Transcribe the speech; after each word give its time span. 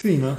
sim, 0.00 0.18
né? 0.18 0.34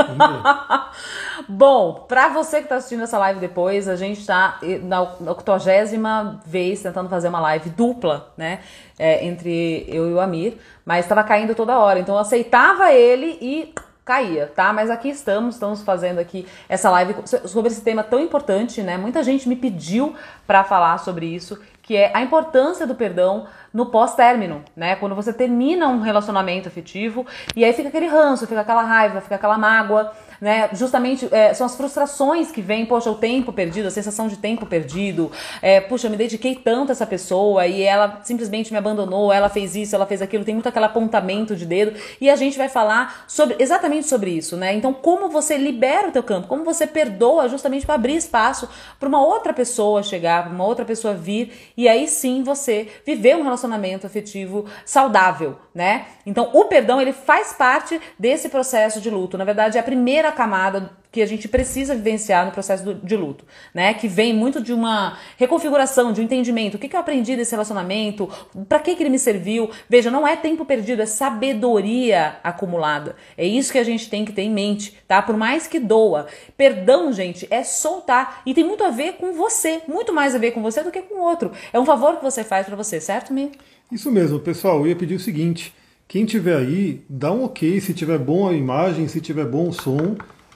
Bom, 1.47 2.05
para 2.07 2.29
você 2.29 2.57
que 2.57 2.63
está 2.63 2.75
assistindo 2.75 3.03
essa 3.03 3.17
live 3.17 3.39
depois, 3.39 3.87
a 3.87 3.95
gente 3.95 4.19
está 4.19 4.59
na 4.83 5.01
80 5.01 6.41
vez 6.45 6.81
tentando 6.81 7.09
fazer 7.09 7.27
uma 7.27 7.39
live 7.39 7.69
dupla, 7.69 8.31
né? 8.37 8.59
É, 8.97 9.25
entre 9.25 9.85
eu 9.87 10.09
e 10.09 10.13
o 10.13 10.19
Amir, 10.19 10.57
mas 10.85 11.05
estava 11.05 11.23
caindo 11.23 11.55
toda 11.55 11.77
hora. 11.77 11.99
Então 11.99 12.15
eu 12.15 12.19
aceitava 12.19 12.91
ele 12.91 13.37
e 13.41 13.73
caía, 14.09 14.47
tá? 14.47 14.73
Mas 14.73 14.89
aqui 14.89 15.09
estamos, 15.09 15.53
estamos 15.53 15.83
fazendo 15.83 16.17
aqui 16.17 16.47
essa 16.67 16.89
live 16.89 17.15
sobre 17.45 17.71
esse 17.71 17.81
tema 17.81 18.03
tão 18.03 18.19
importante, 18.19 18.81
né? 18.81 18.97
Muita 18.97 19.21
gente 19.21 19.47
me 19.47 19.55
pediu 19.55 20.15
para 20.47 20.63
falar 20.63 20.97
sobre 20.97 21.27
isso, 21.27 21.59
que 21.89 21.97
é 21.97 22.11
a 22.13 22.21
importância 22.21 22.85
do 22.85 22.93
perdão 22.93 23.47
no 23.73 23.87
pós-término, 23.87 24.63
né? 24.75 24.95
Quando 24.97 25.15
você 25.15 25.33
termina 25.33 25.87
um 25.87 26.01
relacionamento 26.01 26.67
afetivo 26.67 27.25
e 27.55 27.65
aí 27.65 27.73
fica 27.73 27.89
aquele 27.89 28.05
ranço, 28.05 28.45
fica 28.45 28.61
aquela 28.61 28.83
raiva, 28.83 29.19
fica 29.21 29.33
aquela 29.33 29.57
mágoa 29.57 30.11
né? 30.39 30.69
Justamente 30.73 31.27
é, 31.31 31.53
são 31.53 31.65
as 31.65 31.75
frustrações 31.75 32.51
que 32.51 32.61
vêm, 32.61 32.85
poxa, 32.85 33.09
o 33.09 33.15
tempo 33.15 33.51
perdido, 33.51 33.87
a 33.87 33.91
sensação 33.91 34.27
de 34.27 34.37
tempo 34.37 34.65
perdido, 34.65 35.31
é, 35.61 35.81
puxa, 35.81 36.07
eu 36.07 36.11
me 36.11 36.17
dediquei 36.17 36.55
tanto 36.55 36.89
a 36.89 36.91
essa 36.93 37.05
pessoa 37.05 37.65
e 37.67 37.81
ela 37.81 38.21
simplesmente 38.23 38.71
me 38.71 38.77
abandonou, 38.77 39.31
ela 39.31 39.49
fez 39.49 39.75
isso, 39.75 39.95
ela 39.95 40.05
fez 40.05 40.21
aquilo, 40.21 40.43
tem 40.43 40.55
muito 40.55 40.69
aquele 40.69 40.85
apontamento 40.85 41.55
de 41.55 41.65
dedo 41.65 41.97
e 42.19 42.29
a 42.29 42.35
gente 42.35 42.57
vai 42.57 42.69
falar 42.69 43.25
sobre 43.27 43.55
exatamente 43.59 44.07
sobre 44.07 44.31
isso, 44.31 44.55
né? 44.55 44.73
Então, 44.73 44.93
como 44.93 45.29
você 45.29 45.57
libera 45.57 46.09
o 46.09 46.11
teu 46.11 46.23
campo, 46.23 46.47
como 46.47 46.63
você 46.63 46.87
perdoa 46.87 47.47
justamente 47.49 47.85
para 47.85 47.95
abrir 47.95 48.15
espaço 48.15 48.69
para 48.99 49.09
uma 49.09 49.23
outra 49.23 49.53
pessoa 49.53 50.03
chegar, 50.03 50.43
para 50.43 50.53
uma 50.53 50.65
outra 50.65 50.85
pessoa 50.85 51.13
vir 51.13 51.51
e 51.75 51.87
aí 51.87 52.07
sim 52.07 52.43
você 52.43 52.87
viver 53.05 53.35
um 53.35 53.43
relacionamento 53.43 54.07
afetivo 54.07 54.65
saudável, 54.85 55.57
né? 55.79 56.07
Então, 56.25 56.49
o 56.53 56.65
perdão 56.65 56.99
ele 56.99 57.13
faz 57.13 57.53
parte 57.53 58.01
desse 58.19 58.49
processo 58.49 58.99
de 58.99 59.09
luto. 59.09 59.37
Na 59.37 59.45
verdade, 59.45 59.77
é 59.77 59.79
a 59.79 59.83
primeira 59.83 60.29
camada 60.29 60.91
que 61.09 61.21
a 61.21 61.25
gente 61.25 61.47
precisa 61.47 61.95
vivenciar 61.95 62.45
no 62.45 62.51
processo 62.51 62.83
do, 62.83 62.95
de 62.95 63.15
luto, 63.15 63.45
né? 63.73 63.93
Que 63.93 64.05
vem 64.05 64.33
muito 64.33 64.61
de 64.61 64.73
uma 64.73 65.17
reconfiguração, 65.37 66.11
de 66.11 66.19
um 66.19 66.25
entendimento. 66.25 66.75
O 66.75 66.77
que, 66.77 66.89
que 66.89 66.97
eu 66.97 66.99
aprendi 66.99 67.33
desse 67.33 67.51
relacionamento? 67.51 68.29
Para 68.67 68.79
que, 68.79 68.93
que 68.93 69.01
ele 69.01 69.09
me 69.09 69.17
serviu? 69.17 69.71
Veja, 69.87 70.11
não 70.11 70.27
é 70.27 70.35
tempo 70.35 70.65
perdido, 70.65 71.01
é 71.01 71.05
sabedoria 71.05 72.35
acumulada. 72.43 73.15
É 73.37 73.45
isso 73.45 73.71
que 73.71 73.77
a 73.77 73.83
gente 73.85 74.09
tem 74.09 74.25
que 74.25 74.33
ter 74.33 74.41
em 74.41 74.51
mente, 74.51 75.01
tá? 75.07 75.21
Por 75.21 75.37
mais 75.37 75.65
que 75.65 75.79
doa. 75.79 76.27
Perdão, 76.57 77.13
gente, 77.13 77.47
é 77.49 77.63
soltar. 77.63 78.41
E 78.45 78.53
tem 78.53 78.65
muito 78.65 78.83
a 78.83 78.89
ver 78.89 79.13
com 79.13 79.31
você, 79.31 79.81
muito 79.87 80.13
mais 80.13 80.35
a 80.35 80.37
ver 80.37 80.51
com 80.51 80.61
você 80.61 80.83
do 80.83 80.91
que 80.91 81.01
com 81.03 81.15
o 81.15 81.23
outro. 81.23 81.53
É 81.71 81.79
um 81.79 81.85
favor 81.85 82.17
que 82.17 82.23
você 82.23 82.43
faz 82.43 82.67
para 82.67 82.75
você, 82.75 82.99
certo, 82.99 83.33
Mi? 83.33 83.49
Isso 83.91 84.11
mesmo, 84.11 84.39
pessoal. 84.39 84.81
Eu 84.81 84.87
ia 84.87 84.95
pedir 84.95 85.15
o 85.15 85.19
seguinte. 85.19 85.73
Quem 86.07 86.25
tiver 86.25 86.55
aí, 86.55 87.03
dá 87.09 87.31
um 87.31 87.43
ok 87.43 87.81
se 87.81 87.93
tiver 87.93 88.19
bom 88.19 88.47
a 88.47 88.53
imagem, 88.53 89.07
se 89.07 89.19
tiver 89.19 89.45
bom 89.45 89.69
o 89.69 89.73
som, 89.73 90.15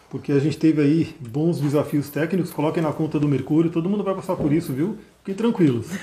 porque 0.09 0.31
a 0.31 0.39
gente 0.39 0.58
teve 0.58 0.81
aí 0.81 1.16
bons 1.20 1.59
desafios 1.59 2.09
técnicos. 2.09 2.52
Coloquem 2.52 2.81
na 2.84 2.92
conta 2.92 3.20
do 3.20 3.28
Mercúrio, 3.28 3.72
todo 3.72 3.89
mundo 3.89 4.04
vai 4.04 4.14
passar 4.14 4.36
por 4.36 4.54
isso, 4.54 4.72
viu? 4.72 4.98
Fiquem 5.20 5.36
tranquilos. 5.36 5.88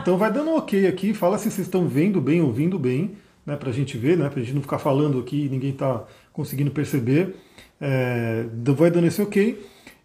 Então 0.00 0.16
vai 0.16 0.32
dando 0.32 0.50
um 0.50 0.56
ok 0.56 0.86
aqui, 0.86 1.12
fala 1.12 1.36
se 1.36 1.50
vocês 1.50 1.66
estão 1.66 1.86
vendo 1.86 2.20
bem, 2.20 2.40
ouvindo 2.40 2.78
bem, 2.78 3.16
né, 3.44 3.56
pra 3.56 3.72
gente 3.72 3.98
ver, 3.98 4.16
né, 4.16 4.28
pra 4.30 4.40
gente 4.40 4.54
não 4.54 4.62
ficar 4.62 4.78
falando 4.78 5.18
aqui 5.18 5.44
e 5.44 5.48
ninguém 5.48 5.72
tá 5.72 6.04
conseguindo 6.32 6.70
perceber. 6.70 7.34
É, 7.80 8.46
vai 8.74 8.90
dando 8.90 9.06
esse 9.06 9.20
ok. 9.20 9.58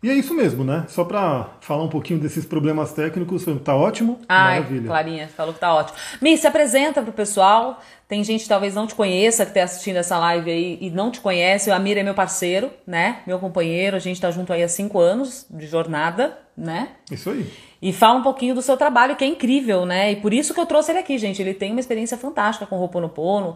E 0.04 0.10
é 0.10 0.14
isso 0.14 0.34
mesmo, 0.34 0.66
né? 0.66 0.84
Só 0.90 1.06
para 1.06 1.52
falar 1.62 1.82
um 1.82 1.88
pouquinho 1.88 2.20
desses 2.20 2.44
problemas 2.46 2.92
técnicos, 2.92 3.46
tá 3.64 3.74
ótimo. 3.74 4.20
Ai, 4.28 4.60
Maravilha. 4.60 4.88
Clarinha, 4.88 5.28
falou 5.30 5.54
que 5.54 5.62
tá 5.62 5.74
ótimo. 5.74 5.98
Mi, 6.22 6.38
se 6.38 6.46
apresenta 6.46 7.02
pro 7.02 7.14
pessoal. 7.14 7.80
Tem 8.06 8.22
gente 8.22 8.44
que 8.44 8.50
talvez 8.50 8.76
não 8.76 8.86
te 8.86 8.94
conheça, 8.94 9.46
que 9.46 9.54
tá 9.54 9.64
assistindo 9.64 9.96
essa 9.96 10.20
live 10.20 10.52
aí 10.52 10.78
e 10.82 10.90
não 10.90 11.10
te 11.10 11.22
conhece. 11.22 11.70
O 11.70 11.74
Amir 11.74 11.98
é 11.98 12.04
meu 12.04 12.14
parceiro, 12.14 12.70
né? 12.86 13.22
Meu 13.26 13.40
companheiro. 13.40 13.96
A 13.96 14.00
gente 14.00 14.20
tá 14.20 14.30
junto 14.30 14.52
aí 14.52 14.62
há 14.62 14.68
cinco 14.68 15.00
anos 15.00 15.46
de 15.50 15.66
jornada, 15.68 16.38
né? 16.56 16.90
Isso 17.10 17.30
aí. 17.30 17.50
E 17.82 17.94
fala 17.94 18.20
um 18.20 18.24
pouquinho 18.24 18.54
do 18.54 18.62
seu 18.62 18.76
trabalho, 18.76 19.16
que 19.16 19.24
é 19.24 19.28
incrível, 19.28 19.86
né? 19.86 20.12
E 20.12 20.16
por 20.18 20.34
isso 20.34 20.54
que 20.54 20.60
eu 20.60 20.66
trouxe 20.66 20.92
ele 20.92 21.00
aqui, 21.00 21.18
gente. 21.18 21.42
Ele 21.42 21.54
tem 21.54 21.72
uma 21.72 21.80
experiência 21.80 22.18
fantástica 22.18 22.66
com 22.66 22.76
o 22.76 22.80
Roponopono 22.80 23.56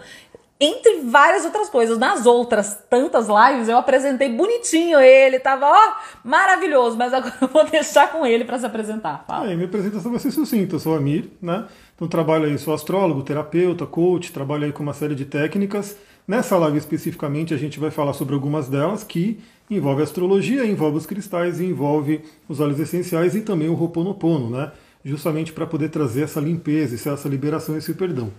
entre 0.60 1.02
várias 1.02 1.46
outras 1.46 1.70
coisas. 1.70 1.98
Nas 1.98 2.26
outras 2.26 2.78
tantas 2.90 3.28
lives 3.28 3.70
eu 3.70 3.78
apresentei 3.78 4.30
bonitinho 4.30 5.00
ele, 5.00 5.40
tava 5.40 5.68
ó, 5.68 5.96
maravilhoso, 6.24 6.98
mas 6.98 7.14
agora 7.14 7.36
eu 7.42 7.48
vou 7.48 7.66
deixar 7.70 8.12
com 8.12 8.26
ele 8.26 8.46
para 8.46 8.60
se 8.60 8.66
apresentar. 8.66 9.24
Fala. 9.28 9.52
É, 9.52 9.56
minha 9.56 9.68
apresentação 9.68 10.12
vai 10.12 10.20
ser 10.20 10.32
sucinta, 10.32 10.76
eu 10.76 10.80
sou 10.80 10.96
Amir, 10.96 11.30
né? 11.42 11.66
Então 11.96 12.08
trabalho 12.08 12.46
aí, 12.46 12.58
sou 12.58 12.74
astrólogo, 12.74 13.24
terapeuta, 13.24 13.86
coach, 13.86 14.32
trabalho 14.32 14.66
aí 14.66 14.72
com 14.72 14.84
uma 14.84 14.94
série 14.94 15.16
de 15.16 15.26
técnicas. 15.26 15.98
Nessa 16.28 16.58
live 16.58 16.78
especificamente 16.78 17.54
a 17.54 17.58
gente 17.58 17.80
vai 17.80 17.90
falar 17.90 18.14
sobre 18.14 18.36
algumas 18.36 18.68
delas 18.68 19.04
que 19.04 19.40
envolve 19.70 20.02
astrologia, 20.02 20.66
envolve 20.66 20.98
os 20.98 21.06
cristais 21.06 21.60
envolve 21.60 22.22
os 22.48 22.60
óleos 22.60 22.80
essenciais 22.80 23.36
e 23.36 23.42
também 23.42 23.70
o 23.70 23.74
Ho'oponopono, 23.74 24.50
né? 24.50 24.72
Justamente 25.04 25.54
para 25.54 25.66
poder 25.66 25.90
trazer 25.90 26.24
essa 26.24 26.40
limpeza, 26.40 27.10
essa 27.10 27.30
liberação, 27.30 27.78
esse 27.78 27.94
perdão. 27.94 28.32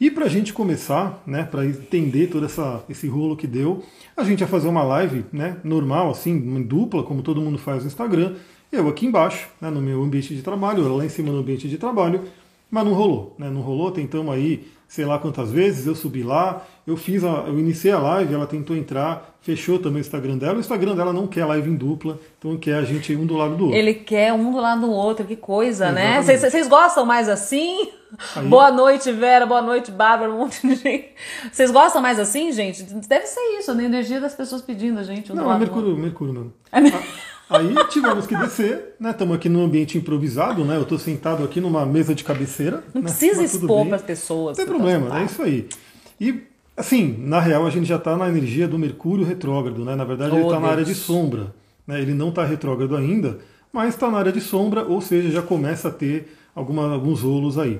E 0.00 0.10
para 0.10 0.26
a 0.26 0.28
gente 0.28 0.52
começar, 0.52 1.22
né, 1.26 1.42
para 1.42 1.64
entender 1.64 2.26
todo 2.26 2.44
essa, 2.44 2.84
esse 2.88 3.06
rolo 3.08 3.36
que 3.36 3.46
deu, 3.46 3.82
a 4.16 4.24
gente 4.24 4.40
ia 4.40 4.46
fazer 4.46 4.68
uma 4.68 4.82
live 4.82 5.24
né, 5.32 5.56
normal, 5.64 6.10
assim, 6.10 6.62
dupla, 6.62 7.02
como 7.02 7.22
todo 7.22 7.40
mundo 7.40 7.56
faz 7.56 7.82
no 7.82 7.88
Instagram. 7.88 8.34
Eu 8.70 8.88
aqui 8.88 9.06
embaixo, 9.06 9.48
né, 9.60 9.70
no 9.70 9.80
meu 9.80 10.02
ambiente 10.02 10.34
de 10.34 10.42
trabalho, 10.42 10.86
lá 10.94 11.04
em 11.04 11.08
cima 11.08 11.32
no 11.32 11.38
ambiente 11.38 11.68
de 11.68 11.78
trabalho, 11.78 12.22
mas 12.70 12.84
não 12.84 12.92
rolou. 12.92 13.34
Né, 13.38 13.48
não 13.48 13.62
rolou, 13.62 13.90
tentamos 13.90 14.34
aí 14.34 14.66
sei 14.88 15.04
lá 15.04 15.18
quantas 15.18 15.50
vezes, 15.50 15.86
eu 15.86 15.94
subi 15.94 16.22
lá, 16.22 16.64
eu 16.86 16.96
fiz 16.96 17.24
a, 17.24 17.44
eu 17.46 17.58
iniciei 17.58 17.92
a 17.92 17.98
live, 17.98 18.32
ela 18.32 18.46
tentou 18.46 18.76
entrar, 18.76 19.36
fechou 19.40 19.78
também 19.78 19.98
o 19.98 20.00
Instagram 20.00 20.38
dela. 20.38 20.56
O 20.56 20.60
Instagram 20.60 20.94
dela 20.94 21.12
não 21.12 21.26
quer 21.26 21.44
live 21.44 21.68
em 21.68 21.74
dupla, 21.74 22.18
então 22.38 22.56
quer 22.56 22.76
a 22.76 22.82
gente 22.82 23.14
um 23.16 23.26
do 23.26 23.36
lado 23.36 23.56
do 23.56 23.64
outro. 23.64 23.78
Ele 23.78 23.94
quer 23.94 24.32
um 24.32 24.52
do 24.52 24.58
lado 24.58 24.82
do 24.82 24.90
outro, 24.90 25.26
que 25.26 25.36
coisa, 25.36 25.90
né? 25.90 26.18
Exatamente. 26.18 26.42
né? 26.42 26.50
Vocês 26.50 26.68
gostam 26.68 27.04
mais 27.04 27.28
assim? 27.28 27.88
Aí... 28.36 28.46
Boa 28.46 28.70
noite, 28.70 29.10
Vera, 29.12 29.44
boa 29.44 29.60
noite, 29.60 29.90
Bárbara, 29.90 30.32
um 30.32 30.38
monte 30.38 30.66
de 30.66 30.76
gente. 30.76 31.08
Vocês 31.50 31.70
gostam 31.70 32.00
mais 32.00 32.20
assim, 32.20 32.52
gente? 32.52 32.84
Deve 32.84 33.26
ser 33.26 33.40
isso, 33.58 33.72
a 33.72 33.82
energia 33.82 34.20
das 34.20 34.34
pessoas 34.34 34.62
pedindo 34.62 35.00
a 35.00 35.02
gente 35.02 35.32
um 35.32 35.34
não, 35.34 35.42
do 35.42 35.48
lado 35.48 35.62
é 35.62 35.66
Mercúrio, 35.66 35.96
Mercúrio 35.96 36.32
não. 36.32 36.52
É 36.70 36.80
Aí 37.48 37.74
tivemos 37.90 38.26
que 38.26 38.36
descer, 38.36 38.96
né? 38.98 39.10
Estamos 39.10 39.36
aqui 39.36 39.48
num 39.48 39.64
ambiente 39.64 39.96
improvisado, 39.96 40.64
né? 40.64 40.76
Eu 40.76 40.82
estou 40.82 40.98
sentado 40.98 41.44
aqui 41.44 41.60
numa 41.60 41.86
mesa 41.86 42.14
de 42.14 42.24
cabeceira. 42.24 42.82
Não 42.92 43.02
né? 43.02 43.08
precisa 43.08 43.42
expor 43.42 43.86
para 43.86 43.96
as 43.96 44.02
pessoas. 44.02 44.58
Não 44.58 44.64
tem 44.64 44.74
problema, 44.74 45.08
tá 45.08 45.20
é 45.20 45.24
isso 45.24 45.42
aí. 45.42 45.68
E, 46.20 46.42
assim, 46.76 47.16
na 47.20 47.38
real, 47.38 47.64
a 47.64 47.70
gente 47.70 47.86
já 47.86 47.96
está 47.96 48.16
na 48.16 48.28
energia 48.28 48.66
do 48.66 48.78
Mercúrio 48.78 49.24
retrógrado, 49.24 49.84
né? 49.84 49.94
Na 49.94 50.04
verdade, 50.04 50.32
oh, 50.32 50.38
ele 50.38 50.44
está 50.44 50.58
na 50.58 50.68
área 50.68 50.84
de 50.84 50.94
sombra. 50.94 51.54
Né? 51.86 52.00
Ele 52.00 52.14
não 52.14 52.30
está 52.30 52.44
retrógrado 52.44 52.96
ainda, 52.96 53.38
mas 53.72 53.94
está 53.94 54.10
na 54.10 54.18
área 54.18 54.32
de 54.32 54.40
sombra, 54.40 54.84
ou 54.84 55.00
seja, 55.00 55.30
já 55.30 55.42
começa 55.42 55.88
a 55.88 55.92
ter 55.92 56.36
alguma, 56.54 56.92
alguns 56.92 57.20
rolos 57.20 57.58
aí. 57.58 57.78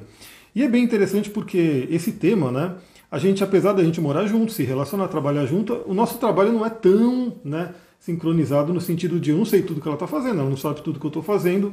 E 0.55 0.63
é 0.63 0.69
bem 0.69 0.85
interessante 0.85 1.29
porque 1.29 1.89
esse 1.91 2.13
tema, 2.13 2.53
né? 2.53 2.73
A 3.11 3.19
gente, 3.19 3.43
apesar 3.43 3.73
da 3.73 3.83
gente 3.83 4.01
morar 4.01 4.27
junto, 4.27 4.53
se 4.53 4.63
relacionar, 4.63 5.09
trabalhar 5.09 5.47
junto, 5.47 5.83
o 5.87 5.95
nosso 5.95 6.19
trabalho 6.19 6.53
não 6.53 6.65
é 6.65 6.71
tão, 6.71 7.35
né? 7.45 7.71
Sincronizado 8.07 8.73
no 8.73 8.81
sentido 8.81 9.19
de 9.19 9.31
eu 9.31 9.37
não 9.37 9.45
sei 9.45 9.63
tudo 9.63 9.81
que 9.81 9.89
ela 9.89 9.97
está 9.97 10.07
fazendo, 10.07 10.39
ela 10.39 10.49
não 10.49 10.57
sabe 10.57 10.81
tudo 10.81 11.01
que 11.01 11.05
eu 11.05 11.09
estou 11.09 11.25
fazendo. 11.25 11.73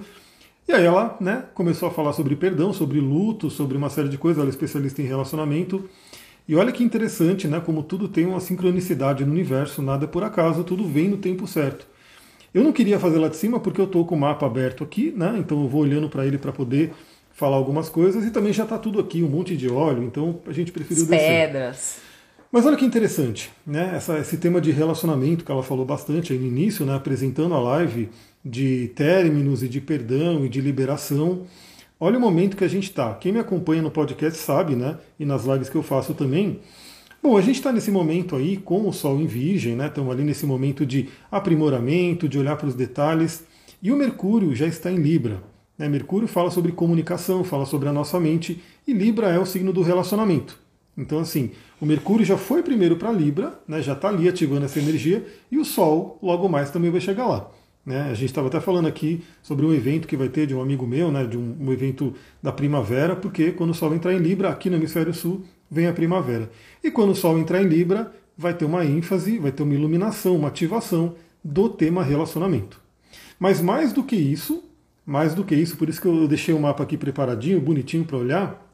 E 0.67 0.71
aí 0.71 0.83
ela 0.83 1.16
né, 1.21 1.44
começou 1.53 1.88
a 1.88 1.91
falar 1.91 2.11
sobre 2.13 2.35
perdão, 2.35 2.73
sobre 2.73 2.99
luto, 2.99 3.51
sobre 3.51 3.77
uma 3.77 3.89
série 3.89 4.09
de 4.09 4.17
coisas, 4.17 4.39
ela 4.39 4.49
é 4.49 4.49
especialista 4.49 4.99
em 4.99 5.05
relacionamento. 5.05 5.88
E 6.47 6.55
olha 6.55 6.71
que 6.71 6.83
interessante, 6.83 7.47
né, 7.47 7.61
como 7.63 7.83
tudo 7.83 8.07
tem 8.07 8.25
uma 8.25 8.39
sincronicidade 8.39 9.23
no 9.23 9.31
universo, 9.31 9.81
nada 9.83 10.05
é 10.05 10.07
por 10.07 10.23
acaso, 10.23 10.63
tudo 10.63 10.88
vem 10.88 11.07
no 11.07 11.17
tempo 11.17 11.45
certo. 11.45 11.85
Eu 12.51 12.63
não 12.63 12.71
queria 12.71 13.00
fazer 13.00 13.19
lá 13.19 13.27
de 13.27 13.35
cima 13.35 13.59
porque 13.59 13.79
eu 13.79 13.85
estou 13.85 14.03
com 14.03 14.15
o 14.15 14.19
mapa 14.19 14.45
aberto 14.47 14.83
aqui, 14.83 15.13
né, 15.15 15.35
então 15.38 15.61
eu 15.61 15.69
vou 15.69 15.81
olhando 15.81 16.09
para 16.09 16.25
ele 16.25 16.39
para 16.39 16.51
poder 16.51 16.94
falar 17.31 17.57
algumas 17.57 17.89
coisas 17.89 18.25
e 18.25 18.31
também 18.31 18.53
já 18.53 18.63
está 18.63 18.77
tudo 18.79 19.00
aqui, 19.00 19.21
um 19.21 19.29
monte 19.29 19.55
de 19.55 19.69
óleo, 19.69 20.03
então 20.03 20.39
a 20.47 20.51
gente 20.51 20.71
preferiu 20.71 21.03
As 21.03 21.09
descer. 21.09 21.47
Pedras. 21.47 22.12
Mas 22.53 22.67
olha 22.67 22.77
que 22.77 22.85
interessante, 22.85 23.51
né? 23.65 23.93
Essa, 23.95 24.19
esse 24.19 24.37
tema 24.37 24.61
de 24.61 24.69
relacionamento 24.69 25.43
que 25.43 25.51
ela 25.51 25.63
falou 25.63 25.83
bastante 25.83 26.33
aí 26.33 26.38
no 26.38 26.45
início, 26.45 26.85
né? 26.85 26.94
apresentando 26.94 27.55
a 27.55 27.59
live 27.59 28.11
de 28.45 28.89
términos 28.89 29.63
e 29.63 29.67
de 29.67 29.81
perdão 29.81 30.45
e 30.45 30.50
de 30.50 30.61
liberação. 30.61 31.47
Olha 32.00 32.15
o 32.15 32.21
momento 32.21 32.55
que 32.55 32.63
a 32.63 32.67
gente 32.67 32.83
está. 32.83 33.15
Quem 33.15 33.31
me 33.31 33.39
acompanha 33.39 33.81
no 33.81 33.89
podcast 33.89 34.38
sabe, 34.38 34.75
né? 34.75 35.00
E 35.19 35.25
nas 35.25 35.45
lives 35.45 35.67
que 35.67 35.75
eu 35.75 35.81
faço 35.81 36.13
também. 36.13 36.59
Bom, 37.23 37.35
a 37.35 37.41
gente 37.41 37.55
está 37.55 37.71
nesse 37.71 37.89
momento 37.89 38.35
aí 38.35 38.57
com 38.57 38.88
o 38.88 38.94
Sol 38.94 39.19
em 39.19 39.25
Virgem, 39.25 39.75
né? 39.75 39.88
Estamos 39.88 40.13
ali 40.13 40.23
nesse 40.23 40.45
momento 40.45 40.85
de 40.85 41.09
aprimoramento, 41.31 42.29
de 42.29 42.38
olhar 42.38 42.56
para 42.56 42.67
os 42.67 42.75
detalhes. 42.75 43.44
E 43.81 43.91
o 43.91 43.95
Mercúrio 43.95 44.53
já 44.53 44.67
está 44.67 44.91
em 44.91 44.97
Libra. 44.97 45.41
Né? 45.75 45.89
Mercúrio 45.89 46.27
fala 46.27 46.51
sobre 46.51 46.71
comunicação, 46.71 47.44
fala 47.44 47.65
sobre 47.65 47.89
a 47.89 47.91
nossa 47.91 48.19
mente, 48.19 48.61
e 48.88 48.94
Libra 48.94 49.29
é 49.29 49.39
o 49.39 49.45
signo 49.47 49.73
do 49.73 49.81
relacionamento. 49.81 50.61
Então, 50.98 51.19
assim, 51.19 51.51
o 51.81 51.86
Mercúrio 51.86 52.25
já 52.25 52.38
foi 52.38 52.62
primeiro 52.62 52.95
para 52.95 53.12
Libra, 53.12 53.60
né, 53.68 53.81
já 53.81 53.94
está 53.94 54.10
ali 54.10 54.30
ativando 54.30 54.66
essa 54.66 54.80
energia, 54.80 55.25
e 55.51 55.57
o 55.57 55.66
Sol 55.66 56.19
logo 56.22 56.48
mais 56.48 56.69
também 56.69 56.92
vai 56.92 57.01
chegar 57.01 57.25
lá. 57.25 57.50
Né? 57.86 58.04
A 58.04 58.13
gente 58.13 58.30
estava 58.30 58.48
até 58.48 58.62
falando 58.62 58.88
aqui 58.88 59.24
sobre 59.42 59.66
um 59.66 59.74
evento 59.74 60.07
que 60.07 60.16
vai 60.16 60.30
ter 60.30 60.48
de 60.48 60.56
um 60.56 60.62
amigo 60.62 60.86
meu, 60.86 61.12
né, 61.12 61.25
de 61.25 61.38
um, 61.38 61.57
um 61.60 61.72
evento 61.72 62.13
da 62.42 62.51
primavera, 62.51 63.16
porque 63.16 63.51
quando 63.51 63.72
o 63.72 63.74
Sol 63.74 63.94
entrar 63.94 64.13
em 64.13 64.19
Libra, 64.19 64.50
aqui 64.50 64.69
no 64.69 64.78
Hemisfério 64.78 65.13
Sul, 65.13 65.44
vem 65.69 65.88
a 65.88 65.94
primavera. 65.94 66.50
E 66.84 66.92
quando 66.92 67.12
o 67.12 67.16
Sol 67.16 67.38
entrar 67.40 67.62
em 67.62 67.68
Libra, 67.68 68.13
vai 68.38 68.54
ter 68.54 68.66
uma 68.66 68.86
ênfase, 68.86 69.40
vai 69.40 69.51
ter 69.51 69.63
uma 69.63 69.74
iluminação, 69.74 70.36
uma 70.36 70.48
ativação 70.48 71.16
do 71.44 71.69
tema 71.69 72.04
relacionamento. 72.04 72.80
Mas 73.40 73.60
mais 73.60 73.92
do 73.92 74.04
que 74.04 74.16
isso, 74.16 74.63
mais 75.06 75.34
do 75.34 75.44
que 75.44 75.56
isso, 75.56 75.75
por 75.75 75.90
isso 75.90 76.01
que 76.01 76.07
eu 76.07 76.28
deixei 76.28 76.54
o 76.54 76.60
mapa 76.60 76.84
aqui 76.84 76.98
preparadinho, 76.98 77.60
bonitinho 77.60 78.06
para 78.06 78.18
olhar, 78.18 78.74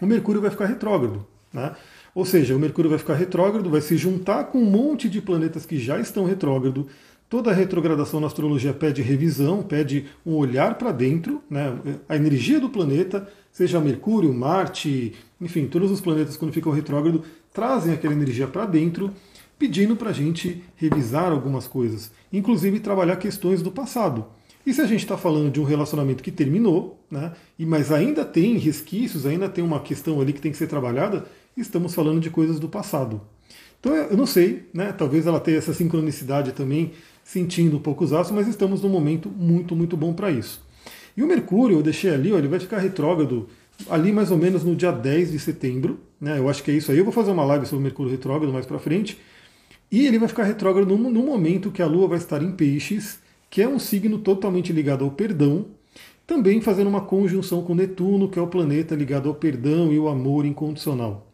o 0.00 0.06
Mercúrio 0.06 0.40
vai 0.40 0.50
ficar 0.50 0.66
retrógrado. 0.66 1.26
Né? 1.52 1.72
Ou 2.14 2.24
seja, 2.24 2.54
o 2.54 2.58
Mercúrio 2.58 2.90
vai 2.90 2.98
ficar 2.98 3.14
retrógrado, 3.14 3.70
vai 3.70 3.80
se 3.80 3.96
juntar 3.96 4.44
com 4.44 4.58
um 4.58 4.70
monte 4.70 5.08
de 5.08 5.20
planetas 5.20 5.66
que 5.66 5.78
já 5.78 5.98
estão 5.98 6.24
retrógrado. 6.24 6.86
Toda 7.28 7.52
retrogradação 7.52 8.18
na 8.18 8.26
astrologia 8.26 8.72
pede 8.72 9.02
revisão, 9.02 9.62
pede 9.62 10.06
um 10.26 10.34
olhar 10.34 10.74
para 10.74 10.90
dentro, 10.90 11.40
né? 11.48 11.78
a 12.08 12.16
energia 12.16 12.58
do 12.58 12.68
planeta, 12.68 13.28
seja 13.52 13.80
Mercúrio, 13.80 14.34
Marte, 14.34 15.14
enfim, 15.40 15.66
todos 15.66 15.90
os 15.90 16.00
planetas 16.00 16.36
quando 16.36 16.52
ficam 16.52 16.72
retrógrado 16.72 17.22
trazem 17.52 17.94
aquela 17.94 18.14
energia 18.14 18.46
para 18.46 18.66
dentro, 18.66 19.12
pedindo 19.58 19.94
para 19.94 20.10
a 20.10 20.12
gente 20.12 20.62
revisar 20.74 21.30
algumas 21.30 21.66
coisas, 21.66 22.10
inclusive 22.32 22.80
trabalhar 22.80 23.16
questões 23.16 23.62
do 23.62 23.70
passado. 23.70 24.26
E 24.64 24.74
se 24.74 24.80
a 24.80 24.86
gente 24.86 25.00
está 25.00 25.16
falando 25.16 25.50
de 25.50 25.60
um 25.60 25.64
relacionamento 25.64 26.22
que 26.22 26.30
terminou, 26.30 26.98
né, 27.10 27.32
e 27.58 27.64
mas 27.64 27.90
ainda 27.90 28.24
tem 28.24 28.58
resquícios, 28.58 29.24
ainda 29.24 29.48
tem 29.48 29.64
uma 29.64 29.80
questão 29.80 30.20
ali 30.20 30.32
que 30.32 30.40
tem 30.40 30.52
que 30.52 30.58
ser 30.58 30.66
trabalhada, 30.66 31.26
estamos 31.56 31.94
falando 31.94 32.20
de 32.20 32.30
coisas 32.30 32.58
do 32.58 32.68
passado. 32.68 33.20
Então 33.80 33.94
eu 33.94 34.16
não 34.16 34.26
sei, 34.26 34.68
né, 34.74 34.92
talvez 34.92 35.26
ela 35.26 35.40
tenha 35.40 35.58
essa 35.58 35.72
sincronicidade 35.72 36.52
também, 36.52 36.92
sentindo 37.24 37.78
um 37.78 37.80
pouco 37.80 38.04
os 38.04 38.12
astros, 38.12 38.36
mas 38.36 38.46
estamos 38.46 38.82
num 38.82 38.88
momento 38.88 39.30
muito, 39.30 39.74
muito 39.74 39.96
bom 39.96 40.12
para 40.12 40.30
isso. 40.30 40.62
E 41.16 41.22
o 41.22 41.26
Mercúrio, 41.26 41.78
eu 41.78 41.82
deixei 41.82 42.10
ali, 42.12 42.32
ó, 42.32 42.38
ele 42.38 42.48
vai 42.48 42.60
ficar 42.60 42.78
retrógrado 42.78 43.48
ali 43.88 44.12
mais 44.12 44.30
ou 44.30 44.36
menos 44.36 44.62
no 44.62 44.76
dia 44.76 44.92
10 44.92 45.32
de 45.32 45.38
setembro, 45.38 45.98
né, 46.20 46.38
eu 46.38 46.48
acho 46.48 46.62
que 46.62 46.70
é 46.70 46.74
isso 46.74 46.92
aí, 46.92 46.98
eu 46.98 47.04
vou 47.04 47.12
fazer 47.12 47.30
uma 47.30 47.44
live 47.44 47.64
sobre 47.64 47.78
o 47.78 47.82
Mercúrio 47.82 48.12
retrógrado 48.12 48.52
mais 48.52 48.66
para 48.66 48.78
frente, 48.78 49.18
e 49.90 50.06
ele 50.06 50.18
vai 50.18 50.28
ficar 50.28 50.44
retrógrado 50.44 50.96
no, 50.96 51.10
no 51.10 51.22
momento 51.22 51.70
que 51.70 51.82
a 51.82 51.86
Lua 51.86 52.06
vai 52.06 52.18
estar 52.18 52.42
em 52.42 52.52
peixes, 52.52 53.18
que 53.48 53.62
é 53.62 53.68
um 53.68 53.78
signo 53.78 54.18
totalmente 54.18 54.72
ligado 54.72 55.04
ao 55.04 55.10
perdão, 55.10 55.66
também 56.26 56.60
fazendo 56.60 56.88
uma 56.88 57.00
conjunção 57.00 57.62
com 57.62 57.74
Netuno, 57.74 58.28
que 58.28 58.38
é 58.38 58.42
o 58.42 58.46
planeta 58.46 58.94
ligado 58.94 59.28
ao 59.28 59.34
perdão 59.34 59.92
e 59.92 59.98
o 59.98 60.08
amor 60.08 60.46
incondicional. 60.46 61.29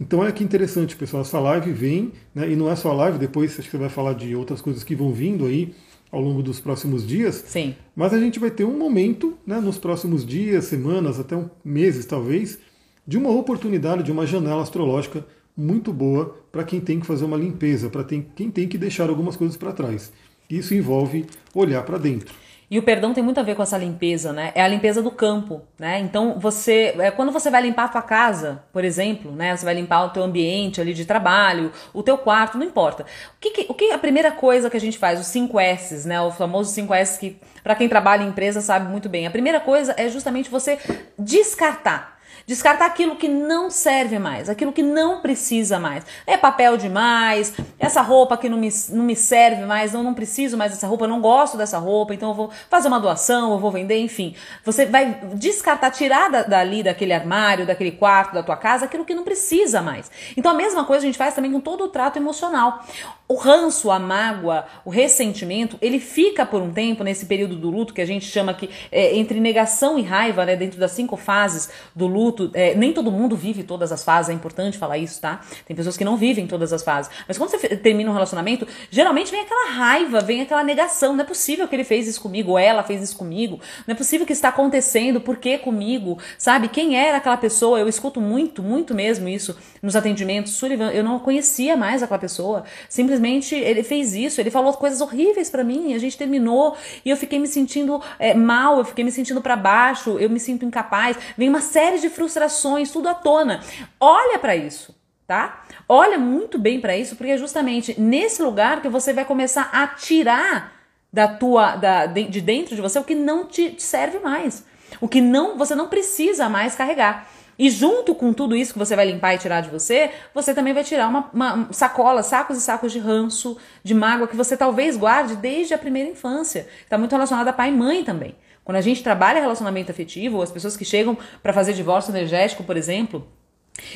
Então 0.00 0.24
é 0.24 0.32
que 0.32 0.42
interessante, 0.42 0.96
pessoal. 0.96 1.20
Essa 1.20 1.38
live 1.38 1.70
vem, 1.72 2.12
né, 2.34 2.50
e 2.50 2.56
não 2.56 2.70
é 2.70 2.74
só 2.74 2.90
a 2.90 2.94
live, 2.94 3.18
depois 3.18 3.52
acho 3.52 3.62
que 3.62 3.70
você 3.70 3.76
vai 3.76 3.90
falar 3.90 4.14
de 4.14 4.34
outras 4.34 4.62
coisas 4.62 4.82
que 4.82 4.96
vão 4.96 5.12
vindo 5.12 5.44
aí 5.44 5.74
ao 6.10 6.20
longo 6.20 6.42
dos 6.42 6.58
próximos 6.58 7.06
dias. 7.06 7.44
Sim. 7.46 7.74
Mas 7.94 8.14
a 8.14 8.18
gente 8.18 8.38
vai 8.38 8.50
ter 8.50 8.64
um 8.64 8.78
momento, 8.78 9.36
né, 9.46 9.60
nos 9.60 9.76
próximos 9.76 10.24
dias, 10.24 10.64
semanas, 10.64 11.20
até 11.20 11.36
um, 11.36 11.50
meses 11.62 12.06
talvez, 12.06 12.58
de 13.06 13.18
uma 13.18 13.30
oportunidade, 13.30 14.02
de 14.02 14.10
uma 14.10 14.26
janela 14.26 14.62
astrológica 14.62 15.24
muito 15.56 15.92
boa 15.92 16.34
para 16.50 16.64
quem 16.64 16.80
tem 16.80 16.98
que 16.98 17.06
fazer 17.06 17.24
uma 17.24 17.36
limpeza, 17.36 17.90
para 17.90 18.02
quem 18.02 18.50
tem 18.50 18.66
que 18.66 18.78
deixar 18.78 19.10
algumas 19.10 19.36
coisas 19.36 19.56
para 19.56 19.72
trás. 19.72 20.10
Isso 20.48 20.74
envolve 20.74 21.26
olhar 21.54 21.82
para 21.84 21.98
dentro. 21.98 22.34
E 22.70 22.78
o 22.78 22.82
perdão 22.84 23.12
tem 23.12 23.22
muito 23.24 23.40
a 23.40 23.42
ver 23.42 23.56
com 23.56 23.64
essa 23.64 23.76
limpeza, 23.76 24.32
né? 24.32 24.52
É 24.54 24.62
a 24.62 24.68
limpeza 24.68 25.02
do 25.02 25.10
campo, 25.10 25.60
né? 25.76 25.98
Então 25.98 26.38
você, 26.38 26.94
é, 27.00 27.10
quando 27.10 27.32
você 27.32 27.50
vai 27.50 27.62
limpar 27.62 27.86
a 27.86 27.88
tua 27.88 28.02
casa, 28.02 28.62
por 28.72 28.84
exemplo, 28.84 29.32
né? 29.32 29.56
Você 29.56 29.64
vai 29.64 29.74
limpar 29.74 30.04
o 30.04 30.10
teu 30.10 30.22
ambiente 30.22 30.80
ali 30.80 30.94
de 30.94 31.04
trabalho, 31.04 31.72
o 31.92 32.00
teu 32.00 32.16
quarto, 32.16 32.56
não 32.56 32.64
importa. 32.64 33.02
O 33.02 33.40
que, 33.40 33.66
o 33.68 33.74
que 33.74 33.90
a 33.90 33.98
primeira 33.98 34.30
coisa 34.30 34.70
que 34.70 34.76
a 34.76 34.80
gente 34.80 34.98
faz? 34.98 35.18
Os 35.18 35.26
5 35.26 35.58
S's, 35.58 36.04
né? 36.04 36.20
O 36.20 36.30
famoso 36.30 36.70
5 36.70 36.94
S 36.94 37.18
que 37.18 37.40
para 37.60 37.74
quem 37.74 37.88
trabalha 37.88 38.22
em 38.22 38.28
empresa 38.28 38.60
sabe 38.60 38.88
muito 38.88 39.08
bem. 39.08 39.26
A 39.26 39.32
primeira 39.32 39.58
coisa 39.58 39.92
é 39.96 40.08
justamente 40.08 40.48
você 40.48 40.78
descartar. 41.18 42.19
Descartar 42.46 42.86
aquilo 42.86 43.16
que 43.16 43.28
não 43.28 43.70
serve 43.70 44.18
mais, 44.18 44.48
aquilo 44.48 44.72
que 44.72 44.82
não 44.82 45.20
precisa 45.20 45.78
mais. 45.78 46.04
É 46.26 46.36
papel 46.36 46.76
demais, 46.76 47.54
essa 47.78 48.00
roupa 48.00 48.36
que 48.36 48.48
não 48.48 48.58
me, 48.58 48.68
não 48.90 49.04
me 49.04 49.16
serve 49.16 49.64
mais, 49.64 49.94
eu 49.94 50.02
não 50.02 50.14
preciso 50.14 50.56
mais 50.56 50.72
dessa 50.72 50.86
roupa, 50.86 51.06
não 51.06 51.20
gosto 51.20 51.56
dessa 51.56 51.78
roupa, 51.78 52.14
então 52.14 52.30
eu 52.30 52.34
vou 52.34 52.50
fazer 52.68 52.88
uma 52.88 53.00
doação, 53.00 53.52
eu 53.52 53.58
vou 53.58 53.70
vender, 53.70 53.98
enfim. 53.98 54.34
Você 54.64 54.86
vai 54.86 55.20
descartar, 55.34 55.90
tirar 55.90 56.30
da, 56.30 56.42
dali, 56.42 56.82
daquele 56.82 57.12
armário, 57.12 57.66
daquele 57.66 57.92
quarto, 57.92 58.34
da 58.34 58.42
tua 58.42 58.56
casa, 58.56 58.84
aquilo 58.84 59.04
que 59.04 59.14
não 59.14 59.24
precisa 59.24 59.80
mais. 59.80 60.10
Então 60.36 60.52
a 60.52 60.54
mesma 60.54 60.84
coisa 60.84 61.04
a 61.04 61.06
gente 61.06 61.18
faz 61.18 61.34
também 61.34 61.52
com 61.52 61.60
todo 61.60 61.84
o 61.84 61.88
trato 61.88 62.16
emocional. 62.16 62.84
O 63.30 63.36
ranço, 63.36 63.92
a 63.92 63.98
mágoa, 64.00 64.64
o 64.84 64.90
ressentimento, 64.90 65.78
ele 65.80 66.00
fica 66.00 66.44
por 66.44 66.60
um 66.60 66.72
tempo 66.72 67.04
nesse 67.04 67.26
período 67.26 67.54
do 67.54 67.70
luto 67.70 67.94
que 67.94 68.00
a 68.00 68.04
gente 68.04 68.26
chama 68.26 68.52
que 68.52 68.68
é, 68.90 69.16
entre 69.16 69.38
negação 69.38 69.96
e 69.96 70.02
raiva, 70.02 70.44
né, 70.44 70.56
dentro 70.56 70.80
das 70.80 70.90
cinco 70.90 71.16
fases 71.16 71.70
do 71.94 72.08
luto. 72.08 72.50
É, 72.52 72.74
nem 72.74 72.92
todo 72.92 73.08
mundo 73.08 73.36
vive 73.36 73.62
todas 73.62 73.92
as 73.92 74.02
fases, 74.02 74.30
é 74.30 74.32
importante 74.32 74.76
falar 74.76 74.98
isso, 74.98 75.20
tá? 75.20 75.42
Tem 75.64 75.76
pessoas 75.76 75.96
que 75.96 76.04
não 76.04 76.16
vivem 76.16 76.44
todas 76.48 76.72
as 76.72 76.82
fases. 76.82 77.08
Mas 77.28 77.38
quando 77.38 77.50
você 77.50 77.68
termina 77.76 78.10
um 78.10 78.12
relacionamento, 78.12 78.66
geralmente 78.90 79.30
vem 79.30 79.42
aquela 79.42 79.70
raiva, 79.70 80.20
vem 80.20 80.42
aquela 80.42 80.64
negação. 80.64 81.12
Não 81.12 81.22
é 81.22 81.24
possível 81.24 81.68
que 81.68 81.76
ele 81.76 81.84
fez 81.84 82.08
isso 82.08 82.20
comigo, 82.20 82.50
ou 82.50 82.58
ela 82.58 82.82
fez 82.82 83.00
isso 83.00 83.16
comigo. 83.16 83.60
Não 83.86 83.92
é 83.92 83.96
possível 83.96 84.26
que 84.26 84.32
está 84.32 84.48
acontecendo, 84.48 85.20
por 85.20 85.36
que 85.36 85.56
comigo? 85.56 86.18
Sabe? 86.36 86.66
Quem 86.66 86.98
era 86.98 87.18
aquela 87.18 87.36
pessoa? 87.36 87.78
Eu 87.78 87.86
escuto 87.86 88.20
muito, 88.20 88.60
muito 88.60 88.92
mesmo 88.92 89.28
isso 89.28 89.56
nos 89.80 89.94
atendimentos. 89.94 90.54
Sullivan, 90.54 90.90
eu 90.90 91.04
não 91.04 91.20
conhecia 91.20 91.76
mais 91.76 92.02
aquela 92.02 92.18
pessoa. 92.18 92.64
Simplesmente 92.88 93.19
simplesmente 93.20 93.54
ele 93.54 93.82
fez 93.82 94.14
isso, 94.14 94.40
ele 94.40 94.50
falou 94.50 94.72
coisas 94.72 95.00
horríveis 95.00 95.50
para 95.50 95.62
mim, 95.62 95.94
a 95.94 95.98
gente 95.98 96.16
terminou 96.16 96.76
e 97.04 97.10
eu 97.10 97.16
fiquei 97.16 97.38
me 97.38 97.46
sentindo 97.46 98.02
é, 98.18 98.32
mal, 98.34 98.78
eu 98.78 98.84
fiquei 98.84 99.04
me 99.04 99.12
sentindo 99.12 99.42
para 99.42 99.56
baixo, 99.56 100.18
eu 100.18 100.30
me 100.30 100.40
sinto 100.40 100.64
incapaz, 100.64 101.16
vem 101.36 101.48
uma 101.48 101.60
série 101.60 101.98
de 101.98 102.08
frustrações, 102.08 102.90
tudo 102.90 103.08
à 103.08 103.14
tona. 103.14 103.60
Olha 104.00 104.38
para 104.38 104.56
isso, 104.56 104.94
tá? 105.26 105.64
Olha 105.88 106.18
muito 106.18 106.58
bem 106.58 106.80
para 106.80 106.96
isso, 106.96 107.14
porque 107.14 107.32
é 107.32 107.36
justamente 107.36 108.00
nesse 108.00 108.42
lugar 108.42 108.80
que 108.80 108.88
você 108.88 109.12
vai 109.12 109.24
começar 109.24 109.68
a 109.72 109.86
tirar 109.86 110.72
da 111.12 111.28
tua 111.28 111.76
da, 111.76 112.06
de 112.06 112.40
dentro 112.40 112.74
de 112.74 112.80
você 112.80 112.98
o 112.98 113.04
que 113.04 113.14
não 113.14 113.44
te 113.44 113.74
serve 113.78 114.18
mais. 114.18 114.64
O 115.00 115.08
que 115.08 115.20
não 115.20 115.56
você 115.58 115.74
não 115.74 115.88
precisa 115.88 116.48
mais 116.48 116.74
carregar. 116.74 117.28
E 117.60 117.68
junto 117.68 118.14
com 118.14 118.32
tudo 118.32 118.56
isso 118.56 118.72
que 118.72 118.78
você 118.78 118.96
vai 118.96 119.04
limpar 119.04 119.34
e 119.34 119.38
tirar 119.38 119.60
de 119.60 119.68
você, 119.68 120.10
você 120.34 120.54
também 120.54 120.72
vai 120.72 120.82
tirar 120.82 121.06
uma, 121.08 121.28
uma 121.30 121.68
sacola, 121.70 122.22
sacos 122.22 122.56
e 122.56 122.60
sacos 122.62 122.90
de 122.90 122.98
ranço, 122.98 123.54
de 123.84 123.92
mágoa 123.92 124.26
que 124.26 124.34
você 124.34 124.56
talvez 124.56 124.96
guarde 124.96 125.36
desde 125.36 125.74
a 125.74 125.78
primeira 125.78 126.08
infância. 126.08 126.66
Está 126.82 126.96
muito 126.96 127.12
relacionada 127.12 127.50
a 127.50 127.52
pai 127.52 127.68
e 127.68 127.72
mãe 127.72 128.02
também. 128.02 128.34
Quando 128.64 128.76
a 128.76 128.80
gente 128.80 129.02
trabalha 129.02 129.42
relacionamento 129.42 129.92
afetivo, 129.92 130.40
as 130.40 130.50
pessoas 130.50 130.74
que 130.74 130.86
chegam 130.86 131.18
para 131.42 131.52
fazer 131.52 131.74
divórcio 131.74 132.10
energético, 132.12 132.64
por 132.64 132.78
exemplo, 132.78 133.28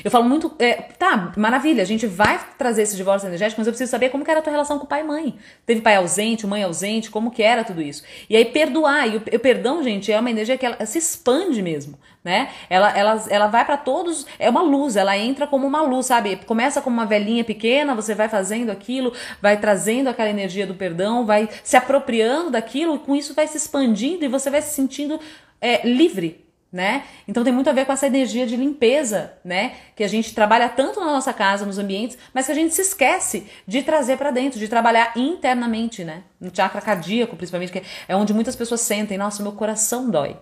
eu 0.04 0.10
falo 0.10 0.24
muito, 0.24 0.54
é, 0.58 0.74
tá, 0.74 1.32
maravilha, 1.36 1.82
a 1.82 1.86
gente 1.86 2.06
vai 2.06 2.40
trazer 2.56 2.82
esse 2.82 2.96
divórcio 2.96 3.28
energético, 3.28 3.60
mas 3.60 3.66
eu 3.66 3.72
preciso 3.72 3.90
saber 3.90 4.08
como 4.10 4.24
que 4.24 4.30
era 4.30 4.40
a 4.40 4.42
tua 4.42 4.50
relação 4.50 4.78
com 4.78 4.84
o 4.84 4.88
pai 4.88 5.00
e 5.00 5.04
mãe. 5.04 5.34
Teve 5.66 5.80
pai 5.80 5.96
ausente, 5.96 6.46
mãe 6.46 6.62
ausente, 6.62 7.10
como 7.10 7.30
que 7.30 7.42
era 7.42 7.64
tudo 7.64 7.82
isso. 7.82 8.02
E 8.28 8.36
aí 8.36 8.44
perdoar, 8.44 9.08
e 9.08 9.16
o, 9.16 9.18
o 9.18 9.38
perdão, 9.38 9.82
gente, 9.82 10.10
é 10.10 10.18
uma 10.18 10.30
energia 10.30 10.56
que 10.56 10.66
ela 10.66 10.84
se 10.86 10.98
expande 10.98 11.62
mesmo, 11.62 11.98
né? 12.22 12.50
Ela, 12.70 12.96
ela, 12.96 13.24
ela 13.28 13.46
vai 13.48 13.64
para 13.64 13.76
todos, 13.76 14.26
é 14.38 14.48
uma 14.48 14.62
luz, 14.62 14.96
ela 14.96 15.16
entra 15.16 15.46
como 15.46 15.66
uma 15.66 15.82
luz, 15.82 16.06
sabe? 16.06 16.36
Começa 16.36 16.80
como 16.80 16.96
uma 16.96 17.06
velhinha 17.06 17.44
pequena, 17.44 17.94
você 17.94 18.14
vai 18.14 18.28
fazendo 18.28 18.70
aquilo, 18.70 19.12
vai 19.40 19.58
trazendo 19.58 20.08
aquela 20.08 20.30
energia 20.30 20.66
do 20.66 20.74
perdão, 20.74 21.26
vai 21.26 21.48
se 21.62 21.76
apropriando 21.76 22.50
daquilo, 22.50 22.96
e 22.96 22.98
com 22.98 23.14
isso 23.14 23.34
vai 23.34 23.46
se 23.46 23.56
expandindo 23.56 24.24
e 24.24 24.28
você 24.28 24.50
vai 24.50 24.62
se 24.62 24.74
sentindo 24.74 25.20
é, 25.60 25.86
livre, 25.86 26.43
né? 26.74 27.04
Então 27.28 27.44
tem 27.44 27.52
muito 27.52 27.70
a 27.70 27.72
ver 27.72 27.86
com 27.86 27.92
essa 27.92 28.04
energia 28.04 28.44
de 28.48 28.56
limpeza, 28.56 29.34
né? 29.44 29.76
Que 29.94 30.02
a 30.02 30.08
gente 30.08 30.34
trabalha 30.34 30.68
tanto 30.68 30.98
na 30.98 31.06
nossa 31.06 31.32
casa, 31.32 31.64
nos 31.64 31.78
ambientes, 31.78 32.18
mas 32.34 32.46
que 32.46 32.52
a 32.52 32.54
gente 32.54 32.74
se 32.74 32.82
esquece 32.82 33.46
de 33.64 33.80
trazer 33.84 34.18
para 34.18 34.32
dentro, 34.32 34.58
de 34.58 34.66
trabalhar 34.66 35.12
internamente, 35.14 36.02
né? 36.02 36.24
No 36.40 36.50
chakra 36.52 36.80
cardíaco, 36.80 37.36
principalmente, 37.36 37.70
que 37.70 37.80
é 38.08 38.16
onde 38.16 38.34
muitas 38.34 38.56
pessoas 38.56 38.80
sentem, 38.80 39.16
nossa, 39.16 39.40
meu 39.40 39.52
coração 39.52 40.10
dói, 40.10 40.36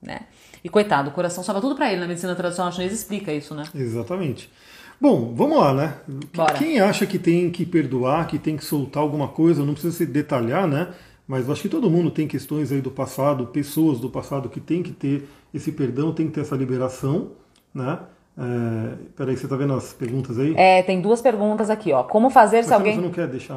né? 0.00 0.20
E 0.64 0.68
coitado, 0.70 1.10
o 1.10 1.12
coração 1.12 1.44
sobra 1.44 1.60
tudo 1.60 1.76
para 1.76 1.92
ele. 1.92 2.00
Na 2.00 2.08
medicina 2.08 2.34
tradicional 2.34 2.72
chinesa 2.72 2.94
explica 2.94 3.30
isso, 3.30 3.54
né? 3.54 3.64
Exatamente. 3.74 4.50
Bom, 4.98 5.34
vamos 5.34 5.58
lá, 5.58 5.74
né? 5.74 5.94
Bora. 6.34 6.54
Quem 6.54 6.80
acha 6.80 7.04
que 7.04 7.18
tem 7.18 7.50
que 7.50 7.66
perdoar, 7.66 8.26
que 8.26 8.38
tem 8.38 8.56
que 8.56 8.64
soltar 8.64 9.02
alguma 9.02 9.28
coisa, 9.28 9.62
não 9.62 9.74
precisa 9.74 9.94
se 9.94 10.06
detalhar, 10.06 10.66
né? 10.66 10.88
Mas 11.26 11.46
eu 11.46 11.52
acho 11.52 11.62
que 11.62 11.68
todo 11.68 11.90
mundo 11.90 12.10
tem 12.10 12.28
questões 12.28 12.70
aí 12.70 12.80
do 12.80 12.90
passado, 12.90 13.46
pessoas 13.46 13.98
do 13.98 14.08
passado 14.08 14.48
que 14.48 14.60
tem 14.60 14.82
que 14.82 14.92
ter 14.92 15.28
esse 15.52 15.72
perdão, 15.72 16.12
tem 16.12 16.26
que 16.26 16.32
ter 16.32 16.42
essa 16.42 16.54
liberação, 16.54 17.32
né? 17.74 17.98
É, 18.38 18.94
peraí, 19.16 19.36
você 19.36 19.48
tá 19.48 19.56
vendo 19.56 19.72
as 19.72 19.94
perguntas 19.94 20.38
aí? 20.38 20.54
É, 20.56 20.82
tem 20.82 21.00
duas 21.00 21.22
perguntas 21.22 21.70
aqui, 21.70 21.92
ó. 21.92 22.02
Como 22.02 22.28
fazer 22.28 22.58
Mas 22.58 22.66
se 22.66 22.74
alguém. 22.74 22.94
Você 22.94 23.00
não 23.00 23.10
quer 23.10 23.26
deixar. 23.26 23.56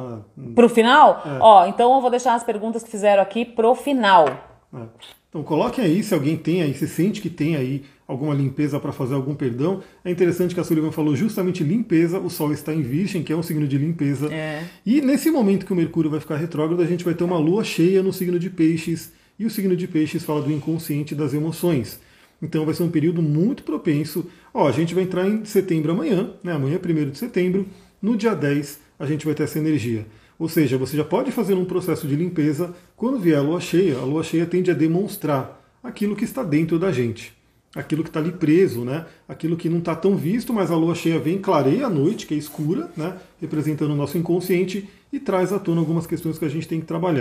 Pro 0.54 0.68
final? 0.68 1.22
É. 1.24 1.38
Ó, 1.38 1.66
então 1.66 1.94
eu 1.94 2.00
vou 2.00 2.10
deixar 2.10 2.34
as 2.34 2.42
perguntas 2.42 2.82
que 2.82 2.90
fizeram 2.90 3.22
aqui 3.22 3.44
pro 3.44 3.74
final. 3.74 4.26
É. 4.74 4.82
Então 5.28 5.42
coloquem 5.44 5.84
aí 5.84 6.02
se 6.02 6.14
alguém 6.14 6.36
tem 6.36 6.62
aí, 6.62 6.74
se 6.74 6.88
sente 6.88 7.20
que 7.20 7.30
tem 7.30 7.56
aí 7.56 7.84
alguma 8.10 8.34
limpeza 8.34 8.80
para 8.80 8.90
fazer 8.90 9.14
algum 9.14 9.34
perdão. 9.34 9.82
É 10.04 10.10
interessante 10.10 10.52
que 10.52 10.60
a 10.60 10.64
Sullivan 10.64 10.90
falou 10.90 11.14
justamente 11.14 11.62
limpeza, 11.62 12.18
o 12.18 12.28
Sol 12.28 12.52
está 12.52 12.74
em 12.74 12.82
Virgem, 12.82 13.22
que 13.22 13.32
é 13.32 13.36
um 13.36 13.42
signo 13.42 13.68
de 13.68 13.78
limpeza. 13.78 14.32
É. 14.32 14.64
E 14.84 15.00
nesse 15.00 15.30
momento 15.30 15.64
que 15.64 15.72
o 15.72 15.76
Mercúrio 15.76 16.10
vai 16.10 16.18
ficar 16.18 16.36
retrógrado, 16.36 16.82
a 16.82 16.86
gente 16.86 17.04
vai 17.04 17.14
ter 17.14 17.22
uma 17.22 17.38
lua 17.38 17.62
cheia 17.62 18.02
no 18.02 18.12
signo 18.12 18.38
de 18.38 18.50
Peixes, 18.50 19.12
e 19.38 19.46
o 19.46 19.50
signo 19.50 19.76
de 19.76 19.86
Peixes 19.86 20.24
fala 20.24 20.42
do 20.42 20.50
inconsciente 20.50 21.14
das 21.14 21.32
emoções. 21.32 22.00
Então 22.42 22.64
vai 22.64 22.74
ser 22.74 22.82
um 22.82 22.90
período 22.90 23.22
muito 23.22 23.62
propenso. 23.62 24.26
Ó, 24.52 24.66
a 24.66 24.72
gente 24.72 24.94
vai 24.94 25.04
entrar 25.04 25.28
em 25.28 25.44
setembro 25.44 25.92
amanhã, 25.92 26.34
né? 26.42 26.52
Amanhã, 26.52 26.78
1 26.78 27.10
de 27.10 27.18
setembro, 27.18 27.66
no 28.02 28.16
dia 28.16 28.34
10 28.34 28.80
a 28.98 29.06
gente 29.06 29.24
vai 29.24 29.34
ter 29.34 29.44
essa 29.44 29.58
energia. 29.58 30.04
Ou 30.38 30.48
seja, 30.48 30.76
você 30.76 30.96
já 30.96 31.04
pode 31.04 31.30
fazer 31.30 31.54
um 31.54 31.64
processo 31.64 32.08
de 32.08 32.16
limpeza. 32.16 32.74
Quando 32.96 33.18
vier 33.18 33.38
a 33.38 33.42
lua 33.42 33.60
cheia, 33.60 33.98
a 33.98 34.04
lua 34.04 34.22
cheia 34.22 34.46
tende 34.46 34.70
a 34.70 34.74
demonstrar 34.74 35.78
aquilo 35.82 36.16
que 36.16 36.24
está 36.24 36.42
dentro 36.42 36.78
da 36.78 36.90
gente. 36.90 37.39
Aquilo 37.74 38.02
que 38.02 38.10
está 38.10 38.18
ali 38.18 38.32
preso, 38.32 38.84
né? 38.84 39.06
aquilo 39.28 39.56
que 39.56 39.68
não 39.68 39.78
está 39.78 39.94
tão 39.94 40.16
visto, 40.16 40.52
mas 40.52 40.70
a 40.70 40.76
lua 40.76 40.94
cheia 40.94 41.20
vem, 41.20 41.38
clareia 41.38 41.86
a 41.86 41.90
noite, 41.90 42.26
que 42.26 42.34
é 42.34 42.36
escura, 42.36 42.90
né? 42.96 43.16
representando 43.40 43.92
o 43.92 43.96
nosso 43.96 44.18
inconsciente, 44.18 44.88
e 45.12 45.20
traz 45.20 45.52
à 45.52 45.58
tona 45.58 45.80
algumas 45.80 46.06
questões 46.06 46.38
que 46.38 46.44
a 46.44 46.48
gente 46.48 46.66
tem 46.66 46.80
que 46.80 46.86
trabalhar. 46.86 47.20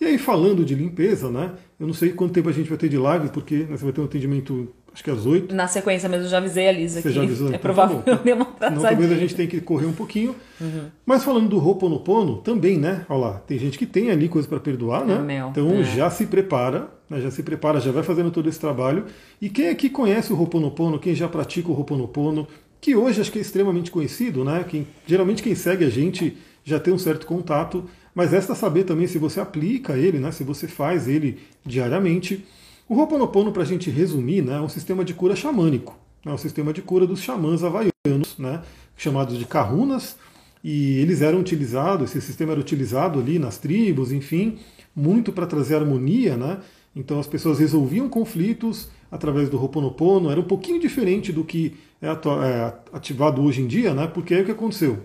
E 0.00 0.04
aí, 0.04 0.18
falando 0.18 0.64
de 0.64 0.74
limpeza, 0.74 1.30
né? 1.30 1.52
Eu 1.78 1.86
não 1.86 1.94
sei 1.94 2.12
quanto 2.12 2.32
tempo 2.32 2.48
a 2.48 2.52
gente 2.52 2.68
vai 2.68 2.78
ter 2.78 2.88
de 2.88 2.96
live, 2.96 3.28
porque 3.30 3.58
né, 3.58 3.76
você 3.76 3.84
vai 3.84 3.92
ter 3.92 4.00
um 4.00 4.04
atendimento 4.04 4.68
acho 4.92 5.04
que 5.04 5.10
às 5.10 5.26
oito. 5.26 5.54
Na 5.54 5.66
sequência 5.66 6.08
mesmo, 6.08 6.26
eu 6.26 6.30
já 6.30 6.38
avisei 6.38 6.68
a 6.68 6.72
Lisa 6.72 7.00
Você 7.00 7.08
aqui. 7.08 7.16
já 7.16 7.22
avisou? 7.22 7.46
É 7.46 7.50
então, 7.50 7.60
provável 7.60 8.02
que 8.02 8.10
eu 8.10 8.16
dê 8.18 8.32
uma 8.32 8.46
Não, 8.70 8.82
talvez 8.82 9.12
a 9.12 9.16
gente 9.16 9.34
tenha 9.34 9.48
que 9.48 9.60
correr 9.60 9.86
um 9.86 9.92
pouquinho. 9.92 10.34
Uhum. 10.60 10.86
Mas 11.04 11.24
falando 11.24 11.48
do 11.48 11.58
Ho'oponopono, 11.58 12.38
também, 12.38 12.78
né? 12.78 13.04
Olha 13.08 13.20
lá, 13.20 13.32
tem 13.46 13.58
gente 13.58 13.78
que 13.78 13.86
tem 13.86 14.10
ali 14.10 14.28
coisa 14.28 14.48
para 14.48 14.60
perdoar, 14.60 15.04
né? 15.04 15.16
É 15.16 15.18
meu. 15.18 15.48
Então 15.48 15.70
é. 15.74 15.84
já 15.84 16.10
se 16.10 16.26
prepara, 16.26 16.88
né, 17.08 17.20
já 17.20 17.30
se 17.30 17.42
prepara, 17.42 17.80
já 17.80 17.92
vai 17.92 18.02
fazendo 18.02 18.30
todo 18.30 18.48
esse 18.48 18.58
trabalho. 18.58 19.06
E 19.40 19.48
quem 19.48 19.68
aqui 19.68 19.90
conhece 19.90 20.32
o 20.32 20.38
Ho'oponopono, 20.38 20.98
quem 20.98 21.14
já 21.14 21.28
pratica 21.28 21.68
o 21.68 21.74
Ho'oponopono, 21.74 22.46
que 22.80 22.96
hoje 22.96 23.20
acho 23.20 23.30
que 23.30 23.38
é 23.38 23.42
extremamente 23.42 23.90
conhecido, 23.90 24.44
né? 24.44 24.64
Quem, 24.68 24.86
geralmente 25.06 25.42
quem 25.42 25.54
segue 25.54 25.84
a 25.84 25.90
gente 25.90 26.36
já 26.64 26.78
tem 26.78 26.92
um 26.92 26.98
certo 26.98 27.26
contato, 27.26 27.84
mas 28.14 28.32
resta 28.32 28.54
saber 28.54 28.84
também 28.84 29.06
se 29.06 29.18
você 29.18 29.40
aplica 29.40 29.96
ele, 29.96 30.18
né? 30.18 30.30
Se 30.32 30.44
você 30.44 30.66
faz 30.66 31.08
ele 31.08 31.38
diariamente. 31.64 32.44
O 32.90 32.96
Ho'oponopono, 32.96 33.52
para 33.52 33.62
a 33.62 33.66
gente 33.66 33.88
resumir, 33.88 34.42
né, 34.42 34.56
é 34.56 34.60
um 34.60 34.68
sistema 34.68 35.04
de 35.04 35.14
cura 35.14 35.36
xamânico. 35.36 35.96
É 36.26 36.30
um 36.30 36.36
sistema 36.36 36.72
de 36.72 36.82
cura 36.82 37.06
dos 37.06 37.20
xamãs 37.20 37.62
havaianos, 37.62 38.36
né, 38.36 38.62
chamados 38.96 39.38
de 39.38 39.44
kahunas, 39.44 40.16
e 40.62 40.98
eles 40.98 41.22
eram 41.22 41.38
utilizados, 41.38 42.10
esse 42.10 42.20
sistema 42.20 42.50
era 42.50 42.60
utilizado 42.60 43.20
ali 43.20 43.38
nas 43.38 43.58
tribos, 43.58 44.10
enfim, 44.10 44.58
muito 44.92 45.30
para 45.30 45.46
trazer 45.46 45.76
harmonia, 45.76 46.36
né? 46.36 46.58
Então 46.94 47.20
as 47.20 47.28
pessoas 47.28 47.60
resolviam 47.60 48.08
conflitos 48.08 48.90
através 49.08 49.48
do 49.48 49.56
Ho'oponopono, 49.56 50.28
era 50.28 50.40
um 50.40 50.44
pouquinho 50.44 50.80
diferente 50.80 51.32
do 51.32 51.44
que 51.44 51.76
é, 52.02 52.08
é 52.08 52.74
ativado 52.92 53.40
hoje 53.40 53.62
em 53.62 53.68
dia, 53.68 53.94
né? 53.94 54.08
Porque 54.08 54.34
aí 54.34 54.42
o 54.42 54.44
que 54.44 54.50
aconteceu? 54.50 54.98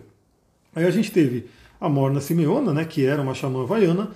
Aí 0.76 0.86
a 0.86 0.92
gente 0.92 1.12
teve 1.12 1.46
a 1.80 1.88
Morna 1.88 2.20
Simeona, 2.20 2.74
né, 2.74 2.84
que 2.84 3.06
era 3.06 3.22
uma 3.22 3.36
xamã 3.36 3.62
havaiana, 3.62 4.10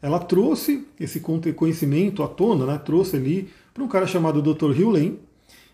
ela 0.00 0.18
trouxe 0.18 0.86
esse 0.98 1.20
conhecimento 1.20 2.22
à 2.22 2.28
tona, 2.28 2.66
né? 2.66 2.78
trouxe 2.78 3.16
ali 3.16 3.48
para 3.72 3.82
um 3.82 3.88
cara 3.88 4.06
chamado 4.06 4.42
Dr. 4.42 4.70
Hugh 4.70 5.18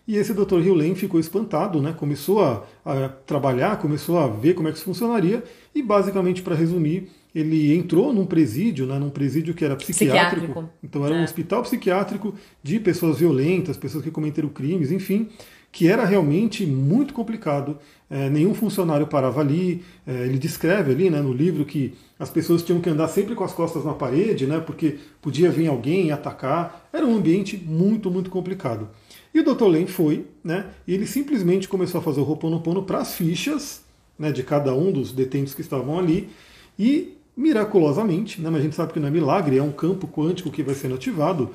e 0.05 0.17
esse 0.17 0.33
Dr. 0.33 0.55
Hugh 0.55 0.95
ficou 0.95 1.19
espantado, 1.19 1.81
né? 1.81 1.93
começou 1.93 2.43
a, 2.43 2.65
a, 2.85 3.09
trabalhar, 3.09 3.77
começou 3.77 4.19
a 4.19 4.27
ver 4.27 4.53
como 4.53 4.67
é 4.67 4.71
que 4.71 4.77
isso 4.77 4.85
funcionaria, 4.85 5.43
e 5.73 5.81
basicamente, 5.81 6.41
para 6.41 6.55
resumir, 6.55 7.09
ele 7.33 7.73
entrou 7.73 8.13
num 8.13 8.25
presídio, 8.25 8.85
né? 8.85 8.99
num 8.99 9.09
presídio 9.09 9.53
que 9.53 9.63
era 9.63 9.75
psiquiátrico, 9.75 10.47
psiquiátrico. 10.47 10.69
então 10.83 11.05
era 11.05 11.15
é. 11.15 11.19
um 11.19 11.23
hospital 11.23 11.63
psiquiátrico 11.63 12.35
de 12.61 12.79
pessoas 12.79 13.19
violentas, 13.19 13.77
pessoas 13.77 14.03
que 14.03 14.11
cometeram 14.11 14.49
crimes, 14.49 14.91
enfim, 14.91 15.29
que 15.73 15.87
era 15.87 16.05
realmente 16.05 16.67
muito 16.67 17.15
complicado. 17.15 17.79
É, 18.07 18.29
nenhum 18.29 18.53
funcionário 18.53 19.07
parava 19.07 19.41
ali. 19.41 19.83
É, 20.05 20.25
ele 20.25 20.37
descreve 20.37 20.91
ali 20.91 21.09
né, 21.09 21.19
no 21.19 21.33
livro 21.33 21.65
que 21.65 21.95
as 22.19 22.29
pessoas 22.29 22.61
tinham 22.61 22.79
que 22.79 22.87
andar 22.87 23.07
sempre 23.07 23.33
com 23.33 23.43
as 23.43 23.53
costas 23.53 23.83
na 23.83 23.93
parede, 23.93 24.45
né, 24.45 24.59
porque 24.59 24.99
podia 25.19 25.49
vir 25.49 25.67
alguém 25.67 26.07
e 26.07 26.11
atacar. 26.11 26.87
Era 26.93 27.03
um 27.03 27.17
ambiente 27.17 27.57
muito, 27.57 28.11
muito 28.11 28.29
complicado. 28.29 28.87
E 29.33 29.39
o 29.39 29.43
Dr. 29.43 29.65
Len 29.65 29.87
foi, 29.87 30.27
né, 30.43 30.67
e 30.87 30.93
ele 30.93 31.07
simplesmente 31.07 31.67
começou 31.67 31.99
a 31.99 32.03
fazer 32.03 32.21
o 32.21 32.23
Ho'oponopono 32.23 32.83
para 32.83 32.99
as 32.99 33.15
fichas 33.15 33.81
né, 34.17 34.31
de 34.31 34.43
cada 34.43 34.75
um 34.75 34.91
dos 34.91 35.11
detentos 35.11 35.55
que 35.55 35.61
estavam 35.61 35.97
ali. 35.97 36.29
E 36.77 37.17
miraculosamente, 37.35 38.39
né, 38.39 38.49
mas 38.51 38.59
a 38.59 38.63
gente 38.63 38.75
sabe 38.75 38.93
que 38.93 38.99
não 38.99 39.07
é 39.07 39.11
milagre, 39.11 39.57
é 39.57 39.63
um 39.63 39.71
campo 39.71 40.07
quântico 40.07 40.51
que 40.51 40.61
vai 40.61 40.75
sendo 40.75 40.93
ativado, 40.93 41.49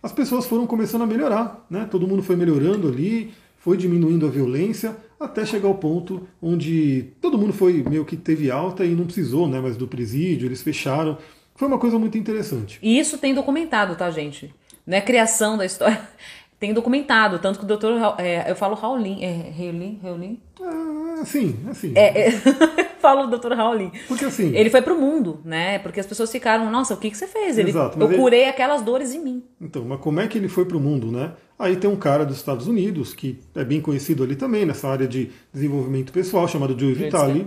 as 0.00 0.12
pessoas 0.12 0.46
foram 0.46 0.68
começando 0.68 1.02
a 1.02 1.06
melhorar. 1.06 1.66
Né, 1.68 1.88
todo 1.90 2.06
mundo 2.06 2.22
foi 2.22 2.36
melhorando 2.36 2.86
ali, 2.86 3.34
foi 3.66 3.76
diminuindo 3.76 4.24
a 4.24 4.30
violência 4.30 4.96
até 5.18 5.44
chegar 5.44 5.66
ao 5.66 5.74
ponto 5.74 6.28
onde 6.40 7.08
todo 7.20 7.36
mundo 7.36 7.52
foi 7.52 7.82
meio 7.82 8.04
que 8.04 8.16
teve 8.16 8.48
alta 8.48 8.84
e 8.84 8.94
não 8.94 9.06
precisou 9.06 9.48
né, 9.48 9.60
mais 9.60 9.76
do 9.76 9.88
presídio, 9.88 10.46
eles 10.46 10.62
fecharam. 10.62 11.18
Foi 11.56 11.66
uma 11.66 11.76
coisa 11.76 11.98
muito 11.98 12.16
interessante. 12.16 12.78
E 12.80 12.96
isso 12.96 13.18
tem 13.18 13.34
documentado, 13.34 13.96
tá, 13.96 14.08
gente? 14.08 14.54
Não 14.86 14.96
é 14.96 15.00
criação 15.00 15.58
da 15.58 15.66
história. 15.66 16.00
Tem 16.60 16.72
documentado, 16.72 17.38
tanto 17.38 17.58
que 17.58 17.66
o 17.66 17.68
doutor. 17.68 18.14
É, 18.18 18.50
eu 18.50 18.56
falo 18.56 18.74
Raulin. 18.74 19.22
É 19.22 19.50
Raulin? 19.50 20.00
Raulin? 20.02 20.40
Ah, 20.62 20.85
sim, 21.24 21.56
assim. 21.68 21.92
É, 21.94 22.28
é 22.28 22.30
falo 23.00 23.24
o 23.24 23.26
doutor 23.28 23.52
Raulin. 23.52 23.90
Porque 24.08 24.24
assim. 24.24 24.54
Ele 24.54 24.68
foi 24.70 24.82
pro 24.82 24.98
mundo, 24.98 25.40
né? 25.44 25.78
Porque 25.78 26.00
as 26.00 26.06
pessoas 26.06 26.30
ficaram, 26.30 26.70
nossa, 26.70 26.94
o 26.94 26.96
que, 26.96 27.10
que 27.10 27.16
você 27.16 27.26
fez? 27.26 27.56
Ele, 27.56 27.70
Exato, 27.70 28.00
eu 28.00 28.08
curei 28.16 28.42
ele... 28.42 28.50
aquelas 28.50 28.82
dores 28.82 29.14
em 29.14 29.22
mim. 29.22 29.42
Então, 29.60 29.84
mas 29.84 30.00
como 30.00 30.20
é 30.20 30.26
que 30.26 30.36
ele 30.36 30.48
foi 30.48 30.64
pro 30.64 30.80
mundo, 30.80 31.10
né? 31.12 31.32
Aí 31.58 31.76
tem 31.76 31.88
um 31.88 31.96
cara 31.96 32.24
dos 32.24 32.36
Estados 32.36 32.66
Unidos, 32.66 33.14
que 33.14 33.38
é 33.54 33.64
bem 33.64 33.80
conhecido 33.80 34.22
ali 34.22 34.36
também, 34.36 34.66
nessa 34.66 34.88
área 34.88 35.06
de 35.06 35.30
desenvolvimento 35.52 36.12
pessoal, 36.12 36.46
chamado 36.46 36.78
Joe 36.78 36.92
Vitale. 36.92 37.46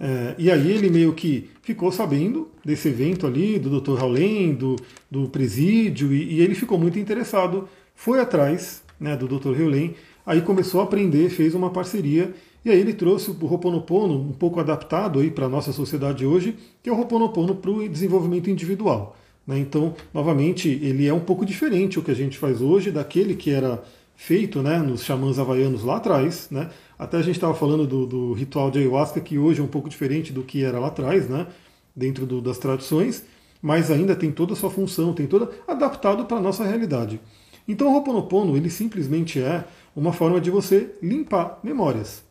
É, 0.00 0.34
e 0.38 0.50
aí 0.50 0.72
ele 0.72 0.90
meio 0.90 1.12
que 1.14 1.50
ficou 1.62 1.90
sabendo 1.90 2.50
desse 2.64 2.88
evento 2.88 3.26
ali, 3.26 3.58
do 3.58 3.80
Dr. 3.80 4.02
Howland, 4.02 4.54
do, 4.54 4.76
do 5.10 5.28
presídio, 5.28 6.12
e, 6.12 6.34
e, 6.34 6.40
ele 6.40 6.54
ficou 6.54 6.78
muito 6.78 6.98
interessado, 6.98 7.68
foi 7.94 8.20
atrás 8.20 8.82
né, 8.98 9.16
do 9.16 9.26
Dr. 9.26 9.60
Howland, 9.60 9.94
aí 10.24 10.42
começou 10.42 10.80
a 10.80 10.84
aprender, 10.84 11.28
fez 11.30 11.54
uma 11.54 11.70
parceria, 11.70 12.34
e 12.66 12.70
aí 12.70 12.80
ele 12.80 12.92
trouxe 12.92 13.30
o 13.30 13.46
Ho'oponopono 13.46 14.20
um 14.20 14.32
pouco 14.32 14.58
adaptado 14.58 15.22
para 15.30 15.46
a 15.46 15.48
nossa 15.48 15.72
sociedade 15.72 16.26
hoje, 16.26 16.56
que 16.82 16.90
é 16.90 16.92
o 16.92 16.96
Ho'oponopono 16.96 17.54
para 17.54 17.70
o 17.70 17.88
desenvolvimento 17.88 18.50
individual. 18.50 19.16
Né? 19.46 19.60
Então, 19.60 19.94
novamente, 20.12 20.68
ele 20.68 21.06
é 21.06 21.14
um 21.14 21.20
pouco 21.20 21.46
diferente 21.46 21.96
o 21.96 22.02
que 22.02 22.10
a 22.10 22.14
gente 22.14 22.36
faz 22.36 22.60
hoje 22.60 22.90
daquele 22.90 23.36
que 23.36 23.52
era 23.52 23.84
feito 24.16 24.62
né, 24.62 24.78
nos 24.80 25.04
xamãs 25.04 25.38
havaianos 25.38 25.84
lá 25.84 25.98
atrás. 25.98 26.48
Né? 26.50 26.68
Até 26.98 27.18
a 27.18 27.22
gente 27.22 27.36
estava 27.36 27.54
falando 27.54 27.86
do, 27.86 28.04
do, 28.04 28.32
ritual 28.32 28.68
de 28.68 28.80
ayahuasca, 28.80 29.20
que 29.20 29.38
hoje 29.38 29.60
é 29.60 29.62
um 29.62 29.68
pouco 29.68 29.88
diferente 29.88 30.32
do 30.32 30.42
que 30.42 30.64
era 30.64 30.80
lá 30.80 30.88
atrás, 30.88 31.28
né? 31.28 31.46
dentro 31.94 32.26
do, 32.26 32.40
das 32.40 32.58
tradições, 32.58 33.22
mas 33.62 33.92
ainda 33.92 34.16
tem 34.16 34.32
toda 34.32 34.54
a 34.54 34.56
sua 34.56 34.70
função, 34.70 35.12
tem 35.12 35.28
toda 35.28 35.52
adaptado 35.68 36.24
para 36.24 36.38
a 36.38 36.42
nossa 36.42 36.64
realidade. 36.64 37.20
Então, 37.68 37.86
o 37.86 37.94
Ho'oponopono, 37.94 38.56
ele 38.56 38.70
simplesmente 38.70 39.40
é 39.40 39.64
uma 39.94 40.12
forma 40.12 40.40
de 40.40 40.50
você 40.50 40.96
limpar 41.00 41.60
memórias. 41.62 42.25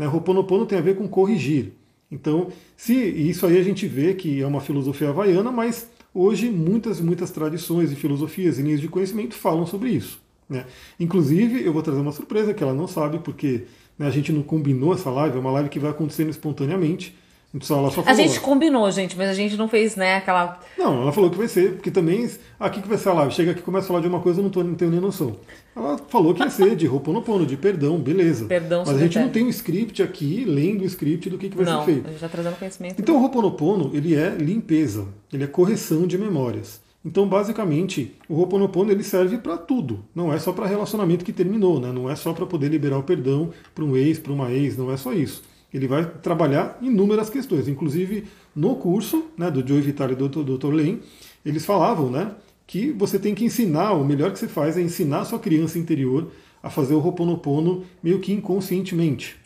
Né? 0.00 0.08
Ho'oponopono 0.08 0.66
tem 0.66 0.78
a 0.78 0.82
ver 0.82 0.96
com 0.96 1.06
corrigir. 1.06 1.74
Então, 2.10 2.48
se 2.76 2.92
isso 2.92 3.46
aí 3.46 3.56
a 3.56 3.62
gente 3.62 3.86
vê 3.86 4.14
que 4.14 4.40
é 4.40 4.46
uma 4.46 4.60
filosofia 4.60 5.10
havaiana, 5.10 5.52
mas 5.52 5.88
Hoje, 6.12 6.50
muitas, 6.50 7.00
muitas 7.00 7.30
tradições 7.30 7.92
e 7.92 7.96
filosofias 7.96 8.58
e 8.58 8.62
linhas 8.62 8.80
de 8.80 8.88
conhecimento 8.88 9.36
falam 9.36 9.64
sobre 9.64 9.90
isso. 9.90 10.20
Né? 10.48 10.66
Inclusive, 10.98 11.64
eu 11.64 11.72
vou 11.72 11.82
trazer 11.82 12.00
uma 12.00 12.10
surpresa 12.10 12.52
que 12.52 12.62
ela 12.62 12.74
não 12.74 12.88
sabe, 12.88 13.20
porque 13.20 13.66
né, 13.96 14.08
a 14.08 14.10
gente 14.10 14.32
não 14.32 14.42
combinou 14.42 14.92
essa 14.92 15.08
live, 15.08 15.36
é 15.36 15.40
uma 15.40 15.52
live 15.52 15.68
que 15.68 15.78
vai 15.78 15.90
acontecendo 15.90 16.28
espontaneamente. 16.28 17.16
Então, 17.52 17.78
ela 17.78 17.90
só 17.90 18.00
falou, 18.02 18.08
a 18.08 18.14
gente 18.14 18.38
combinou, 18.38 18.88
gente, 18.92 19.16
mas 19.16 19.28
a 19.28 19.34
gente 19.34 19.56
não 19.56 19.66
fez, 19.66 19.96
né, 19.96 20.16
aquela. 20.16 20.60
Não, 20.78 21.02
ela 21.02 21.12
falou 21.12 21.28
que 21.30 21.36
vai 21.36 21.48
ser, 21.48 21.74
porque 21.74 21.90
também. 21.90 22.30
Aqui 22.60 22.80
que 22.80 22.88
vai 22.88 22.96
ser 22.96 23.08
a 23.08 23.12
live. 23.14 23.34
Chega 23.34 23.50
aqui 23.50 23.60
e 23.60 23.62
começa 23.62 23.86
a 23.86 23.88
falar 23.88 24.00
de 24.00 24.06
uma 24.06 24.20
coisa, 24.20 24.38
eu 24.38 24.44
não, 24.44 24.50
tô, 24.50 24.62
não 24.62 24.74
tenho 24.74 24.90
nem 24.90 25.00
noção. 25.00 25.36
Ela 25.74 25.98
falou 26.08 26.32
que 26.32 26.42
ia 26.42 26.50
ser 26.50 26.76
de 26.76 26.86
Ho'oponopono, 26.86 27.44
de 27.44 27.56
perdão, 27.56 27.98
beleza. 27.98 28.44
Perdão, 28.44 28.84
Mas 28.86 28.96
a 28.96 29.00
gente 29.00 29.18
não 29.18 29.30
tem 29.30 29.44
um 29.44 29.48
script 29.48 30.00
aqui, 30.00 30.44
lendo 30.44 30.82
o 30.82 30.84
script 30.84 31.28
do 31.28 31.38
que, 31.38 31.48
que 31.48 31.56
vai 31.56 31.66
não, 31.66 31.80
ser 31.80 31.86
feito. 31.86 32.06
A 32.06 32.10
gente 32.10 32.20
já 32.20 32.28
tá 32.28 32.32
trazendo 32.32 32.56
conhecimento. 32.56 33.00
Então 33.00 33.16
o 33.16 33.22
Ho'oponopono, 33.22 33.90
ele 33.94 34.14
é 34.14 34.30
limpeza, 34.30 35.08
ele 35.32 35.42
é 35.42 35.46
correção 35.48 36.06
de 36.06 36.16
memórias. 36.16 36.80
Então, 37.04 37.26
basicamente, 37.26 38.14
o 38.28 38.34
Ho'oponopono 38.34 38.92
ele 38.92 39.02
serve 39.02 39.38
para 39.38 39.56
tudo. 39.56 40.04
Não 40.14 40.32
é 40.32 40.38
só 40.38 40.52
para 40.52 40.66
relacionamento 40.66 41.24
que 41.24 41.32
terminou, 41.32 41.80
né? 41.80 41.90
Não 41.90 42.08
é 42.08 42.14
só 42.14 42.32
para 42.32 42.46
poder 42.46 42.68
liberar 42.68 42.98
o 42.98 43.02
perdão 43.02 43.50
para 43.74 43.84
um 43.84 43.96
ex, 43.96 44.18
para 44.18 44.32
uma 44.32 44.52
ex, 44.52 44.76
não 44.76 44.92
é 44.92 44.96
só 44.96 45.12
isso 45.12 45.42
ele 45.72 45.86
vai 45.86 46.04
trabalhar 46.04 46.78
inúmeras 46.82 47.30
questões. 47.30 47.68
Inclusive, 47.68 48.24
no 48.54 48.76
curso 48.76 49.24
né, 49.36 49.50
do 49.50 49.66
Joe 49.66 49.80
Vitale 49.80 50.12
e 50.12 50.16
do 50.16 50.28
Dr. 50.28 50.72
Len, 50.72 51.00
eles 51.44 51.64
falavam 51.64 52.10
né, 52.10 52.32
que 52.66 52.92
você 52.92 53.18
tem 53.18 53.34
que 53.34 53.44
ensinar, 53.44 53.92
o 53.92 54.04
melhor 54.04 54.32
que 54.32 54.38
você 54.38 54.48
faz 54.48 54.76
é 54.76 54.80
ensinar 54.80 55.20
a 55.20 55.24
sua 55.24 55.38
criança 55.38 55.78
interior 55.78 56.30
a 56.62 56.68
fazer 56.68 56.94
o 56.94 56.98
Ho'oponopono 56.98 57.84
meio 58.02 58.20
que 58.20 58.32
inconscientemente. 58.32 59.36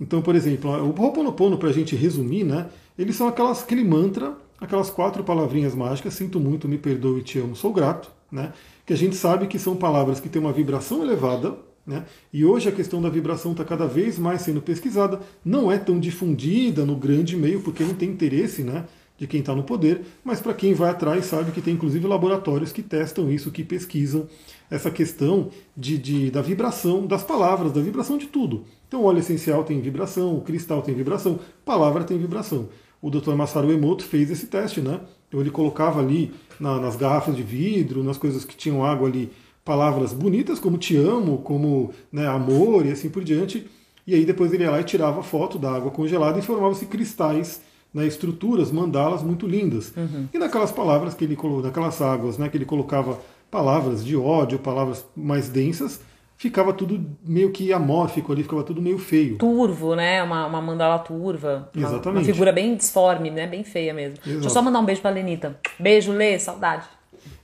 Então, 0.00 0.22
por 0.22 0.34
exemplo, 0.34 0.70
o 0.70 1.00
Ho'oponopono, 1.00 1.58
para 1.58 1.68
a 1.68 1.72
gente 1.72 1.96
resumir, 1.96 2.44
né, 2.44 2.68
eles 2.98 3.16
são 3.16 3.28
aquelas, 3.28 3.62
aquele 3.62 3.84
mantra, 3.84 4.36
aquelas 4.60 4.90
quatro 4.90 5.24
palavrinhas 5.24 5.74
mágicas, 5.74 6.14
sinto 6.14 6.38
muito, 6.38 6.68
me 6.68 6.78
perdoe, 6.78 7.22
te 7.22 7.38
amo, 7.38 7.56
sou 7.56 7.72
grato, 7.72 8.10
né, 8.30 8.52
que 8.86 8.92
a 8.92 8.96
gente 8.96 9.16
sabe 9.16 9.46
que 9.46 9.58
são 9.58 9.76
palavras 9.76 10.20
que 10.20 10.28
têm 10.28 10.40
uma 10.40 10.52
vibração 10.52 11.02
elevada, 11.02 11.56
né? 11.86 12.04
E 12.32 12.44
hoje 12.44 12.68
a 12.68 12.72
questão 12.72 13.00
da 13.00 13.08
vibração 13.08 13.52
está 13.52 13.64
cada 13.64 13.86
vez 13.86 14.18
mais 14.18 14.42
sendo 14.42 14.62
pesquisada, 14.62 15.20
não 15.44 15.70
é 15.70 15.78
tão 15.78 16.00
difundida 16.00 16.84
no 16.84 16.96
grande 16.96 17.36
meio, 17.36 17.60
porque 17.60 17.84
não 17.84 17.94
tem 17.94 18.08
interesse 18.08 18.62
né, 18.62 18.84
de 19.18 19.26
quem 19.26 19.40
está 19.40 19.54
no 19.54 19.62
poder, 19.62 20.02
mas 20.24 20.40
para 20.40 20.54
quem 20.54 20.74
vai 20.74 20.90
atrás 20.90 21.26
sabe 21.26 21.52
que 21.52 21.60
tem 21.60 21.74
inclusive 21.74 22.06
laboratórios 22.06 22.72
que 22.72 22.82
testam 22.82 23.30
isso, 23.30 23.50
que 23.50 23.62
pesquisam 23.62 24.26
essa 24.70 24.90
questão 24.90 25.50
de, 25.76 25.98
de, 25.98 26.30
da 26.30 26.42
vibração 26.42 27.06
das 27.06 27.22
palavras, 27.22 27.72
da 27.72 27.80
vibração 27.80 28.16
de 28.16 28.26
tudo. 28.26 28.64
Então 28.88 29.02
o 29.02 29.04
óleo 29.04 29.18
essencial 29.18 29.62
tem 29.62 29.80
vibração, 29.80 30.36
o 30.36 30.40
cristal 30.40 30.82
tem 30.82 30.94
vibração, 30.94 31.38
palavra 31.64 32.02
tem 32.04 32.18
vibração. 32.18 32.68
O 33.00 33.10
Dr. 33.10 33.34
Masaru 33.34 33.70
Emoto 33.70 34.02
fez 34.02 34.30
esse 34.30 34.46
teste, 34.46 34.80
né? 34.80 35.00
Então 35.28 35.38
ele 35.38 35.50
colocava 35.50 36.00
ali 36.00 36.32
na, 36.58 36.80
nas 36.80 36.96
garrafas 36.96 37.36
de 37.36 37.42
vidro, 37.42 38.02
nas 38.02 38.16
coisas 38.16 38.44
que 38.44 38.56
tinham 38.56 38.84
água 38.84 39.06
ali, 39.06 39.30
palavras 39.64 40.12
bonitas 40.12 40.58
como 40.58 40.76
te 40.76 40.96
amo, 40.96 41.38
como 41.38 41.90
né, 42.12 42.26
amor 42.26 42.84
e 42.84 42.92
assim 42.92 43.08
por 43.08 43.24
diante. 43.24 43.66
E 44.06 44.14
aí 44.14 44.24
depois 44.24 44.52
ele 44.52 44.64
ia 44.64 44.70
lá 44.70 44.80
e 44.80 44.84
tirava 44.84 45.22
foto 45.22 45.58
da 45.58 45.72
água 45.72 45.90
congelada 45.90 46.38
e 46.38 46.42
formava-se 46.42 46.84
cristais, 46.86 47.62
né, 47.92 48.06
estruturas, 48.06 48.70
mandalas 48.70 49.22
muito 49.22 49.46
lindas. 49.46 49.92
Uhum. 49.96 50.28
E 50.32 50.38
naquelas 50.38 50.70
palavras 50.70 51.14
que 51.14 51.24
ele 51.24 51.36
colocou, 51.36 51.62
naquelas 51.62 52.00
águas, 52.02 52.36
né, 52.36 52.48
que 52.48 52.56
ele 52.56 52.66
colocava 52.66 53.18
palavras 53.50 54.04
de 54.04 54.16
ódio, 54.16 54.58
palavras 54.58 55.06
mais 55.16 55.48
densas, 55.48 56.00
ficava 56.36 56.72
tudo 56.72 57.06
meio 57.24 57.50
que 57.50 57.72
amórfico 57.72 58.32
ali, 58.32 58.42
ficava 58.42 58.62
tudo 58.62 58.82
meio 58.82 58.98
feio. 58.98 59.38
Turvo, 59.38 59.94
né? 59.94 60.22
Uma, 60.22 60.46
uma 60.46 60.60
mandala 60.60 60.98
turva. 60.98 61.70
Uma, 61.74 61.86
Exatamente. 61.86 62.26
Uma 62.26 62.32
figura 62.32 62.52
bem 62.52 62.76
disforme, 62.76 63.30
né? 63.30 63.46
Bem 63.46 63.64
feia 63.64 63.94
mesmo. 63.94 64.16
Exato. 64.16 64.30
Deixa 64.30 64.46
eu 64.46 64.50
só 64.50 64.60
mandar 64.60 64.80
um 64.80 64.84
beijo 64.84 65.00
pra 65.00 65.10
Lenita. 65.10 65.58
Beijo, 65.78 66.12
Lê, 66.12 66.38
saudade. 66.38 66.86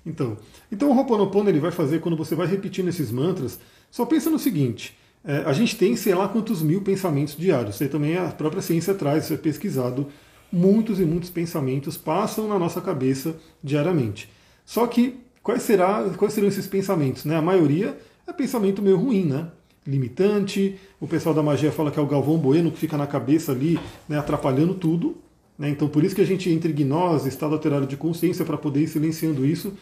Então, 0.05 0.37
então 0.71 0.91
o 0.91 0.97
Ho'oponopono 0.97 1.49
ele 1.49 1.61
vai 1.61 1.71
fazer 1.71 2.01
quando 2.01 2.17
você 2.17 2.35
vai 2.35 2.47
repetindo 2.47 2.89
esses 2.89 3.11
mantras, 3.11 3.59
só 3.91 4.05
pensa 4.05 4.31
no 4.31 4.39
seguinte, 4.39 4.97
é, 5.25 5.39
a 5.45 5.53
gente 5.53 5.77
tem 5.77 5.97
sei 5.97 6.15
lá 6.15 6.29
quantos 6.29 6.63
mil 6.63 6.81
pensamentos 6.81 7.37
diários, 7.37 7.75
isso 7.75 7.83
aí 7.83 7.89
também 7.89 8.17
a 8.17 8.29
própria 8.29 8.63
ciência 8.63 8.95
traz, 8.95 9.25
isso 9.25 9.35
é 9.35 9.37
pesquisado, 9.37 10.07
muitos 10.53 11.01
e 11.01 11.05
muitos 11.05 11.31
pensamentos 11.31 11.97
passam 11.97 12.49
na 12.49 12.59
nossa 12.59 12.81
cabeça 12.81 13.37
diariamente. 13.63 14.29
Só 14.65 14.87
que 14.87 15.21
quais, 15.43 15.63
será, 15.63 16.09
quais 16.17 16.33
seriam 16.33 16.49
esses 16.49 16.67
pensamentos? 16.67 17.25
Né? 17.25 17.37
A 17.37 17.43
maioria 17.43 17.97
é 18.27 18.33
pensamento 18.33 18.83
meio 18.83 18.97
ruim, 18.97 19.25
né? 19.25 19.49
Limitante, 19.87 20.79
o 21.01 21.07
pessoal 21.07 21.35
da 21.35 21.43
magia 21.43 21.73
fala 21.73 21.91
que 21.91 21.99
é 21.99 22.03
o 22.03 22.07
Galvão 22.07 22.37
Bueno 22.37 22.71
que 22.71 22.79
fica 22.79 22.97
na 22.97 23.07
cabeça 23.07 23.53
ali, 23.53 23.81
né, 24.09 24.19
atrapalhando 24.19 24.75
tudo. 24.75 25.17
Né? 25.59 25.71
Então 25.71 25.89
por 25.89 26.05
isso 26.05 26.15
que 26.15 26.21
a 26.21 26.27
gente 26.27 26.51
entra 26.51 26.71
em 26.71 26.75
gnose, 26.75 27.29
estado 27.29 27.55
alterado 27.55 27.87
de 27.87 27.97
consciência, 27.97 28.45
para 28.45 28.59
poder 28.59 28.83
ir 28.83 28.89
silenciando 28.89 29.45
isso. 29.45 29.73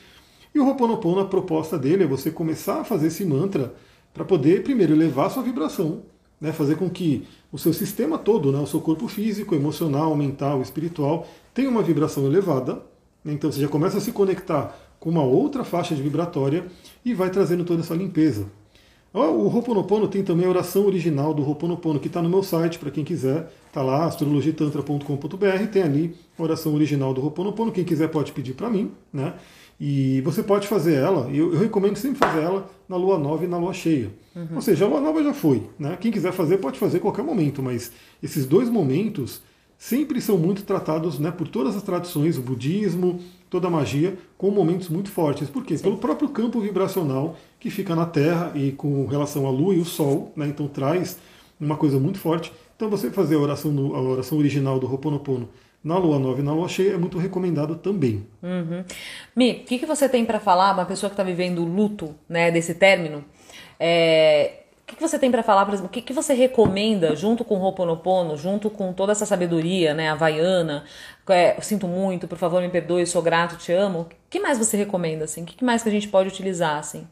E 0.54 0.58
o 0.58 0.66
Ho'oponopono, 0.66 1.20
a 1.20 1.24
proposta 1.26 1.78
dele 1.78 2.04
é 2.04 2.06
você 2.06 2.30
começar 2.30 2.80
a 2.80 2.84
fazer 2.84 3.08
esse 3.08 3.24
mantra 3.24 3.74
para 4.12 4.24
poder, 4.24 4.62
primeiro, 4.62 4.94
elevar 4.94 5.30
sua 5.30 5.42
vibração, 5.42 6.02
né, 6.40 6.52
fazer 6.52 6.76
com 6.76 6.88
que 6.88 7.26
o 7.52 7.58
seu 7.58 7.72
sistema 7.72 8.18
todo, 8.18 8.50
né, 8.50 8.58
o 8.58 8.66
seu 8.66 8.80
corpo 8.80 9.06
físico, 9.08 9.54
emocional, 9.54 10.14
mental, 10.16 10.60
espiritual, 10.62 11.26
tenha 11.52 11.68
uma 11.68 11.82
vibração 11.82 12.26
elevada. 12.26 12.82
Né, 13.24 13.32
então 13.32 13.50
você 13.50 13.60
já 13.60 13.68
começa 13.68 13.98
a 13.98 14.00
se 14.00 14.12
conectar 14.12 14.76
com 14.98 15.10
uma 15.10 15.22
outra 15.22 15.64
faixa 15.64 15.94
de 15.94 16.02
vibratória 16.02 16.66
e 17.04 17.14
vai 17.14 17.30
trazendo 17.30 17.64
toda 17.64 17.82
essa 17.82 17.94
limpeza. 17.94 18.46
O 19.12 19.48
Ho'oponopono 19.48 20.06
tem 20.06 20.22
também 20.22 20.46
a 20.46 20.50
oração 20.50 20.84
original 20.84 21.32
do 21.32 21.42
Ho'oponopono, 21.42 21.98
que 21.98 22.08
está 22.08 22.20
no 22.20 22.28
meu 22.28 22.42
site, 22.42 22.78
para 22.78 22.90
quem 22.90 23.02
quiser. 23.02 23.50
Está 23.66 23.82
lá, 23.82 24.04
astrologitantra.com.br, 24.04 25.66
tem 25.72 25.82
ali 25.82 26.14
a 26.38 26.42
oração 26.42 26.74
original 26.74 27.14
do 27.14 27.22
Ho'oponopono. 27.22 27.72
Quem 27.72 27.84
quiser 27.84 28.08
pode 28.08 28.32
pedir 28.32 28.52
para 28.52 28.68
mim. 28.68 28.92
Né? 29.10 29.32
E 29.80 30.20
você 30.22 30.42
pode 30.42 30.66
fazer 30.66 30.94
ela, 30.94 31.30
eu, 31.30 31.52
eu, 31.54 31.60
recomendo 31.60 31.96
sempre 31.96 32.18
fazer 32.18 32.40
ela 32.40 32.68
na 32.88 32.96
lua 32.96 33.16
nova 33.16 33.44
e 33.44 33.48
na 33.48 33.58
lua 33.58 33.72
cheia. 33.72 34.10
Uhum. 34.34 34.56
Ou 34.56 34.60
seja, 34.60 34.84
a 34.84 34.88
lua 34.88 35.00
nova 35.00 35.22
já 35.22 35.32
foi. 35.32 35.62
Né? 35.78 35.96
Quem 36.00 36.10
quiser 36.10 36.32
fazer 36.32 36.58
pode 36.58 36.78
fazer 36.78 36.96
a 36.96 37.00
qualquer 37.00 37.24
momento, 37.24 37.62
mas 37.62 37.92
esses 38.20 38.44
dois 38.44 38.68
momentos 38.68 39.40
sempre 39.78 40.20
são 40.20 40.36
muito 40.36 40.64
tratados 40.64 41.20
né, 41.20 41.30
por 41.30 41.46
todas 41.46 41.76
as 41.76 41.84
tradições, 41.84 42.36
o 42.36 42.42
budismo, 42.42 43.20
toda 43.48 43.68
a 43.68 43.70
magia, 43.70 44.18
com 44.36 44.50
momentos 44.50 44.88
muito 44.88 45.10
fortes. 45.10 45.48
Por 45.48 45.64
quê? 45.64 45.76
Sim. 45.76 45.84
Pelo 45.84 45.98
próprio 45.98 46.28
campo 46.28 46.60
vibracional 46.60 47.36
que 47.60 47.70
fica 47.70 47.94
na 47.94 48.04
Terra 48.04 48.50
e 48.56 48.72
com 48.72 49.06
relação 49.06 49.46
à 49.46 49.50
Lua 49.50 49.74
e 49.74 49.78
o 49.78 49.84
Sol, 49.84 50.32
né, 50.34 50.48
então 50.48 50.66
traz 50.66 51.18
uma 51.60 51.76
coisa 51.76 52.00
muito 52.00 52.18
forte. 52.18 52.52
Então 52.74 52.90
você 52.90 53.10
fazer 53.10 53.36
a 53.36 53.38
oração, 53.38 53.94
a 53.94 54.00
oração 54.00 54.38
original 54.38 54.80
do 54.80 54.86
Ho'oponopono 54.90 55.48
na 55.82 55.96
lua 55.96 56.18
nova 56.18 56.40
e 56.40 56.42
na 56.42 56.52
lua 56.52 56.68
cheia 56.68 56.94
é 56.94 56.96
muito 56.96 57.18
recomendado 57.18 57.76
também. 57.76 58.26
Uhum. 58.42 58.84
Mi, 59.34 59.52
o 59.52 59.64
que, 59.64 59.78
que 59.78 59.86
você 59.86 60.08
tem 60.08 60.24
para 60.24 60.40
falar, 60.40 60.74
uma 60.74 60.84
pessoa 60.84 61.08
que 61.08 61.14
está 61.14 61.22
vivendo 61.22 61.62
o 61.62 61.64
luto 61.64 62.14
né, 62.28 62.50
desse 62.50 62.74
término? 62.74 63.24
É, 63.78 64.62
o 64.82 64.86
que, 64.86 64.96
que 64.96 65.02
você 65.02 65.18
tem 65.18 65.30
para 65.30 65.42
falar, 65.42 65.64
por 65.64 65.74
exemplo, 65.74 65.88
o 65.88 65.92
que, 65.92 66.02
que 66.02 66.12
você 66.12 66.34
recomenda 66.34 67.14
junto 67.14 67.44
com 67.44 67.56
o 67.56 67.60
Ho'oponopono, 67.60 68.36
junto 68.36 68.70
com 68.70 68.92
toda 68.92 69.12
essa 69.12 69.26
sabedoria 69.26 69.94
né, 69.94 70.10
havaiana, 70.10 70.84
é, 71.28 71.60
sinto 71.60 71.86
muito, 71.86 72.26
por 72.26 72.38
favor 72.38 72.60
me 72.60 72.68
perdoe, 72.68 73.06
sou 73.06 73.22
grato, 73.22 73.56
te 73.56 73.70
amo, 73.70 74.00
o 74.00 74.06
que 74.30 74.40
mais 74.40 74.58
você 74.58 74.76
recomenda, 74.76 75.24
assim? 75.24 75.42
O 75.42 75.46
que 75.46 75.64
mais 75.64 75.82
que 75.82 75.88
a 75.88 75.92
gente 75.92 76.08
pode 76.08 76.28
utilizar, 76.28 76.78
assim? 76.78 77.06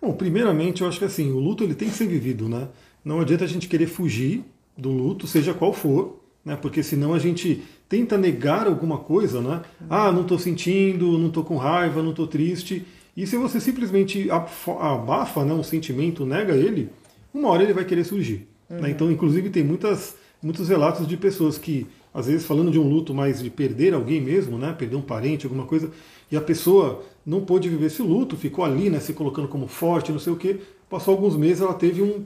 Bom, 0.00 0.12
primeiramente 0.12 0.82
eu 0.82 0.88
acho 0.88 0.98
que 0.98 1.04
assim, 1.04 1.32
o 1.32 1.38
luto 1.38 1.64
ele 1.64 1.74
tem 1.74 1.88
que 1.88 1.94
ser 1.94 2.06
vivido, 2.06 2.48
né? 2.48 2.68
Não 3.04 3.20
adianta 3.20 3.44
a 3.44 3.48
gente 3.48 3.66
querer 3.66 3.86
fugir 3.86 4.44
do 4.76 4.90
luto, 4.90 5.26
seja 5.26 5.54
qual 5.54 5.72
for, 5.72 6.20
né? 6.44 6.56
Porque 6.56 6.82
senão 6.82 7.14
a 7.14 7.18
gente 7.18 7.64
tenta 7.88 8.18
negar 8.18 8.66
alguma 8.66 8.98
coisa, 8.98 9.40
né? 9.40 9.62
Ah, 9.88 10.10
não 10.10 10.22
estou 10.22 10.38
sentindo, 10.38 11.18
não 11.18 11.28
estou 11.28 11.44
com 11.44 11.56
raiva, 11.56 12.02
não 12.02 12.10
estou 12.10 12.26
triste. 12.26 12.84
E 13.16 13.26
se 13.26 13.36
você 13.36 13.60
simplesmente 13.60 14.28
abafa 14.30 15.44
né, 15.44 15.54
um 15.54 15.62
sentimento, 15.62 16.26
nega 16.26 16.54
ele, 16.54 16.90
uma 17.32 17.48
hora 17.48 17.62
ele 17.62 17.72
vai 17.72 17.84
querer 17.84 18.04
surgir. 18.04 18.46
Né? 18.68 18.76
Uhum. 18.76 18.82
Né? 18.82 18.90
Então, 18.90 19.10
inclusive, 19.10 19.50
tem 19.50 19.64
muitas, 19.64 20.16
muitos 20.42 20.68
relatos 20.68 21.06
de 21.06 21.16
pessoas 21.16 21.56
que, 21.56 21.86
às 22.12 22.26
vezes, 22.26 22.44
falando 22.44 22.70
de 22.70 22.78
um 22.78 22.88
luto 22.88 23.14
mais 23.14 23.42
de 23.42 23.48
perder 23.48 23.94
alguém 23.94 24.20
mesmo, 24.20 24.58
né? 24.58 24.74
Perder 24.76 24.96
um 24.96 25.02
parente, 25.02 25.46
alguma 25.46 25.64
coisa, 25.64 25.90
e 26.30 26.36
a 26.36 26.40
pessoa 26.40 27.04
não 27.24 27.40
pôde 27.40 27.68
viver 27.68 27.86
esse 27.86 28.02
luto, 28.02 28.36
ficou 28.36 28.64
ali, 28.64 28.90
né? 28.90 29.00
Se 29.00 29.12
colocando 29.12 29.48
como 29.48 29.66
forte, 29.66 30.12
não 30.12 30.18
sei 30.18 30.32
o 30.32 30.36
quê. 30.36 30.58
Passou 30.90 31.14
alguns 31.14 31.36
meses, 31.36 31.62
ela 31.62 31.74
teve 31.74 32.02
um 32.02 32.24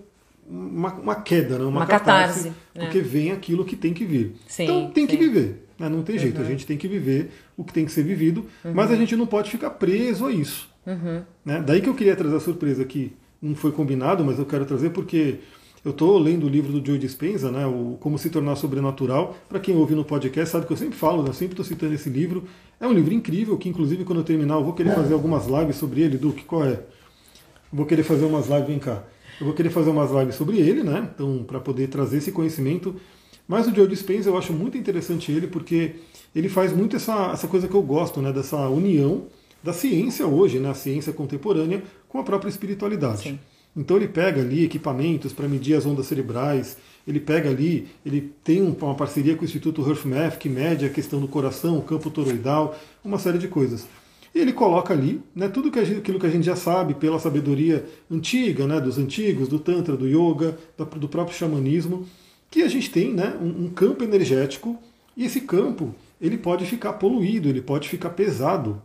uma, 0.50 0.92
uma 0.94 1.14
queda, 1.14 1.58
né? 1.58 1.64
uma, 1.64 1.80
uma 1.80 1.86
catarse, 1.86 2.48
catarse 2.48 2.52
porque 2.74 2.98
é. 2.98 3.02
vem 3.02 3.30
aquilo 3.30 3.64
que 3.64 3.76
tem 3.76 3.94
que 3.94 4.04
vir. 4.04 4.34
Sim, 4.46 4.64
então 4.64 4.90
tem 4.90 5.06
sim. 5.06 5.10
que 5.10 5.16
viver, 5.16 5.66
né? 5.78 5.88
não 5.88 6.02
tem 6.02 6.18
jeito, 6.18 6.38
uhum. 6.38 6.46
a 6.46 6.48
gente 6.48 6.66
tem 6.66 6.76
que 6.76 6.88
viver 6.88 7.30
o 7.56 7.64
que 7.64 7.72
tem 7.72 7.84
que 7.84 7.92
ser 7.92 8.02
vivido, 8.02 8.46
uhum. 8.64 8.72
mas 8.74 8.90
a 8.90 8.96
gente 8.96 9.14
não 9.14 9.26
pode 9.26 9.50
ficar 9.50 9.70
preso 9.70 10.26
a 10.26 10.32
isso. 10.32 10.68
Uhum. 10.86 11.22
Né? 11.44 11.62
Daí 11.64 11.80
que 11.80 11.88
eu 11.88 11.94
queria 11.94 12.16
trazer 12.16 12.36
a 12.36 12.40
surpresa 12.40 12.84
que 12.84 13.12
não 13.40 13.54
foi 13.54 13.70
combinado, 13.70 14.24
mas 14.24 14.38
eu 14.38 14.44
quero 14.44 14.64
trazer 14.64 14.90
porque 14.90 15.38
eu 15.84 15.92
estou 15.92 16.18
lendo 16.18 16.44
o 16.44 16.48
livro 16.48 16.72
do 16.72 16.86
Joe 16.86 16.98
Dispenza, 16.98 17.50
né, 17.50 17.66
o 17.66 17.96
Como 18.00 18.18
se 18.18 18.28
tornar 18.28 18.54
sobrenatural. 18.56 19.36
Para 19.48 19.58
quem 19.58 19.74
ouve 19.74 19.94
no 19.94 20.04
podcast 20.04 20.52
sabe 20.52 20.66
que 20.66 20.72
eu 20.72 20.76
sempre 20.76 20.96
falo, 20.96 21.22
né, 21.22 21.30
eu 21.30 21.32
sempre 21.32 21.54
estou 21.54 21.64
citando 21.64 21.94
esse 21.94 22.10
livro. 22.10 22.44
É 22.78 22.86
um 22.86 22.92
livro 22.92 23.14
incrível 23.14 23.56
que, 23.56 23.68
inclusive, 23.68 24.04
quando 24.04 24.18
eu 24.18 24.24
terminar, 24.24 24.56
eu 24.56 24.64
vou 24.64 24.74
querer 24.74 24.94
fazer 24.94 25.14
algumas 25.14 25.46
lives 25.46 25.76
sobre 25.76 26.02
ele. 26.02 26.18
Duque, 26.18 26.44
qual 26.44 26.64
é? 26.64 26.80
Vou 27.72 27.86
querer 27.86 28.02
fazer 28.02 28.26
umas 28.26 28.46
lives, 28.48 28.66
vem 28.66 28.78
cá. 28.78 29.02
Eu 29.40 29.46
vou 29.46 29.54
querer 29.54 29.70
fazer 29.70 29.88
umas 29.88 30.10
lives 30.10 30.34
sobre 30.34 30.58
ele, 30.58 30.82
né? 30.82 31.08
Então, 31.14 31.42
para 31.46 31.58
poder 31.58 31.88
trazer 31.88 32.18
esse 32.18 32.30
conhecimento. 32.30 32.94
Mas 33.48 33.66
o 33.66 33.74
Joe 33.74 33.88
Dispenza 33.88 34.28
eu 34.28 34.36
acho 34.36 34.52
muito 34.52 34.76
interessante 34.76 35.32
ele, 35.32 35.46
porque 35.46 35.96
ele 36.34 36.48
faz 36.48 36.72
muito 36.72 36.94
essa, 36.94 37.32
essa 37.32 37.48
coisa 37.48 37.66
que 37.66 37.74
eu 37.74 37.82
gosto, 37.82 38.20
né? 38.20 38.32
Dessa 38.32 38.68
união 38.68 39.26
da 39.62 39.72
ciência 39.72 40.26
hoje, 40.26 40.58
né? 40.58 40.70
A 40.70 40.74
ciência 40.74 41.12
contemporânea 41.12 41.82
com 42.08 42.18
a 42.18 42.22
própria 42.22 42.50
espiritualidade. 42.50 43.22
Sim. 43.22 43.38
Então 43.76 43.96
ele 43.96 44.08
pega 44.08 44.40
ali 44.40 44.64
equipamentos 44.64 45.32
para 45.32 45.48
medir 45.48 45.74
as 45.74 45.86
ondas 45.86 46.06
cerebrais, 46.06 46.76
ele 47.06 47.20
pega 47.20 47.48
ali, 47.48 47.88
ele 48.04 48.32
tem 48.42 48.60
uma 48.60 48.94
parceria 48.94 49.34
com 49.36 49.42
o 49.42 49.44
Instituto 49.44 49.86
HearthMath 49.86 50.38
que 50.38 50.48
mede 50.48 50.84
a 50.84 50.90
questão 50.90 51.20
do 51.20 51.28
coração, 51.28 51.78
o 51.78 51.82
campo 51.82 52.10
toroidal, 52.10 52.78
uma 53.04 53.18
série 53.18 53.38
de 53.38 53.48
coisas. 53.48 53.86
E 54.34 54.38
ele 54.38 54.52
coloca 54.52 54.94
ali 54.94 55.20
né, 55.34 55.48
tudo 55.48 55.68
aquilo 55.68 56.20
que 56.20 56.26
a 56.26 56.30
gente 56.30 56.44
já 56.44 56.54
sabe 56.54 56.94
pela 56.94 57.18
sabedoria 57.18 57.84
antiga, 58.10 58.66
né, 58.66 58.80
dos 58.80 58.96
antigos, 58.96 59.48
do 59.48 59.58
Tantra, 59.58 59.96
do 59.96 60.06
Yoga, 60.06 60.56
do 60.96 61.08
próprio 61.08 61.36
xamanismo, 61.36 62.06
que 62.50 62.62
a 62.62 62.68
gente 62.68 62.90
tem 62.90 63.12
né, 63.12 63.36
um, 63.40 63.64
um 63.64 63.70
campo 63.70 64.04
energético 64.04 64.78
e 65.16 65.24
esse 65.24 65.40
campo 65.40 65.94
ele 66.20 66.38
pode 66.38 66.64
ficar 66.66 66.94
poluído, 66.94 67.48
ele 67.48 67.62
pode 67.62 67.88
ficar 67.88 68.10
pesado. 68.10 68.80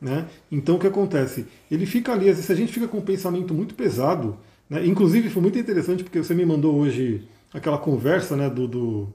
Né? 0.00 0.26
Então 0.50 0.76
o 0.76 0.78
que 0.78 0.86
acontece? 0.86 1.46
Ele 1.70 1.86
fica 1.86 2.12
ali, 2.12 2.28
às 2.28 2.36
vezes 2.36 2.50
a 2.50 2.54
gente 2.54 2.72
fica 2.72 2.88
com 2.88 2.98
um 2.98 3.02
pensamento 3.02 3.52
muito 3.52 3.74
pesado, 3.74 4.36
né? 4.68 4.86
inclusive 4.86 5.30
foi 5.30 5.42
muito 5.42 5.58
interessante 5.58 6.04
porque 6.04 6.18
você 6.18 6.34
me 6.34 6.44
mandou 6.44 6.74
hoje 6.74 7.26
aquela 7.52 7.78
conversa 7.78 8.36
né, 8.36 8.48
do, 8.48 8.66
do 8.68 9.08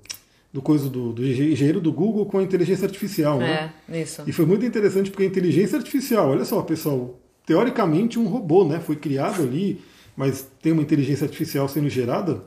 do 0.53 0.61
coisa 0.61 0.89
do, 0.89 1.13
do 1.13 1.25
engenheiro 1.25 1.79
do 1.79 1.93
Google 1.93 2.25
com 2.25 2.39
a 2.39 2.43
inteligência 2.43 2.85
artificial, 2.85 3.39
né? 3.39 3.73
É, 3.89 4.01
isso. 4.01 4.23
E 4.27 4.33
foi 4.33 4.45
muito 4.45 4.65
interessante 4.65 5.09
porque 5.09 5.23
a 5.23 5.27
inteligência 5.27 5.77
artificial, 5.77 6.29
olha 6.29 6.43
só, 6.43 6.61
pessoal, 6.61 7.17
teoricamente 7.45 8.19
um 8.19 8.27
robô, 8.27 8.65
né? 8.65 8.79
Foi 8.79 8.95
criado 8.97 9.41
ali, 9.43 9.81
mas 10.15 10.45
tem 10.61 10.73
uma 10.73 10.81
inteligência 10.81 11.25
artificial 11.25 11.67
sendo 11.69 11.89
gerada, 11.89 12.43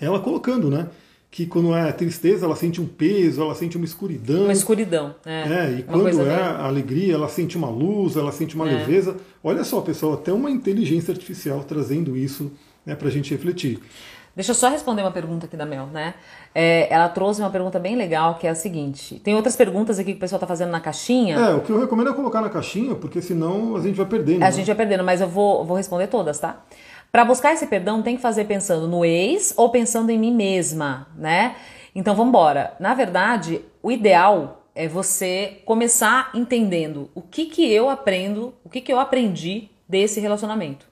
ela 0.00 0.18
colocando, 0.18 0.70
né? 0.70 0.88
Que 1.30 1.44
quando 1.44 1.74
é 1.74 1.92
tristeza, 1.92 2.46
ela 2.46 2.56
sente 2.56 2.80
um 2.80 2.86
peso, 2.86 3.42
ela 3.42 3.54
sente 3.54 3.76
uma 3.76 3.84
escuridão. 3.84 4.44
Uma 4.44 4.52
escuridão, 4.52 5.14
é. 5.26 5.40
é 5.42 5.78
e 5.78 5.82
quando 5.82 6.08
é 6.08 6.12
bem... 6.12 6.30
alegria, 6.30 7.14
ela 7.14 7.28
sente 7.28 7.58
uma 7.58 7.68
luz, 7.68 8.16
ela 8.16 8.32
sente 8.32 8.54
uma 8.54 8.66
é. 8.66 8.78
leveza. 8.78 9.16
Olha 9.44 9.62
só, 9.62 9.82
pessoal, 9.82 10.14
até 10.14 10.32
uma 10.32 10.50
inteligência 10.50 11.12
artificial 11.12 11.62
trazendo 11.64 12.16
isso 12.16 12.50
né, 12.86 12.94
para 12.94 13.08
a 13.08 13.10
gente 13.10 13.30
refletir. 13.30 13.78
Deixa 14.36 14.50
eu 14.50 14.54
só 14.54 14.68
responder 14.68 15.00
uma 15.00 15.10
pergunta 15.10 15.46
aqui 15.46 15.56
da 15.56 15.64
Mel, 15.64 15.86
né? 15.86 16.12
É, 16.54 16.92
ela 16.92 17.08
trouxe 17.08 17.40
uma 17.40 17.48
pergunta 17.48 17.78
bem 17.78 17.96
legal, 17.96 18.34
que 18.34 18.46
é 18.46 18.50
a 18.50 18.54
seguinte. 18.54 19.18
Tem 19.18 19.34
outras 19.34 19.56
perguntas 19.56 19.98
aqui 19.98 20.12
que 20.12 20.18
o 20.18 20.20
pessoal 20.20 20.38
tá 20.38 20.46
fazendo 20.46 20.70
na 20.70 20.78
caixinha. 20.78 21.36
É, 21.36 21.54
o 21.54 21.62
que 21.62 21.72
eu 21.72 21.80
recomendo 21.80 22.10
é 22.10 22.12
colocar 22.12 22.42
na 22.42 22.50
caixinha, 22.50 22.94
porque 22.94 23.22
senão 23.22 23.74
a 23.76 23.80
gente 23.80 23.96
vai 23.96 24.04
perdendo. 24.04 24.42
A 24.42 24.46
né? 24.46 24.52
gente 24.52 24.66
vai 24.66 24.76
perdendo, 24.76 25.02
mas 25.02 25.22
eu 25.22 25.28
vou, 25.28 25.64
vou 25.64 25.74
responder 25.74 26.08
todas, 26.08 26.38
tá? 26.38 26.62
Para 27.10 27.24
buscar 27.24 27.54
esse 27.54 27.66
perdão, 27.66 28.02
tem 28.02 28.16
que 28.16 28.20
fazer 28.20 28.44
pensando 28.44 28.86
no 28.86 29.06
ex 29.06 29.54
ou 29.56 29.70
pensando 29.70 30.10
em 30.10 30.18
mim 30.18 30.34
mesma, 30.34 31.06
né? 31.16 31.56
Então 31.94 32.14
vamos 32.14 32.28
embora. 32.28 32.74
Na 32.78 32.92
verdade, 32.92 33.62
o 33.82 33.90
ideal 33.90 34.66
é 34.74 34.86
você 34.86 35.62
começar 35.64 36.30
entendendo 36.34 37.08
o 37.14 37.22
que 37.22 37.46
que 37.46 37.72
eu 37.72 37.88
aprendo, 37.88 38.52
o 38.62 38.68
que 38.68 38.82
que 38.82 38.92
eu 38.92 39.00
aprendi 39.00 39.70
desse 39.88 40.20
relacionamento. 40.20 40.86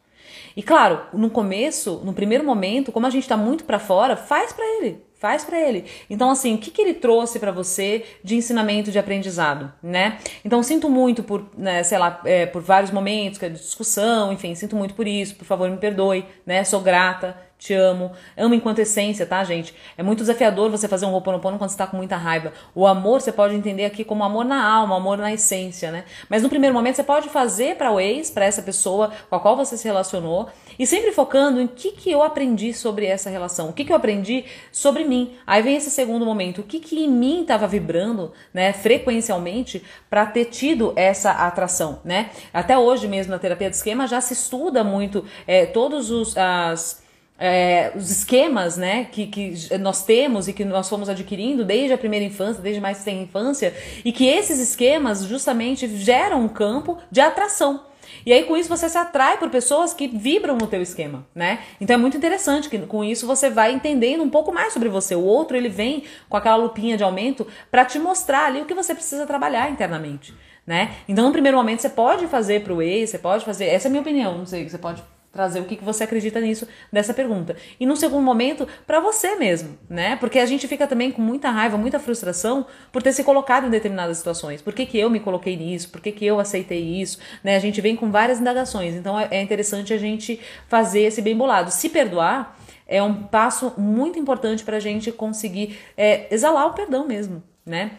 E 0.56 0.62
claro, 0.62 1.00
no 1.12 1.30
começo, 1.30 2.00
no 2.04 2.12
primeiro 2.12 2.44
momento, 2.44 2.92
como 2.92 3.06
a 3.06 3.10
gente 3.10 3.24
está 3.24 3.36
muito 3.36 3.64
para 3.64 3.78
fora, 3.78 4.16
faz 4.16 4.52
para 4.52 4.64
ele. 4.64 5.04
Faz 5.14 5.42
para 5.42 5.58
ele. 5.58 5.86
Então, 6.10 6.30
assim, 6.30 6.54
o 6.54 6.58
que, 6.58 6.70
que 6.70 6.82
ele 6.82 6.92
trouxe 6.92 7.38
para 7.38 7.50
você 7.50 8.04
de 8.22 8.36
ensinamento, 8.36 8.90
de 8.90 8.98
aprendizado, 8.98 9.72
né? 9.82 10.18
Então, 10.44 10.62
sinto 10.62 10.90
muito 10.90 11.22
por, 11.22 11.48
né, 11.56 11.82
sei 11.82 11.96
lá, 11.96 12.20
é, 12.26 12.44
por 12.44 12.60
vários 12.60 12.90
momentos 12.90 13.38
de 13.38 13.48
discussão, 13.48 14.32
enfim, 14.32 14.54
sinto 14.54 14.76
muito 14.76 14.92
por 14.94 15.06
isso, 15.06 15.34
por 15.34 15.46
favor, 15.46 15.70
me 15.70 15.78
perdoe, 15.78 16.26
né? 16.44 16.62
Sou 16.62 16.80
grata, 16.80 17.34
te 17.64 17.72
amo. 17.72 18.12
Amo 18.36 18.54
enquanto 18.54 18.80
essência, 18.80 19.24
tá, 19.24 19.42
gente? 19.42 19.74
É 19.96 20.02
muito 20.02 20.18
desafiador 20.18 20.70
você 20.70 20.86
fazer 20.86 21.06
um 21.06 21.14
Ho'oponopono 21.14 21.56
quando 21.56 21.70
você 21.70 21.78
tá 21.78 21.86
com 21.86 21.96
muita 21.96 22.14
raiva. 22.14 22.52
O 22.74 22.86
amor 22.86 23.22
você 23.22 23.32
pode 23.32 23.54
entender 23.54 23.86
aqui 23.86 24.04
como 24.04 24.22
amor 24.22 24.44
na 24.44 24.62
alma, 24.62 24.96
amor 24.96 25.16
na 25.16 25.32
essência, 25.32 25.90
né? 25.90 26.04
Mas 26.28 26.42
no 26.42 26.50
primeiro 26.50 26.74
momento 26.74 26.96
você 26.96 27.02
pode 27.02 27.30
fazer 27.30 27.76
para 27.76 27.90
o 27.90 27.98
ex, 27.98 28.30
para 28.30 28.44
essa 28.44 28.60
pessoa 28.60 29.10
com 29.30 29.36
a 29.36 29.40
qual 29.40 29.56
você 29.56 29.78
se 29.78 29.84
relacionou, 29.88 30.50
e 30.78 30.86
sempre 30.86 31.10
focando 31.10 31.58
em 31.58 31.66
que, 31.66 31.92
que 31.92 32.10
eu 32.10 32.22
aprendi 32.22 32.74
sobre 32.74 33.06
essa 33.06 33.30
relação, 33.30 33.70
o 33.70 33.72
que, 33.72 33.82
que 33.82 33.92
eu 33.92 33.96
aprendi 33.96 34.44
sobre 34.70 35.04
mim. 35.04 35.34
Aí 35.46 35.62
vem 35.62 35.76
esse 35.76 35.90
segundo 35.90 36.26
momento, 36.26 36.60
o 36.60 36.64
que, 36.64 36.78
que 36.78 37.02
em 37.02 37.08
mim 37.08 37.42
estava 37.42 37.66
vibrando, 37.66 38.32
né, 38.52 38.74
frequencialmente, 38.74 39.82
para 40.10 40.26
ter 40.26 40.46
tido 40.46 40.92
essa 40.96 41.30
atração, 41.30 42.00
né? 42.04 42.28
Até 42.52 42.76
hoje 42.76 43.08
mesmo 43.08 43.32
na 43.32 43.38
terapia 43.38 43.70
de 43.70 43.76
esquema 43.76 44.06
já 44.06 44.20
se 44.20 44.34
estuda 44.34 44.84
muito 44.84 45.24
é, 45.46 45.64
todos 45.64 46.10
os 46.10 46.36
as 46.36 47.03
é, 47.38 47.92
os 47.96 48.10
esquemas 48.10 48.76
né, 48.76 49.08
que, 49.10 49.26
que 49.26 49.78
nós 49.78 50.04
temos 50.04 50.46
e 50.46 50.52
que 50.52 50.64
nós 50.64 50.88
fomos 50.88 51.08
adquirindo 51.08 51.64
desde 51.64 51.92
a 51.92 51.98
primeira 51.98 52.24
infância, 52.24 52.62
desde 52.62 52.80
mais 52.80 53.02
tem 53.02 53.22
infância, 53.22 53.74
e 54.04 54.12
que 54.12 54.26
esses 54.26 54.58
esquemas 54.58 55.24
justamente 55.24 55.88
geram 55.96 56.42
um 56.42 56.48
campo 56.48 56.98
de 57.10 57.20
atração. 57.20 57.82
E 58.24 58.32
aí 58.32 58.44
com 58.44 58.56
isso 58.56 58.68
você 58.68 58.88
se 58.88 58.96
atrai 58.96 59.38
por 59.38 59.50
pessoas 59.50 59.92
que 59.92 60.06
vibram 60.06 60.56
no 60.56 60.66
teu 60.66 60.80
esquema, 60.80 61.26
né? 61.34 61.60
Então 61.80 61.94
é 61.94 61.96
muito 61.98 62.16
interessante 62.16 62.70
que 62.70 62.78
com 62.78 63.04
isso 63.04 63.26
você 63.26 63.50
vai 63.50 63.72
entendendo 63.72 64.22
um 64.22 64.30
pouco 64.30 64.52
mais 64.52 64.72
sobre 64.72 64.88
você. 64.88 65.14
O 65.14 65.24
outro 65.24 65.56
ele 65.56 65.68
vem 65.68 66.04
com 66.28 66.36
aquela 66.36 66.56
lupinha 66.56 66.96
de 66.96 67.02
aumento 67.02 67.46
para 67.70 67.84
te 67.84 67.98
mostrar 67.98 68.46
ali 68.46 68.60
o 68.60 68.64
que 68.64 68.74
você 68.74 68.94
precisa 68.94 69.26
trabalhar 69.26 69.70
internamente, 69.70 70.32
né? 70.66 70.94
Então 71.08 71.26
no 71.26 71.32
primeiro 71.32 71.56
momento 71.56 71.80
você 71.80 71.90
pode 71.90 72.26
fazer 72.26 72.62
pro 72.62 72.80
ex, 72.80 73.10
você 73.10 73.18
pode 73.18 73.44
fazer, 73.44 73.66
essa 73.66 73.88
é 73.88 73.88
a 73.88 73.90
minha 73.90 74.02
opinião, 74.02 74.38
não 74.38 74.46
sei, 74.46 74.68
você 74.68 74.78
pode 74.78 75.02
trazer 75.34 75.60
o 75.60 75.64
que, 75.64 75.76
que 75.76 75.84
você 75.84 76.04
acredita 76.04 76.40
nisso 76.40 76.66
dessa 76.90 77.12
pergunta. 77.12 77.56
E 77.78 77.84
no 77.84 77.96
segundo 77.96 78.22
momento, 78.22 78.66
para 78.86 79.00
você 79.00 79.34
mesmo, 79.34 79.76
né? 79.90 80.16
Porque 80.16 80.38
a 80.38 80.46
gente 80.46 80.66
fica 80.66 80.86
também 80.86 81.10
com 81.10 81.20
muita 81.20 81.50
raiva, 81.50 81.76
muita 81.76 81.98
frustração 81.98 82.66
por 82.90 83.02
ter 83.02 83.12
se 83.12 83.24
colocado 83.24 83.66
em 83.66 83.70
determinadas 83.70 84.16
situações. 84.16 84.62
Por 84.62 84.72
que, 84.72 84.86
que 84.86 84.98
eu 84.98 85.10
me 85.10 85.20
coloquei 85.20 85.56
nisso? 85.56 85.90
Por 85.90 86.00
que, 86.00 86.12
que 86.12 86.24
eu 86.24 86.40
aceitei 86.40 86.80
isso? 86.80 87.18
Né? 87.42 87.56
A 87.56 87.58
gente 87.58 87.80
vem 87.80 87.96
com 87.96 88.10
várias 88.10 88.40
indagações. 88.40 88.94
Então 88.94 89.18
é, 89.18 89.28
é 89.30 89.42
interessante 89.42 89.92
a 89.92 89.98
gente 89.98 90.40
fazer 90.68 91.00
esse 91.00 91.20
bem 91.20 91.36
bolado. 91.36 91.70
Se 91.70 91.88
perdoar 91.88 92.56
é 92.86 93.02
um 93.02 93.24
passo 93.24 93.72
muito 93.76 94.18
importante 94.18 94.62
para 94.62 94.76
a 94.76 94.80
gente 94.80 95.10
conseguir 95.10 95.78
é, 95.96 96.32
exalar 96.32 96.66
o 96.66 96.74
perdão 96.74 97.06
mesmo, 97.06 97.42
né? 97.66 97.92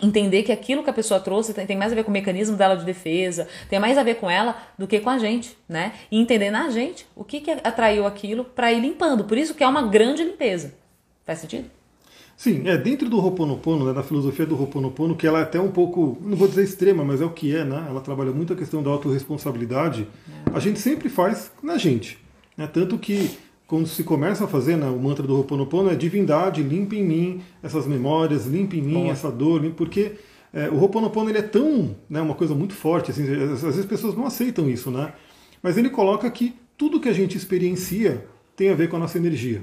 Entender 0.00 0.42
que 0.42 0.52
aquilo 0.52 0.82
que 0.82 0.90
a 0.90 0.92
pessoa 0.92 1.20
trouxe 1.20 1.52
tem, 1.52 1.76
mais 1.76 1.92
a 1.92 1.94
ver 1.94 2.04
com 2.04 2.10
o 2.10 2.12
mecanismo 2.12 2.56
dela 2.56 2.76
de 2.76 2.84
defesa, 2.84 3.48
tem 3.68 3.78
mais 3.78 3.98
a 3.98 4.02
ver 4.02 4.16
com 4.16 4.30
ela 4.30 4.56
do 4.78 4.86
que 4.86 5.00
com 5.00 5.10
a 5.10 5.18
gente, 5.18 5.56
né? 5.68 5.92
E 6.10 6.20
entender 6.20 6.50
na 6.50 6.70
gente 6.70 7.06
o 7.14 7.24
que, 7.24 7.40
que 7.40 7.50
atraiu 7.50 8.06
aquilo 8.06 8.44
para 8.44 8.72
ir 8.72 8.80
limpando. 8.80 9.24
Por 9.24 9.36
isso 9.36 9.54
que 9.54 9.64
é 9.64 9.68
uma 9.68 9.82
grande 9.82 10.24
limpeza. 10.24 10.74
Faz 11.24 11.40
sentido? 11.40 11.70
Sim, 12.36 12.66
é 12.66 12.76
dentro 12.76 13.08
do 13.08 13.18
Ho'oponopono, 13.18 13.84
né, 13.84 13.92
da 13.92 14.02
filosofia 14.02 14.44
do 14.44 14.60
Ho'oponopono, 14.60 15.14
que 15.14 15.26
ela 15.26 15.40
é 15.40 15.42
até 15.42 15.60
um 15.60 15.70
pouco, 15.70 16.18
não 16.22 16.36
vou 16.36 16.48
dizer 16.48 16.64
extrema, 16.64 17.04
mas 17.04 17.20
é 17.20 17.24
o 17.24 17.30
que 17.30 17.54
é, 17.54 17.64
né? 17.64 17.86
Ela 17.88 18.00
trabalha 18.00 18.32
muito 18.32 18.52
a 18.52 18.56
questão 18.56 18.82
da 18.82 18.90
autorresponsabilidade. 18.90 20.08
É. 20.46 20.56
A 20.56 20.58
gente 20.58 20.80
sempre 20.80 21.08
faz 21.08 21.52
na 21.62 21.78
gente. 21.78 22.18
Né? 22.56 22.66
Tanto 22.66 22.98
que 22.98 23.30
quando 23.72 23.86
se 23.86 24.04
começa 24.04 24.44
a 24.44 24.46
fazer 24.46 24.76
né, 24.76 24.86
o 24.86 24.98
mantra 25.00 25.26
do 25.26 25.34
Ho'oponopono, 25.34 25.88
é 25.88 25.94
divindade, 25.94 26.62
limpe 26.62 26.98
em 26.98 27.02
mim 27.02 27.40
essas 27.62 27.86
memórias, 27.86 28.44
limpe 28.44 28.78
em 28.78 28.82
mim 28.82 29.08
essa 29.08 29.30
dor, 29.30 29.62
porque 29.74 30.12
é, 30.52 30.68
o 30.68 30.74
Ho'oponopono 30.74 31.30
ele 31.30 31.38
é 31.38 31.42
tão, 31.42 31.96
né, 32.06 32.20
uma 32.20 32.34
coisa 32.34 32.54
muito 32.54 32.74
forte, 32.74 33.10
assim, 33.10 33.22
às 33.22 33.62
vezes 33.62 33.78
as 33.78 33.86
pessoas 33.86 34.14
não 34.14 34.26
aceitam 34.26 34.68
isso, 34.68 34.90
né? 34.90 35.14
Mas 35.62 35.78
ele 35.78 35.88
coloca 35.88 36.30
que 36.30 36.54
tudo 36.76 37.00
que 37.00 37.08
a 37.08 37.14
gente 37.14 37.34
experiencia 37.34 38.26
tem 38.54 38.68
a 38.68 38.74
ver 38.74 38.90
com 38.90 38.96
a 38.96 38.98
nossa 38.98 39.16
energia. 39.16 39.62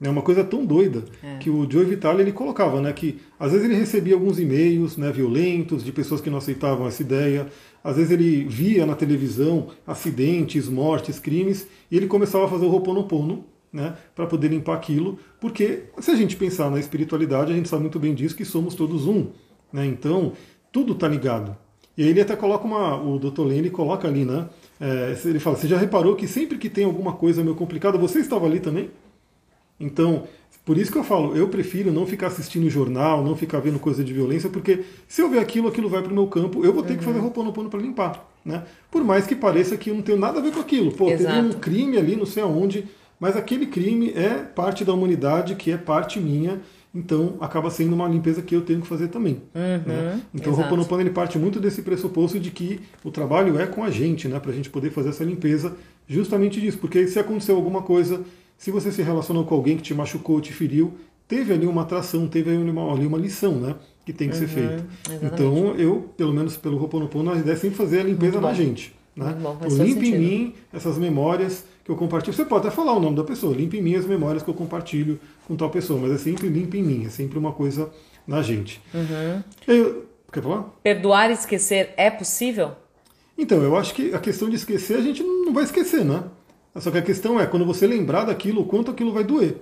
É 0.00 0.08
uma 0.08 0.22
coisa 0.22 0.44
tão 0.44 0.64
doida 0.64 1.04
é. 1.20 1.38
que 1.38 1.50
o 1.50 1.68
Joe 1.68 1.84
Vitale 1.84 2.22
ele 2.22 2.30
colocava, 2.30 2.80
né, 2.80 2.92
que 2.92 3.18
às 3.36 3.50
vezes 3.50 3.68
ele 3.68 3.74
recebia 3.74 4.14
alguns 4.14 4.38
e-mails, 4.38 4.96
né, 4.96 5.10
violentos 5.10 5.82
de 5.82 5.90
pessoas 5.90 6.20
que 6.20 6.30
não 6.30 6.38
aceitavam 6.38 6.86
essa 6.86 7.02
ideia. 7.02 7.48
Às 7.84 7.96
vezes 7.96 8.10
ele 8.10 8.44
via 8.44 8.86
na 8.86 8.96
televisão 8.96 9.68
acidentes, 9.86 10.68
mortes, 10.68 11.18
crimes 11.18 11.68
e 11.90 11.96
ele 11.98 12.06
começava 12.06 12.46
a 12.46 12.48
fazer 12.48 12.64
o 12.64 12.72
Ho'oponopono, 12.72 13.44
né, 13.70 13.94
para 14.14 14.26
poder 14.26 14.48
limpar 14.48 14.74
aquilo, 14.74 15.18
porque 15.40 15.84
se 15.98 16.10
a 16.10 16.14
gente 16.14 16.36
pensar 16.36 16.70
na 16.70 16.80
espiritualidade, 16.80 17.52
a 17.52 17.54
gente 17.54 17.68
sabe 17.68 17.82
muito 17.82 17.98
bem 17.98 18.14
disso 18.14 18.36
que 18.36 18.44
somos 18.44 18.74
todos 18.74 19.06
um, 19.06 19.26
né? 19.72 19.84
Então 19.84 20.32
tudo 20.72 20.92
está 20.92 21.06
ligado. 21.06 21.56
E 21.96 22.02
aí 22.02 22.08
ele 22.08 22.20
até 22.20 22.34
coloca 22.34 22.64
uma, 22.64 22.96
o 23.00 23.18
Dr. 23.18 23.42
Lane 23.42 23.70
coloca 23.70 24.08
ali, 24.08 24.24
né? 24.24 24.48
É, 24.80 25.16
ele 25.24 25.38
fala: 25.38 25.56
você 25.56 25.68
já 25.68 25.76
reparou 25.76 26.16
que 26.16 26.26
sempre 26.26 26.58
que 26.58 26.70
tem 26.70 26.84
alguma 26.84 27.12
coisa 27.12 27.42
meio 27.42 27.54
complicada, 27.54 27.98
você 27.98 28.20
estava 28.20 28.46
ali 28.46 28.60
também? 28.60 28.90
Então, 29.78 30.24
por 30.64 30.78
isso 30.78 30.90
que 30.90 30.96
eu 30.96 31.04
falo, 31.04 31.36
eu 31.36 31.48
prefiro 31.48 31.92
não 31.92 32.06
ficar 32.06 32.28
assistindo 32.28 32.70
jornal, 32.70 33.22
não 33.22 33.36
ficar 33.36 33.60
vendo 33.60 33.78
coisa 33.78 34.02
de 34.02 34.12
violência, 34.14 34.48
porque 34.48 34.82
se 35.06 35.20
eu 35.20 35.28
ver 35.28 35.38
aquilo, 35.38 35.68
aquilo 35.68 35.90
vai 35.90 36.00
para 36.00 36.10
o 36.10 36.14
meu 36.14 36.26
campo, 36.26 36.64
eu 36.64 36.72
vou 36.72 36.82
ter 36.82 36.94
uhum. 36.94 36.98
que 36.98 37.04
fazer 37.04 37.18
roupa 37.18 37.42
no 37.42 37.52
pano 37.52 37.68
para 37.68 37.80
limpar. 37.80 38.30
Né? 38.42 38.62
Por 38.90 39.04
mais 39.04 39.26
que 39.26 39.34
pareça 39.34 39.76
que 39.76 39.90
eu 39.90 39.94
não 39.94 40.02
tenho 40.02 40.18
nada 40.18 40.38
a 40.38 40.42
ver 40.42 40.52
com 40.52 40.60
aquilo. 40.60 40.90
Pô, 40.92 41.10
Exato. 41.10 41.34
teve 41.34 41.48
um 41.48 41.58
crime 41.58 41.98
ali, 41.98 42.16
não 42.16 42.24
sei 42.24 42.42
aonde, 42.42 42.86
mas 43.20 43.36
aquele 43.36 43.66
crime 43.66 44.12
é 44.14 44.30
parte 44.38 44.84
da 44.84 44.94
humanidade, 44.94 45.54
que 45.54 45.70
é 45.70 45.76
parte 45.76 46.18
minha, 46.18 46.60
então 46.94 47.36
acaba 47.40 47.70
sendo 47.70 47.92
uma 47.94 48.08
limpeza 48.08 48.40
que 48.40 48.56
eu 48.56 48.62
tenho 48.62 48.80
que 48.80 48.86
fazer 48.86 49.08
também. 49.08 49.42
Uhum, 49.54 49.82
né? 49.86 50.20
Então 50.32 50.50
o 50.52 50.56
Ho'oponopono 50.56 51.02
ele 51.02 51.10
parte 51.10 51.38
muito 51.38 51.60
desse 51.60 51.82
pressuposto 51.82 52.40
de 52.40 52.50
que 52.50 52.80
o 53.02 53.10
trabalho 53.10 53.58
é 53.58 53.66
com 53.66 53.84
a 53.84 53.90
gente, 53.90 54.28
né? 54.28 54.40
para 54.40 54.50
a 54.50 54.54
gente 54.54 54.70
poder 54.70 54.90
fazer 54.90 55.10
essa 55.10 55.24
limpeza 55.24 55.76
justamente 56.08 56.58
disso, 56.58 56.78
porque 56.78 57.06
se 57.06 57.18
aconteceu 57.18 57.56
alguma 57.56 57.82
coisa 57.82 58.22
se 58.56 58.70
você 58.70 58.90
se 58.90 59.02
relacionou 59.02 59.44
com 59.44 59.54
alguém 59.54 59.76
que 59.76 59.82
te 59.82 59.94
machucou, 59.94 60.40
te 60.40 60.52
feriu, 60.52 60.94
teve 61.28 61.52
ali 61.52 61.66
uma 61.66 61.82
atração, 61.82 62.26
teve 62.26 62.50
ali 62.50 62.70
uma, 62.70 62.92
ali 62.92 63.06
uma 63.06 63.18
lição, 63.18 63.54
né? 63.56 63.74
Que 64.04 64.12
tem 64.12 64.28
que 64.28 64.34
uhum, 64.34 64.40
ser 64.40 64.48
feita. 64.48 64.86
Então, 65.22 65.74
eu, 65.76 66.10
pelo 66.16 66.32
menos 66.32 66.56
pelo 66.56 66.78
Ho'oponopono, 66.78 67.32
a 67.32 67.38
ideia 67.38 67.54
é 67.54 67.56
sempre 67.56 67.76
fazer 67.76 68.00
a 68.00 68.02
limpeza 68.04 68.40
na 68.40 68.52
gente. 68.52 68.94
Né? 69.16 69.34
Eu 69.62 69.84
limpo 69.84 70.02
em 70.02 70.18
mim 70.18 70.54
essas 70.72 70.98
memórias 70.98 71.64
que 71.84 71.90
eu 71.90 71.96
compartilho. 71.96 72.34
Você 72.34 72.44
pode 72.44 72.66
até 72.66 72.74
falar 72.74 72.92
o 72.92 73.00
nome 73.00 73.16
da 73.16 73.24
pessoa, 73.24 73.54
limpe 73.54 73.78
em 73.78 73.82
mim 73.82 73.94
as 73.94 74.06
memórias 74.06 74.42
que 74.42 74.50
eu 74.50 74.54
compartilho 74.54 75.20
com 75.46 75.56
tal 75.56 75.70
pessoa, 75.70 76.00
mas 76.00 76.12
é 76.12 76.18
sempre 76.18 76.48
limpe 76.48 76.78
em 76.78 76.82
mim, 76.82 77.06
é 77.06 77.10
sempre 77.10 77.38
uma 77.38 77.52
coisa 77.52 77.90
na 78.26 78.42
gente. 78.42 78.80
Uhum. 78.92 79.42
Eu, 79.68 80.06
quer 80.32 80.42
falar? 80.42 80.62
Perdoar 80.82 81.30
e 81.30 81.34
esquecer 81.34 81.92
é 81.96 82.10
possível? 82.10 82.72
Então, 83.36 83.62
eu 83.62 83.76
acho 83.76 83.94
que 83.94 84.14
a 84.14 84.18
questão 84.18 84.48
de 84.48 84.56
esquecer 84.56 84.96
a 84.96 85.00
gente 85.00 85.22
não 85.22 85.52
vai 85.52 85.64
esquecer, 85.64 86.04
né? 86.04 86.24
Só 86.76 86.90
que 86.90 86.98
a 86.98 87.02
questão 87.02 87.38
é, 87.38 87.46
quando 87.46 87.64
você 87.64 87.86
lembrar 87.86 88.24
daquilo, 88.24 88.62
o 88.62 88.66
quanto 88.66 88.90
aquilo 88.90 89.12
vai 89.12 89.22
doer. 89.24 89.56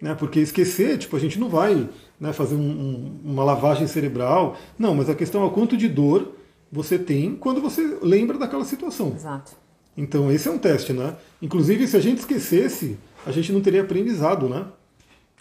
Né? 0.00 0.14
Porque 0.14 0.40
esquecer, 0.40 0.98
tipo, 0.98 1.16
a 1.16 1.20
gente 1.20 1.38
não 1.38 1.48
vai 1.48 1.88
né, 2.18 2.32
fazer 2.32 2.54
um, 2.54 2.60
um, 2.60 3.20
uma 3.24 3.44
lavagem 3.44 3.86
cerebral. 3.86 4.56
Não, 4.78 4.94
mas 4.94 5.08
a 5.08 5.14
questão 5.14 5.42
é 5.42 5.46
o 5.46 5.50
quanto 5.50 5.76
de 5.76 5.88
dor 5.88 6.32
você 6.72 6.98
tem 6.98 7.36
quando 7.36 7.60
você 7.60 7.98
lembra 8.02 8.38
daquela 8.38 8.64
situação. 8.64 9.12
Exato. 9.14 9.52
Então 9.96 10.30
esse 10.32 10.48
é 10.48 10.50
um 10.50 10.58
teste, 10.58 10.92
né? 10.92 11.14
Inclusive, 11.40 11.86
se 11.86 11.96
a 11.96 12.00
gente 12.00 12.18
esquecesse, 12.18 12.98
a 13.24 13.30
gente 13.30 13.52
não 13.52 13.60
teria 13.60 13.82
aprendizado, 13.82 14.48
né? 14.48 14.66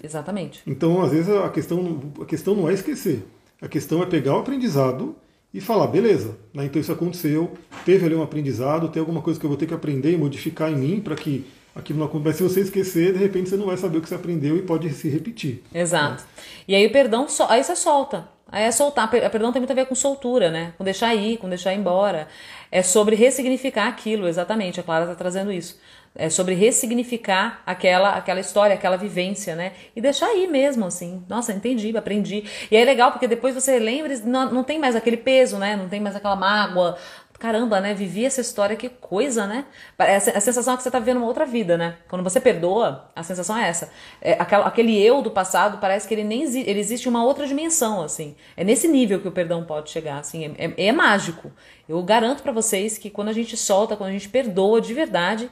Exatamente. 0.02 0.62
Então, 0.68 1.02
às 1.02 1.12
vezes, 1.12 1.30
a 1.30 1.50
questão, 1.50 2.02
a 2.22 2.26
questão 2.26 2.56
não 2.56 2.70
é 2.70 2.74
esquecer. 2.74 3.26
A 3.62 3.68
questão 3.68 4.04
é 4.04 4.06
pegar 4.06 4.36
o 4.36 4.40
aprendizado 4.40 5.16
e 5.54 5.62
falar, 5.62 5.88
beleza, 5.88 6.38
né, 6.54 6.66
então 6.66 6.82
isso 6.82 6.92
aconteceu, 6.92 7.52
teve 7.86 8.06
ali 8.06 8.16
um 8.16 8.24
aprendizado, 8.24 8.90
tem 8.90 9.00
alguma 9.00 9.22
coisa 9.22 9.40
que 9.40 9.46
eu 9.46 9.50
vou 9.50 9.58
ter 9.58 9.68
que 9.68 9.74
aprender 9.74 10.12
e 10.12 10.18
modificar 10.18 10.72
em 10.72 10.76
mim 10.76 11.00
para 11.00 11.16
que 11.16 11.46
aquilo 11.76 12.00
não 12.00 12.08
acontece. 12.08 12.38
Se 12.38 12.44
você 12.44 12.62
esquecer, 12.62 13.14
de 13.14 13.20
repente 13.20 13.50
você 13.50 13.56
não 13.56 13.68
vai 13.68 13.78
saber 13.78 13.98
o 13.98 14.02
que 14.02 14.10
você 14.10 14.16
aprendeu 14.16 14.58
e 14.58 14.62
pode 14.64 14.90
se 14.94 15.08
repetir. 15.10 15.64
Exato. 15.74 16.24
Né? 16.24 16.30
E 16.68 16.76
aí 16.76 16.86
o 16.88 16.92
perdão, 16.92 17.28
aí 17.50 17.64
você 17.64 17.76
solta. 17.76 18.28
É 18.54 18.72
soltar. 18.72 19.10
Perdão 19.10 19.52
tem 19.52 19.60
muito 19.60 19.72
a 19.72 19.76
ver 19.76 19.88
com 19.88 19.96
soltura, 19.96 20.52
né? 20.52 20.74
Com 20.78 20.84
deixar 20.84 21.14
ir, 21.16 21.38
com 21.38 21.50
deixar 21.50 21.74
ir 21.74 21.78
embora. 21.78 22.28
É 22.72 22.84
sobre 22.84 23.16
ressignificar 23.16 23.88
aquilo, 23.88 24.28
exatamente. 24.28 24.80
A 24.80 24.84
Clara 24.84 25.06
está 25.06 25.16
trazendo 25.16 25.52
isso. 25.52 25.80
É 26.16 26.30
sobre 26.30 26.54
ressignificar 26.54 27.64
aquela, 27.66 28.12
aquela 28.12 28.40
história, 28.40 28.76
aquela 28.76 28.96
vivência, 28.96 29.56
né? 29.56 29.72
E 29.96 30.02
deixar 30.02 30.32
ir 30.36 30.48
mesmo, 30.48 30.86
assim. 30.86 31.24
Nossa, 31.28 31.52
entendi, 31.52 31.96
aprendi. 31.98 32.44
E 32.70 32.78
é 32.78 32.86
legal 32.86 33.12
porque 33.12 33.28
depois 33.28 33.56
você 33.56 33.80
lembra, 33.80 34.16
não, 34.20 34.52
não 34.52 34.64
tem 34.64 34.78
mais 34.78 34.96
aquele 34.96 35.18
peso, 35.18 35.58
né? 35.58 35.76
Não 35.76 35.90
tem 35.90 36.00
mais 36.00 36.16
aquela 36.16 36.36
mágoa, 36.36 36.96
caramba, 37.40 37.82
né? 37.82 37.94
Vivi 37.94 38.26
essa 38.26 38.42
história, 38.42 38.76
que 38.76 38.88
coisa, 38.90 39.46
né? 39.46 39.66
A 39.98 40.40
sensação 40.40 40.74
é 40.74 40.78
que 40.78 40.84
você 40.84 40.92
tá 40.92 41.00
vivendo 41.00 41.18
uma 41.18 41.26
outra 41.26 41.46
vida, 41.46 41.78
né? 41.78 41.98
Quando 42.08 42.24
você 42.24 42.40
perdoa, 42.40 43.10
a 43.16 43.24
sensação 43.24 43.58
é 43.58 43.68
essa. 43.68 43.92
É, 44.22 44.34
aquela, 44.34 44.66
aquele 44.66 44.98
eu 45.02 45.22
do 45.22 45.32
passado 45.32 45.78
parece 45.80 46.08
que 46.08 46.14
ele 46.14 46.24
nem 46.24 46.44
ele 46.44 46.80
existe 46.80 47.10
uma 47.10 47.24
outra 47.24 47.46
dimensão, 47.46 48.02
assim. 48.02 48.36
É 48.56 48.64
nesse 48.64 48.88
nível 48.88 49.20
que 49.20 49.28
o 49.28 49.32
perdão 49.32 49.66
pode 49.66 49.90
chegar, 49.90 50.20
assim. 50.20 50.56
É, 50.58 50.66
é, 50.66 50.86
é 50.88 50.92
mágico. 50.92 51.52
Eu 51.88 52.02
garanto 52.04 52.44
para 52.44 52.52
vocês 52.52 52.98
que 52.98 53.10
quando 53.10 53.30
a 53.30 53.34
gente 53.34 53.58
solta, 53.58 53.96
quando 53.96 54.10
a 54.10 54.14
gente 54.14 54.30
perdoa 54.30 54.80
de 54.80 54.94
verdade, 54.94 55.50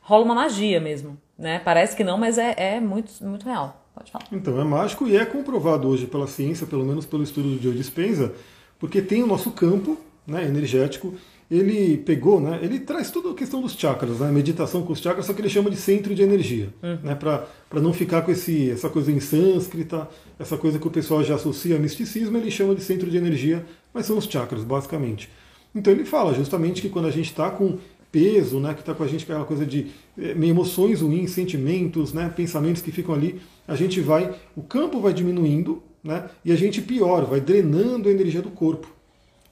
rola 0.00 0.24
uma 0.24 0.34
magia 0.34 0.80
mesmo, 0.80 1.18
né? 1.38 1.60
Parece 1.64 1.96
que 1.96 2.04
não, 2.04 2.16
mas 2.18 2.38
é, 2.38 2.54
é 2.56 2.80
muito, 2.80 3.12
muito 3.24 3.44
real. 3.44 3.82
Pode 3.94 4.10
falar. 4.10 4.26
Então, 4.32 4.60
é 4.60 4.64
mágico 4.64 5.06
e 5.06 5.16
é 5.16 5.24
comprovado 5.24 5.88
hoje 5.88 6.06
pela 6.06 6.26
ciência, 6.26 6.66
pelo 6.66 6.84
menos 6.84 7.06
pelo 7.06 7.22
estudo 7.22 7.56
do 7.56 7.62
Joe 7.62 7.74
Dispenza, 7.74 8.34
porque 8.78 9.00
tem 9.00 9.22
o 9.22 9.26
nosso 9.26 9.52
campo 9.52 9.96
né, 10.26 10.44
energético, 10.44 11.14
ele 11.50 11.98
pegou, 11.98 12.40
né, 12.40 12.58
ele 12.62 12.80
traz 12.80 13.10
toda 13.10 13.30
a 13.30 13.34
questão 13.34 13.60
dos 13.60 13.72
chakras, 13.72 14.18
né, 14.18 14.30
meditação 14.32 14.82
com 14.82 14.92
os 14.92 15.00
chakras, 15.00 15.26
só 15.26 15.32
que 15.32 15.40
ele 15.40 15.48
chama 15.48 15.70
de 15.70 15.76
centro 15.76 16.14
de 16.14 16.22
energia, 16.22 16.70
uhum. 16.82 16.98
né, 17.02 17.14
para 17.14 17.46
não 17.80 17.92
ficar 17.92 18.22
com 18.22 18.32
esse, 18.32 18.70
essa 18.70 18.88
coisa 18.88 19.12
em 19.12 19.20
sânscrita, 19.20 20.08
essa 20.38 20.56
coisa 20.56 20.78
que 20.78 20.86
o 20.86 20.90
pessoal 20.90 21.22
já 21.22 21.34
associa 21.34 21.76
a 21.76 21.78
misticismo, 21.78 22.36
ele 22.38 22.50
chama 22.50 22.74
de 22.74 22.82
centro 22.82 23.10
de 23.10 23.16
energia, 23.16 23.64
mas 23.92 24.06
são 24.06 24.16
os 24.16 24.24
chakras, 24.24 24.64
basicamente. 24.64 25.28
Então 25.74 25.92
ele 25.92 26.04
fala 26.04 26.32
justamente 26.32 26.80
que 26.80 26.88
quando 26.88 27.06
a 27.06 27.10
gente 27.10 27.26
está 27.26 27.50
com 27.50 27.78
peso, 28.10 28.60
né, 28.60 28.72
que 28.74 28.80
está 28.80 28.94
com 28.94 29.02
a 29.02 29.08
gente 29.08 29.24
aquela 29.24 29.44
coisa 29.44 29.66
de 29.66 29.88
é, 30.16 30.30
emoções 30.30 31.00
ruins, 31.00 31.32
sentimentos, 31.32 32.12
né, 32.12 32.32
pensamentos 32.34 32.80
que 32.80 32.92
ficam 32.92 33.12
ali, 33.12 33.40
a 33.66 33.74
gente 33.74 34.00
vai, 34.00 34.32
o 34.54 34.62
campo 34.62 35.00
vai 35.00 35.12
diminuindo, 35.12 35.82
né, 36.02 36.30
e 36.44 36.52
a 36.52 36.56
gente 36.56 36.80
pior, 36.80 37.24
vai 37.24 37.40
drenando 37.40 38.08
a 38.08 38.12
energia 38.12 38.40
do 38.40 38.50
corpo. 38.50 38.93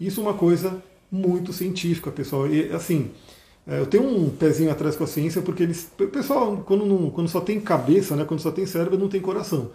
Isso 0.06 0.20
é 0.20 0.24
uma 0.24 0.34
coisa 0.34 0.82
muito 1.10 1.52
científica, 1.52 2.10
pessoal. 2.10 2.48
E 2.48 2.72
assim, 2.72 3.10
é, 3.64 3.78
eu 3.78 3.86
tenho 3.86 4.04
um 4.04 4.30
pezinho 4.30 4.70
atrás 4.70 4.96
com 4.96 5.04
a 5.04 5.06
ciência 5.06 5.40
porque 5.40 5.62
eles, 5.62 5.88
pessoal, 6.12 6.62
quando, 6.66 6.84
não, 6.84 7.08
quando 7.10 7.28
só 7.28 7.40
tem 7.40 7.60
cabeça, 7.60 8.16
né, 8.16 8.24
quando 8.24 8.40
só 8.40 8.50
tem 8.50 8.66
cérebro, 8.66 8.98
não 8.98 9.08
tem 9.08 9.20
coração. 9.20 9.70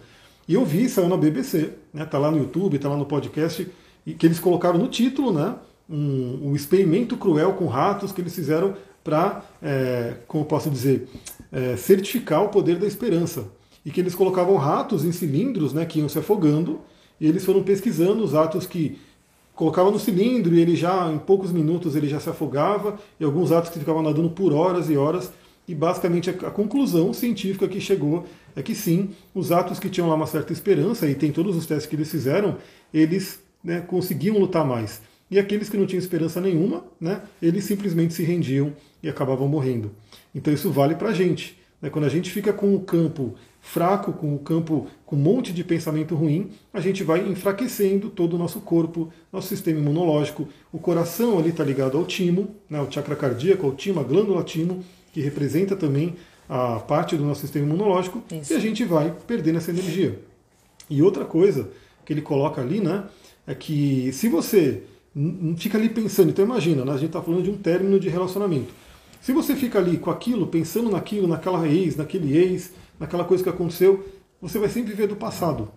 E 0.46 0.52
eu 0.52 0.64
vi, 0.66 0.86
saiu 0.88 1.08
na 1.08 1.16
BBC, 1.16 1.70
né, 1.94 2.04
tá 2.04 2.18
lá 2.18 2.30
no 2.30 2.38
YouTube, 2.38 2.78
tá 2.78 2.90
lá 2.90 2.96
no 2.96 3.06
podcast, 3.06 3.66
e 4.04 4.12
que 4.12 4.26
eles 4.26 4.38
colocaram 4.38 4.78
no 4.78 4.88
título, 4.88 5.32
né, 5.32 5.54
um, 5.88 6.50
um 6.50 6.54
experimento 6.54 7.16
cruel 7.16 7.54
com 7.54 7.66
ratos 7.66 8.12
que 8.12 8.20
eles 8.20 8.34
fizeram 8.34 8.74
para, 9.02 9.42
é, 9.62 10.16
como 10.26 10.44
posso 10.44 10.68
dizer, 10.68 11.08
é, 11.50 11.74
certificar 11.76 12.42
o 12.44 12.50
poder 12.50 12.78
da 12.78 12.86
esperança. 12.86 13.46
E 13.84 13.90
que 13.90 14.00
eles 14.00 14.14
colocavam 14.14 14.56
ratos 14.56 15.04
em 15.06 15.12
cilindros, 15.12 15.72
né, 15.72 15.86
que 15.86 16.00
iam 16.00 16.08
se 16.08 16.18
afogando, 16.18 16.80
e 17.18 17.26
eles 17.26 17.44
foram 17.44 17.62
pesquisando 17.62 18.22
os 18.22 18.34
atos 18.34 18.66
que 18.66 18.98
colocava 19.58 19.90
no 19.90 19.98
cilindro 19.98 20.54
e 20.54 20.60
ele 20.60 20.76
já, 20.76 21.10
em 21.12 21.18
poucos 21.18 21.50
minutos, 21.50 21.96
ele 21.96 22.08
já 22.08 22.20
se 22.20 22.30
afogava, 22.30 22.96
e 23.18 23.24
alguns 23.24 23.50
atos 23.50 23.72
que 23.72 23.80
ficavam 23.80 24.00
nadando 24.00 24.30
por 24.30 24.52
horas 24.52 24.88
e 24.88 24.96
horas. 24.96 25.32
E 25.66 25.74
basicamente 25.74 26.30
a, 26.30 26.50
conclusão 26.50 27.12
científica 27.12 27.66
que 27.66 27.80
chegou 27.80 28.24
é 28.54 28.62
que 28.62 28.72
sim, 28.72 29.10
os 29.34 29.50
atos 29.50 29.80
que 29.80 29.90
tinham 29.90 30.08
lá 30.08 30.14
uma 30.14 30.28
certa 30.28 30.52
esperança, 30.52 31.08
e 31.10 31.14
tem 31.16 31.32
todos 31.32 31.56
os 31.56 31.66
testes 31.66 31.86
que 31.86 31.96
eles 31.96 32.08
fizeram, 32.08 32.56
eles 32.94 33.40
né, 33.62 33.80
conseguiam 33.80 34.38
lutar 34.38 34.64
mais. 34.64 35.02
E 35.28 35.40
aqueles 35.40 35.68
que 35.68 35.76
não 35.76 35.86
tinham 35.86 35.98
esperança 35.98 36.40
nenhuma, 36.40 36.84
né, 37.00 37.20
eles 37.42 37.64
simplesmente 37.64 38.14
se 38.14 38.22
rendiam 38.22 38.72
e 39.02 39.08
acabavam 39.08 39.48
morrendo. 39.48 39.90
Então 40.32 40.54
isso 40.54 40.70
vale 40.70 40.94
para 40.94 41.08
a 41.08 41.12
gente. 41.12 41.58
Né, 41.82 41.90
quando 41.90 42.04
a 42.04 42.08
gente 42.08 42.30
fica 42.30 42.52
com 42.52 42.76
o 42.76 42.80
campo 42.80 43.34
fraco, 43.68 44.12
com 44.14 44.34
o 44.34 44.38
campo 44.38 44.86
com 45.04 45.14
um 45.14 45.18
monte 45.18 45.52
de 45.52 45.62
pensamento 45.62 46.14
ruim, 46.14 46.50
a 46.72 46.80
gente 46.80 47.04
vai 47.04 47.26
enfraquecendo 47.28 48.08
todo 48.08 48.34
o 48.34 48.38
nosso 48.38 48.60
corpo, 48.60 49.10
nosso 49.30 49.48
sistema 49.48 49.78
imunológico. 49.78 50.48
O 50.72 50.78
coração 50.78 51.38
ali 51.38 51.50
está 51.50 51.62
ligado 51.62 51.98
ao 51.98 52.04
timo, 52.04 52.48
né, 52.68 52.80
o 52.80 52.90
chakra 52.90 53.14
cardíaco, 53.14 53.66
ao 53.66 53.72
timo, 53.72 54.00
a 54.00 54.02
glândula 54.02 54.42
timo, 54.42 54.82
que 55.12 55.20
representa 55.20 55.76
também 55.76 56.16
a 56.48 56.76
parte 56.76 57.14
do 57.14 57.24
nosso 57.24 57.42
sistema 57.42 57.66
imunológico, 57.66 58.22
Isso. 58.32 58.54
e 58.54 58.56
a 58.56 58.58
gente 58.58 58.84
vai 58.84 59.14
perdendo 59.26 59.58
essa 59.58 59.70
energia. 59.70 60.18
E 60.88 61.02
outra 61.02 61.26
coisa 61.26 61.68
que 62.06 62.12
ele 62.12 62.22
coloca 62.22 62.62
ali, 62.62 62.80
né, 62.80 63.04
é 63.46 63.54
que 63.54 64.10
se 64.12 64.30
você 64.30 64.82
fica 65.58 65.76
ali 65.76 65.90
pensando, 65.90 66.30
então 66.30 66.42
imagina, 66.42 66.86
né, 66.86 66.92
a 66.92 66.96
gente 66.96 67.08
está 67.08 67.20
falando 67.20 67.42
de 67.42 67.50
um 67.50 67.56
término 67.56 68.00
de 68.00 68.08
relacionamento. 68.08 68.72
Se 69.20 69.32
você 69.32 69.54
fica 69.54 69.78
ali 69.78 69.98
com 69.98 70.10
aquilo, 70.10 70.46
pensando 70.46 70.90
naquilo, 70.90 71.28
naquela 71.28 71.66
ex, 71.68 71.96
naquele 71.96 72.36
ex, 72.36 72.72
naquela 72.98 73.24
coisa 73.24 73.42
que 73.42 73.50
aconteceu, 73.50 74.04
você 74.40 74.58
vai 74.58 74.68
sempre 74.68 74.90
viver 74.90 75.06
do 75.06 75.16
passado. 75.16 75.70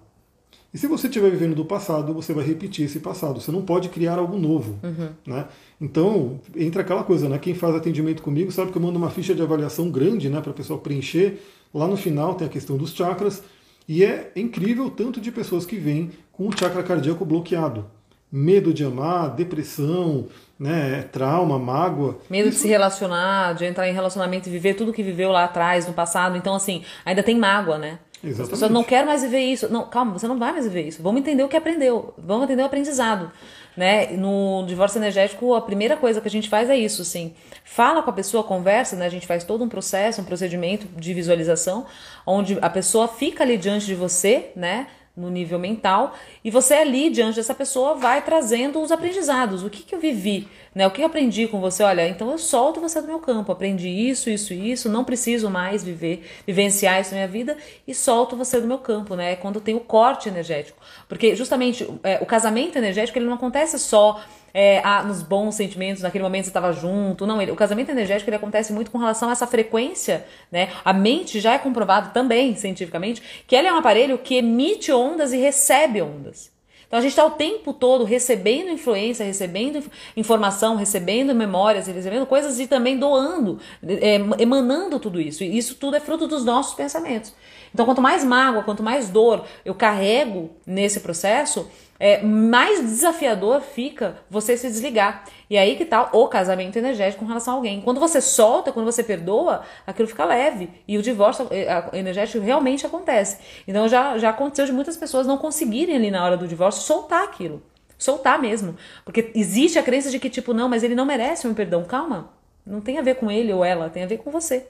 E 0.74 0.78
se 0.78 0.88
você 0.88 1.08
estiver 1.08 1.30
vivendo 1.30 1.54
do 1.54 1.66
passado, 1.66 2.14
você 2.14 2.34
vai 2.34 2.46
repetir 2.46 2.86
esse 2.86 3.00
passado. 3.00 3.42
Você 3.42 3.52
não 3.52 3.62
pode 3.62 3.90
criar 3.90 4.18
algo 4.18 4.38
novo. 4.38 4.80
Uhum. 4.82 5.10
Né? 5.28 5.46
Então, 5.82 6.40
entra 6.56 6.82
aquela 6.82 7.04
coisa, 7.04 7.28
né? 7.28 7.38
Quem 7.40 7.54
faz 7.54 7.76
atendimento 7.76 8.24
comigo 8.24 8.52
sabe 8.52 8.72
que 8.72 8.78
eu 8.78 8.82
mando 8.82 8.98
uma 8.98 9.10
ficha 9.10 9.36
de 9.36 9.42
avaliação 9.42 9.92
grande 9.92 10.30
né, 10.30 10.40
para 10.40 10.52
o 10.52 10.54
pessoal 10.54 10.80
preencher. 10.80 11.42
Lá 11.74 11.88
no 11.88 11.98
final 11.98 12.36
tem 12.36 12.48
a 12.48 12.50
questão 12.50 12.78
dos 12.78 12.94
chakras. 12.94 13.44
E 13.86 14.04
é 14.06 14.32
incrível 14.34 14.86
o 14.86 14.92
tanto 14.92 15.20
de 15.20 15.30
pessoas 15.32 15.66
que 15.66 15.76
vêm 15.76 16.12
com 16.32 16.48
o 16.48 16.58
chakra 16.58 16.84
cardíaco 16.84 17.26
bloqueado. 17.26 17.86
Medo 18.32 18.74
de 18.74 18.86
amar, 18.86 19.36
depressão, 19.36 20.28
né, 20.58 21.04
trauma, 21.12 21.60
mágoa. 21.60 22.20
Medo 22.30 22.50
Isso... 22.50 22.58
de 22.58 22.62
se 22.64 22.68
relacionar, 22.68 23.54
de 23.56 23.66
entrar 23.66 23.90
em 23.90 23.94
relacionamento 23.94 24.48
e 24.48 24.52
viver 24.52 24.76
tudo 24.76 24.94
que 24.94 25.04
viveu 25.04 25.32
lá 25.32 25.44
atrás, 25.44 25.86
no 25.88 25.94
passado. 25.94 26.38
Então, 26.38 26.56
assim, 26.56 26.84
ainda 27.04 27.24
tem 27.24 27.38
mágoa, 27.38 27.78
né? 27.78 28.00
Exatamente. 28.24 28.42
As 28.42 28.50
pessoas 28.50 28.72
não 28.72 28.84
querem 28.84 29.08
mais 29.08 29.24
viver 29.24 29.40
isso. 29.40 29.72
Não, 29.72 29.90
calma, 29.90 30.14
você 30.14 30.28
não 30.28 30.38
vai 30.38 30.52
mais 30.52 30.66
viver 30.66 30.88
isso. 30.88 31.02
Vamos 31.02 31.22
entender 31.22 31.44
o 31.44 31.50
que 31.50 31.58
aprendeu. 31.58 32.14
Vamos 32.18 32.44
entender 32.44 32.62
o 32.62 32.66
aprendizado. 32.66 33.32
Né? 33.76 34.12
No 34.12 34.64
divórcio 34.68 35.00
energético, 35.00 35.56
a 35.56 35.62
primeira 35.62 35.98
coisa 35.98 36.22
que 36.22 36.28
a 36.28 36.32
gente 36.32 36.48
faz 36.48 36.70
é 36.70 36.76
isso, 36.76 37.02
assim. 37.02 37.34
Fala 37.66 38.04
com 38.04 38.12
a 38.12 38.14
pessoa, 38.14 38.44
conversa, 38.44 38.96
né? 38.96 39.08
A 39.08 39.10
gente 39.10 39.26
faz 39.26 39.44
todo 39.44 39.64
um 39.64 39.70
processo, 39.70 40.22
um 40.22 40.26
procedimento 40.26 40.86
de 40.96 41.14
visualização, 41.14 41.86
onde 42.26 42.58
a 42.62 42.70
pessoa 42.70 43.08
fica 43.08 43.44
ali 43.44 43.58
diante 43.58 43.88
de 43.88 43.96
você, 43.96 44.52
né? 44.56 44.88
No 45.16 45.30
nível 45.30 45.60
mental, 45.60 46.16
e 46.44 46.50
você 46.50 46.74
ali, 46.76 47.10
diante 47.10 47.36
dessa 47.36 47.54
pessoa, 47.54 47.96
vai 47.96 48.22
trazendo 48.22 48.82
os 48.82 48.92
aprendizados. 48.92 49.64
O 49.64 49.70
que, 49.70 49.84
que 49.84 49.94
eu 49.94 50.00
vivi? 50.00 50.48
Né? 50.74 50.88
O 50.88 50.92
que 50.92 51.02
eu 51.02 51.06
aprendi 51.06 51.48
com 51.48 51.60
você? 51.60 51.84
Olha, 51.84 52.08
então 52.08 52.32
eu 52.32 52.38
solto 52.38 52.80
você 52.80 53.02
do 53.02 53.08
meu 53.08 53.20
campo, 53.20 53.52
aprendi 53.52 53.90
isso, 53.90 54.30
isso, 54.30 54.54
isso, 54.54 54.90
não 54.90 55.04
preciso 55.04 55.50
mais 55.50 55.84
viver, 55.84 56.26
vivenciar 56.48 57.02
isso 57.02 57.12
na 57.12 57.18
minha 57.18 57.28
vida 57.28 57.58
e 57.86 57.94
solto 57.94 58.38
você 58.38 58.60
do 58.62 58.68
meu 58.68 58.78
campo, 58.78 59.16
né? 59.16 59.34
É 59.34 59.36
quando 59.36 59.60
tem 59.60 59.76
o 59.76 59.82
corte 59.82 60.30
energético. 60.30 60.82
Porque 61.10 61.36
justamente 61.36 61.88
é, 62.04 62.20
o 62.22 62.26
casamento 62.26 62.78
energético 62.78 63.18
ele 63.18 63.26
não 63.26 63.34
acontece 63.34 63.78
só 63.78 64.22
é, 64.54 64.82
ah, 64.84 65.04
nos 65.04 65.22
bons 65.22 65.56
sentimentos, 65.56 66.02
naquele 66.02 66.24
momento 66.24 66.46
você 66.46 66.50
estava 66.50 66.72
junto. 66.74 67.26
Não, 67.26 67.42
ele, 67.42 67.52
o 67.52 67.56
casamento 67.56 67.90
energético 67.92 68.30
ele 68.30 68.38
acontece 68.38 68.74
muito 68.74 68.92
com 68.92 68.98
relação 68.98 69.30
a 69.30 69.32
essa 69.32 69.48
frequência, 69.48 70.26
né? 70.52 70.70
A 70.84 70.94
mente 70.94 71.40
já 71.40 71.54
é 71.54 71.58
comprovado 71.58 72.12
também 72.14 72.56
cientificamente 72.56 73.22
que 73.48 73.56
ela 73.56 73.68
é 73.68 73.74
um 73.74 73.78
aparelho 73.78 74.18
que 74.18 74.36
emite 74.36 74.92
ondas 74.92 75.34
e 75.34 75.38
recebe 75.38 76.02
ondas. 76.02 76.52
Então 76.92 77.00
a 77.00 77.02
gente 77.02 77.12
está 77.12 77.26
o 77.26 77.32
tempo 77.32 77.72
todo 77.72 78.04
recebendo 78.04 78.70
influência, 78.70 79.26
recebendo 79.26 79.82
informação, 80.18 80.76
recebendo 80.76 81.34
memórias, 81.34 81.88
recebendo 81.88 82.26
coisas 82.26 82.60
e 82.60 82.68
também 82.68 82.98
doando, 82.98 83.60
é, 83.82 84.16
emanando 84.38 85.00
tudo 85.00 85.22
isso. 85.22 85.42
E 85.42 85.58
isso 85.58 85.76
tudo 85.76 85.96
é 85.96 86.02
fruto 86.02 86.28
dos 86.28 86.44
nossos 86.44 86.74
pensamentos. 86.74 87.34
Então, 87.74 87.86
quanto 87.86 88.02
mais 88.02 88.26
mágoa, 88.26 88.64
quanto 88.64 88.84
mais 88.84 89.08
dor 89.08 89.46
eu 89.64 89.74
carrego 89.74 90.50
nesse 90.68 91.00
processo, 91.00 91.66
é, 92.02 92.20
mais 92.24 92.82
desafiador 92.82 93.62
fica 93.62 94.18
você 94.28 94.58
se 94.58 94.68
desligar. 94.68 95.24
E 95.48 95.56
aí 95.56 95.76
que 95.76 95.86
tá 95.86 96.10
o 96.14 96.28
casamento 96.28 96.76
energético 96.76 97.20
com 97.20 97.28
relação 97.28 97.54
a 97.54 97.58
alguém. 97.58 97.80
Quando 97.80 98.00
você 98.00 98.20
solta, 98.20 98.72
quando 98.72 98.88
você 98.88 99.04
perdoa, 99.04 99.62
aquilo 99.86 100.08
fica 100.08 100.26
leve. 100.26 100.68
E 100.88 100.98
o 100.98 101.04
divórcio 101.04 101.48
é, 101.52 102.00
energético 102.00 102.44
realmente 102.44 102.88
acontece. 102.88 103.38
Então 103.68 103.88
já, 103.88 104.18
já 104.18 104.32
aconteceu 104.32 104.66
de 104.66 104.72
muitas 104.72 104.98
pessoas 104.98 105.28
não 105.28 105.38
conseguirem 105.38 105.96
ali 105.96 106.10
na 106.10 106.26
hora 106.26 106.36
do 106.36 106.48
divórcio 106.48 106.82
soltar 106.82 107.24
aquilo. 107.24 107.62
Soltar 108.00 108.42
mesmo. 108.42 108.76
Porque 109.06 109.32
existe 109.36 109.78
a 109.78 109.84
crença 109.84 110.10
de 110.10 110.18
que, 110.18 110.28
tipo, 110.28 110.56
não, 110.56 110.68
mas 110.68 110.82
ele 110.82 110.96
não 110.96 111.06
merece 111.06 111.48
um 111.48 111.54
perdão. 111.54 111.84
Calma. 111.84 112.32
Não 112.66 112.82
tem 112.82 112.98
a 112.98 113.04
ver 113.04 113.16
com 113.16 113.30
ele 113.30 113.54
ou 113.54 113.64
ela, 113.64 113.92
tem 113.92 114.02
a 114.02 114.08
ver 114.08 114.18
com 114.18 114.32
você. 114.32 114.66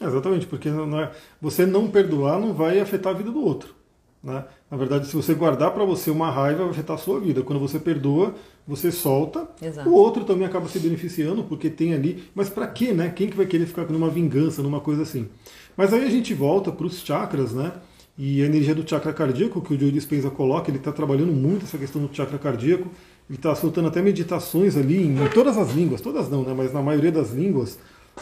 Exatamente, 0.00 0.48
porque 0.48 0.68
não 0.68 1.00
é, 1.00 1.12
você 1.40 1.64
não 1.64 1.88
perdoar 1.88 2.40
não 2.40 2.52
vai 2.52 2.80
afetar 2.80 3.14
a 3.14 3.16
vida 3.16 3.30
do 3.30 3.44
outro. 3.44 3.81
Né? 4.22 4.44
Na 4.70 4.76
verdade, 4.76 5.06
se 5.06 5.16
você 5.16 5.34
guardar 5.34 5.72
para 5.72 5.84
você 5.84 6.10
uma 6.10 6.30
raiva, 6.30 6.62
vai 6.62 6.70
afetar 6.70 6.96
a 6.96 6.98
sua 6.98 7.18
vida. 7.18 7.42
Quando 7.42 7.58
você 7.58 7.78
perdoa, 7.78 8.34
você 8.66 8.92
solta. 8.92 9.48
Exato. 9.60 9.88
O 9.88 9.92
outro 9.92 10.24
também 10.24 10.46
acaba 10.46 10.68
se 10.68 10.78
beneficiando, 10.78 11.42
porque 11.42 11.68
tem 11.68 11.92
ali. 11.92 12.24
Mas 12.34 12.48
para 12.48 12.66
quê, 12.68 12.92
né? 12.92 13.10
Quem 13.10 13.28
que 13.28 13.36
vai 13.36 13.46
querer 13.46 13.66
ficar 13.66 13.84
numa 13.86 14.08
vingança, 14.08 14.62
numa 14.62 14.80
coisa 14.80 15.02
assim? 15.02 15.28
Mas 15.76 15.92
aí 15.92 16.04
a 16.04 16.10
gente 16.10 16.32
volta 16.34 16.70
para 16.70 16.86
os 16.86 17.00
chakras, 17.00 17.52
né? 17.52 17.72
E 18.16 18.42
a 18.42 18.46
energia 18.46 18.74
do 18.74 18.88
chakra 18.88 19.12
cardíaco, 19.12 19.60
que 19.60 19.74
o 19.74 19.80
Joe 19.80 19.90
Dispenza 19.90 20.30
coloca, 20.30 20.70
ele 20.70 20.78
está 20.78 20.92
trabalhando 20.92 21.32
muito 21.32 21.64
essa 21.64 21.78
questão 21.78 22.00
do 22.02 22.14
chakra 22.14 22.38
cardíaco. 22.38 22.88
Ele 23.28 23.38
está 23.38 23.54
soltando 23.54 23.88
até 23.88 24.02
meditações 24.02 24.76
ali 24.76 25.02
em, 25.02 25.24
em 25.24 25.28
todas 25.30 25.56
as 25.56 25.72
línguas, 25.72 26.00
todas 26.00 26.28
não, 26.28 26.42
né? 26.44 26.54
Mas 26.56 26.72
na 26.72 26.82
maioria 26.82 27.10
das 27.10 27.32
línguas, 27.32 27.78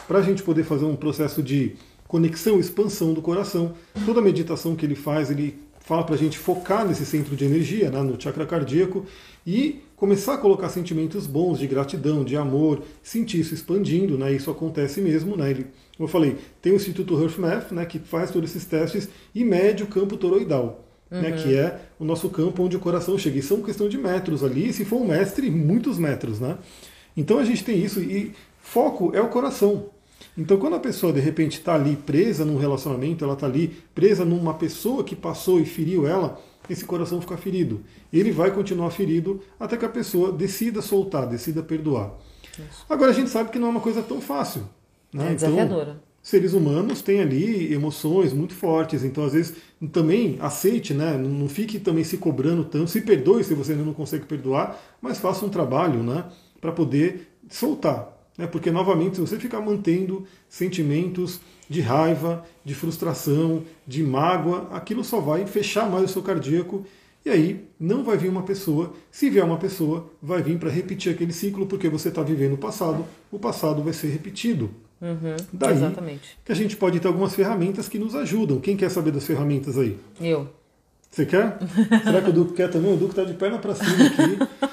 para 0.07 0.19
a 0.19 0.21
gente 0.21 0.41
poder 0.41 0.63
fazer 0.63 0.85
um 0.85 0.95
processo 0.95 1.43
de 1.43 1.75
conexão, 2.07 2.59
expansão 2.59 3.13
do 3.13 3.21
coração. 3.21 3.73
Toda 4.05 4.21
meditação 4.21 4.75
que 4.75 4.85
ele 4.85 4.95
faz, 4.95 5.29
ele 5.29 5.59
fala 5.81 6.03
para 6.03 6.15
a 6.15 6.17
gente 6.17 6.37
focar 6.37 6.87
nesse 6.87 7.05
centro 7.05 7.35
de 7.35 7.45
energia, 7.45 7.89
né, 7.89 8.01
no 8.01 8.19
chakra 8.19 8.45
cardíaco, 8.45 9.05
e 9.45 9.81
começar 9.95 10.35
a 10.35 10.37
colocar 10.37 10.69
sentimentos 10.69 11.27
bons 11.27 11.59
de 11.59 11.67
gratidão, 11.67 12.23
de 12.23 12.35
amor, 12.37 12.81
sentir 13.03 13.39
isso 13.39 13.53
expandindo, 13.53 14.17
né, 14.17 14.31
isso 14.31 14.49
acontece 14.49 15.01
mesmo. 15.01 15.35
Né, 15.35 15.51
ele, 15.51 15.67
como 15.97 16.07
eu 16.07 16.07
falei, 16.07 16.37
tem 16.61 16.71
o 16.71 16.75
Instituto 16.75 17.19
HearthMath, 17.19 17.71
né, 17.71 17.85
que 17.85 17.99
faz 17.99 18.31
todos 18.31 18.49
esses 18.49 18.65
testes 18.65 19.09
e 19.33 19.43
mede 19.43 19.83
o 19.83 19.87
campo 19.87 20.17
toroidal. 20.17 20.85
Uhum. 21.11 21.21
Né, 21.21 21.31
que 21.33 21.53
é 21.53 21.77
o 21.99 22.05
nosso 22.05 22.29
campo 22.29 22.63
onde 22.63 22.77
o 22.77 22.79
coração 22.79 23.17
chega. 23.17 23.37
E 23.37 23.41
são 23.41 23.61
questão 23.61 23.89
de 23.89 23.97
metros 23.97 24.45
ali, 24.45 24.71
se 24.71 24.85
for 24.85 25.01
um 25.01 25.07
mestre, 25.07 25.51
muitos 25.51 25.97
metros. 25.97 26.39
Né? 26.39 26.57
Então 27.17 27.37
a 27.37 27.43
gente 27.43 27.65
tem 27.65 27.83
isso, 27.83 27.99
e 28.01 28.31
foco 28.61 29.11
é 29.13 29.21
o 29.21 29.27
coração. 29.27 29.89
Então, 30.37 30.57
quando 30.57 30.75
a 30.75 30.79
pessoa 30.79 31.11
de 31.11 31.19
repente 31.19 31.59
está 31.59 31.75
ali 31.75 31.95
presa 31.95 32.45
num 32.45 32.57
relacionamento, 32.57 33.23
ela 33.23 33.33
está 33.33 33.45
ali 33.45 33.67
presa 33.93 34.23
numa 34.23 34.53
pessoa 34.53 35.03
que 35.03 35.15
passou 35.15 35.59
e 35.59 35.65
feriu 35.65 36.07
ela, 36.07 36.39
esse 36.69 36.85
coração 36.85 37.19
fica 37.19 37.35
ferido. 37.37 37.81
Ele 38.11 38.31
vai 38.31 38.51
continuar 38.51 38.91
ferido 38.91 39.41
até 39.59 39.75
que 39.75 39.85
a 39.85 39.89
pessoa 39.89 40.31
decida 40.31 40.81
soltar, 40.81 41.27
decida 41.27 41.61
perdoar. 41.61 42.13
Isso. 42.53 42.85
Agora, 42.89 43.11
a 43.11 43.13
gente 43.13 43.29
sabe 43.29 43.49
que 43.49 43.59
não 43.59 43.67
é 43.67 43.71
uma 43.71 43.81
coisa 43.81 44.01
tão 44.01 44.21
fácil. 44.21 44.63
Né? 45.13 45.31
É 45.31 45.33
Então, 45.33 45.97
seres 46.21 46.53
humanos 46.53 47.01
têm 47.01 47.19
ali 47.19 47.73
emoções 47.73 48.31
muito 48.31 48.53
fortes, 48.53 49.03
então 49.03 49.25
às 49.25 49.33
vezes 49.33 49.55
também 49.91 50.37
aceite, 50.39 50.93
né? 50.93 51.17
não 51.17 51.49
fique 51.49 51.79
também 51.79 52.03
se 52.03 52.17
cobrando 52.17 52.63
tanto, 52.63 52.89
se 52.89 53.01
perdoe 53.01 53.43
se 53.43 53.55
você 53.55 53.71
ainda 53.71 53.83
não 53.83 53.93
consegue 53.93 54.25
perdoar, 54.25 54.79
mas 55.01 55.17
faça 55.17 55.45
um 55.45 55.49
trabalho 55.49 56.03
né? 56.03 56.25
para 56.59 56.71
poder 56.71 57.27
soltar. 57.49 58.20
Né? 58.37 58.47
Porque, 58.47 58.71
novamente, 58.71 59.15
se 59.15 59.21
você 59.21 59.37
ficar 59.37 59.61
mantendo 59.61 60.25
sentimentos 60.49 61.39
de 61.69 61.81
raiva, 61.81 62.45
de 62.65 62.73
frustração, 62.75 63.63
de 63.87 64.03
mágoa, 64.03 64.67
aquilo 64.71 65.03
só 65.03 65.19
vai 65.19 65.45
fechar 65.45 65.89
mais 65.89 66.05
o 66.05 66.07
seu 66.07 66.21
cardíaco 66.21 66.85
e 67.25 67.29
aí 67.29 67.65
não 67.79 68.03
vai 68.03 68.17
vir 68.17 68.29
uma 68.29 68.43
pessoa. 68.43 68.93
Se 69.11 69.29
vier 69.29 69.45
uma 69.45 69.57
pessoa, 69.57 70.09
vai 70.21 70.41
vir 70.41 70.57
para 70.57 70.69
repetir 70.69 71.13
aquele 71.13 71.31
ciclo, 71.31 71.67
porque 71.67 71.87
você 71.87 72.09
está 72.09 72.23
vivendo 72.23 72.53
o 72.53 72.57
passado, 72.57 73.05
o 73.31 73.37
passado 73.37 73.83
vai 73.83 73.93
ser 73.93 74.07
repetido. 74.07 74.71
Uhum, 74.99 75.35
Daí 75.51 75.73
exatamente. 75.73 76.37
que 76.45 76.51
a 76.51 76.55
gente 76.55 76.77
pode 76.77 76.99
ter 76.99 77.07
algumas 77.07 77.33
ferramentas 77.33 77.87
que 77.87 77.97
nos 77.97 78.15
ajudam. 78.15 78.59
Quem 78.59 78.75
quer 78.75 78.89
saber 78.89 79.11
das 79.11 79.25
ferramentas 79.25 79.77
aí? 79.77 79.97
Eu. 80.19 80.47
Você 81.09 81.25
quer? 81.25 81.57
Será 82.03 82.21
que 82.21 82.29
o 82.29 82.33
Duque 82.33 82.53
quer 82.53 82.69
também? 82.69 82.93
O 82.93 82.97
Duque 82.97 83.11
está 83.11 83.23
de 83.23 83.33
perna 83.33 83.57
para 83.57 83.75
cima 83.75 84.05
aqui. 84.05 84.67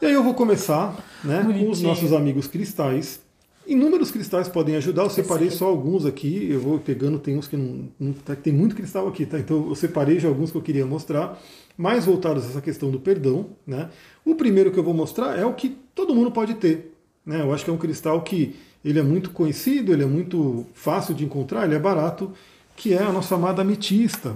E 0.00 0.06
aí 0.06 0.14
eu 0.14 0.24
vou 0.24 0.32
começar 0.32 0.96
né, 1.22 1.42
com 1.44 1.68
os 1.68 1.82
nossos 1.82 2.14
amigos 2.14 2.46
cristais. 2.46 3.20
Inúmeros 3.66 4.10
cristais 4.10 4.48
podem 4.48 4.74
ajudar, 4.76 5.02
eu 5.02 5.10
separei 5.10 5.50
só 5.50 5.66
alguns 5.66 6.06
aqui, 6.06 6.50
eu 6.50 6.58
vou 6.58 6.78
pegando, 6.78 7.18
tem 7.18 7.36
uns 7.36 7.46
que 7.46 7.56
não, 7.56 7.88
não 8.00 8.12
tá, 8.14 8.34
tem 8.34 8.50
muito 8.52 8.74
cristal 8.74 9.06
aqui, 9.06 9.26
tá? 9.26 9.38
Então 9.38 9.68
eu 9.68 9.74
separei 9.74 10.18
já 10.18 10.28
alguns 10.28 10.50
que 10.50 10.56
eu 10.56 10.62
queria 10.62 10.86
mostrar, 10.86 11.38
mais 11.76 12.06
voltados 12.06 12.46
a 12.46 12.48
essa 12.48 12.60
questão 12.62 12.90
do 12.90 12.98
perdão. 12.98 13.50
Né? 13.66 13.90
O 14.24 14.34
primeiro 14.34 14.72
que 14.72 14.78
eu 14.78 14.82
vou 14.82 14.94
mostrar 14.94 15.38
é 15.38 15.44
o 15.44 15.52
que 15.52 15.76
todo 15.94 16.14
mundo 16.14 16.32
pode 16.32 16.54
ter. 16.54 16.94
Né? 17.24 17.42
Eu 17.42 17.52
acho 17.52 17.62
que 17.62 17.70
é 17.70 17.74
um 17.74 17.78
cristal 17.78 18.22
que 18.22 18.56
ele 18.82 18.98
é 18.98 19.02
muito 19.02 19.30
conhecido, 19.30 19.92
ele 19.92 20.02
é 20.02 20.06
muito 20.06 20.66
fácil 20.72 21.14
de 21.14 21.26
encontrar, 21.26 21.66
ele 21.66 21.74
é 21.74 21.78
barato, 21.78 22.32
que 22.74 22.94
é 22.94 23.02
a 23.02 23.12
nossa 23.12 23.34
amada 23.34 23.60
ametista. 23.60 24.34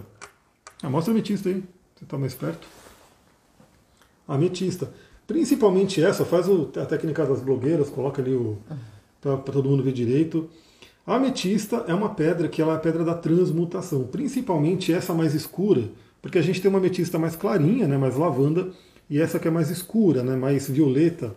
Ah, 0.83 0.90
mostra 0.90 1.11
a 1.11 1.14
ametista 1.14 1.48
aí, 1.48 1.64
você 1.96 2.05
está 2.05 2.18
mais 2.18 2.35
perto. 2.35 2.68
Ametista. 4.29 4.92
Principalmente 5.27 6.03
essa, 6.03 6.25
faz 6.25 6.49
o, 6.49 6.71
a 6.77 6.85
técnica 6.85 7.25
das 7.25 7.41
blogueiras, 7.41 7.89
coloca 7.89 8.21
ali 8.21 8.35
o 8.35 8.59
para 9.21 9.55
todo 9.55 9.69
mundo 9.69 9.83
ver 9.83 9.93
direito. 9.93 10.49
A 11.07 11.17
ametista 11.17 11.85
é 11.89 11.95
uma 11.95 12.11
pedra 12.11 12.49
que 12.49 12.61
ela 12.61 12.75
é 12.75 12.77
a 12.77 12.79
pedra 12.79 13.05
da 13.05 13.15
transmutação, 13.15 14.05
principalmente 14.05 14.93
essa 14.93 15.15
mais 15.15 15.35
escura, 15.35 15.85
porque 16.21 16.39
a 16.39 16.43
gente 16.43 16.61
tem 16.61 16.69
uma 16.69 16.79
ametista 16.79 17.19
mais 17.19 17.37
clarinha, 17.37 17.87
né, 17.87 17.97
mais 17.97 18.17
lavanda, 18.17 18.71
e 19.09 19.21
essa 19.21 19.39
que 19.39 19.49
é 19.49 19.51
mais 19.51 19.71
escura, 19.71 20.23
né, 20.23 20.37
mais 20.37 20.69
violeta. 20.69 21.35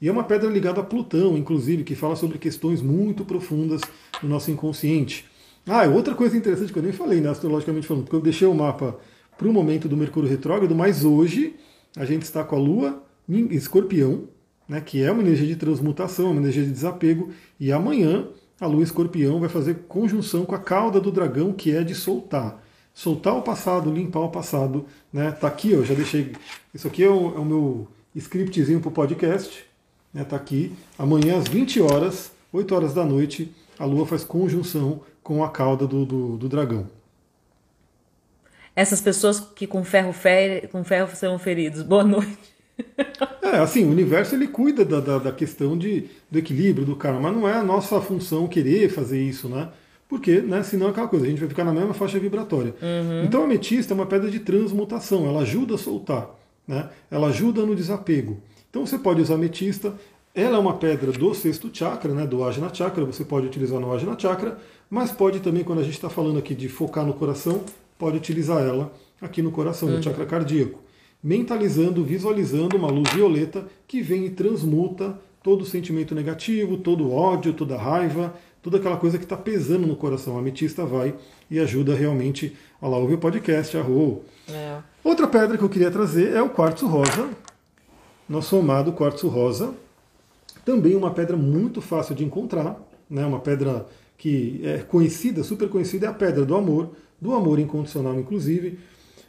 E 0.00 0.08
é 0.08 0.12
uma 0.12 0.24
pedra 0.24 0.48
ligada 0.48 0.80
a 0.80 0.84
Plutão, 0.84 1.36
inclusive, 1.36 1.84
que 1.84 1.94
fala 1.94 2.16
sobre 2.16 2.38
questões 2.38 2.80
muito 2.80 3.24
profundas 3.24 3.82
no 4.22 4.28
nosso 4.28 4.50
inconsciente. 4.50 5.26
Ah, 5.66 5.86
outra 5.86 6.14
coisa 6.14 6.36
interessante 6.36 6.72
que 6.72 6.78
eu 6.78 6.82
nem 6.82 6.92
falei, 6.92 7.20
né, 7.20 7.28
astrologicamente 7.28 7.86
falando, 7.86 8.04
porque 8.04 8.16
eu 8.16 8.22
deixei 8.22 8.48
o 8.48 8.54
mapa 8.54 8.98
para 9.36 9.48
o 9.48 9.52
momento 9.52 9.86
do 9.86 9.96
Mercúrio 9.96 10.28
retrógrado, 10.28 10.74
mas 10.74 11.04
hoje 11.04 11.56
a 11.96 12.06
gente 12.06 12.22
está 12.22 12.42
com 12.42 12.56
a 12.56 12.58
Lua 12.58 13.02
escorpião, 13.50 14.28
né, 14.68 14.80
que 14.80 15.02
é 15.02 15.10
uma 15.10 15.22
energia 15.22 15.46
de 15.46 15.56
transmutação, 15.56 16.30
uma 16.30 16.40
energia 16.40 16.64
de 16.64 16.70
desapego, 16.70 17.30
e 17.58 17.72
amanhã 17.72 18.28
a 18.60 18.66
lua 18.66 18.82
escorpião 18.82 19.40
vai 19.40 19.48
fazer 19.48 19.84
conjunção 19.88 20.44
com 20.44 20.54
a 20.54 20.58
cauda 20.58 21.00
do 21.00 21.10
dragão, 21.10 21.52
que 21.52 21.74
é 21.74 21.82
de 21.82 21.94
soltar. 21.94 22.62
Soltar 22.92 23.34
o 23.36 23.42
passado, 23.42 23.90
limpar 23.90 24.20
o 24.20 24.28
passado. 24.28 24.84
Né? 25.12 25.32
Tá 25.32 25.48
aqui, 25.48 25.70
eu 25.70 25.84
já 25.84 25.94
deixei. 25.94 26.32
Isso 26.74 26.86
aqui 26.86 27.02
é 27.02 27.08
o, 27.08 27.34
é 27.34 27.38
o 27.38 27.44
meu 27.44 27.88
scriptzinho 28.14 28.80
para 28.80 28.88
o 28.90 28.92
podcast. 28.92 29.64
Né? 30.12 30.22
Tá 30.24 30.36
aqui. 30.36 30.74
Amanhã 30.98 31.38
às 31.38 31.48
20 31.48 31.80
horas, 31.80 32.32
8 32.52 32.74
horas 32.74 32.92
da 32.92 33.04
noite, 33.04 33.50
a 33.78 33.86
lua 33.86 34.06
faz 34.06 34.24
conjunção 34.24 35.00
com 35.22 35.42
a 35.42 35.48
cauda 35.48 35.86
do, 35.86 36.04
do, 36.04 36.36
do 36.36 36.48
dragão. 36.48 36.86
Essas 38.76 39.00
pessoas 39.00 39.40
que 39.40 39.66
com 39.66 39.82
ferro, 39.82 40.12
fer... 40.12 40.68
com 40.68 40.84
ferro 40.84 41.14
serão 41.16 41.38
feridos. 41.38 41.82
Boa 41.82 42.04
noite. 42.04 42.59
É, 43.42 43.58
assim, 43.58 43.84
o 43.84 43.90
universo 43.90 44.36
ele 44.36 44.46
cuida 44.46 44.84
da, 44.84 45.00
da, 45.00 45.18
da, 45.18 45.32
questão 45.32 45.76
de, 45.76 46.04
do 46.30 46.38
equilíbrio 46.38 46.86
do 46.86 46.94
karma, 46.94 47.20
mas 47.20 47.34
não 47.34 47.48
é 47.48 47.54
a 47.54 47.64
nossa 47.64 48.00
função 48.00 48.46
querer 48.46 48.88
fazer 48.88 49.20
isso, 49.20 49.48
né? 49.48 49.68
Porque, 50.08 50.40
né, 50.40 50.62
senão 50.62 50.86
é 50.86 50.90
aquela 50.90 51.08
coisa, 51.08 51.26
a 51.26 51.28
gente 51.28 51.40
vai 51.40 51.48
ficar 51.48 51.64
na 51.64 51.72
mesma 51.72 51.92
faixa 51.92 52.18
vibratória. 52.18 52.74
Uhum. 52.80 53.24
Então 53.24 53.42
a 53.42 53.44
ametista 53.44 53.92
é 53.92 53.96
uma 53.96 54.06
pedra 54.06 54.30
de 54.30 54.38
transmutação, 54.40 55.26
ela 55.26 55.40
ajuda 55.40 55.74
a 55.74 55.78
soltar, 55.78 56.30
né? 56.66 56.88
ela 57.10 57.28
ajuda 57.28 57.66
no 57.66 57.74
desapego. 57.74 58.40
Então 58.68 58.86
você 58.86 58.98
pode 58.98 59.20
usar 59.20 59.34
ametista, 59.34 59.94
ela 60.34 60.56
é 60.56 60.60
uma 60.60 60.74
pedra 60.74 61.10
do 61.10 61.34
sexto 61.34 61.70
chakra, 61.72 62.14
né, 62.14 62.26
do 62.26 62.44
Ajna 62.44 62.72
Chakra, 62.72 63.04
você 63.04 63.24
pode 63.24 63.46
utilizar 63.46 63.80
no 63.80 63.92
Ajna 63.92 64.16
Chakra, 64.18 64.58
mas 64.88 65.10
pode 65.10 65.40
também, 65.40 65.64
quando 65.64 65.80
a 65.80 65.84
gente 65.84 65.94
está 65.94 66.10
falando 66.10 66.38
aqui 66.38 66.54
de 66.54 66.68
focar 66.68 67.04
no 67.04 67.14
coração, 67.14 67.64
pode 67.98 68.16
utilizar 68.16 68.62
ela 68.62 68.92
aqui 69.20 69.42
no 69.42 69.50
coração, 69.50 69.88
uhum. 69.88 69.96
no 69.96 70.02
chakra 70.02 70.26
cardíaco 70.26 70.89
mentalizando, 71.22 72.04
visualizando 72.04 72.76
uma 72.76 72.88
luz 72.88 73.12
violeta 73.12 73.66
que 73.86 74.00
vem 74.00 74.26
e 74.26 74.30
transmuta 74.30 75.18
todo 75.42 75.62
o 75.62 75.66
sentimento 75.66 76.14
negativo, 76.14 76.76
todo 76.76 77.06
o 77.06 77.14
ódio, 77.14 77.52
toda 77.52 77.74
a 77.74 77.78
raiva, 77.78 78.34
toda 78.62 78.78
aquela 78.78 78.96
coisa 78.96 79.18
que 79.18 79.24
está 79.24 79.36
pesando 79.36 79.86
no 79.86 79.96
coração. 79.96 80.36
A 80.36 80.40
ametista 80.40 80.84
vai 80.84 81.14
e 81.50 81.58
ajuda 81.58 81.94
realmente 81.94 82.56
a 82.80 82.88
lá 82.88 82.96
ouvir 82.96 83.14
o 83.14 83.18
podcast, 83.18 83.76
a 83.76 83.82
Rô. 83.82 84.20
É. 84.48 84.78
Outra 85.02 85.26
pedra 85.26 85.56
que 85.56 85.64
eu 85.64 85.68
queria 85.68 85.90
trazer 85.90 86.34
é 86.34 86.42
o 86.42 86.50
quartzo 86.50 86.86
rosa, 86.86 87.28
nosso 88.28 88.56
amado 88.56 88.92
quartzo 88.92 89.28
rosa. 89.28 89.74
Também 90.64 90.94
uma 90.94 91.10
pedra 91.10 91.36
muito 91.36 91.80
fácil 91.80 92.14
de 92.14 92.24
encontrar, 92.24 92.78
né? 93.08 93.24
uma 93.24 93.40
pedra 93.40 93.86
que 94.16 94.60
é 94.62 94.78
conhecida, 94.78 95.42
super 95.42 95.68
conhecida, 95.70 96.06
é 96.06 96.10
a 96.10 96.12
pedra 96.12 96.44
do 96.44 96.54
amor, 96.54 96.90
do 97.18 97.34
amor 97.34 97.58
incondicional, 97.58 98.18
inclusive. 98.20 98.78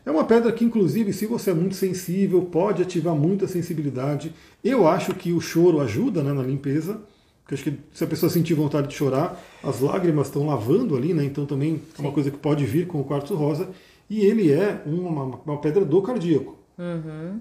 É 0.05 0.09
uma 0.09 0.23
pedra 0.23 0.51
que, 0.51 0.65
inclusive, 0.65 1.13
se 1.13 1.25
você 1.25 1.51
é 1.51 1.53
muito 1.53 1.75
sensível, 1.75 2.41
pode 2.43 2.81
ativar 2.81 3.15
muita 3.15 3.47
sensibilidade. 3.47 4.33
Eu 4.63 4.87
acho 4.87 5.13
que 5.13 5.31
o 5.31 5.39
choro 5.39 5.79
ajuda 5.79 6.23
né, 6.23 6.33
na 6.33 6.41
limpeza, 6.41 6.99
porque 7.43 7.55
acho 7.55 7.63
que 7.63 7.77
se 7.93 8.03
a 8.03 8.07
pessoa 8.07 8.29
sentir 8.29 8.53
vontade 8.53 8.87
de 8.87 8.95
chorar, 8.95 9.39
as 9.63 9.79
lágrimas 9.79 10.27
estão 10.27 10.47
lavando 10.47 10.95
ali, 10.95 11.13
né? 11.13 11.23
Então 11.23 11.45
também 11.45 11.75
Sim. 11.75 11.81
é 11.99 12.01
uma 12.01 12.11
coisa 12.11 12.31
que 12.31 12.37
pode 12.37 12.65
vir 12.65 12.87
com 12.87 12.99
o 12.99 13.03
quartzo 13.03 13.35
rosa. 13.35 13.69
E 14.09 14.25
ele 14.25 14.51
é 14.51 14.81
uma, 14.85 15.23
uma 15.45 15.57
pedra 15.57 15.85
do 15.85 16.01
cardíaco. 16.01 16.57
Uhum. 16.77 17.39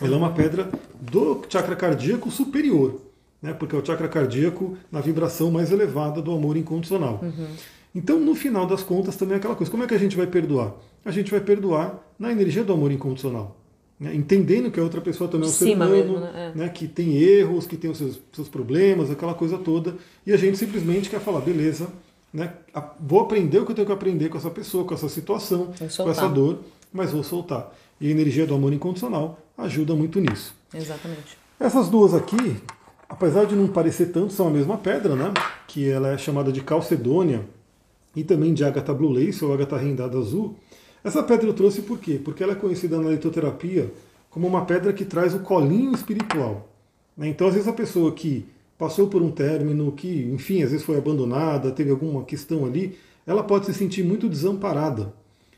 Ela 0.00 0.14
é 0.14 0.18
uma 0.18 0.32
pedra 0.32 0.70
do 1.00 1.42
chakra 1.48 1.74
cardíaco 1.74 2.30
superior, 2.30 3.00
né? 3.40 3.52
Porque 3.52 3.74
é 3.74 3.78
o 3.78 3.84
chakra 3.84 4.08
cardíaco 4.08 4.76
na 4.90 5.00
vibração 5.00 5.50
mais 5.50 5.70
elevada 5.70 6.20
do 6.20 6.32
amor 6.32 6.56
incondicional. 6.56 7.20
Uhum. 7.22 7.46
Então, 7.94 8.20
no 8.20 8.34
final 8.34 8.66
das 8.66 8.82
contas, 8.82 9.16
também 9.16 9.34
é 9.34 9.38
aquela 9.38 9.56
coisa: 9.56 9.70
como 9.70 9.82
é 9.82 9.86
que 9.86 9.94
a 9.94 9.98
gente 9.98 10.16
vai 10.16 10.26
perdoar? 10.26 10.74
A 11.08 11.10
gente 11.10 11.30
vai 11.30 11.40
perdoar 11.40 11.98
na 12.18 12.30
energia 12.30 12.62
do 12.62 12.70
amor 12.70 12.92
incondicional. 12.92 13.56
Né? 13.98 14.14
Entendendo 14.14 14.70
que 14.70 14.78
a 14.78 14.82
outra 14.82 15.00
pessoa 15.00 15.26
também 15.26 15.48
é 15.48 15.50
um 15.50 15.54
ser 15.54 15.74
humano, 15.74 15.90
mesmo, 15.90 16.20
né? 16.20 16.52
É. 16.54 16.58
né? 16.58 16.68
que 16.68 16.86
tem 16.86 17.16
erros, 17.16 17.66
que 17.66 17.78
tem 17.78 17.90
os 17.90 17.96
seus, 17.96 18.20
seus 18.30 18.46
problemas, 18.46 19.10
aquela 19.10 19.32
coisa 19.32 19.56
toda, 19.56 19.96
e 20.26 20.34
a 20.34 20.36
gente 20.36 20.58
simplesmente 20.58 21.08
quer 21.08 21.18
falar: 21.18 21.40
beleza, 21.40 21.88
né? 22.30 22.52
Vou 23.00 23.20
aprender 23.20 23.58
o 23.58 23.64
que 23.64 23.72
eu 23.72 23.74
tenho 23.74 23.86
que 23.86 23.92
aprender 23.92 24.28
com 24.28 24.36
essa 24.36 24.50
pessoa, 24.50 24.84
com 24.84 24.92
essa 24.92 25.08
situação, 25.08 25.72
com 25.96 26.10
essa 26.10 26.28
dor, 26.28 26.58
mas 26.92 27.10
vou 27.10 27.24
soltar. 27.24 27.74
E 27.98 28.08
a 28.08 28.10
energia 28.10 28.46
do 28.46 28.54
amor 28.54 28.74
incondicional 28.74 29.40
ajuda 29.56 29.94
muito 29.94 30.20
nisso. 30.20 30.54
Exatamente. 30.74 31.38
Essas 31.58 31.88
duas 31.88 32.12
aqui, 32.12 32.58
apesar 33.08 33.46
de 33.46 33.56
não 33.56 33.66
parecer 33.66 34.12
tanto, 34.12 34.34
são 34.34 34.46
a 34.46 34.50
mesma 34.50 34.76
pedra, 34.76 35.16
né? 35.16 35.32
Que 35.66 35.88
ela 35.88 36.10
é 36.10 36.18
chamada 36.18 36.52
de 36.52 36.60
calcedônia 36.60 37.48
e 38.14 38.22
também 38.22 38.52
de 38.52 38.62
ágata 38.62 38.92
blue 38.92 39.10
lace 39.10 39.42
ou 39.42 39.54
ágata 39.54 39.78
rendada 39.78 40.18
azul. 40.18 40.54
Essa 41.02 41.22
pedra 41.22 41.46
eu 41.48 41.54
trouxe 41.54 41.82
por 41.82 41.98
quê? 41.98 42.20
Porque 42.22 42.42
ela 42.42 42.52
é 42.52 42.56
conhecida 42.56 42.98
na 43.00 43.10
litoterapia 43.10 43.92
como 44.30 44.46
uma 44.46 44.64
pedra 44.64 44.92
que 44.92 45.04
traz 45.04 45.34
o 45.34 45.40
colinho 45.40 45.92
espiritual. 45.92 46.68
Né? 47.16 47.28
Então, 47.28 47.46
às 47.46 47.54
vezes, 47.54 47.68
a 47.68 47.72
pessoa 47.72 48.12
que 48.12 48.46
passou 48.76 49.08
por 49.08 49.22
um 49.22 49.30
término, 49.30 49.90
que, 49.92 50.30
enfim, 50.32 50.62
às 50.62 50.70
vezes 50.70 50.86
foi 50.86 50.96
abandonada, 50.96 51.72
teve 51.72 51.90
alguma 51.90 52.24
questão 52.24 52.64
ali, 52.64 52.96
ela 53.26 53.42
pode 53.42 53.66
se 53.66 53.74
sentir 53.74 54.04
muito 54.04 54.28
desamparada. 54.28 55.12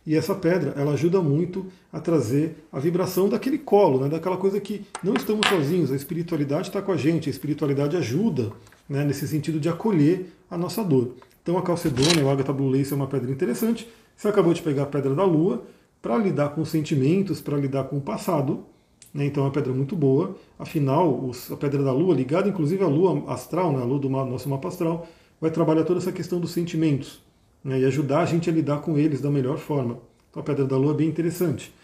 E 0.07 0.16
essa 0.16 0.34
pedra, 0.34 0.72
ela 0.76 0.93
ajuda 0.93 1.20
muito 1.20 1.66
a 1.93 2.01
trazer 2.01 2.57
a 2.72 2.80
vibração 2.80 3.28
daquele 3.28 3.59
colo, 3.59 4.01
né? 4.01 4.09
daquela 4.09 4.38
coisa 4.38 4.59
que 4.59 4.86
não 5.05 5.14
estamos 5.14 5.47
sozinhos, 5.47 5.93
a 5.93 5.97
espiritualidade 5.97 6.68
está 6.68 6.80
com 6.80 6.91
a 6.91 6.97
gente, 6.97 7.28
a 7.28 7.30
espiritualidade 7.30 7.97
ajuda 7.97 8.51
né? 8.88 9.05
nesse 9.05 9.28
sentido 9.28 9.61
de 9.61 9.68
acolher 9.68 10.32
a 10.51 10.57
nossa 10.57 10.82
dor. 10.82 11.14
Então 11.51 11.59
a 11.59 11.65
calcedônia, 11.65 12.25
o 12.25 12.31
ágata 12.31 12.53
blue 12.53 12.71
lace 12.71 12.93
é 12.93 12.97
uma 12.97 13.09
pedra 13.09 13.29
interessante. 13.29 13.89
Você 14.17 14.29
acabou 14.29 14.55
de 14.55 14.63
pegar 14.63 14.85
a 14.85 14.87
pedra 14.87 15.13
da 15.17 15.25
lua 15.25 15.65
para 16.01 16.17
lidar 16.17 16.51
com 16.51 16.65
sentimentos, 16.65 17.41
para 17.41 17.57
lidar 17.57 17.85
com 17.85 17.97
o 17.97 18.01
passado, 18.01 18.65
né? 19.13 19.27
Então 19.27 19.43
é 19.43 19.47
uma 19.47 19.53
pedra 19.53 19.73
muito 19.73 19.97
boa. 19.97 20.37
Afinal, 20.57 21.29
a 21.51 21.57
pedra 21.57 21.83
da 21.83 21.93
Lua, 21.93 22.15
ligada 22.15 22.49
inclusive 22.49 22.85
à 22.85 22.87
Lua 22.87 23.25
astral, 23.33 23.73
né? 23.73 23.83
a 23.83 23.85
Lua 23.85 23.99
do 23.99 24.09
nosso 24.09 24.49
mapa 24.49 24.69
astral, 24.69 25.09
vai 25.41 25.51
trabalhar 25.51 25.83
toda 25.83 25.99
essa 25.99 26.13
questão 26.13 26.39
dos 26.39 26.53
sentimentos 26.53 27.21
né? 27.65 27.81
e 27.81 27.85
ajudar 27.85 28.21
a 28.21 28.27
gente 28.27 28.49
a 28.49 28.53
lidar 28.53 28.81
com 28.81 28.97
eles 28.97 29.21
da 29.21 29.29
melhor 29.29 29.59
forma. 29.59 29.99
Então 30.31 30.41
a 30.41 30.45
pedra 30.45 30.65
da 30.65 30.77
Lua 30.77 30.93
é 30.93 30.99
bem 30.99 31.09
interessante. 31.09 31.75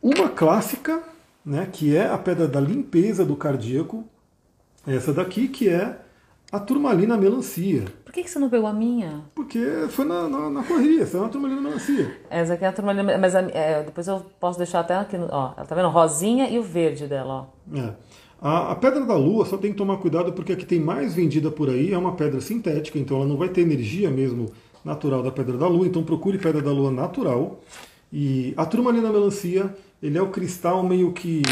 Uma 0.00 0.28
clássica, 0.28 1.02
né, 1.44 1.68
que 1.72 1.96
é 1.96 2.06
a 2.06 2.18
pedra 2.18 2.46
da 2.46 2.60
limpeza 2.60 3.24
do 3.24 3.34
cardíaco, 3.34 4.04
essa 4.86 5.12
daqui, 5.12 5.48
que 5.48 5.68
é 5.68 6.03
a 6.54 6.60
turmalina 6.60 7.16
melancia. 7.16 7.84
Por 8.04 8.12
que, 8.12 8.22
que 8.22 8.30
você 8.30 8.38
não 8.38 8.48
pegou 8.48 8.68
a 8.68 8.72
minha? 8.72 9.24
Porque 9.34 9.58
foi 9.88 10.04
na, 10.04 10.28
na, 10.28 10.48
na 10.48 10.62
correria, 10.62 11.02
essa 11.02 11.16
é 11.16 11.20
uma 11.20 11.28
turmalina 11.28 11.60
melancia. 11.60 12.16
Essa 12.30 12.54
aqui 12.54 12.64
é 12.64 12.68
a 12.68 12.72
turmalina, 12.72 13.18
mas 13.18 13.34
é, 13.34 13.82
depois 13.82 14.06
eu 14.06 14.24
posso 14.38 14.56
deixar 14.56 14.78
até 14.78 14.94
aqui, 14.94 15.16
ó, 15.30 15.48
tá 15.48 15.74
vendo? 15.74 15.88
Rosinha 15.88 16.48
e 16.48 16.56
o 16.56 16.62
verde 16.62 17.08
dela, 17.08 17.48
ó. 17.72 17.76
É. 17.76 17.92
A, 18.40 18.70
a, 18.70 18.76
pedra 18.76 19.04
da 19.04 19.16
lua 19.16 19.44
só 19.44 19.56
tem 19.56 19.72
que 19.72 19.76
tomar 19.76 19.96
cuidado 19.96 20.32
porque 20.32 20.52
a 20.52 20.56
que 20.56 20.64
tem 20.64 20.78
mais 20.78 21.12
vendida 21.12 21.50
por 21.50 21.68
aí 21.68 21.92
é 21.92 21.98
uma 21.98 22.14
pedra 22.14 22.40
sintética, 22.40 23.00
então 23.00 23.16
ela 23.16 23.26
não 23.26 23.36
vai 23.36 23.48
ter 23.48 23.62
energia 23.62 24.08
mesmo 24.08 24.52
natural 24.84 25.24
da 25.24 25.32
pedra 25.32 25.58
da 25.58 25.66
lua, 25.66 25.88
então 25.88 26.04
procure 26.04 26.38
pedra 26.38 26.62
da 26.62 26.70
lua 26.70 26.92
natural. 26.92 27.58
E 28.12 28.54
a 28.56 28.64
turmalina 28.64 29.10
melancia, 29.10 29.74
ele 30.00 30.16
é 30.16 30.22
o 30.22 30.28
cristal 30.28 30.84
meio 30.84 31.10
que 31.10 31.42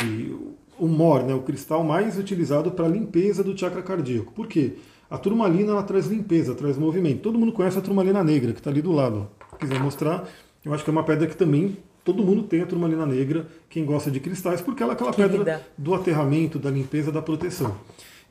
o 0.78 0.86
mor, 0.86 1.24
né, 1.24 1.34
o 1.34 1.42
cristal 1.42 1.82
mais 1.82 2.16
utilizado 2.16 2.70
para 2.70 2.86
limpeza 2.86 3.42
do 3.42 3.58
chakra 3.58 3.82
cardíaco. 3.82 4.32
Por 4.32 4.46
quê? 4.46 4.76
A 5.12 5.18
turmalina 5.18 5.72
ela 5.72 5.82
traz 5.82 6.06
limpeza, 6.06 6.54
traz 6.54 6.78
movimento. 6.78 7.20
Todo 7.20 7.38
mundo 7.38 7.52
conhece 7.52 7.76
a 7.76 7.82
turmalina 7.82 8.24
negra, 8.24 8.54
que 8.54 8.60
está 8.60 8.70
ali 8.70 8.80
do 8.80 8.92
lado. 8.92 9.28
Se 9.50 9.58
quiser 9.58 9.78
mostrar, 9.78 10.26
eu 10.64 10.72
acho 10.72 10.82
que 10.82 10.88
é 10.88 10.92
uma 10.92 11.04
pedra 11.04 11.26
que 11.26 11.36
também 11.36 11.76
todo 12.02 12.24
mundo 12.24 12.44
tem 12.44 12.62
a 12.62 12.66
turmalina 12.66 13.04
negra, 13.04 13.46
quem 13.68 13.84
gosta 13.84 14.10
de 14.10 14.18
cristais, 14.20 14.62
porque 14.62 14.82
ela 14.82 14.92
é 14.92 14.94
aquela 14.94 15.12
pedra 15.12 15.66
do 15.76 15.92
aterramento, 15.92 16.58
da 16.58 16.70
limpeza, 16.70 17.12
da 17.12 17.20
proteção. 17.20 17.76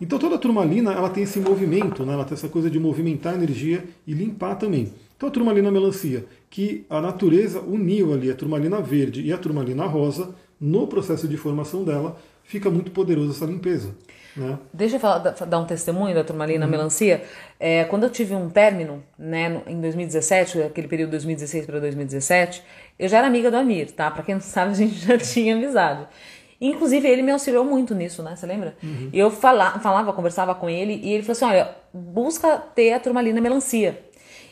Então 0.02 0.18
toda 0.18 0.34
a 0.34 0.40
turmalina 0.40 0.92
ela 0.92 1.08
tem 1.12 1.22
esse 1.22 1.40
movimento, 1.40 2.04
né? 2.04 2.14
ela 2.14 2.26
tem 2.26 2.34
essa 2.34 2.50
coisa 2.50 2.68
de 2.68 2.80
movimentar 2.80 3.34
a 3.34 3.38
energia 3.38 3.86
e 4.08 4.16
limpar 4.16 4.56
também. 4.56 4.92
Então 5.16 5.30
a 5.30 5.32
turmalina 5.32 5.70
melancia, 5.70 6.26
que 6.50 6.84
a 6.90 7.00
natureza 7.00 7.62
uniu 7.62 8.12
ali 8.12 8.32
a 8.32 8.36
turmalina 8.36 8.82
verde 8.82 9.22
e 9.22 9.32
a 9.32 9.38
turmalina 9.38 9.86
rosa 9.86 10.34
no 10.60 10.88
processo 10.88 11.28
de 11.28 11.38
formação 11.38 11.84
dela, 11.84 12.18
fica 12.52 12.70
muito 12.70 12.91
poderosa 12.91 13.32
essa 13.32 13.45
limpeza. 13.45 13.95
Né? 14.36 14.60
Deixa 14.74 14.97
eu 14.97 14.99
falar, 14.99 15.20
dar 15.20 15.60
um 15.60 15.66
testemunho 15.66 16.14
da 16.14 16.24
turmalina 16.24 16.66
uhum. 16.66 16.72
melancia. 16.72 17.24
É, 17.58 17.86
quando 17.86 18.04
eu 18.04 18.10
tive 18.10 18.36
um 18.36 18.49
término, 18.49 19.02
né, 19.18 19.62
em 19.68 19.80
2017, 19.80 20.62
aquele 20.64 20.88
período 20.88 21.08
de 21.08 21.18
2016 21.18 21.66
para 21.66 21.80
2017, 21.80 22.62
eu 22.99 23.08
já 23.08 23.20
era 23.20 23.28
amiga 23.28 23.49
do 23.49 23.58
Amir, 23.58 23.91
tá? 23.91 24.12
Para 24.12 24.24
quem 24.24 24.36
não 24.36 24.41
sabe, 24.41 24.72
a 24.72 24.76
gente 24.76 24.95
já 24.95 25.16
tinha 25.20 25.56
amizade. 25.56 26.06
Inclusive, 26.60 27.08
ele 27.08 27.22
me 27.22 27.32
auxiliou 27.32 27.64
muito 27.66 27.95
nisso, 27.95 28.22
né? 28.22 28.36
Você 28.36 28.45
lembra? 28.45 28.76
Uhum. 28.84 29.10
Eu 29.12 29.32
falava, 29.32 29.80
falava, 29.80 30.14
conversava 30.14 30.54
com 30.54 30.70
ele 30.70 30.99
e 31.04 31.14
ele 31.14 31.24
falou 31.24 31.32
assim: 31.32 31.45
olha, 31.45 31.76
busca 31.93 32.58
ter 32.58 32.93
a 32.93 32.99
turmalina 32.99 33.41
melancia. 33.41 33.99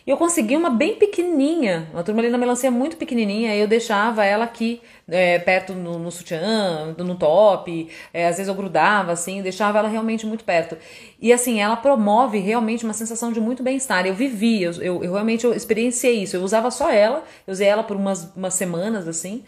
E 0.06 0.10
eu 0.10 0.18
consegui 0.18 0.56
uma 0.56 0.70
bem 0.70 0.95
pequenininha, 0.95 1.88
uma 1.93 2.04
turmalina 2.04 2.38
melancia 2.38 2.72
muito 2.72 2.97
pequenininha, 2.97 3.56
eu 3.56 3.68
deixava 3.68 4.26
ela 4.26 4.45
aqui 4.45 4.82
é, 5.08 5.39
perto 5.39 5.74
no, 5.74 6.00
no, 6.00 6.12
sutiã, 6.12 6.95
no 6.97 7.16
top, 7.16 7.89
é, 8.14 8.28
às 8.28 8.38
vezes 8.38 8.47
eu 8.47 8.56
grudava 8.56 9.12
assim, 9.12 9.41
deixava 9.41 9.80
ela 9.80 9.88
realmente 9.88 10.26
muito 10.26 10.43
perto. 10.43 10.78
E 11.22 11.34
assim, 11.34 11.60
ela 11.60 11.76
promove 11.76 12.39
realmente 12.39 12.86
uma 12.86 12.93
sensação 12.93 13.32
de 13.32 13.39
muito 13.39 13.62
bem-estar. 13.62 14.06
Eu 14.06 14.14
vivi, 14.14 14.64
eu, 14.64 14.72
eu, 14.74 15.04
eu 15.04 15.14
realmente 15.14 15.45
eu 15.45 15.54
experienciei 15.54 16.24
isso. 16.24 16.36
Eu 16.36 16.43
usava 16.43 16.72
só 16.72 16.89
ela, 16.89 17.24
eu 17.45 17.52
usei 17.52 17.68
ela 17.68 17.84
por 17.84 17.97
umas, 17.97 18.32
umas 18.36 18.54
semanas 18.54 19.08
assim. 19.08 19.43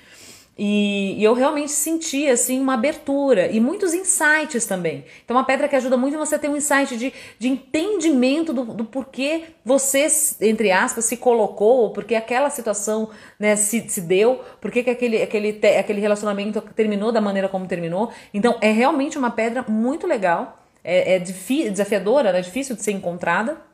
E, 0.57 1.15
e, 1.17 1.23
eu 1.23 1.33
realmente 1.33 1.71
senti 1.71 2.27
assim 2.27 2.59
uma 2.59 2.73
abertura 2.73 3.47
e 3.47 3.59
muitos 3.59 3.93
insights 3.93 4.65
também. 4.65 5.05
Então, 5.23 5.35
uma 5.35 5.45
pedra 5.45 5.67
que 5.67 5.75
ajuda 5.75 5.95
muito 5.95 6.17
você 6.17 6.37
ter 6.37 6.49
um 6.49 6.57
insight 6.57 6.97
de, 6.97 7.13
de 7.39 7.47
entendimento 7.47 8.51
do, 8.51 8.65
do 8.65 8.85
porquê 8.85 9.43
você, 9.63 10.07
entre 10.41 10.71
aspas, 10.71 11.05
se 11.05 11.17
colocou, 11.17 11.83
ou 11.83 11.89
porque 11.91 12.15
aquela 12.15 12.49
situação 12.49 13.09
né, 13.39 13.55
se, 13.55 13.87
se 13.89 14.01
deu, 14.01 14.41
porque 14.59 14.83
que 14.83 14.89
aquele, 14.89 15.21
aquele, 15.21 15.59
aquele 15.79 16.01
relacionamento 16.01 16.61
terminou 16.75 17.11
da 17.11 17.21
maneira 17.21 17.47
como 17.47 17.65
terminou. 17.65 18.11
Então, 18.33 18.57
é 18.61 18.71
realmente 18.71 19.17
uma 19.17 19.31
pedra 19.31 19.63
muito 19.67 20.05
legal, 20.05 20.59
é, 20.83 21.15
é 21.15 21.19
desafiadora, 21.19 22.37
é 22.37 22.41
difícil 22.41 22.75
de 22.75 22.83
ser 22.83 22.91
encontrada. 22.91 23.70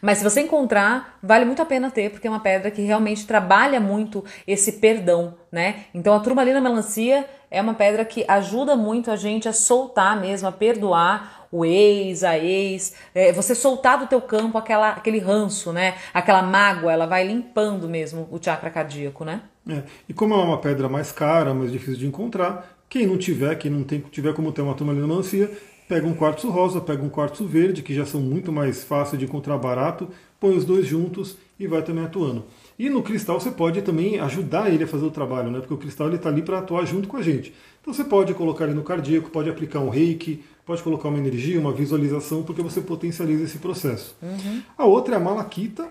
Mas 0.00 0.18
se 0.18 0.24
você 0.24 0.42
encontrar, 0.42 1.18
vale 1.22 1.44
muito 1.44 1.62
a 1.62 1.64
pena 1.64 1.90
ter, 1.90 2.10
porque 2.10 2.26
é 2.26 2.30
uma 2.30 2.40
pedra 2.40 2.70
que 2.70 2.82
realmente 2.82 3.26
trabalha 3.26 3.80
muito 3.80 4.24
esse 4.46 4.72
perdão, 4.72 5.34
né? 5.50 5.84
Então 5.94 6.14
a 6.14 6.20
turmalina 6.20 6.60
melancia 6.60 7.26
é 7.50 7.60
uma 7.62 7.74
pedra 7.74 8.04
que 8.04 8.24
ajuda 8.28 8.76
muito 8.76 9.10
a 9.10 9.16
gente 9.16 9.48
a 9.48 9.52
soltar 9.52 10.20
mesmo, 10.20 10.48
a 10.48 10.52
perdoar 10.52 11.46
o 11.50 11.64
ex, 11.64 12.24
a 12.24 12.36
ex, 12.36 12.94
é, 13.14 13.32
você 13.32 13.54
soltar 13.54 13.96
do 13.96 14.08
teu 14.08 14.20
campo 14.20 14.58
aquela, 14.58 14.90
aquele 14.90 15.20
ranço, 15.20 15.72
né? 15.72 15.94
Aquela 16.12 16.42
mágoa, 16.42 16.92
ela 16.92 17.06
vai 17.06 17.24
limpando 17.24 17.88
mesmo 17.88 18.28
o 18.30 18.42
chakra 18.42 18.70
cardíaco, 18.70 19.24
né? 19.24 19.40
É. 19.68 19.82
E 20.08 20.12
como 20.12 20.34
é 20.34 20.36
uma 20.36 20.58
pedra 20.58 20.88
mais 20.88 21.12
cara, 21.12 21.54
mais 21.54 21.70
difícil 21.70 21.96
de 21.96 22.06
encontrar, 22.06 22.76
quem 22.88 23.06
não 23.06 23.16
tiver, 23.16 23.54
quem 23.54 23.70
não 23.70 23.84
tem, 23.84 24.00
tiver 24.00 24.34
como 24.34 24.52
ter 24.52 24.62
uma 24.62 24.74
turmalina 24.74 25.06
melancia, 25.06 25.48
pega 25.88 26.06
um 26.06 26.14
quartzo 26.14 26.48
rosa, 26.50 26.80
pega 26.80 27.02
um 27.02 27.08
quartzo 27.08 27.46
verde, 27.46 27.82
que 27.82 27.94
já 27.94 28.06
são 28.06 28.20
muito 28.20 28.50
mais 28.50 28.84
fáceis 28.84 29.18
de 29.18 29.24
encontrar 29.24 29.58
barato, 29.58 30.08
põe 30.40 30.56
os 30.56 30.64
dois 30.64 30.86
juntos 30.86 31.36
e 31.58 31.66
vai 31.66 31.82
também 31.82 32.04
atuando. 32.04 32.44
E 32.78 32.90
no 32.90 33.02
cristal 33.02 33.40
você 33.40 33.50
pode 33.50 33.80
também 33.82 34.18
ajudar 34.18 34.72
ele 34.72 34.84
a 34.84 34.86
fazer 34.86 35.04
o 35.04 35.10
trabalho, 35.10 35.50
né? 35.50 35.60
porque 35.60 35.74
o 35.74 35.78
cristal 35.78 36.12
está 36.12 36.28
ali 36.28 36.42
para 36.42 36.58
atuar 36.58 36.84
junto 36.84 37.06
com 37.06 37.16
a 37.16 37.22
gente. 37.22 37.54
Então 37.80 37.94
você 37.94 38.04
pode 38.04 38.34
colocar 38.34 38.64
ele 38.64 38.74
no 38.74 38.82
cardíaco, 38.82 39.30
pode 39.30 39.48
aplicar 39.48 39.80
um 39.80 39.88
reiki, 39.88 40.42
pode 40.66 40.82
colocar 40.82 41.08
uma 41.08 41.18
energia, 41.18 41.60
uma 41.60 41.72
visualização, 41.72 42.42
porque 42.42 42.62
você 42.62 42.80
potencializa 42.80 43.44
esse 43.44 43.58
processo. 43.58 44.16
Uhum. 44.22 44.62
A 44.76 44.84
outra 44.86 45.14
é 45.14 45.16
a 45.18 45.20
malaquita, 45.20 45.88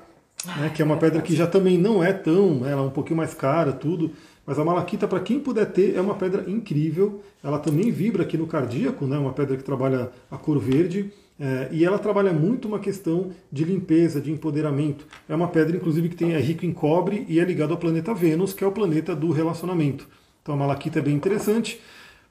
né, 0.57 0.71
que 0.73 0.81
é 0.81 0.85
uma 0.85 0.97
pedra 0.97 1.21
que 1.21 1.35
já 1.35 1.47
também 1.47 1.77
não 1.77 2.03
é 2.03 2.11
tão, 2.11 2.67
ela 2.67 2.81
é 2.81 2.85
um 2.85 2.89
pouquinho 2.89 3.17
mais 3.17 3.33
cara, 3.33 3.71
tudo, 3.71 4.11
mas 4.45 4.59
a 4.59 4.65
malaquita, 4.65 5.07
para 5.07 5.21
quem 5.21 5.39
puder 5.39 5.65
ter, 5.71 5.95
é 5.95 6.01
uma 6.01 6.15
pedra 6.15 6.49
incrível. 6.49 7.23
Ela 7.41 7.59
também 7.59 7.91
vibra 7.91 8.23
aqui 8.23 8.37
no 8.37 8.45
cardíaco, 8.45 9.05
né? 9.05 9.17
uma 9.17 9.31
pedra 9.31 9.55
que 9.55 9.63
trabalha 9.63 10.11
a 10.29 10.37
cor 10.37 10.59
verde. 10.59 11.11
É, 11.39 11.69
e 11.71 11.83
ela 11.83 11.97
trabalha 11.97 12.31
muito 12.31 12.67
uma 12.67 12.79
questão 12.79 13.31
de 13.51 13.63
limpeza, 13.63 14.19
de 14.21 14.31
empoderamento. 14.31 15.07
É 15.27 15.35
uma 15.35 15.47
pedra, 15.47 15.75
inclusive, 15.75 16.09
que 16.09 16.15
tem, 16.15 16.33
é 16.33 16.39
rico 16.39 16.65
em 16.65 16.73
cobre 16.73 17.25
e 17.27 17.39
é 17.39 17.43
ligado 17.43 17.71
ao 17.71 17.77
planeta 17.77 18.13
Vênus, 18.13 18.53
que 18.53 18.63
é 18.63 18.67
o 18.67 18.71
planeta 18.71 19.15
do 19.15 19.31
relacionamento. 19.31 20.07
Então 20.41 20.55
a 20.55 20.57
malaquita 20.57 20.99
é 20.99 21.01
bem 21.01 21.15
interessante. 21.15 21.79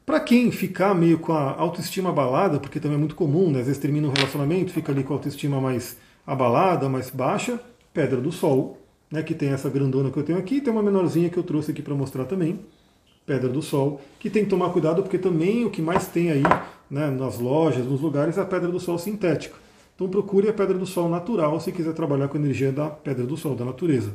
Para 0.04 0.20
quem 0.20 0.50
ficar 0.50 0.94
meio 0.94 1.18
com 1.18 1.32
a 1.32 1.52
autoestima 1.52 2.10
abalada, 2.10 2.58
porque 2.60 2.78
também 2.78 2.96
é 2.96 3.00
muito 3.00 3.14
comum, 3.14 3.50
né? 3.50 3.60
às 3.60 3.66
vezes 3.66 3.80
termina 3.80 4.06
um 4.06 4.12
relacionamento, 4.12 4.72
fica 4.72 4.92
ali 4.92 5.02
com 5.02 5.14
a 5.14 5.16
autoestima 5.16 5.60
mais 5.60 5.96
abalada, 6.26 6.88
mais 6.88 7.08
baixa, 7.08 7.58
pedra 7.94 8.20
do 8.20 8.30
sol, 8.30 8.81
né, 9.12 9.22
que 9.22 9.34
tem 9.34 9.50
essa 9.50 9.68
grandona 9.68 10.10
que 10.10 10.16
eu 10.16 10.22
tenho 10.22 10.38
aqui, 10.38 10.58
tem 10.60 10.72
uma 10.72 10.82
menorzinha 10.82 11.28
que 11.28 11.36
eu 11.36 11.42
trouxe 11.42 11.70
aqui 11.70 11.82
para 11.82 11.94
mostrar 11.94 12.24
também, 12.24 12.58
Pedra 13.26 13.48
do 13.48 13.60
Sol, 13.60 14.00
que 14.18 14.30
tem 14.30 14.42
que 14.42 14.50
tomar 14.50 14.70
cuidado 14.70 15.02
porque 15.02 15.18
também 15.18 15.66
o 15.66 15.70
que 15.70 15.82
mais 15.82 16.08
tem 16.08 16.30
aí 16.30 16.42
né, 16.90 17.10
nas 17.10 17.38
lojas, 17.38 17.84
nos 17.84 18.00
lugares, 18.00 18.38
é 18.38 18.40
a 18.40 18.44
Pedra 18.44 18.68
do 18.68 18.80
Sol 18.80 18.98
sintética. 18.98 19.54
Então 19.94 20.08
procure 20.08 20.48
a 20.48 20.52
Pedra 20.52 20.76
do 20.78 20.86
Sol 20.86 21.10
natural 21.10 21.60
se 21.60 21.70
quiser 21.70 21.92
trabalhar 21.92 22.26
com 22.28 22.38
a 22.38 22.40
energia 22.40 22.72
da 22.72 22.88
Pedra 22.88 23.24
do 23.24 23.36
Sol, 23.36 23.54
da 23.54 23.66
natureza. 23.66 24.12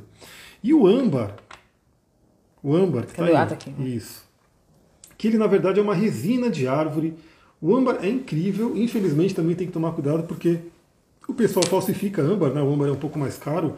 E 0.63 0.73
o 0.73 0.87
âmbar, 0.87 1.35
o 2.63 2.75
âmbar 2.75 3.05
que 3.05 3.11
está 3.11 3.25
aí, 3.25 3.35
aqui. 3.35 3.73
isso, 3.79 4.25
que 5.15 5.27
ele 5.27 5.37
na 5.37 5.47
verdade 5.47 5.79
é 5.79 5.83
uma 5.83 5.95
resina 5.95 6.49
de 6.49 6.67
árvore. 6.67 7.13
O 7.61 7.75
âmbar 7.75 7.99
é 8.01 8.09
incrível, 8.09 8.75
infelizmente 8.75 9.35
também 9.35 9.55
tem 9.55 9.67
que 9.67 9.73
tomar 9.73 9.91
cuidado 9.91 10.23
porque 10.23 10.59
o 11.27 11.33
pessoal 11.33 11.65
falsifica 11.65 12.21
âmbar, 12.21 12.51
né? 12.51 12.61
O 12.61 12.73
âmbar 12.73 12.89
é 12.89 12.91
um 12.91 12.97
pouco 12.97 13.17
mais 13.17 13.37
caro, 13.37 13.77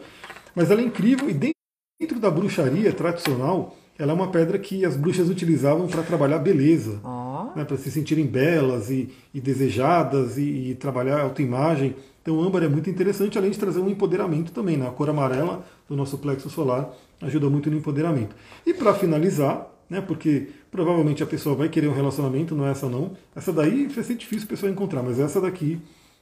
mas 0.54 0.70
ela 0.70 0.80
é 0.80 0.84
incrível 0.84 1.28
e 1.28 1.34
dentro 1.34 2.20
da 2.20 2.30
bruxaria 2.30 2.92
tradicional, 2.92 3.76
ela 3.98 4.12
é 4.12 4.14
uma 4.14 4.28
pedra 4.28 4.58
que 4.58 4.84
as 4.84 4.96
bruxas 4.96 5.28
utilizavam 5.28 5.86
para 5.86 6.02
trabalhar 6.02 6.38
beleza, 6.38 6.98
oh. 7.04 7.56
né, 7.56 7.64
para 7.64 7.76
se 7.76 7.90
sentirem 7.90 8.26
belas 8.26 8.88
e, 8.88 9.12
e 9.34 9.40
desejadas 9.40 10.38
e, 10.38 10.70
e, 10.70 10.74
trabalhar 10.74 11.20
autoimagem. 11.20 11.94
Então, 12.22 12.36
o 12.36 12.42
âmbar 12.42 12.62
é 12.62 12.68
muito 12.68 12.88
interessante, 12.88 13.36
além 13.36 13.50
de 13.50 13.58
trazer 13.58 13.78
um 13.78 13.90
empoderamento 13.90 14.52
também. 14.52 14.78
Né? 14.78 14.88
A 14.88 14.90
cor 14.90 15.10
amarela 15.10 15.64
do 15.86 15.94
nosso 15.94 16.16
plexo 16.16 16.48
solar 16.48 16.90
ajuda 17.20 17.50
muito 17.50 17.70
no 17.70 17.76
empoderamento. 17.76 18.34
E 18.64 18.72
para 18.72 18.94
finalizar, 18.94 19.70
né, 19.88 20.00
porque 20.00 20.48
provavelmente 20.70 21.22
a 21.22 21.26
pessoa 21.26 21.54
vai 21.54 21.68
querer 21.68 21.88
um 21.88 21.94
relacionamento, 21.94 22.54
não 22.54 22.66
é 22.66 22.70
essa 22.70 22.88
não. 22.88 23.12
Essa 23.36 23.52
daí 23.52 23.86
vai 23.86 24.04
ser 24.04 24.14
difícil 24.14 24.46
a 24.46 24.48
pessoa 24.48 24.72
encontrar, 24.72 25.02
mas 25.02 25.18
essa 25.20 25.40
daqui, 25.42 25.78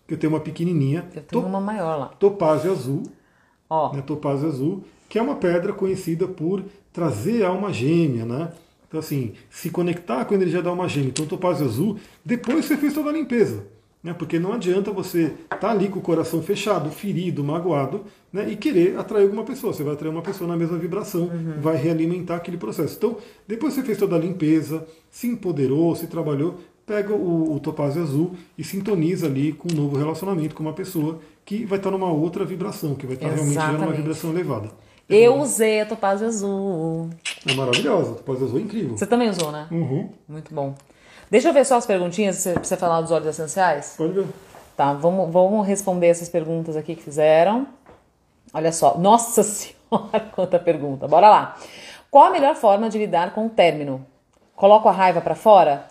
que 0.06 0.14
eu 0.14 0.18
tenho 0.18 0.32
uma 0.32 0.40
pequenininha. 0.40 1.06
Eu 1.14 1.22
tenho 1.22 1.46
uma 1.46 1.60
maior 1.60 1.96
lá. 1.96 2.06
Topázio 2.08 2.72
azul. 2.72 3.04
Ó. 3.68 3.94
Né, 3.94 4.02
topázio 4.02 4.48
azul, 4.48 4.84
que 5.08 5.18
é 5.18 5.22
uma 5.22 5.36
pedra 5.36 5.72
conhecida 5.72 6.26
por 6.26 6.64
trazer 6.92 7.44
a 7.44 7.48
alma 7.48 7.72
gêmea, 7.72 8.24
né? 8.24 8.52
Então, 8.88 9.00
assim, 9.00 9.34
se 9.50 9.68
conectar 9.68 10.24
com 10.24 10.32
a 10.32 10.36
energia 10.36 10.62
da 10.62 10.70
alma 10.70 10.88
gêmea. 10.88 11.10
Então, 11.10 11.26
topázio 11.26 11.66
azul, 11.66 11.98
depois 12.24 12.64
você 12.64 12.76
fez 12.76 12.94
toda 12.94 13.10
a 13.10 13.12
limpeza. 13.12 13.64
Né? 14.02 14.14
Porque 14.14 14.38
não 14.38 14.52
adianta 14.52 14.90
você 14.90 15.24
estar 15.44 15.56
tá 15.56 15.70
ali 15.70 15.88
com 15.88 15.98
o 15.98 16.02
coração 16.02 16.40
fechado, 16.40 16.90
ferido, 16.90 17.44
magoado, 17.44 18.04
né? 18.32 18.50
e 18.50 18.56
querer 18.56 18.96
atrair 18.98 19.24
alguma 19.24 19.44
pessoa. 19.44 19.72
Você 19.72 19.82
vai 19.82 19.94
atrair 19.94 20.10
uma 20.10 20.22
pessoa 20.22 20.48
na 20.48 20.56
mesma 20.56 20.78
vibração, 20.78 21.24
uhum. 21.24 21.60
vai 21.60 21.76
realimentar 21.76 22.36
aquele 22.36 22.56
processo. 22.56 22.96
Então, 22.96 23.16
depois 23.46 23.74
você 23.74 23.82
fez 23.82 23.98
toda 23.98 24.16
a 24.16 24.18
limpeza, 24.18 24.86
se 25.10 25.26
empoderou, 25.26 25.94
se 25.94 26.06
trabalhou, 26.06 26.58
pega 26.88 27.12
o, 27.14 27.54
o 27.54 27.60
topázio 27.60 28.02
azul 28.02 28.32
e 28.56 28.64
sintoniza 28.64 29.26
ali 29.26 29.52
com 29.52 29.70
um 29.70 29.76
novo 29.76 29.98
relacionamento 29.98 30.54
com 30.54 30.62
uma 30.62 30.72
pessoa 30.72 31.20
que 31.44 31.66
vai 31.66 31.78
estar 31.78 31.90
numa 31.90 32.10
outra 32.10 32.46
vibração, 32.46 32.94
que 32.94 33.06
vai 33.06 33.14
estar 33.14 33.26
Exatamente. 33.26 33.54
realmente 33.54 33.80
numa 33.80 33.92
vibração 33.92 34.30
elevada. 34.30 34.70
Eu 35.08 35.36
usei 35.36 35.82
a 35.82 35.86
topázio 35.86 36.26
azul. 36.26 37.10
É 37.46 37.54
maravilhosa, 37.54 38.12
a 38.12 38.14
topázio 38.14 38.46
azul 38.46 38.58
é 38.58 38.62
incrível. 38.62 38.96
Você 38.96 39.06
também 39.06 39.28
usou, 39.28 39.52
né? 39.52 39.66
Uhum. 39.70 40.10
Muito 40.26 40.54
bom. 40.54 40.74
Deixa 41.30 41.48
eu 41.48 41.52
ver 41.52 41.64
só 41.64 41.76
as 41.76 41.86
perguntinhas 41.86 42.42
pra 42.42 42.64
você 42.64 42.76
falar 42.76 43.02
dos 43.02 43.10
óleos 43.10 43.28
essenciais. 43.28 43.94
Pode 43.96 44.14
ver. 44.14 44.26
Tá, 44.76 44.94
vamos, 44.94 45.30
vamos 45.30 45.66
responder 45.66 46.06
essas 46.06 46.28
perguntas 46.28 46.76
aqui 46.76 46.94
que 46.94 47.02
fizeram. 47.02 47.66
Olha 48.52 48.72
só, 48.72 48.96
nossa 48.96 49.42
senhora, 49.44 50.20
quanta 50.34 50.58
pergunta. 50.58 51.06
Bora 51.06 51.28
lá. 51.28 51.56
Qual 52.10 52.24
a 52.24 52.30
melhor 52.30 52.54
forma 52.54 52.88
de 52.88 52.98
lidar 52.98 53.34
com 53.34 53.46
o 53.46 53.50
término? 53.50 54.06
Coloco 54.54 54.88
a 54.88 54.92
raiva 54.92 55.20
para 55.20 55.34
fora? 55.34 55.86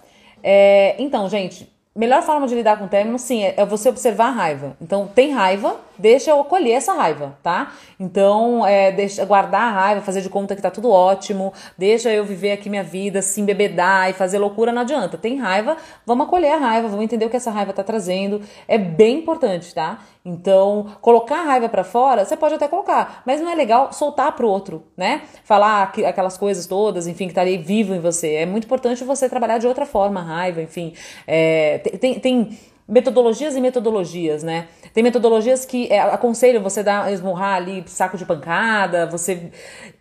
É, 0.49 0.95
então, 0.97 1.27
gente, 1.27 1.69
melhor 1.93 2.23
forma 2.23 2.47
de 2.47 2.55
lidar 2.55 2.79
com 2.79 2.85
o 2.85 2.87
término, 2.87 3.19
sim, 3.19 3.43
é, 3.43 3.55
é 3.57 3.65
você 3.65 3.89
observar 3.89 4.27
a 4.27 4.31
raiva. 4.31 4.77
Então, 4.81 5.05
tem 5.05 5.33
raiva, 5.33 5.75
deixa 5.97 6.31
eu 6.31 6.39
acolher 6.39 6.73
essa 6.73 6.93
raiva, 6.93 7.37
tá? 7.41 7.73
Então, 7.99 8.65
é, 8.65 8.91
deixa 8.91 9.23
guardar 9.25 9.61
a 9.61 9.71
raiva, 9.71 10.01
fazer 10.01 10.21
de 10.21 10.29
conta 10.29 10.55
que 10.55 10.61
tá 10.61 10.71
tudo 10.71 10.89
ótimo, 10.89 11.53
deixa 11.77 12.11
eu 12.11 12.23
viver 12.23 12.51
aqui 12.51 12.69
minha 12.69 12.83
vida, 12.83 13.21
se 13.21 13.41
embebedar 13.41 14.09
e 14.09 14.13
fazer 14.13 14.37
loucura, 14.39 14.71
não 14.71 14.81
adianta. 14.81 15.17
Tem 15.17 15.37
raiva, 15.37 15.77
vamos 16.05 16.27
acolher 16.27 16.53
a 16.53 16.57
raiva, 16.57 16.87
vamos 16.87 17.03
entender 17.03 17.25
o 17.25 17.29
que 17.29 17.37
essa 17.37 17.51
raiva 17.51 17.73
tá 17.73 17.83
trazendo. 17.83 18.41
É 18.67 18.77
bem 18.77 19.19
importante, 19.19 19.73
tá? 19.73 19.99
Então, 20.23 20.87
colocar 20.99 21.39
a 21.39 21.43
raiva 21.43 21.69
para 21.69 21.85
fora, 21.85 22.25
você 22.25 22.35
pode 22.35 22.55
até 22.55 22.67
colocar, 22.67 23.23
mas 23.25 23.39
não 23.39 23.49
é 23.49 23.55
legal 23.55 23.93
soltar 23.93 24.33
pro 24.33 24.49
outro, 24.49 24.83
né? 24.97 25.21
Falar 25.45 25.93
aquelas 26.05 26.37
coisas 26.37 26.67
todas, 26.67 27.07
enfim, 27.07 27.29
que 27.29 27.33
tá 27.33 27.41
ali 27.41 27.57
vivo 27.57 27.95
em 27.95 27.99
você. 27.99 28.33
É 28.35 28.45
muito 28.45 28.65
importante 28.65 29.05
você 29.05 29.29
trabalhar 29.29 29.57
de 29.57 29.67
outra 29.67 29.85
forma 29.85 30.19
a 30.19 30.23
raiva, 30.23 30.61
enfim. 30.61 30.93
É, 31.25 31.77
tem, 31.77 32.19
tem 32.19 32.59
metodologias 32.87 33.55
e 33.55 33.61
metodologias, 33.61 34.43
né? 34.43 34.67
Tem 34.93 35.03
metodologias 35.03 35.65
que 35.65 35.91
é, 35.91 35.99
aconselham 35.99 36.63
você 36.63 36.81
dar 36.81 37.11
esmurrar 37.11 37.55
ali 37.55 37.83
saco 37.85 38.17
de 38.17 38.25
pancada, 38.25 39.05
você 39.05 39.51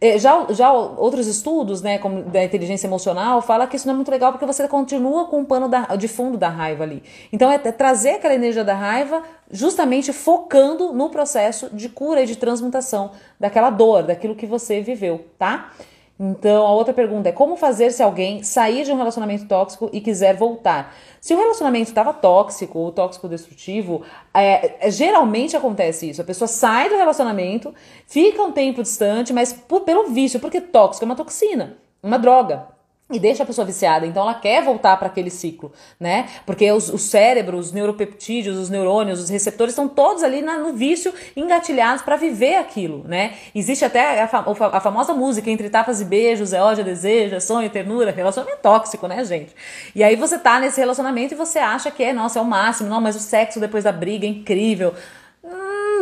é, 0.01 0.17
já, 0.19 0.47
já 0.51 0.73
outros 0.73 1.27
estudos, 1.27 1.83
né, 1.83 1.99
como 1.99 2.23
da 2.23 2.45
inteligência 2.45 2.87
emocional, 2.87 3.43
fala 3.43 3.67
que 3.67 3.77
isso 3.77 3.87
não 3.87 3.95
é 3.95 3.97
muito 3.97 4.11
legal 4.11 4.31
porque 4.31 4.47
você 4.47 4.69
continua 4.69 5.27
com 5.27 5.41
o 5.41 5.45
pano 5.45 5.69
da, 5.69 5.97
de 5.97 6.07
fundo 6.07 6.39
da 6.39 6.49
raiva 6.49 6.85
ali. 6.85 7.03
Então 7.33 7.51
é, 7.51 7.57
é 7.57 7.73
trazer 7.73 8.11
aquela 8.11 8.35
energia 8.35 8.63
da 8.63 8.75
raiva 8.75 9.23
justamente 9.51 10.13
focando 10.13 10.93
no 10.93 11.11
processo 11.11 11.69
de 11.75 11.89
cura 11.89 12.23
e 12.23 12.27
de 12.27 12.37
transmutação 12.37 13.11
daquela 13.39 13.71
dor, 13.71 14.05
daquilo 14.05 14.37
que 14.37 14.47
você 14.47 14.81
viveu, 14.81 15.27
tá? 15.39 15.73
Então, 16.19 16.67
a 16.67 16.73
outra 16.73 16.95
pergunta 16.95 17.29
é 17.29 17.33
como 17.33 17.57
fazer 17.57 17.91
se 17.93 18.03
alguém 18.03 18.43
sair 18.43 18.85
de 18.85 18.93
um 18.93 18.97
relacionamento 18.97 19.47
tóxico 19.47 19.91
e 19.93 20.01
quiser 20.01 20.35
voltar? 20.35 20.95
Se 21.21 21.35
o 21.35 21.39
relacionamento 21.39 21.91
estava 21.91 22.15
tóxico 22.15 22.79
ou 22.79 22.91
tóxico 22.91 23.29
destrutivo, 23.29 24.03
é, 24.33 24.87
é, 24.87 24.91
geralmente 24.91 25.57
acontece 25.57 26.09
isso. 26.09 26.23
A 26.23 26.25
pessoa 26.25 26.49
sai 26.49 26.89
do 26.89 26.97
relacionamento, 26.97 27.75
fica 28.07 28.43
um 28.43 28.51
tempo 28.51 28.83
distante, 28.83 29.33
mas 29.33 29.53
por, 29.53 29.83
pelo 29.83 30.09
vício, 30.09 30.41
porque 30.41 30.61
tóxico 30.61 31.05
é 31.05 31.07
uma 31.07 31.17
toxina, 31.17 31.77
uma 32.03 32.19
droga 32.19 32.76
e 33.09 33.21
deixa 33.21 33.45
a 33.45 33.47
pessoa 33.47 33.65
viciada. 33.65 34.05
Então 34.05 34.23
ela 34.23 34.35
quer 34.35 34.65
voltar 34.65 34.97
para 34.97 35.07
aquele 35.07 35.31
ciclo, 35.31 35.73
né? 35.99 36.29
Porque 36.45 36.71
os, 36.73 36.89
o 36.89 36.99
cérebro, 36.99 37.57
os 37.57 37.71
neuropeptídeos, 37.71 38.59
os 38.59 38.69
neurônios, 38.69 39.21
os 39.21 39.31
receptores 39.31 39.73
estão 39.73 39.87
todos 39.87 40.25
ali 40.25 40.43
na, 40.43 40.59
no 40.59 40.73
vício 40.73 41.15
engatilhados 41.37 42.03
para 42.03 42.17
viver 42.17 42.57
aquilo, 42.57 43.05
né? 43.07 43.35
Existe 43.55 43.85
até 43.85 44.23
a, 44.23 44.25
a, 44.25 44.81
famosa 44.81 45.15
música 45.15 45.49
entre 45.49 45.71
tapas 45.71 46.01
e 46.01 46.05
beijos, 46.05 46.53
é 46.53 46.61
ódio, 46.61 46.81
é 46.81 46.85
desejo, 46.85 47.37
é 47.37 47.41
sonho, 47.41 47.67
é 47.67 47.69
ternura, 47.69 48.11
relacionamento 48.11 48.61
tóxico, 48.61 49.07
né, 49.07 49.25
gente? 49.25 49.55
E 49.95 50.03
aí 50.03 50.17
você 50.17 50.37
tá 50.37 50.59
nesse 50.59 50.81
relacionamento 50.81 51.33
e 51.33 51.37
você 51.37 51.61
acha 51.61 51.93
que 51.93 52.03
é, 52.03 52.13
nossa, 52.13 52.41
é 52.41 52.43
o 52.43 52.45
máximo, 52.45 52.89
não, 52.89 53.01
mas 53.01 53.15
o 53.15 53.21
sexo 53.21 53.61
depois 53.61 53.85
da 53.85 53.93
briga 53.93 54.27
é 54.27 54.31
incrível. 54.31 54.93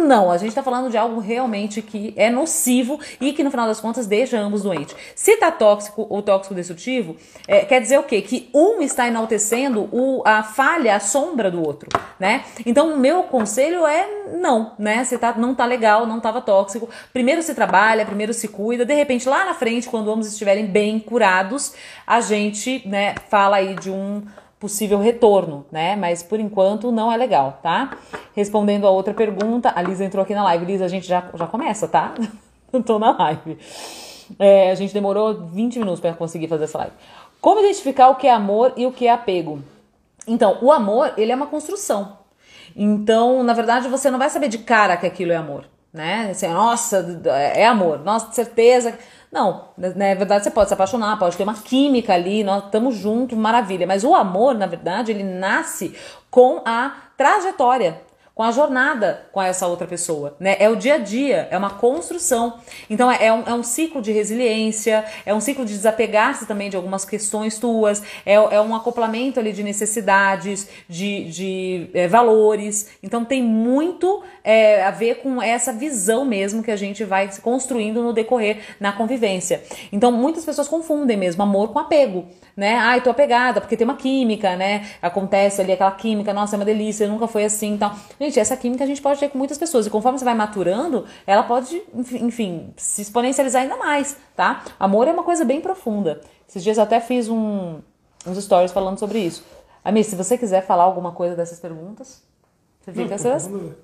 Não, 0.05 0.31
a 0.31 0.37
gente 0.37 0.51
está 0.51 0.63
falando 0.63 0.91
de 0.91 0.99
algo 0.99 1.19
realmente 1.19 1.81
que 1.81 2.13
é 2.17 2.29
nocivo 2.31 3.01
e 3.21 3.33
que 3.33 3.43
no 3.43 3.51
final 3.51 3.67
das 3.67 3.81
contas 3.81 4.07
deixa 4.07 4.39
ambos 4.39 4.63
doentes. 4.63 4.95
Se 5.15 5.37
tá 5.39 5.51
tóxico 5.51 6.07
ou 6.09 6.23
tóxico 6.23 6.55
destrutivo, 6.55 7.17
é, 7.49 7.65
quer 7.65 7.81
dizer 7.81 7.99
o 7.99 8.03
quê? 8.03 8.21
Que 8.21 8.51
um 8.53 8.83
está 8.83 9.09
enaltecendo 9.09 9.89
o, 9.91 10.23
a 10.25 10.43
falha, 10.43 10.95
a 10.95 11.01
sombra 11.01 11.51
do 11.51 11.63
outro, 11.65 11.89
né? 12.21 12.45
Então, 12.67 12.95
o 12.95 12.99
meu 12.99 13.25
conselho 13.25 13.87
é 13.87 14.07
não, 14.35 14.73
né? 14.79 15.05
Se 15.05 15.17
tá, 15.17 15.35
não 15.37 15.55
tá 15.55 15.65
legal, 15.65 16.07
não 16.07 16.21
tava 16.21 16.41
tóxico, 16.41 16.89
primeiro 17.13 17.43
se 17.43 17.55
trabalha, 17.55 18.05
primeiro 18.05 18.35
se 18.35 18.49
cuida, 18.49 18.85
de 18.85 18.95
repente 18.95 19.29
lá 19.29 19.45
na 19.45 19.55
frente, 19.55 19.89
quando 19.89 20.11
ambos 20.13 20.27
estiverem 20.27 20.67
bem 20.67 20.99
curados, 20.99 21.73
a 22.07 22.21
gente, 22.21 22.87
né, 22.87 23.15
fala 23.29 23.57
aí 23.57 23.75
de 23.75 23.91
um 23.91 24.23
possível 24.65 24.99
retorno, 24.99 25.67
né? 25.71 25.95
Mas 25.95 26.23
por 26.23 26.41
enquanto 26.41 26.91
não 26.91 27.13
é 27.13 27.19
legal, 27.19 27.59
tá? 27.63 27.99
Respondendo 28.35 28.87
a 28.87 28.91
outra 28.91 29.13
pergunta, 29.13 29.71
a 29.77 29.83
Lisa 29.83 30.03
entrou 30.03 30.23
aqui 30.23 30.35
na 30.35 30.43
live. 30.43 30.65
Lisa, 30.65 30.87
a 30.87 30.89
gente 30.89 31.07
já, 31.07 31.29
já 31.35 31.47
começa, 31.47 31.87
tá? 31.87 32.15
Tô 32.87 32.99
na 32.99 33.15
live. 33.15 33.59
É, 34.39 34.71
a 34.71 34.75
gente 34.75 34.95
demorou 34.95 35.35
20 35.35 35.81
minutos 35.81 36.01
para 36.01 36.15
conseguir 36.15 36.49
fazer 36.49 36.65
essa 36.65 36.79
live. 36.79 36.95
Como 37.43 37.61
identificar 37.61 38.09
o 38.09 38.15
que 38.15 38.27
é 38.27 38.33
amor 38.33 38.73
e 38.75 38.87
o 38.87 38.91
que 38.91 39.07
é 39.07 39.11
apego? 39.11 39.63
Então, 40.27 40.57
o 40.63 40.73
amor, 40.73 41.13
ele 41.19 41.31
é 41.31 41.37
uma 41.37 41.47
construção. 41.47 42.17
Então, 42.75 43.43
na 43.43 43.53
verdade, 43.53 43.87
você 43.87 44.11
não 44.11 44.19
vai 44.19 44.31
saber 44.31 44.49
de 44.49 44.57
cara 44.57 44.97
que 44.97 45.05
aquilo 45.05 45.33
é 45.33 45.37
amor, 45.37 45.67
né? 45.93 46.29
Assim, 46.31 46.49
nossa, 46.49 47.21
é 47.55 47.67
amor, 47.67 47.99
nossa, 47.99 48.33
certeza. 48.33 48.99
Não, 49.35 49.71
na 49.77 50.15
verdade 50.15 50.45
você 50.45 50.51
pode 50.53 50.69
se 50.69 50.75
apaixonar, 50.75 51.19
pode 51.19 51.37
ter 51.37 51.43
uma 51.43 51.55
química 51.55 52.15
ali, 52.15 52.45
nós 52.45 52.67
estamos 52.67 52.95
juntos, 52.95 53.37
maravilha. 53.37 53.85
Mas 53.85 54.05
o 54.05 54.15
amor, 54.15 54.55
na 54.55 54.65
verdade, 54.65 55.11
ele 55.11 55.25
nasce 55.25 55.93
com 56.31 56.63
a 56.65 56.95
trajetória 57.17 58.01
com 58.35 58.43
a 58.43 58.51
jornada 58.51 59.27
com 59.31 59.41
essa 59.41 59.67
outra 59.67 59.87
pessoa, 59.87 60.37
né? 60.41 60.57
É 60.59 60.69
o 60.69 60.75
dia 60.75 60.95
a 60.95 60.99
dia, 60.99 61.47
é 61.51 61.57
uma 61.57 61.71
construção. 61.71 62.59
Então 62.91 63.11
é, 63.11 63.27
é 63.27 63.33
um, 63.33 63.43
é 63.47 63.55
um 63.55 63.63
ciclo 63.63 64.03
de 64.03 64.11
resiliência, 64.11 65.05
é 65.25 65.33
um 65.33 65.41
ciclo 65.41 65.65
de 65.65 65.73
desapegar-se 65.73 66.45
também 66.45 66.69
de 66.69 66.77
algumas 66.77 67.05
questões 67.05 67.59
tuas, 67.59 68.03
é, 68.27 68.35
é 68.35 68.61
um 68.61 68.75
acoplamento 68.75 69.39
ali 69.39 69.53
de 69.53 69.63
necessidades, 69.63 70.69
de, 70.89 71.31
de 71.31 71.91
é, 71.95 72.09
valores. 72.09 72.91
Então 73.03 73.25
tem 73.25 73.41
muito 73.41 74.25
é, 74.43 74.83
a 74.85 74.91
ver 74.91 75.17
com 75.17 75.41
essa 75.41 75.73
visão 75.73 76.25
mesmo 76.25 76.63
que 76.63 76.73
a 76.73 76.77
gente 76.77 77.05
vai 77.05 77.31
construindo 77.41 78.03
no 78.03 78.13
decorrer 78.13 78.59
na 78.81 78.93
convivência. 78.93 79.63
Então 79.93 80.11
muitas 80.11 80.45
pessoas 80.45 80.67
confundem 80.67 81.17
mesmo 81.17 81.43
amor 81.43 81.69
com 81.73 81.79
apego 81.79 82.27
né? 82.57 82.77
Ai, 82.77 83.01
tô 83.01 83.11
apegada, 83.11 83.61
porque 83.61 83.77
tem 83.77 83.85
uma 83.85 83.97
química, 83.97 84.57
né? 84.57 84.87
Acontece 85.03 85.61
ali 85.61 85.73
aquela 85.73 85.91
química, 85.91 86.33
nossa, 86.33 86.55
é 86.55 86.59
uma 86.59 86.65
delícia, 86.65 87.09
nunca 87.09 87.27
foi 87.27 87.45
assim 87.45 87.73
então. 87.75 87.93
Gente, 88.25 88.41
essa 88.41 88.57
química 88.57 88.85
a 88.85 88.87
gente 88.87 89.03
pode 89.03 89.21
ter 89.21 89.29
com 89.29 89.37
muitas 89.37 89.59
pessoas. 89.59 89.87
E 89.87 89.91
conforme 89.91 90.19
você 90.19 90.25
vai 90.25 90.35
maturando, 90.35 91.05
ela 91.27 91.43
pode, 91.43 91.83
enfim, 91.95 92.73
se 92.77 93.03
exponencializar 93.03 93.63
ainda 93.63 93.77
mais, 93.77 94.17
tá? 94.35 94.65
Amor 94.81 95.07
é 95.07 95.13
uma 95.13 95.23
coisa 95.23 95.45
bem 95.45 95.61
profunda. 95.61 96.23
Esses 96.49 96.63
dias 96.63 96.79
eu 96.79 96.83
até 96.83 97.01
fiz 97.01 97.29
um, 97.29 97.81
uns 98.27 98.43
stories 98.43 98.73
falando 98.73 98.99
sobre 98.99 99.19
isso. 99.19 99.45
Amir, 99.85 100.05
se 100.05 100.17
você 100.17 100.39
quiser 100.39 100.65
falar 100.65 100.85
alguma 100.85 101.13
coisa 101.13 101.37
dessas 101.37 101.61
perguntas, 101.61 102.23
você 102.81 102.93
fica 102.93 103.15
assim. 103.15 103.75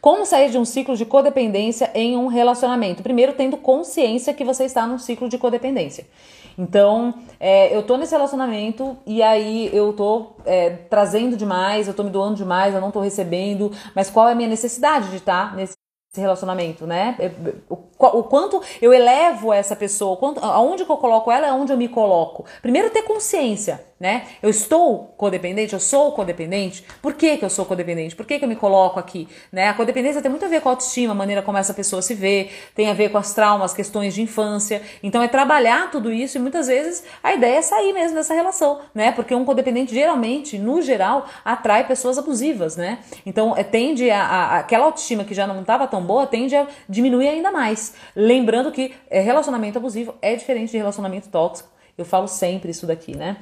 Como 0.00 0.24
sair 0.24 0.50
de 0.50 0.58
um 0.58 0.64
ciclo 0.64 0.96
de 0.96 1.04
codependência 1.04 1.90
em 1.94 2.16
um 2.16 2.26
relacionamento? 2.26 3.02
Primeiro, 3.02 3.32
tendo 3.32 3.56
consciência 3.56 4.34
que 4.34 4.44
você 4.44 4.64
está 4.64 4.86
num 4.86 4.98
ciclo 4.98 5.28
de 5.28 5.38
codependência. 5.38 6.06
Então, 6.56 7.14
é, 7.40 7.74
eu 7.74 7.82
tô 7.82 7.96
nesse 7.96 8.12
relacionamento 8.12 8.96
e 9.04 9.22
aí 9.22 9.70
eu 9.72 9.92
tô 9.92 10.34
é, 10.44 10.70
trazendo 10.70 11.36
demais, 11.36 11.88
eu 11.88 11.94
tô 11.94 12.04
me 12.04 12.10
doando 12.10 12.36
demais, 12.36 12.74
eu 12.74 12.80
não 12.80 12.90
tô 12.90 13.00
recebendo, 13.00 13.72
mas 13.94 14.08
qual 14.08 14.28
é 14.28 14.32
a 14.32 14.34
minha 14.34 14.48
necessidade 14.48 15.10
de 15.10 15.16
estar 15.16 15.50
tá 15.50 15.56
nesse 15.56 15.74
relacionamento, 16.16 16.86
né? 16.86 17.16
O, 17.68 17.74
o, 17.74 18.22
quanto 18.22 18.62
eu 18.80 18.92
elevo 18.92 19.52
essa 19.52 19.74
pessoa, 19.74 20.16
quanto, 20.16 20.44
aonde 20.44 20.84
que 20.84 20.92
eu 20.92 20.96
coloco 20.96 21.30
ela, 21.30 21.48
aonde 21.48 21.72
eu 21.72 21.76
me 21.76 21.88
coloco. 21.88 22.44
Primeiro 22.62 22.90
ter 22.90 23.02
consciência 23.02 23.84
né? 23.98 24.26
Eu 24.42 24.50
estou 24.50 25.14
codependente, 25.16 25.72
eu 25.72 25.80
sou 25.80 26.12
codependente. 26.12 26.84
Por 27.00 27.14
que, 27.14 27.36
que 27.36 27.44
eu 27.44 27.50
sou 27.50 27.64
codependente? 27.64 28.14
Por 28.14 28.26
que, 28.26 28.38
que 28.38 28.44
eu 28.44 28.48
me 28.48 28.56
coloco 28.56 28.98
aqui? 28.98 29.28
Né? 29.52 29.68
A 29.68 29.74
codependência 29.74 30.20
tem 30.20 30.30
muito 30.30 30.44
a 30.44 30.48
ver 30.48 30.60
com 30.60 30.68
a 30.68 30.72
autoestima, 30.72 31.12
a 31.12 31.14
maneira 31.14 31.42
como 31.42 31.56
essa 31.56 31.72
pessoa 31.72 32.02
se 32.02 32.14
vê, 32.14 32.50
tem 32.74 32.90
a 32.90 32.92
ver 32.92 33.10
com 33.10 33.18
as 33.18 33.32
traumas, 33.32 33.72
questões 33.72 34.14
de 34.14 34.22
infância. 34.22 34.82
Então 35.02 35.22
é 35.22 35.28
trabalhar 35.28 35.90
tudo 35.90 36.12
isso 36.12 36.36
e 36.36 36.40
muitas 36.40 36.66
vezes 36.66 37.04
a 37.22 37.32
ideia 37.34 37.58
é 37.58 37.62
sair 37.62 37.92
mesmo 37.92 38.16
dessa 38.16 38.34
relação, 38.34 38.80
né? 38.94 39.12
Porque 39.12 39.34
um 39.34 39.44
codependente 39.44 39.94
geralmente, 39.94 40.58
no 40.58 40.82
geral, 40.82 41.26
atrai 41.44 41.86
pessoas 41.86 42.18
abusivas, 42.18 42.76
né? 42.76 42.98
Então 43.24 43.56
é, 43.56 43.62
tende 43.62 44.10
a, 44.10 44.22
a 44.22 44.58
aquela 44.58 44.86
autoestima 44.86 45.24
que 45.24 45.34
já 45.34 45.46
não 45.46 45.60
estava 45.60 45.86
tão 45.86 46.02
boa 46.02 46.26
tende 46.26 46.56
a 46.56 46.66
diminuir 46.88 47.28
ainda 47.28 47.50
mais. 47.50 47.94
Lembrando 48.14 48.72
que 48.72 48.92
é, 49.08 49.20
relacionamento 49.20 49.78
abusivo 49.78 50.14
é 50.20 50.34
diferente 50.34 50.72
de 50.72 50.78
relacionamento 50.78 51.28
tóxico. 51.28 51.68
Eu 51.96 52.04
falo 52.04 52.26
sempre 52.26 52.70
isso 52.70 52.86
daqui, 52.86 53.16
né? 53.16 53.36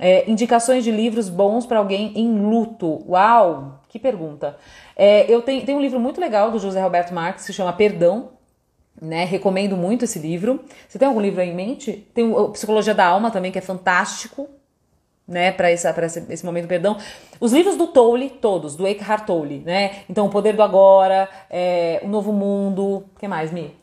É, 0.00 0.28
indicações 0.30 0.82
de 0.82 0.90
livros 0.90 1.28
bons 1.28 1.66
para 1.66 1.78
alguém 1.78 2.12
em 2.16 2.40
luto. 2.40 3.04
Uau! 3.06 3.82
Que 3.86 3.98
pergunta. 3.98 4.56
É, 4.96 5.30
eu 5.30 5.42
tenho, 5.42 5.64
tenho 5.64 5.76
um 5.76 5.80
livro 5.80 6.00
muito 6.00 6.20
legal 6.20 6.50
do 6.50 6.58
José 6.58 6.80
Roberto 6.80 7.12
Marques 7.12 7.44
que 7.44 7.52
se 7.52 7.52
chama 7.52 7.72
Perdão. 7.72 8.30
Né, 9.00 9.24
recomendo 9.24 9.78
muito 9.78 10.04
esse 10.04 10.18
livro. 10.18 10.62
Você 10.86 10.98
tem 10.98 11.08
algum 11.08 11.20
livro 11.20 11.40
aí 11.40 11.48
em 11.48 11.54
mente? 11.54 12.06
Tem 12.12 12.24
o 12.34 12.50
Psicologia 12.50 12.94
da 12.94 13.06
Alma 13.06 13.30
também, 13.30 13.50
que 13.50 13.58
é 13.58 13.62
fantástico, 13.62 14.46
né, 15.26 15.52
para 15.52 15.72
esse, 15.72 15.88
esse, 15.88 16.26
esse 16.28 16.44
momento 16.44 16.66
perdão. 16.66 16.98
Os 17.40 17.50
livros 17.50 17.76
do 17.76 17.86
Tolle, 17.86 18.28
todos, 18.28 18.76
do 18.76 18.86
Eckhart 18.86 19.24
Tolle, 19.24 19.60
né? 19.64 20.00
Então, 20.06 20.26
O 20.26 20.28
Poder 20.28 20.54
do 20.54 20.62
Agora, 20.62 21.30
é, 21.48 22.00
O 22.02 22.08
Novo 22.08 22.30
Mundo, 22.30 22.82
o 22.84 23.18
que 23.18 23.26
mais, 23.26 23.50
Mi? 23.50 23.79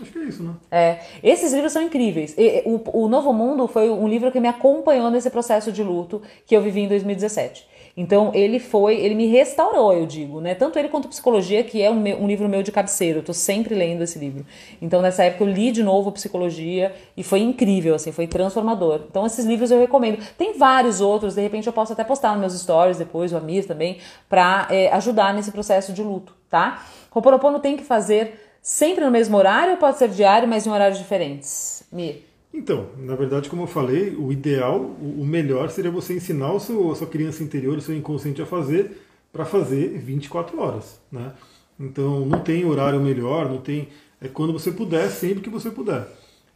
Acho 0.00 0.10
que 0.10 0.18
é 0.18 0.24
isso, 0.24 0.42
né? 0.42 0.54
É. 0.70 0.98
Esses 1.22 1.52
livros 1.52 1.72
são 1.72 1.80
incríveis. 1.80 2.34
O, 2.64 3.04
o 3.04 3.08
Novo 3.08 3.32
Mundo 3.32 3.68
foi 3.68 3.88
um 3.90 4.08
livro 4.08 4.32
que 4.32 4.40
me 4.40 4.48
acompanhou 4.48 5.08
nesse 5.10 5.30
processo 5.30 5.70
de 5.70 5.84
luto 5.84 6.20
que 6.46 6.56
eu 6.56 6.62
vivi 6.62 6.80
em 6.80 6.88
2017. 6.88 7.74
Então 7.96 8.32
ele 8.34 8.58
foi, 8.58 8.96
ele 8.96 9.14
me 9.14 9.26
restaurou, 9.26 9.92
eu 9.92 10.04
digo, 10.04 10.40
né? 10.40 10.52
Tanto 10.56 10.78
ele 10.80 10.88
quanto 10.88 11.06
Psicologia, 11.06 11.62
que 11.62 11.80
é 11.80 11.88
um, 11.88 12.00
meu, 12.00 12.20
um 12.20 12.26
livro 12.26 12.48
meu 12.48 12.60
de 12.60 12.72
cabeceiro. 12.72 13.20
Eu 13.20 13.22
tô 13.22 13.32
sempre 13.32 13.72
lendo 13.72 14.02
esse 14.02 14.18
livro. 14.18 14.44
Então 14.82 15.00
nessa 15.00 15.22
época 15.22 15.44
eu 15.44 15.48
li 15.48 15.70
de 15.70 15.82
novo 15.82 16.10
Psicologia 16.10 16.92
e 17.16 17.22
foi 17.22 17.38
incrível, 17.40 17.94
assim, 17.94 18.10
foi 18.10 18.26
transformador. 18.26 19.02
Então 19.08 19.24
esses 19.24 19.44
livros 19.44 19.70
eu 19.70 19.78
recomendo. 19.78 20.18
Tem 20.36 20.58
vários 20.58 21.00
outros, 21.00 21.36
de 21.36 21.40
repente 21.40 21.68
eu 21.68 21.72
posso 21.72 21.92
até 21.92 22.02
postar 22.02 22.32
nos 22.32 22.40
meus 22.40 22.60
stories 22.60 22.98
depois, 22.98 23.32
o 23.32 23.36
Amir 23.36 23.64
também, 23.64 23.98
pra 24.28 24.66
é, 24.70 24.90
ajudar 24.92 25.32
nesse 25.32 25.52
processo 25.52 25.92
de 25.92 26.02
luto, 26.02 26.34
tá? 26.50 26.84
Ho'oponopono 27.14 27.60
tem 27.60 27.76
que 27.76 27.84
fazer 27.84 28.43
Sempre 28.66 29.04
no 29.04 29.10
mesmo 29.10 29.36
horário 29.36 29.72
ou 29.72 29.76
pode 29.76 29.98
ser 29.98 30.08
diário, 30.08 30.48
mas 30.48 30.66
em 30.66 30.70
horários 30.70 30.98
diferentes? 30.98 31.84
Mir. 31.92 32.24
Então, 32.50 32.86
na 32.96 33.14
verdade, 33.14 33.50
como 33.50 33.64
eu 33.64 33.66
falei, 33.66 34.16
o 34.16 34.32
ideal, 34.32 34.80
o 34.80 35.22
melhor 35.22 35.68
seria 35.68 35.90
você 35.90 36.14
ensinar 36.14 36.50
o 36.50 36.58
seu, 36.58 36.90
a 36.90 36.94
sua 36.94 37.06
criança 37.06 37.42
interior, 37.42 37.76
o 37.76 37.82
seu 37.82 37.94
inconsciente 37.94 38.40
a 38.40 38.46
fazer, 38.46 39.02
para 39.30 39.44
fazer 39.44 39.98
24 39.98 40.58
horas. 40.58 40.98
Né? 41.12 41.32
Então, 41.78 42.24
não 42.24 42.40
tem 42.40 42.64
horário 42.64 42.98
melhor, 43.00 43.50
não 43.50 43.58
tem. 43.58 43.88
É 44.18 44.28
quando 44.28 44.54
você 44.54 44.72
puder, 44.72 45.10
sempre 45.10 45.42
que 45.42 45.50
você 45.50 45.70
puder. 45.70 46.08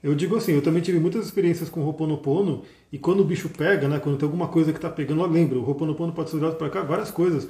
Eu 0.02 0.14
digo 0.14 0.34
assim, 0.34 0.52
eu 0.52 0.62
também 0.62 0.80
tive 0.80 0.98
muitas 0.98 1.26
experiências 1.26 1.68
com 1.68 1.82
Roponopono, 1.82 2.62
e 2.90 2.96
quando 2.96 3.20
o 3.20 3.24
bicho 3.24 3.50
pega, 3.50 3.86
né, 3.86 3.98
quando 3.98 4.16
tem 4.16 4.26
alguma 4.26 4.48
coisa 4.48 4.72
que 4.72 4.78
está 4.78 4.88
pegando, 4.88 5.20
eu 5.20 5.26
lembro, 5.26 5.58
o 5.58 5.62
Roponopono 5.62 6.14
pode 6.14 6.30
ser 6.30 6.36
usado 6.36 6.56
para 6.56 6.70
cá, 6.70 6.80
várias 6.80 7.10
coisas. 7.10 7.46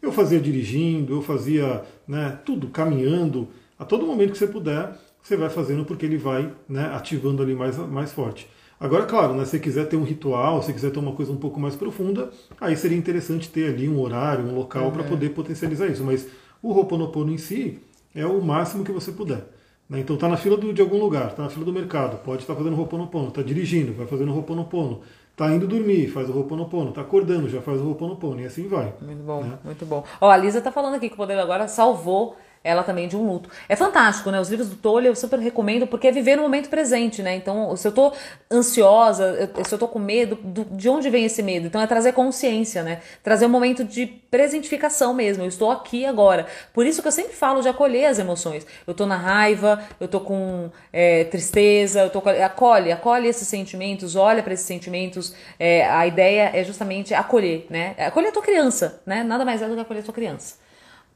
Eu 0.00 0.12
fazia 0.12 0.40
dirigindo, 0.40 1.12
eu 1.12 1.20
fazia 1.20 1.84
né, 2.06 2.38
tudo, 2.46 2.68
caminhando, 2.68 3.48
a 3.78 3.84
todo 3.84 4.06
momento 4.06 4.32
que 4.32 4.38
você 4.38 4.46
puder, 4.46 4.92
você 5.22 5.36
vai 5.36 5.50
fazendo 5.50 5.84
porque 5.84 6.04
ele 6.04 6.16
vai 6.16 6.52
né, 6.68 6.90
ativando 6.94 7.42
ali 7.42 7.54
mais, 7.54 7.76
mais 7.76 8.12
forte. 8.12 8.48
Agora, 8.80 9.06
claro, 9.06 9.34
né, 9.34 9.44
se 9.44 9.52
você 9.52 9.58
quiser 9.58 9.88
ter 9.88 9.96
um 9.96 10.04
ritual, 10.04 10.62
se 10.62 10.72
quiser 10.72 10.90
ter 10.90 10.98
uma 10.98 11.12
coisa 11.12 11.32
um 11.32 11.36
pouco 11.36 11.58
mais 11.58 11.74
profunda, 11.74 12.30
aí 12.60 12.76
seria 12.76 12.96
interessante 12.96 13.48
ter 13.48 13.72
ali 13.72 13.88
um 13.88 14.00
horário, 14.00 14.44
um 14.44 14.54
local 14.54 14.84
uhum. 14.84 14.90
para 14.92 15.04
poder 15.04 15.30
potencializar 15.30 15.86
isso. 15.88 16.04
Mas 16.04 16.28
o 16.62 16.72
Ho'oponopono 16.72 17.32
em 17.32 17.38
si 17.38 17.80
é 18.14 18.24
o 18.24 18.40
máximo 18.40 18.84
que 18.84 18.92
você 18.92 19.10
puder. 19.10 19.44
Né? 19.88 20.00
Então 20.00 20.14
está 20.14 20.28
na 20.28 20.36
fila 20.36 20.56
do, 20.56 20.72
de 20.72 20.80
algum 20.80 20.98
lugar, 20.98 21.28
está 21.28 21.42
na 21.42 21.50
fila 21.50 21.64
do 21.64 21.72
mercado, 21.72 22.18
pode 22.22 22.42
estar 22.42 22.54
tá 22.54 22.58
fazendo 22.58 22.78
Ho'oponopono, 22.78 23.28
está 23.28 23.42
dirigindo, 23.42 23.94
vai 23.94 24.06
fazendo 24.06 24.32
Ho'oponopono, 24.32 25.00
está 25.32 25.52
indo 25.52 25.66
dormir, 25.66 26.08
faz 26.08 26.28
o 26.28 26.32
Ho'oponopono, 26.36 26.90
está 26.90 27.00
acordando, 27.00 27.48
já 27.48 27.60
faz 27.60 27.80
o 27.80 27.86
Ho'oponopono, 27.86 28.40
e 28.40 28.44
assim 28.44 28.68
vai. 28.68 28.94
Muito 29.00 29.24
bom, 29.24 29.42
né? 29.42 29.58
muito 29.64 29.86
bom. 29.86 30.04
Ó, 30.20 30.30
a 30.30 30.36
Lisa 30.36 30.58
está 30.58 30.70
falando 30.70 30.94
aqui 30.94 31.08
que 31.08 31.14
o 31.14 31.16
Poder 31.16 31.38
Agora 31.38 31.66
salvou 31.66 32.36
ela 32.62 32.82
também 32.82 33.08
de 33.08 33.16
um 33.16 33.26
luto. 33.26 33.48
É 33.68 33.76
fantástico, 33.76 34.30
né? 34.30 34.40
Os 34.40 34.48
livros 34.48 34.68
do 34.68 34.76
Tolle 34.76 35.06
eu 35.06 35.14
super 35.14 35.38
recomendo 35.38 35.86
porque 35.86 36.08
é 36.08 36.12
viver 36.12 36.36
no 36.36 36.42
momento 36.42 36.68
presente, 36.68 37.22
né? 37.22 37.34
Então, 37.34 37.76
se 37.76 37.86
eu 37.86 37.92
tô 37.92 38.12
ansiosa, 38.50 39.50
se 39.66 39.74
eu 39.74 39.78
tô 39.78 39.88
com 39.88 39.98
medo, 39.98 40.38
de 40.72 40.88
onde 40.88 41.08
vem 41.10 41.24
esse 41.24 41.42
medo? 41.42 41.66
Então 41.66 41.80
é 41.80 41.86
trazer 41.86 42.12
consciência, 42.12 42.82
né? 42.82 43.00
Trazer 43.22 43.46
um 43.46 43.48
momento 43.48 43.84
de 43.84 44.06
presentificação 44.06 45.14
mesmo. 45.14 45.44
Eu 45.44 45.48
estou 45.48 45.70
aqui 45.70 46.04
agora. 46.04 46.46
Por 46.72 46.86
isso 46.86 47.00
que 47.02 47.08
eu 47.08 47.12
sempre 47.12 47.34
falo 47.34 47.60
de 47.60 47.68
acolher 47.68 48.06
as 48.06 48.18
emoções. 48.18 48.66
Eu 48.86 48.94
tô 48.94 49.06
na 49.06 49.16
raiva, 49.16 49.82
eu 50.00 50.08
tô 50.08 50.20
com 50.20 50.70
é, 50.92 51.24
tristeza, 51.24 52.00
eu 52.00 52.10
tô 52.10 52.20
com... 52.20 52.28
acolhe, 52.30 52.92
acolhe 52.92 53.28
esses 53.28 53.48
sentimentos, 53.48 54.16
olha 54.16 54.42
para 54.42 54.54
esses 54.54 54.66
sentimentos. 54.66 55.34
É, 55.58 55.88
a 55.88 56.06
ideia 56.06 56.50
é 56.54 56.64
justamente 56.64 57.14
acolher, 57.14 57.66
né? 57.70 57.94
Acolher 57.98 58.28
a 58.28 58.32
tua 58.32 58.42
criança, 58.42 59.00
né? 59.06 59.22
Nada 59.22 59.44
mais 59.44 59.62
é 59.62 59.68
do 59.68 59.74
que 59.74 59.80
acolher 59.80 60.00
a 60.00 60.04
tua 60.04 60.14
criança. 60.14 60.56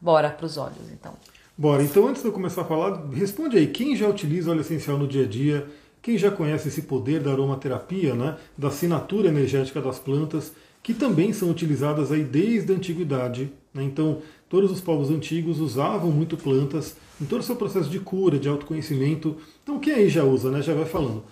Bora 0.00 0.30
para 0.30 0.46
os 0.46 0.56
olhos, 0.56 0.90
então. 0.90 1.14
Bora, 1.56 1.82
então 1.82 2.08
antes 2.08 2.22
de 2.22 2.28
eu 2.28 2.32
começar 2.32 2.62
a 2.62 2.64
falar, 2.64 3.06
responde 3.12 3.58
aí, 3.58 3.66
quem 3.66 3.94
já 3.94 4.08
utiliza 4.08 4.50
óleo 4.50 4.62
essencial 4.62 4.98
no 4.98 5.06
dia 5.06 5.24
a 5.24 5.28
dia? 5.28 5.66
Quem 6.00 6.16
já 6.16 6.30
conhece 6.30 6.68
esse 6.68 6.82
poder 6.82 7.20
da 7.20 7.30
aromaterapia, 7.30 8.14
né, 8.14 8.36
da 8.56 8.68
assinatura 8.68 9.28
energética 9.28 9.80
das 9.80 9.98
plantas, 9.98 10.52
que 10.82 10.94
também 10.94 11.32
são 11.32 11.50
utilizadas 11.50 12.10
aí 12.10 12.24
desde 12.24 12.72
a 12.72 12.76
antiguidade. 12.76 13.52
Né? 13.72 13.84
Então, 13.84 14.20
todos 14.48 14.70
os 14.70 14.80
povos 14.80 15.10
antigos 15.10 15.60
usavam 15.60 16.10
muito 16.10 16.36
plantas 16.36 16.96
em 17.20 17.24
todo 17.24 17.40
o 17.40 17.44
seu 17.44 17.54
processo 17.54 17.88
de 17.88 18.00
cura, 18.00 18.38
de 18.38 18.48
autoconhecimento. 18.48 19.36
Então, 19.62 19.78
quem 19.78 19.92
aí 19.92 20.08
já 20.08 20.24
usa, 20.24 20.50
né, 20.50 20.62
já 20.62 20.74
vai 20.74 20.86
falando. 20.86 21.22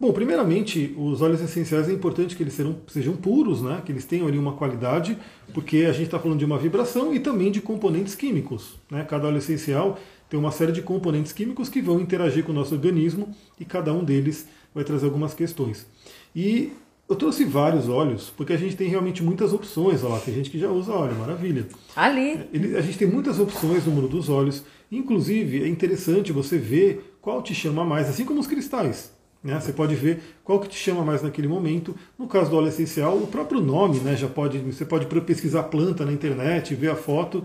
Bom, 0.00 0.14
primeiramente, 0.14 0.94
os 0.96 1.20
óleos 1.20 1.42
essenciais 1.42 1.86
é 1.86 1.92
importante 1.92 2.34
que 2.34 2.42
eles 2.42 2.54
sejam, 2.54 2.74
sejam 2.88 3.14
puros, 3.14 3.60
né? 3.60 3.82
que 3.84 3.92
eles 3.92 4.06
tenham 4.06 4.26
ali 4.26 4.38
uma 4.38 4.54
qualidade, 4.54 5.14
porque 5.52 5.84
a 5.84 5.92
gente 5.92 6.06
está 6.06 6.18
falando 6.18 6.38
de 6.38 6.44
uma 6.46 6.56
vibração 6.56 7.14
e 7.14 7.20
também 7.20 7.52
de 7.52 7.60
componentes 7.60 8.14
químicos. 8.14 8.78
Né? 8.90 9.04
Cada 9.04 9.26
óleo 9.26 9.36
essencial 9.36 9.98
tem 10.30 10.40
uma 10.40 10.52
série 10.52 10.72
de 10.72 10.80
componentes 10.80 11.34
químicos 11.34 11.68
que 11.68 11.82
vão 11.82 12.00
interagir 12.00 12.44
com 12.44 12.50
o 12.50 12.54
nosso 12.54 12.74
organismo 12.74 13.28
e 13.58 13.64
cada 13.66 13.92
um 13.92 14.02
deles 14.02 14.48
vai 14.74 14.84
trazer 14.84 15.04
algumas 15.04 15.34
questões. 15.34 15.86
E 16.34 16.72
eu 17.06 17.14
trouxe 17.14 17.44
vários 17.44 17.86
óleos, 17.86 18.32
porque 18.34 18.54
a 18.54 18.56
gente 18.56 18.76
tem 18.76 18.88
realmente 18.88 19.22
muitas 19.22 19.52
opções. 19.52 20.02
Olha 20.02 20.14
lá, 20.14 20.20
tem 20.20 20.32
gente 20.32 20.48
que 20.48 20.58
já 20.58 20.70
usa 20.70 20.92
óleo, 20.92 21.14
maravilha. 21.16 21.68
Ali. 21.94 22.48
Ele, 22.54 22.74
a 22.74 22.80
gente 22.80 22.96
tem 22.96 23.06
muitas 23.06 23.38
opções 23.38 23.84
no 23.84 23.92
mundo 23.92 24.08
dos 24.08 24.30
óleos. 24.30 24.64
Inclusive, 24.90 25.62
é 25.62 25.68
interessante 25.68 26.32
você 26.32 26.56
ver 26.56 27.16
qual 27.20 27.42
te 27.42 27.54
chama 27.54 27.84
mais, 27.84 28.08
assim 28.08 28.24
como 28.24 28.40
os 28.40 28.46
cristais. 28.46 29.19
Né? 29.42 29.58
Você 29.58 29.72
pode 29.72 29.94
ver 29.94 30.22
qual 30.44 30.60
que 30.60 30.68
te 30.68 30.76
chama 30.76 31.04
mais 31.04 31.22
naquele 31.22 31.48
momento. 31.48 31.94
No 32.18 32.26
caso 32.26 32.50
do 32.50 32.56
óleo 32.56 32.68
essencial, 32.68 33.16
o 33.16 33.26
próprio 33.26 33.60
nome, 33.60 33.98
né? 34.00 34.16
Já 34.16 34.28
pode, 34.28 34.58
você 34.58 34.84
pode 34.84 35.06
pesquisar 35.22 35.64
planta 35.64 36.04
na 36.04 36.12
internet, 36.12 36.74
ver 36.74 36.90
a 36.90 36.96
foto 36.96 37.42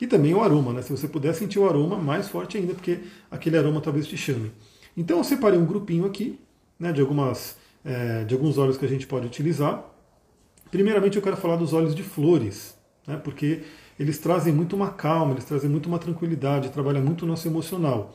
e 0.00 0.06
também 0.06 0.32
o 0.34 0.42
aroma, 0.42 0.72
né? 0.72 0.82
Se 0.82 0.90
você 0.90 1.08
puder 1.08 1.34
sentir 1.34 1.58
o 1.58 1.68
aroma, 1.68 1.96
mais 1.96 2.28
forte 2.28 2.56
ainda, 2.56 2.74
porque 2.74 3.00
aquele 3.30 3.58
aroma 3.58 3.80
talvez 3.80 4.06
te 4.06 4.16
chame. 4.16 4.52
Então 4.96 5.18
eu 5.18 5.24
separei 5.24 5.58
um 5.58 5.66
grupinho 5.66 6.06
aqui, 6.06 6.38
né? 6.78 6.92
De 6.92 7.00
algumas, 7.00 7.56
é, 7.84 8.24
de 8.24 8.34
alguns 8.34 8.56
óleos 8.56 8.76
que 8.76 8.84
a 8.84 8.88
gente 8.88 9.06
pode 9.06 9.26
utilizar. 9.26 9.84
Primeiramente 10.70 11.16
eu 11.16 11.22
quero 11.22 11.36
falar 11.36 11.56
dos 11.56 11.72
óleos 11.72 11.94
de 11.94 12.04
flores, 12.04 12.76
né? 13.06 13.16
Porque 13.16 13.62
eles 13.98 14.18
trazem 14.18 14.52
muito 14.52 14.76
uma 14.76 14.90
calma, 14.90 15.32
eles 15.32 15.44
trazem 15.44 15.68
muito 15.68 15.86
uma 15.86 15.98
tranquilidade, 15.98 16.70
trabalham 16.70 17.02
muito 17.02 17.24
o 17.24 17.26
nosso 17.26 17.46
emocional. 17.48 18.14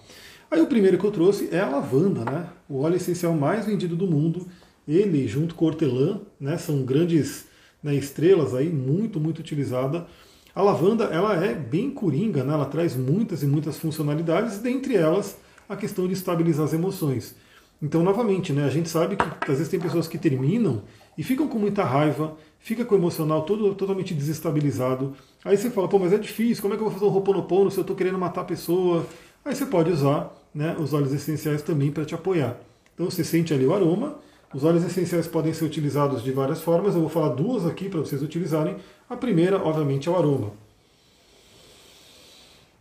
Aí 0.50 0.62
o 0.62 0.68
primeiro 0.68 0.98
que 0.98 1.04
eu 1.04 1.12
trouxe 1.12 1.50
é 1.52 1.60
a 1.60 1.70
lavanda, 1.70 2.24
né? 2.24 2.48
O 2.70 2.82
óleo 2.82 2.96
essencial 2.96 3.34
mais 3.34 3.66
vendido 3.66 3.96
do 3.96 4.08
mundo. 4.08 4.48
Ele, 4.88 5.28
junto 5.28 5.54
com 5.54 5.66
o 5.66 5.68
hortelã, 5.68 6.22
né, 6.40 6.58
são 6.58 6.84
grandes 6.84 7.46
né, 7.84 7.94
estrelas 7.94 8.56
aí, 8.56 8.70
muito, 8.70 9.20
muito 9.20 9.40
utilizada. 9.40 10.08
A 10.56 10.62
lavanda, 10.62 11.06
ela 11.06 11.36
é 11.46 11.54
bem 11.54 11.92
coringa, 11.92 12.44
né? 12.44 12.54
Ela 12.54 12.66
traz 12.66 12.96
muitas 12.96 13.44
e 13.44 13.46
muitas 13.46 13.78
funcionalidades, 13.78 14.60
dentre 14.60 14.96
elas 14.96 15.38
a 15.68 15.76
questão 15.76 16.08
de 16.08 16.14
estabilizar 16.14 16.66
as 16.66 16.74
emoções. 16.74 17.36
Então, 17.82 18.02
novamente, 18.02 18.54
né, 18.54 18.64
a 18.64 18.70
gente 18.70 18.90
sabe 18.90 19.18
que 19.18 19.24
às 19.24 19.58
vezes 19.58 19.68
tem 19.68 19.80
pessoas 19.80 20.08
que 20.08 20.18
terminam 20.18 20.82
e 21.18 21.24
ficam 21.24 21.48
com 21.48 21.60
muita 21.60 21.84
raiva, 21.84 22.36
fica 22.60 22.84
com 22.84 22.96
o 22.96 22.98
emocional 22.98 23.44
todo 23.44 23.76
totalmente 23.76 24.14
desestabilizado. 24.14 25.14
Aí 25.46 25.58
você 25.58 25.70
fala, 25.70 25.88
pô, 25.88 26.00
mas 26.00 26.14
é 26.14 26.18
difícil, 26.18 26.62
como 26.62 26.74
é 26.74 26.78
que 26.78 26.82
eu 26.82 26.90
vou 26.90 26.94
fazer 26.94 27.06
um 27.06 27.14
roponopono 27.14 27.70
se 27.70 27.78
eu 27.78 27.82
estou 27.82 27.96
querendo 27.96 28.18
matar 28.18 28.42
a 28.42 28.46
pessoa? 28.46 29.06
Aí 29.46 29.54
você 29.54 29.66
pode 29.66 29.92
usar 29.92 30.34
né, 30.58 30.76
os 30.80 30.92
óleos 30.92 31.14
essenciais 31.14 31.62
também 31.62 31.92
para 31.92 32.04
te 32.04 32.16
apoiar. 32.16 32.58
Então 32.96 33.08
você 33.08 33.24
sente 33.24 33.54
ali 33.54 33.64
o 33.64 33.76
aroma. 33.76 34.16
Os 34.52 34.64
óleos 34.64 34.84
essenciais 34.84 35.28
podem 35.28 35.54
ser 35.54 35.66
utilizados 35.66 36.24
de 36.24 36.32
várias 36.32 36.62
formas. 36.62 36.96
Eu 36.96 37.02
vou 37.02 37.10
falar 37.10 37.30
duas 37.30 37.64
aqui 37.64 37.88
para 37.88 38.00
vocês 38.00 38.24
utilizarem. 38.24 38.76
A 39.08 39.16
primeira, 39.16 39.64
obviamente, 39.64 40.10
é 40.10 40.12
o 40.12 40.16
aroma. 40.16 40.52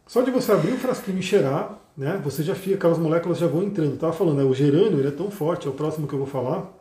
Só 0.06 0.22
de 0.22 0.30
você 0.30 0.52
abrir 0.52 0.72
o 0.72 0.78
frasquinho 0.78 1.18
e 1.18 1.22
cheirar, 1.22 1.78
né, 1.94 2.18
você 2.24 2.42
já 2.42 2.54
fica, 2.54 2.76
aquelas 2.76 2.96
moléculas 2.96 3.36
já 3.36 3.46
vão 3.46 3.62
entrando. 3.62 3.94
Estava 3.94 4.12
falando, 4.14 4.38
né, 4.38 4.44
o 4.44 4.54
gerânio 4.54 4.98
ele 4.98 5.08
é 5.08 5.10
tão 5.10 5.30
forte, 5.30 5.66
é 5.66 5.70
o 5.70 5.74
próximo 5.74 6.08
que 6.08 6.14
eu 6.14 6.18
vou 6.18 6.28
falar, 6.28 6.72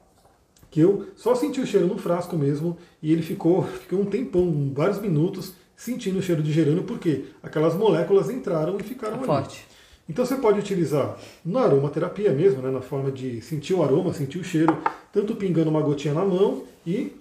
que 0.72 0.80
eu 0.80 1.08
só 1.18 1.36
senti 1.36 1.60
o 1.60 1.68
cheiro 1.68 1.88
no 1.88 1.98
frasco 1.98 2.38
mesmo 2.38 2.78
e 3.02 3.12
ele 3.12 3.22
ficou, 3.22 3.64
ficou 3.64 4.00
um 4.00 4.06
tempão, 4.06 4.72
vários 4.74 5.02
minutos, 5.02 5.54
sentindo 5.76 6.20
o 6.20 6.22
cheiro 6.22 6.42
de 6.42 6.54
gerânio, 6.54 6.84
porque 6.84 7.26
aquelas 7.44 7.76
moléculas 7.76 8.30
entraram 8.30 8.78
e 8.80 8.84
ficaram 8.84 9.16
é 9.16 9.18
ali. 9.18 9.26
Forte. 9.26 9.75
Então 10.08 10.26
você 10.26 10.36
pode 10.36 10.60
utilizar 10.60 11.18
na 11.44 11.62
aromaterapia 11.62 12.32
mesmo, 12.32 12.62
né, 12.62 12.70
na 12.70 12.82
forma 12.82 13.12
de 13.12 13.42
sentir 13.42 13.74
o 13.74 13.84
aroma, 13.84 14.14
sentir 14.14 14.38
o 14.38 14.44
cheiro, 14.44 14.78
tanto 15.12 15.36
pingando 15.36 15.70
uma 15.70 15.82
gotinha 15.82 16.14
na 16.14 16.24
mão 16.24 16.64
e 16.86 17.12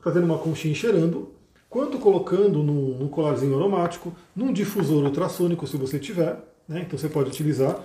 fazendo 0.00 0.24
uma 0.24 0.38
conchinha 0.38 0.74
cheirando, 0.74 1.30
quanto 1.68 1.98
colocando 1.98 2.62
num, 2.62 2.98
num 2.98 3.08
colarzinho 3.08 3.56
aromático, 3.56 4.14
num 4.36 4.52
difusor 4.52 5.04
ultrassônico, 5.04 5.66
se 5.66 5.76
você 5.76 5.98
tiver. 5.98 6.36
Né? 6.68 6.84
Então 6.86 6.98
você 6.98 7.08
pode 7.08 7.30
utilizar. 7.30 7.80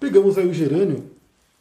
Pegamos 0.00 0.38
aí 0.38 0.46
o 0.46 0.54
gerânio, 0.54 1.04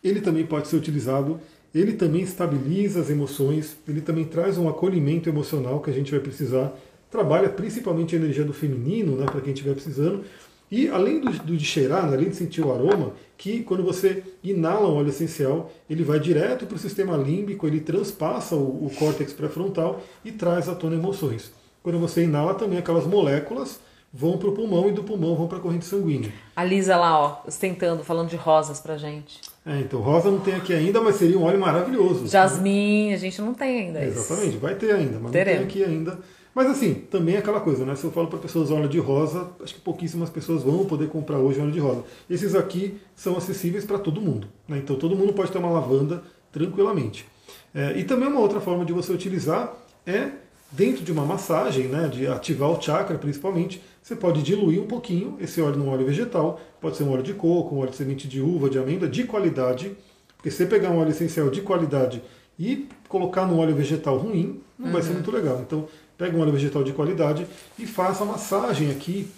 ele 0.04 0.22
também 0.22 0.46
pode 0.46 0.68
ser 0.68 0.76
utilizado, 0.76 1.40
ele 1.74 1.94
também 1.94 2.22
estabiliza 2.22 3.02
as 3.02 3.10
emoções, 3.10 3.76
ele 3.88 4.00
também 4.00 4.24
traz 4.26 4.58
um 4.58 4.70
acolhimento 4.70 5.28
emocional 5.28 5.82
que 5.82 5.90
a 5.90 5.94
gente 5.94 6.12
vai 6.12 6.20
precisar. 6.20 6.74
Trabalha 7.10 7.50
principalmente 7.50 8.16
a 8.16 8.20
energia 8.20 8.44
do 8.44 8.54
feminino, 8.54 9.16
né, 9.16 9.26
para 9.26 9.42
quem 9.42 9.54
estiver 9.54 9.74
precisando. 9.74 10.24
E 10.72 10.88
além 10.90 11.20
do, 11.20 11.32
do, 11.32 11.56
de 11.56 11.66
cheirar, 11.66 12.06
além 12.06 12.30
de 12.30 12.36
sentir 12.36 12.62
o 12.62 12.74
aroma, 12.74 13.14
que 13.38 13.62
quando 13.64 13.84
você 13.84 14.24
inala 14.44 14.88
um 14.88 14.96
óleo 14.96 15.10
essencial, 15.10 15.72
ele 15.90 16.04
vai 16.04 16.20
direto 16.20 16.66
para 16.66 16.76
o 16.76 16.80
sistema 16.80 17.16
límbico, 17.16 17.68
ele 17.68 17.80
transpassa 17.80 18.56
o, 18.56 18.86
o 18.86 18.92
córtex 18.98 19.32
pré-frontal 19.34 20.02
e 20.24 20.32
traz 20.32 20.68
à 20.68 20.76
tona 20.76 20.96
emoções. 20.96 21.52
Quando 21.84 22.00
você 22.00 22.24
inala 22.24 22.56
também 22.56 22.80
aquelas 22.80 23.06
moléculas 23.06 23.80
vão 24.12 24.38
para 24.38 24.48
o 24.48 24.54
pulmão 24.54 24.88
e 24.88 24.94
do 24.94 25.04
pulmão 25.04 25.36
vão 25.36 25.48
para 25.48 25.58
a 25.58 25.62
corrente 25.62 25.86
sanguínea. 25.86 26.32
A 26.56 26.64
Lisa 26.64 26.96
lá, 26.96 27.20
ó, 27.20 27.42
ostentando, 27.46 28.02
falando 28.04 28.30
de 28.30 28.38
rosas 28.38 28.80
pra 28.80 28.98
gente. 28.98 29.42
É, 29.66 29.82
então 29.82 30.00
rosa 30.00 30.32
não 30.32 30.40
tem 30.40 30.56
aqui 30.56 30.74
ainda, 30.74 31.02
mas 31.02 31.16
seria 31.16 31.38
um 31.38 31.44
óleo 31.44 31.60
maravilhoso. 31.60 32.28
Jasmim, 32.28 33.10
né? 33.10 33.16
a 33.16 33.18
gente 33.18 33.42
não 33.42 33.54
tem 33.54 33.88
ainda. 33.88 34.04
Exatamente, 34.04 34.58
vai 34.58 34.74
ter 34.76 34.94
ainda, 34.94 35.20
mas 35.20 35.32
Teremos. 35.32 35.62
não 35.62 35.68
tem 35.68 35.84
aqui 35.84 35.92
ainda. 35.92 36.20
Mas 36.56 36.68
assim, 36.68 36.94
também 36.94 37.36
é 37.36 37.40
aquela 37.40 37.60
coisa, 37.60 37.86
né? 37.86 37.96
Se 37.96 38.06
eu 38.06 38.12
falo 38.12 38.28
para 38.28 38.40
pessoas 38.40 38.72
óleo 38.72 38.88
de 38.88 38.98
rosa, 38.98 39.50
acho 39.62 39.76
que 39.76 39.82
pouquíssimas 39.82 40.30
pessoas 40.30 40.64
vão 40.64 40.86
poder 40.86 41.10
comprar 41.10 41.38
hoje 41.38 41.60
óleo 41.60 41.74
de 41.74 41.80
rosa. 41.80 42.06
Esses 42.30 42.56
aqui 42.56 42.98
são 43.14 43.36
acessíveis 43.36 43.84
para 43.84 44.00
todo 44.00 44.22
mundo. 44.22 44.48
Né? 44.66 44.78
Então 44.78 44.96
todo 44.96 45.18
mundo 45.18 45.34
pode 45.34 45.52
ter 45.52 45.58
uma 45.58 45.70
lavanda 45.70 46.24
tranquilamente. 46.54 47.26
É, 47.74 48.00
e 48.00 48.06
também 48.06 48.30
uma 48.30 48.40
outra 48.40 48.62
forma 48.62 48.86
de 48.86 48.94
você 48.94 49.12
utilizar 49.12 49.76
é 50.08 50.30
dentro 50.72 51.04
de 51.04 51.12
uma 51.12 51.26
massagem, 51.26 51.88
né, 51.88 52.08
de 52.08 52.26
ativar 52.26 52.70
o 52.70 52.82
chakra 52.82 53.18
principalmente, 53.18 53.82
você 54.02 54.16
pode 54.16 54.42
diluir 54.42 54.82
um 54.82 54.88
pouquinho 54.88 55.38
esse 55.40 55.62
óleo 55.62 55.78
num 55.78 55.90
óleo 55.90 56.06
vegetal, 56.06 56.60
pode 56.82 56.98
ser 56.98 57.04
um 57.04 57.12
óleo 57.12 57.24
de 57.24 57.34
coco, 57.34 57.76
um 57.76 57.80
óleo 57.80 57.92
de 57.92 57.98
semente 57.98 58.28
de 58.28 58.42
uva, 58.42 58.70
de 58.70 58.78
amêndoa, 58.78 59.08
de 59.08 59.24
qualidade, 59.26 59.96
porque 60.36 60.50
se 60.50 60.58
você 60.58 60.66
pegar 60.66 60.90
um 60.90 61.00
óleo 61.00 61.10
essencial 61.10 61.50
de 61.50 61.62
qualidade 61.62 62.22
e 62.58 62.88
colocar 63.08 63.46
no 63.46 63.58
óleo 63.60 63.76
vegetal 63.76 64.18
ruim, 64.18 64.62
não 64.78 64.88
uhum. 64.88 64.94
vai 64.94 65.02
ser 65.02 65.10
uhum. 65.10 65.16
muito 65.16 65.32
legal. 65.32 65.62
Então 65.62 65.88
pega 66.18 66.36
um 66.38 66.42
óleo 66.42 66.52
vegetal 66.52 66.84
de 66.84 66.94
qualidade 66.94 67.46
e 67.78 67.86
faça 67.86 68.24
a 68.24 68.26
massagem 68.26 68.92
aqui 68.92 69.30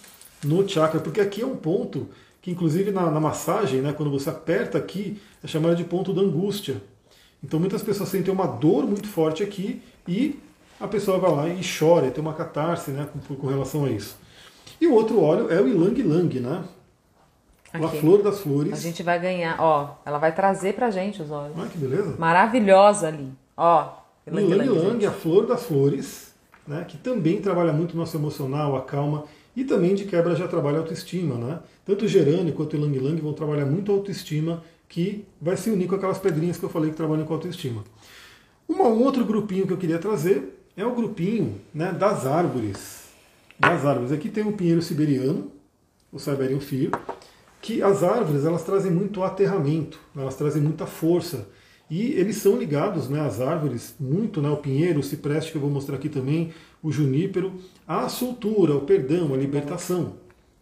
no 0.43 0.67
chakra, 0.67 0.99
porque 0.99 1.21
aqui 1.21 1.41
é 1.41 1.45
um 1.45 1.55
ponto 1.55 2.07
que, 2.41 2.51
inclusive, 2.51 2.91
na, 2.91 3.09
na 3.09 3.19
massagem, 3.19 3.81
né, 3.81 3.93
quando 3.93 4.11
você 4.11 4.29
aperta 4.29 4.77
aqui, 4.77 5.19
é 5.43 5.47
chamado 5.47 5.75
de 5.75 5.83
ponto 5.83 6.13
da 6.13 6.21
angústia. 6.21 6.81
Então, 7.43 7.59
muitas 7.59 7.83
pessoas 7.83 8.09
sentem 8.09 8.33
uma 8.33 8.47
dor 8.47 8.85
muito 8.85 9.07
forte 9.07 9.43
aqui 9.43 9.81
e 10.07 10.39
a 10.79 10.87
pessoa 10.87 11.17
vai 11.17 11.31
lá 11.31 11.49
e 11.49 11.61
chora, 11.61 12.11
tem 12.11 12.21
uma 12.21 12.33
catarse 12.33 12.91
né, 12.91 13.07
com, 13.27 13.35
com 13.35 13.47
relação 13.47 13.85
a 13.85 13.89
isso. 13.89 14.17
E 14.79 14.87
o 14.87 14.93
outro 14.93 15.21
óleo 15.21 15.51
é 15.51 15.59
o 15.59 15.67
Ilang 15.67 16.01
Lang, 16.03 16.39
né? 16.39 16.63
Aqui. 17.73 17.85
A 17.85 17.89
flor 17.89 18.21
das 18.21 18.39
flores. 18.39 18.73
A 18.73 18.77
gente 18.77 19.03
vai 19.03 19.19
ganhar, 19.19 19.59
ó, 19.59 19.95
ela 20.05 20.17
vai 20.17 20.33
trazer 20.33 20.73
pra 20.73 20.89
gente 20.89 21.21
os 21.21 21.29
óleos. 21.29 21.57
Ah, 21.59 21.67
que 21.67 21.77
beleza. 21.77 22.15
Maravilhosa 22.17 23.07
ali. 23.07 23.31
Ó, 23.55 23.89
Ilang 24.25 24.55
Lang, 24.55 24.69
Lang 24.69 25.05
a 25.05 25.11
flor 25.11 25.45
das 25.45 25.63
flores 25.63 26.26
né, 26.67 26.85
que 26.87 26.97
também 26.97 27.41
trabalha 27.41 27.71
muito 27.71 27.93
o 27.93 27.97
nosso 27.97 28.17
emocional, 28.17 28.75
a 28.75 28.81
calma, 28.81 29.25
e 29.55 29.63
também 29.63 29.95
de 29.95 30.05
quebra 30.05 30.35
já 30.35 30.47
trabalha 30.47 30.77
a 30.77 30.81
autoestima. 30.81 31.35
Né? 31.35 31.59
Tanto 31.85 32.05
o 32.05 32.07
Gerane 32.07 32.51
quanto 32.51 32.75
o 32.75 32.79
Lang 32.79 32.99
Lang 32.99 33.21
vão 33.21 33.33
trabalhar 33.33 33.65
muito 33.65 33.91
a 33.91 33.95
autoestima, 33.95 34.63
que 34.87 35.25
vai 35.41 35.57
se 35.57 35.69
unir 35.69 35.87
com 35.87 35.95
aquelas 35.95 36.19
pedrinhas 36.19 36.57
que 36.57 36.63
eu 36.63 36.69
falei 36.69 36.91
que 36.91 36.97
trabalham 36.97 37.25
com 37.25 37.33
autoestima. 37.33 37.83
Um 38.69 38.81
outro 39.03 39.25
grupinho 39.25 39.65
que 39.65 39.73
eu 39.73 39.77
queria 39.77 39.97
trazer 39.97 40.61
é 40.75 40.85
o 40.85 40.93
grupinho 40.93 41.55
né, 41.73 41.91
das 41.91 42.25
árvores. 42.25 43.07
Das 43.59 43.85
árvores. 43.85 44.11
Aqui 44.11 44.29
tem 44.29 44.43
o 44.43 44.51
pinheiro 44.51 44.81
siberiano, 44.81 45.51
o 46.11 46.19
Siberian 46.19 46.59
Fir, 46.59 46.91
que 47.61 47.81
as 47.81 48.03
árvores 48.03 48.45
elas 48.45 48.63
trazem 48.63 48.91
muito 48.91 49.23
aterramento, 49.23 49.99
elas 50.15 50.35
trazem 50.35 50.61
muita 50.61 50.85
força. 50.85 51.47
E 51.89 52.11
eles 52.13 52.37
são 52.37 52.57
ligados, 52.57 53.07
né, 53.07 53.21
as 53.21 53.39
árvores, 53.39 53.95
muito, 53.99 54.41
né, 54.41 54.49
o 54.49 54.57
pinheiro, 54.57 54.99
o 54.99 55.03
cipreste, 55.03 55.51
que 55.51 55.57
eu 55.57 55.61
vou 55.61 55.69
mostrar 55.69 55.95
aqui 55.95 56.09
também, 56.09 56.51
o 56.83 56.91
junípero, 56.91 57.53
à 57.87 58.09
soltura, 58.09 58.73
ao 58.73 58.81
perdão, 58.81 59.33
à 59.33 59.37
libertação. 59.37 60.15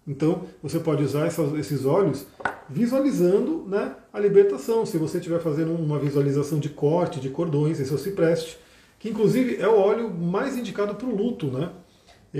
Então, 0.07 0.43
você 0.61 0.79
pode 0.79 1.03
usar 1.03 1.25
essas, 1.25 1.51
esses 1.57 1.83
óleos 1.83 2.27
visualizando 2.69 3.65
né, 3.67 3.95
a 4.13 4.19
libertação. 4.19 4.85
Se 4.85 4.97
você 4.97 5.17
estiver 5.17 5.39
fazendo 5.39 5.73
uma 5.73 5.97
visualização 5.97 6.59
de 6.59 6.69
corte, 6.69 7.19
de 7.19 7.29
cordões, 7.29 7.79
esse 7.79 7.91
é 7.91 7.95
o 7.95 7.97
cipreste, 7.97 8.59
que 8.99 9.09
inclusive 9.09 9.57
é 9.57 9.67
o 9.67 9.77
óleo 9.79 10.13
mais 10.13 10.55
indicado 10.55 10.93
para 10.93 11.07
o 11.07 11.15
luto. 11.15 11.47
Né? 11.47 11.71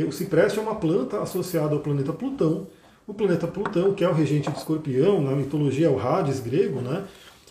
O 0.08 0.12
cipreste 0.12 0.60
é 0.60 0.62
uma 0.62 0.76
planta 0.76 1.20
associada 1.20 1.74
ao 1.74 1.80
planeta 1.82 2.14
Plutão. 2.14 2.68
O 3.08 3.14
planeta 3.14 3.48
Plutão, 3.48 3.94
que 3.94 4.04
é 4.04 4.10
o 4.10 4.14
regente 4.14 4.52
de 4.52 4.58
escorpião, 4.58 5.22
na 5.22 5.32
mitologia 5.32 5.88
é 5.88 5.90
o 5.90 6.00
Hades 6.00 6.40
grego, 6.40 6.82
né? 6.82 7.04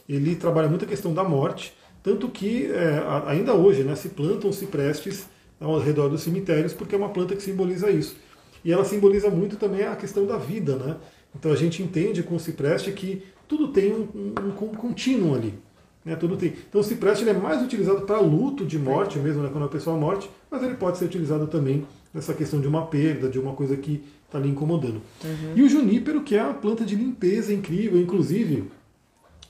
Ele 0.09 0.37
trabalha 0.37 0.69
muito 0.69 0.85
a 0.85 0.89
questão 0.89 1.15
da 1.15 1.25
morte, 1.25 1.75
tanto 2.03 2.29
que 2.29 2.67
é, 2.67 3.03
ainda 3.27 3.55
hoje 3.55 3.83
né, 3.83 3.95
se 3.97 4.11
plantam 4.11 4.53
ciprestes 4.53 5.27
ao 5.61 5.79
redor 5.79 6.09
dos 6.09 6.23
cemitérios, 6.23 6.73
porque 6.75 6.95
é 6.95 6.99
uma 6.99 7.09
planta 7.09 7.35
que 7.35 7.43
simboliza 7.43 7.91
isso. 7.91 8.17
E 8.65 8.73
ela 8.73 8.85
simboliza 8.85 9.31
muito 9.31 9.57
também 9.57 9.85
a 9.85 9.97
questão 9.97 10.27
da 10.27 10.37
vida. 10.37 10.77
Né? 10.77 10.97
Então 11.35 11.53
a 11.53 11.57
gente 11.57 11.83
entende 11.83 12.23
com 12.23 12.37
o 12.37 12.41
cipreste 12.41 12.93
que 12.93 13.23
tudo 13.49 13.69
tem 13.69 13.93
um, 13.93 14.09
um, 14.15 14.49
um 14.49 14.75
contínuo 14.75 15.35
ali. 15.35 15.55
Né? 16.05 16.17
Tudo 16.17 16.37
tem. 16.37 16.53
Então 16.69 16.81
o 16.81 16.85
cipreste 16.85 17.27
é 17.29 17.33
mais 17.33 17.63
utilizado 17.63 18.03
para 18.03 18.21
luto 18.21 18.65
de 18.65 18.79
morte 18.79 19.19
mesmo, 19.19 19.43
né, 19.43 19.49
quando 19.51 19.65
a 19.65 19.69
pessoa 19.69 19.97
morte, 19.97 20.31
mas 20.51 20.63
ele 20.63 20.75
pode 20.75 20.99
ser 20.99 21.07
utilizado 21.07 21.47
também 21.47 21.87
nessa 22.13 22.35
questão 22.35 22.61
de 22.61 22.69
uma 22.69 22.87
perda, 22.87 23.29
de 23.29 23.39
uma 23.39 23.55
coisa 23.55 23.77
que 23.77 24.05
está 24.27 24.39
ali 24.39 24.49
incomodando. 24.49 25.01
Uhum. 25.25 25.53
E 25.57 25.63
o 25.63 25.69
junípero, 25.69 26.23
que 26.23 26.37
é 26.37 26.41
a 26.41 26.53
planta 26.53 26.85
de 26.85 26.95
limpeza 26.95 27.53
incrível, 27.53 28.01
inclusive 28.01 28.71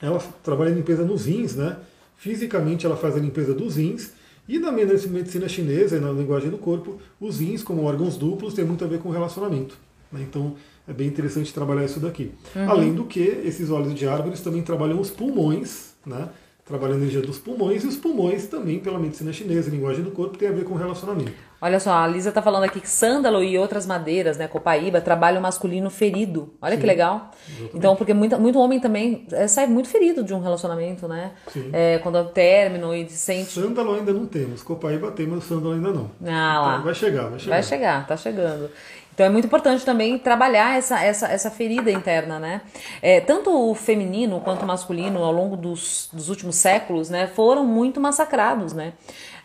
ela 0.01 0.19
trabalha 0.43 0.69
em 0.69 0.75
limpeza 0.75 1.03
nos 1.03 1.25
rins, 1.25 1.55
né? 1.55 1.77
Fisicamente 2.17 2.85
ela 2.85 2.95
faz 2.95 3.15
a 3.15 3.19
limpeza 3.19 3.53
dos 3.53 3.75
rins. 3.75 4.11
E 4.47 4.59
na 4.59 4.71
medicina 4.71 5.49
chinesa, 5.49 5.99
na 5.99 6.11
linguagem 6.11 6.49
do 6.49 6.57
corpo, 6.57 6.99
os 7.19 7.39
rins, 7.39 7.63
como 7.63 7.83
órgãos 7.83 8.15
duplos, 8.15 8.53
tem 8.53 8.63
muito 8.63 8.83
a 8.83 8.87
ver 8.87 8.99
com 8.99 9.09
relacionamento. 9.09 9.77
Né? 10.11 10.21
Então 10.21 10.55
é 10.87 10.93
bem 10.93 11.07
interessante 11.07 11.53
trabalhar 11.53 11.83
isso 11.83 11.99
daqui. 11.99 12.31
Uhum. 12.55 12.69
Além 12.69 12.93
do 12.93 13.05
que, 13.05 13.19
esses 13.19 13.71
óleos 13.71 13.95
de 13.95 14.07
árvores 14.07 14.41
também 14.41 14.61
trabalham 14.61 14.99
os 14.99 15.09
pulmões, 15.09 15.93
né? 16.05 16.29
trabalha 16.63 16.93
a 16.93 16.97
energia 16.97 17.21
dos 17.21 17.37
pulmões, 17.37 17.83
e 17.83 17.87
os 17.87 17.95
pulmões 17.95 18.47
também, 18.47 18.79
pela 18.79 18.99
medicina 18.99 19.33
chinesa, 19.33 19.69
linguagem 19.69 20.03
do 20.03 20.11
corpo, 20.11 20.37
tem 20.37 20.47
a 20.47 20.51
ver 20.51 20.63
com 20.63 20.75
relacionamento. 20.75 21.31
Olha 21.65 21.79
só, 21.79 21.93
a 21.93 22.05
Lisa 22.05 22.29
está 22.29 22.43
falando 22.43 22.65
aqui 22.65 22.79
que 22.79 22.87
sândalo 22.87 23.43
e 23.43 23.57
outras 23.57 23.87
madeiras, 23.87 24.37
né, 24.37 24.47
copaíba, 24.47 25.01
trabalham 25.01 25.39
o 25.39 25.41
masculino 25.41 25.89
ferido. 25.89 26.53
Olha 26.61 26.75
Sim, 26.75 26.81
que 26.81 26.85
legal. 26.85 27.31
Exatamente. 27.47 27.75
Então, 27.75 27.95
porque 27.95 28.13
muito, 28.13 28.39
muito 28.39 28.59
homem 28.59 28.79
também 28.79 29.25
é, 29.31 29.47
sai 29.47 29.65
muito 29.65 29.89
ferido 29.89 30.23
de 30.23 30.31
um 30.31 30.39
relacionamento, 30.39 31.07
né? 31.07 31.31
Sim. 31.47 31.71
É, 31.73 31.97
quando 32.03 32.19
é 32.19 32.21
o 32.21 32.25
término 32.25 32.93
e 32.93 33.09
sente... 33.09 33.49
Sândalo 33.49 33.95
ainda 33.95 34.13
não 34.13 34.27
temos, 34.27 34.61
copaíba 34.61 35.09
temos, 35.11 35.45
sândalo 35.45 35.73
ainda 35.73 35.91
não. 35.91 36.11
Ah, 36.23 36.61
lá. 36.61 36.71
Então, 36.73 36.83
vai 36.83 36.93
chegar, 36.93 37.29
vai 37.29 37.39
chegar. 37.39 37.55
Vai 37.55 37.63
chegar, 37.63 38.07
tá 38.07 38.15
chegando. 38.15 38.69
Então 39.15 39.25
é 39.25 39.29
muito 39.29 39.45
importante 39.45 39.85
também 39.85 40.19
trabalhar 40.19 40.77
essa, 40.77 41.01
essa, 41.01 41.27
essa 41.29 41.49
ferida 41.49 41.89
interna, 41.89 42.37
né? 42.37 42.61
É, 43.01 43.21
tanto 43.21 43.49
o 43.49 43.73
feminino 43.73 44.41
quanto 44.41 44.63
o 44.63 44.67
masculino, 44.67 45.23
ao 45.23 45.31
longo 45.31 45.55
dos, 45.55 46.09
dos 46.11 46.27
últimos 46.27 46.57
séculos, 46.57 47.09
né, 47.09 47.25
foram 47.25 47.65
muito 47.65 48.01
massacrados, 48.01 48.73
né? 48.73 48.91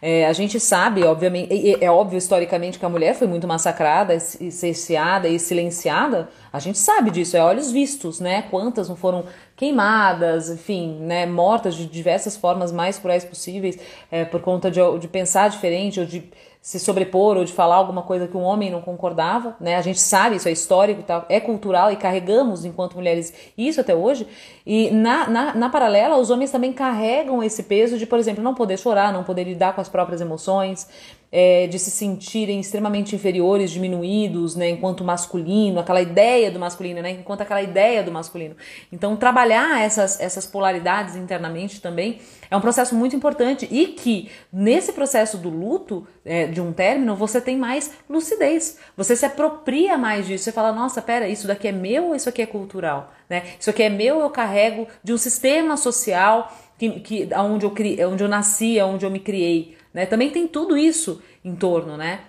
É, 0.02 0.26
a 0.26 0.32
gente 0.32 0.58
sabe, 0.58 1.04
obviamente, 1.04 1.52
é, 1.52 1.84
é 1.84 1.90
óbvio 1.90 2.16
historicamente 2.16 2.78
que 2.78 2.86
a 2.86 2.88
mulher 2.88 3.14
foi 3.14 3.26
muito 3.26 3.46
massacrada, 3.46 4.18
cerceada 4.18 5.28
e 5.28 5.38
silenciada 5.38 6.30
A 6.52 6.58
gente 6.58 6.78
sabe 6.78 7.10
disso, 7.10 7.36
é 7.36 7.42
olhos 7.42 7.70
vistos, 7.70 8.18
né? 8.18 8.42
Quantas 8.50 8.88
não 8.88 8.96
foram 8.96 9.24
queimadas, 9.54 10.48
enfim, 10.48 10.96
né? 11.00 11.26
Mortas 11.26 11.74
de 11.74 11.86
diversas 11.86 12.36
formas 12.36 12.72
mais 12.72 12.98
cruéis 12.98 13.24
possíveis 13.24 13.78
é, 14.10 14.24
por 14.24 14.40
conta 14.40 14.70
de, 14.70 14.80
de 14.98 15.08
pensar 15.08 15.50
diferente 15.50 16.00
ou 16.00 16.06
de 16.06 16.30
se 16.62 16.78
sobrepor 16.78 17.38
ou 17.38 17.44
de 17.44 17.52
falar 17.52 17.76
alguma 17.76 18.02
coisa 18.02 18.28
que 18.28 18.36
um 18.36 18.42
homem 18.42 18.70
não 18.70 18.82
concordava, 18.82 19.56
né? 19.58 19.76
A 19.76 19.80
gente 19.80 19.98
sabe, 19.98 20.36
isso 20.36 20.46
é 20.46 20.52
histórico, 20.52 21.02
tá? 21.02 21.24
é 21.28 21.40
cultural 21.40 21.90
e 21.90 21.96
carregamos 21.96 22.66
enquanto 22.66 22.94
mulheres 22.94 23.32
isso 23.56 23.80
até 23.80 23.94
hoje. 23.94 24.28
E 24.66 24.90
na, 24.90 25.26
na, 25.28 25.54
na 25.54 25.70
paralela, 25.70 26.18
os 26.18 26.28
homens 26.28 26.50
também 26.50 26.70
carregam 26.70 27.42
esse 27.42 27.62
peso 27.62 27.96
de, 27.96 28.04
por 28.04 28.18
exemplo, 28.18 28.44
não 28.44 28.54
poder 28.54 28.78
chorar, 28.78 29.10
não 29.10 29.24
poder 29.24 29.44
lidar 29.44 29.74
com 29.74 29.80
as 29.80 29.88
próprias 29.88 30.20
emoções, 30.20 30.86
é, 31.32 31.66
de 31.68 31.78
se 31.78 31.90
sentirem 31.90 32.58
extremamente 32.58 33.14
inferiores, 33.14 33.70
diminuídos, 33.70 34.56
né, 34.56 34.70
enquanto 34.70 35.04
masculino, 35.04 35.78
aquela 35.78 36.02
ideia 36.02 36.50
do 36.50 36.58
masculino, 36.58 37.00
né, 37.00 37.10
enquanto 37.12 37.42
aquela 37.42 37.62
ideia 37.62 38.02
do 38.02 38.10
masculino. 38.10 38.56
Então, 38.90 39.16
trabalhar 39.16 39.80
essas, 39.80 40.20
essas 40.20 40.46
polaridades 40.46 41.14
internamente 41.14 41.80
também 41.80 42.18
é 42.50 42.56
um 42.56 42.60
processo 42.60 42.94
muito 42.94 43.14
importante 43.14 43.68
e 43.70 43.88
que 43.88 44.30
nesse 44.52 44.92
processo 44.92 45.38
do 45.38 45.48
luto 45.48 46.06
é, 46.24 46.46
de 46.46 46.60
um 46.60 46.72
término 46.72 47.14
você 47.14 47.40
tem 47.40 47.56
mais 47.56 47.92
lucidez, 48.08 48.78
você 48.96 49.14
se 49.14 49.24
apropria 49.24 49.96
mais 49.96 50.26
disso, 50.26 50.44
você 50.44 50.52
fala, 50.52 50.72
nossa, 50.72 51.00
pera, 51.00 51.28
isso 51.28 51.46
daqui 51.46 51.68
é 51.68 51.72
meu 51.72 52.08
ou 52.08 52.14
isso 52.14 52.28
aqui 52.28 52.42
é 52.42 52.46
cultural? 52.46 53.12
Né? 53.28 53.44
Isso 53.58 53.70
aqui 53.70 53.84
é 53.84 53.88
meu, 53.88 54.18
eu 54.18 54.30
carrego 54.30 54.88
de 55.04 55.12
um 55.12 55.18
sistema 55.18 55.76
social 55.76 56.52
que, 56.76 57.00
que 57.00 57.28
onde, 57.36 57.64
eu 57.64 57.70
cri, 57.70 58.02
onde 58.04 58.24
eu 58.24 58.28
nasci, 58.28 58.80
onde 58.80 59.04
eu 59.04 59.10
me 59.10 59.20
criei. 59.20 59.76
Né? 59.92 60.06
Também 60.06 60.30
tem 60.30 60.46
tudo 60.46 60.76
isso 60.76 61.22
em 61.44 61.54
torno, 61.54 61.96
né? 61.96 62.20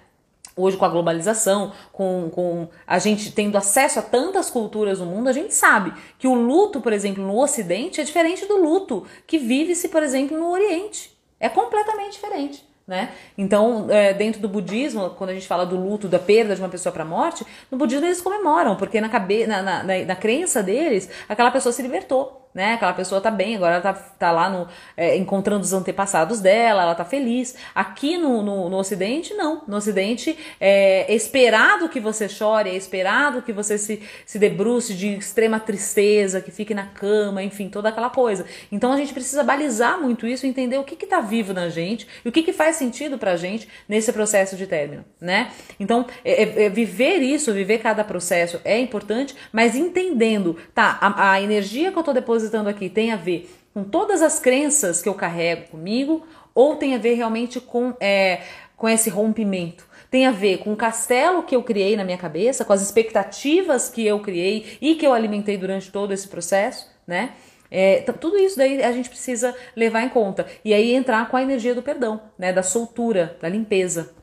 Hoje, 0.55 0.75
com 0.75 0.83
a 0.83 0.89
globalização, 0.89 1.71
com, 1.93 2.29
com 2.29 2.67
a 2.85 2.99
gente 2.99 3.31
tendo 3.31 3.57
acesso 3.57 3.99
a 3.99 4.01
tantas 4.01 4.49
culturas 4.49 4.99
no 4.99 5.05
mundo, 5.05 5.29
a 5.29 5.33
gente 5.33 5.53
sabe 5.53 5.93
que 6.19 6.27
o 6.27 6.33
luto, 6.33 6.81
por 6.81 6.91
exemplo, 6.91 7.23
no 7.23 7.39
Ocidente 7.39 8.01
é 8.01 8.03
diferente 8.03 8.45
do 8.45 8.57
luto 8.57 9.05
que 9.25 9.37
vive-se, 9.37 9.87
por 9.87 10.03
exemplo, 10.03 10.37
no 10.37 10.51
Oriente. 10.51 11.17
É 11.39 11.47
completamente 11.47 12.13
diferente. 12.13 12.69
Né? 12.85 13.11
Então, 13.37 13.87
é, 13.89 14.13
dentro 14.13 14.41
do 14.41 14.49
budismo, 14.49 15.11
quando 15.11 15.29
a 15.29 15.33
gente 15.33 15.47
fala 15.47 15.65
do 15.65 15.77
luto, 15.77 16.09
da 16.09 16.19
perda 16.19 16.53
de 16.53 16.61
uma 16.61 16.67
pessoa 16.67 16.91
para 16.91 17.03
a 17.03 17.05
morte, 17.05 17.45
no 17.69 17.77
budismo 17.77 18.05
eles 18.05 18.19
comemoram, 18.19 18.75
porque 18.75 18.99
na, 18.99 19.07
cabe 19.07 19.47
na, 19.47 19.61
na, 19.61 19.83
na, 19.83 20.05
na 20.05 20.15
crença 20.15 20.61
deles, 20.61 21.09
aquela 21.29 21.51
pessoa 21.51 21.71
se 21.71 21.81
libertou 21.81 22.49
né? 22.53 22.73
Aquela 22.73 22.93
pessoa 22.93 23.21
tá 23.21 23.31
bem, 23.31 23.55
agora 23.55 23.75
ela 23.75 23.81
tá, 23.81 23.93
tá 23.93 24.31
lá 24.31 24.49
no, 24.49 24.67
é, 24.97 25.15
encontrando 25.15 25.63
os 25.63 25.73
antepassados 25.73 26.39
dela, 26.41 26.83
ela 26.83 26.95
tá 26.95 27.05
feliz. 27.05 27.55
Aqui 27.73 28.17
no, 28.17 28.41
no, 28.41 28.69
no 28.69 28.77
Ocidente, 28.77 29.33
não. 29.33 29.63
No 29.67 29.77
Ocidente, 29.77 30.37
é 30.59 31.13
esperado 31.13 31.87
que 31.89 31.99
você 31.99 32.27
chore, 32.27 32.69
é 32.69 32.75
esperado 32.75 33.41
que 33.41 33.53
você 33.53 33.77
se, 33.77 34.01
se 34.25 34.37
debruce 34.37 34.93
de 34.93 35.15
extrema 35.15 35.59
tristeza, 35.59 36.41
que 36.41 36.51
fique 36.51 36.73
na 36.73 36.87
cama, 36.87 37.41
enfim, 37.41 37.69
toda 37.69 37.89
aquela 37.89 38.09
coisa. 38.09 38.45
Então 38.71 38.91
a 38.91 38.97
gente 38.97 39.13
precisa 39.13 39.43
balizar 39.43 39.99
muito 39.99 40.27
isso, 40.27 40.45
entender 40.45 40.77
o 40.77 40.83
que 40.83 40.95
que 40.95 41.05
tá 41.05 41.21
vivo 41.21 41.53
na 41.53 41.69
gente 41.69 42.07
e 42.25 42.29
o 42.29 42.31
que 42.31 42.43
que 42.43 42.53
faz 42.53 42.75
sentido 42.75 43.17
pra 43.17 43.35
gente 43.35 43.67
nesse 43.87 44.11
processo 44.11 44.55
de 44.55 44.67
término, 44.67 45.05
né? 45.19 45.51
Então, 45.79 46.05
é, 46.25 46.43
é, 46.43 46.63
é 46.65 46.69
viver 46.69 47.19
isso, 47.19 47.53
viver 47.53 47.79
cada 47.79 48.03
processo 48.03 48.59
é 48.65 48.79
importante, 48.79 49.35
mas 49.51 49.75
entendendo, 49.75 50.57
tá, 50.73 50.97
a, 51.01 51.31
a 51.31 51.41
energia 51.41 51.91
que 51.91 51.97
eu 51.97 52.03
tô 52.03 52.13
depositando 52.13 52.40
aqui 52.69 52.89
tem 52.89 53.11
a 53.11 53.15
ver 53.15 53.49
com 53.73 53.83
todas 53.83 54.21
as 54.21 54.39
crenças 54.39 55.01
que 55.01 55.09
eu 55.09 55.13
carrego 55.13 55.69
comigo 55.69 56.25
ou 56.53 56.75
tem 56.75 56.95
a 56.95 56.97
ver 56.97 57.13
realmente 57.13 57.59
com, 57.59 57.93
é, 57.99 58.41
com 58.75 58.87
esse 58.89 59.09
rompimento? 59.09 59.85
Tem 60.09 60.27
a 60.27 60.31
ver 60.31 60.57
com 60.57 60.73
o 60.73 60.75
castelo 60.75 61.43
que 61.43 61.55
eu 61.55 61.63
criei 61.63 61.95
na 61.95 62.03
minha 62.03 62.17
cabeça, 62.17 62.65
com 62.65 62.73
as 62.73 62.81
expectativas 62.81 63.89
que 63.89 64.05
eu 64.05 64.19
criei 64.19 64.77
e 64.81 64.95
que 64.95 65.07
eu 65.07 65.13
alimentei 65.13 65.57
durante 65.57 65.89
todo 65.89 66.11
esse 66.11 66.27
processo, 66.27 66.85
né? 67.07 67.31
É, 67.69 68.01
tudo 68.01 68.37
isso 68.37 68.57
daí 68.57 68.83
a 68.83 68.91
gente 68.91 69.07
precisa 69.07 69.55
levar 69.73 70.03
em 70.03 70.09
conta. 70.09 70.45
E 70.65 70.73
aí 70.73 70.93
entrar 70.93 71.29
com 71.29 71.37
a 71.37 71.41
energia 71.41 71.73
do 71.73 71.81
perdão, 71.81 72.21
né? 72.37 72.51
Da 72.51 72.61
soltura, 72.61 73.37
da 73.39 73.47
limpeza. 73.47 74.13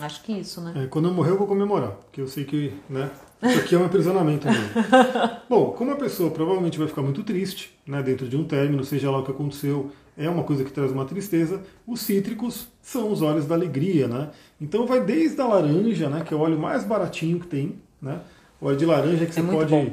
Acho 0.00 0.24
que 0.24 0.32
isso, 0.32 0.60
né? 0.60 0.84
É, 0.84 0.86
quando 0.88 1.06
eu 1.06 1.14
morrer, 1.14 1.30
eu 1.30 1.38
vou 1.38 1.46
comemorar, 1.46 1.92
porque 1.92 2.20
eu 2.20 2.26
sei 2.26 2.44
que, 2.44 2.74
né? 2.90 3.08
Isso 3.44 3.60
aqui 3.60 3.74
é 3.74 3.78
um 3.78 3.84
aprisionamento 3.84 4.46
mesmo. 4.46 4.70
Bom, 5.48 5.72
como 5.72 5.92
a 5.92 5.96
pessoa 5.96 6.30
provavelmente 6.30 6.78
vai 6.78 6.88
ficar 6.88 7.02
muito 7.02 7.22
triste, 7.22 7.76
né, 7.86 8.02
dentro 8.02 8.28
de 8.28 8.36
um 8.36 8.44
término, 8.44 8.84
seja 8.84 9.10
lá 9.10 9.18
o 9.18 9.24
que 9.24 9.30
aconteceu, 9.30 9.90
é 10.16 10.28
uma 10.28 10.44
coisa 10.44 10.64
que 10.64 10.72
traz 10.72 10.92
uma 10.92 11.04
tristeza, 11.04 11.60
os 11.86 12.00
cítricos 12.00 12.68
são 12.80 13.10
os 13.12 13.20
óleos 13.20 13.46
da 13.46 13.54
alegria, 13.54 14.06
né? 14.06 14.30
Então 14.60 14.86
vai 14.86 15.04
desde 15.04 15.40
a 15.40 15.46
laranja, 15.46 16.08
né, 16.08 16.22
que 16.26 16.32
é 16.32 16.36
o 16.36 16.40
óleo 16.40 16.58
mais 16.58 16.84
baratinho 16.84 17.40
que 17.40 17.46
tem, 17.46 17.76
né? 18.00 18.20
O 18.60 18.66
óleo 18.66 18.76
de 18.76 18.86
laranja 18.86 19.26
que 19.26 19.38
é 19.38 19.42
você 19.42 19.42
pode 19.42 19.92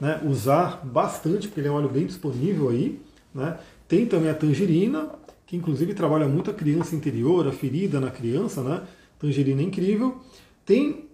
né, 0.00 0.20
usar 0.24 0.84
bastante, 0.84 1.46
porque 1.46 1.60
ele 1.60 1.68
é 1.68 1.70
um 1.70 1.76
óleo 1.76 1.88
bem 1.88 2.06
disponível 2.06 2.68
aí, 2.68 3.00
né? 3.34 3.58
Tem 3.86 4.06
também 4.06 4.30
a 4.30 4.34
tangerina, 4.34 5.08
que 5.46 5.56
inclusive 5.56 5.94
trabalha 5.94 6.28
muito 6.28 6.50
a 6.50 6.54
criança 6.54 6.94
interior, 6.94 7.46
a 7.46 7.52
ferida 7.52 8.00
na 8.00 8.10
criança, 8.10 8.62
né? 8.62 8.82
Tangerina 9.18 9.60
é 9.60 9.64
incrível. 9.64 10.18
Tem 10.64 11.09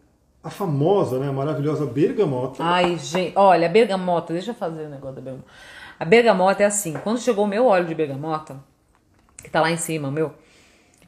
a 0.46 0.50
famosa, 0.50 1.18
né, 1.18 1.28
a 1.28 1.32
maravilhosa 1.32 1.84
bergamota. 1.84 2.62
Ai, 2.62 2.96
gente, 2.98 3.32
olha, 3.34 3.66
a 3.66 3.70
bergamota, 3.70 4.32
deixa 4.32 4.52
eu 4.52 4.54
fazer 4.54 4.82
o 4.82 4.86
um 4.86 4.90
negócio 4.90 5.16
da 5.16 5.20
bergamota. 5.20 5.50
A 5.98 6.04
bergamota 6.04 6.62
é 6.62 6.66
assim, 6.66 6.92
quando 7.02 7.18
chegou 7.18 7.44
o 7.44 7.48
meu 7.48 7.66
óleo 7.66 7.84
de 7.84 7.94
bergamota, 7.96 8.56
que 9.42 9.50
tá 9.50 9.60
lá 9.60 9.72
em 9.72 9.76
cima, 9.76 10.08
meu, 10.08 10.32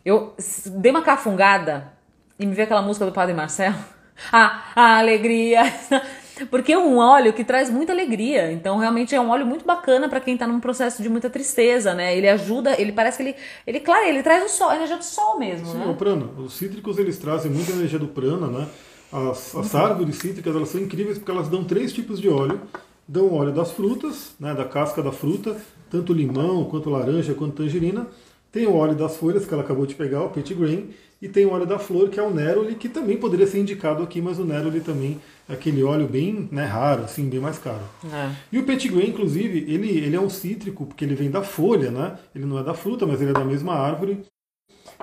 eu 0.05 0.35
dei 0.67 0.91
uma 0.91 1.03
cafungada 1.03 1.93
e 2.37 2.45
me 2.45 2.53
veio 2.53 2.65
aquela 2.65 2.83
música 2.83 3.07
do 3.07 3.13
Padre 3.13 3.35
Marcelo. 3.35 3.77
Ah, 4.33 4.65
a 4.75 4.99
alegria. 4.99 5.63
Porque 6.51 6.73
é 6.73 6.79
um 6.79 6.99
óleo 6.99 7.33
que 7.33 7.45
traz 7.45 7.71
muita 7.71 7.93
alegria. 7.93 8.51
Então, 8.51 8.77
realmente 8.77 9.15
é 9.15 9.21
um 9.21 9.31
óleo 9.31 9.47
muito 9.47 9.65
bacana 9.65 10.09
para 10.09 10.21
quem 10.21 10.37
tá 10.37 10.45
num 10.45 10.59
processo 10.59 11.01
de 11.01 11.09
muita 11.09 11.31
tristeza, 11.31 11.95
né? 11.95 12.17
Ele 12.17 12.29
ajuda, 12.29 12.75
ele 12.81 12.91
parece 12.91 13.17
que 13.17 13.23
ele. 13.23 13.37
Ele, 13.65 13.79
claro, 13.79 14.07
ele 14.07 14.21
traz 14.21 14.45
o 14.45 14.49
sol, 14.49 14.71
a 14.71 14.75
energia 14.75 14.97
do 14.97 15.05
sol 15.05 15.39
mesmo. 15.39 15.67
Sim, 15.67 15.79
né? 15.79 15.87
o 15.87 15.95
prana. 15.95 16.27
Os 16.37 16.55
cítricos 16.55 16.99
eles 16.99 17.17
trazem 17.17 17.49
muita 17.49 17.71
energia 17.71 18.01
do 18.01 18.09
prana, 18.09 18.49
né? 18.49 18.67
As, 19.13 19.55
as 19.55 19.75
árvores 19.75 20.17
cítricas 20.17 20.55
elas 20.55 20.69
são 20.69 20.81
incríveis 20.81 21.19
porque 21.19 21.31
elas 21.31 21.49
dão 21.49 21.65
três 21.65 21.93
tipos 21.93 22.21
de 22.21 22.29
óleo. 22.29 22.61
Dão 23.07 23.25
o 23.25 23.35
óleo 23.35 23.53
das 23.53 23.73
frutas, 23.73 24.35
né, 24.39 24.55
da 24.55 24.67
casca 24.67 25.03
da 25.03 25.11
fruta, 25.11 25.57
tanto 25.91 26.13
limão, 26.13 26.65
quanto 26.65 26.91
laranja, 26.91 27.33
quanto 27.33 27.63
tangerina. 27.63 28.07
Tem 28.53 28.67
o 28.67 28.75
óleo 28.75 28.95
das 28.95 29.17
folhas 29.17 29.47
que 29.47 29.53
ela 29.53 29.63
acabou 29.63 29.87
de 29.87 29.95
pegar, 29.95 30.25
o 30.25 30.31
petit 30.31 30.55
grain, 30.55 30.91
e 31.21 31.29
tem 31.29 31.45
o 31.45 31.51
óleo 31.51 31.67
da 31.67 31.79
flor, 31.79 32.09
que 32.09 32.21
é 32.21 32.23
o 32.23 32.33
neroli, 32.33 32.75
que 32.75 32.89
também 32.89 33.17
poderia 33.17 33.47
ser 33.47 33.61
indicado 33.61 34.03
aqui, 34.03 34.21
mas 34.21 34.39
o 34.39 34.45
neroli 34.45 34.81
também 34.81 35.21
é 35.49 35.53
aquele 35.53 35.83
óleo 35.83 36.07
bem 36.07 36.49
né, 36.51 36.65
raro, 36.65 37.05
assim, 37.05 37.29
bem 37.29 37.41
mais 37.41 37.59
caro. 37.59 37.83
É. 38.13 38.31
E 38.53 38.59
o 38.59 38.65
petit 38.65 38.89
grain, 38.89 39.09
inclusive, 39.09 39.59
ele, 39.73 39.89
ele 39.89 40.17
é 40.17 40.21
um 40.21 40.31
cítrico, 40.31 40.87
porque 40.87 41.05
ele 41.05 41.15
vem 41.15 41.31
da 41.31 41.43
folha, 41.43 41.91
né? 41.91 42.19
Ele 42.35 42.47
não 42.47 42.59
é 42.59 42.63
da 42.63 42.73
fruta, 42.73 43.05
mas 43.05 43.21
ele 43.21 43.31
é 43.31 43.35
da 43.35 43.45
mesma 43.45 43.75
árvore. 43.75 44.21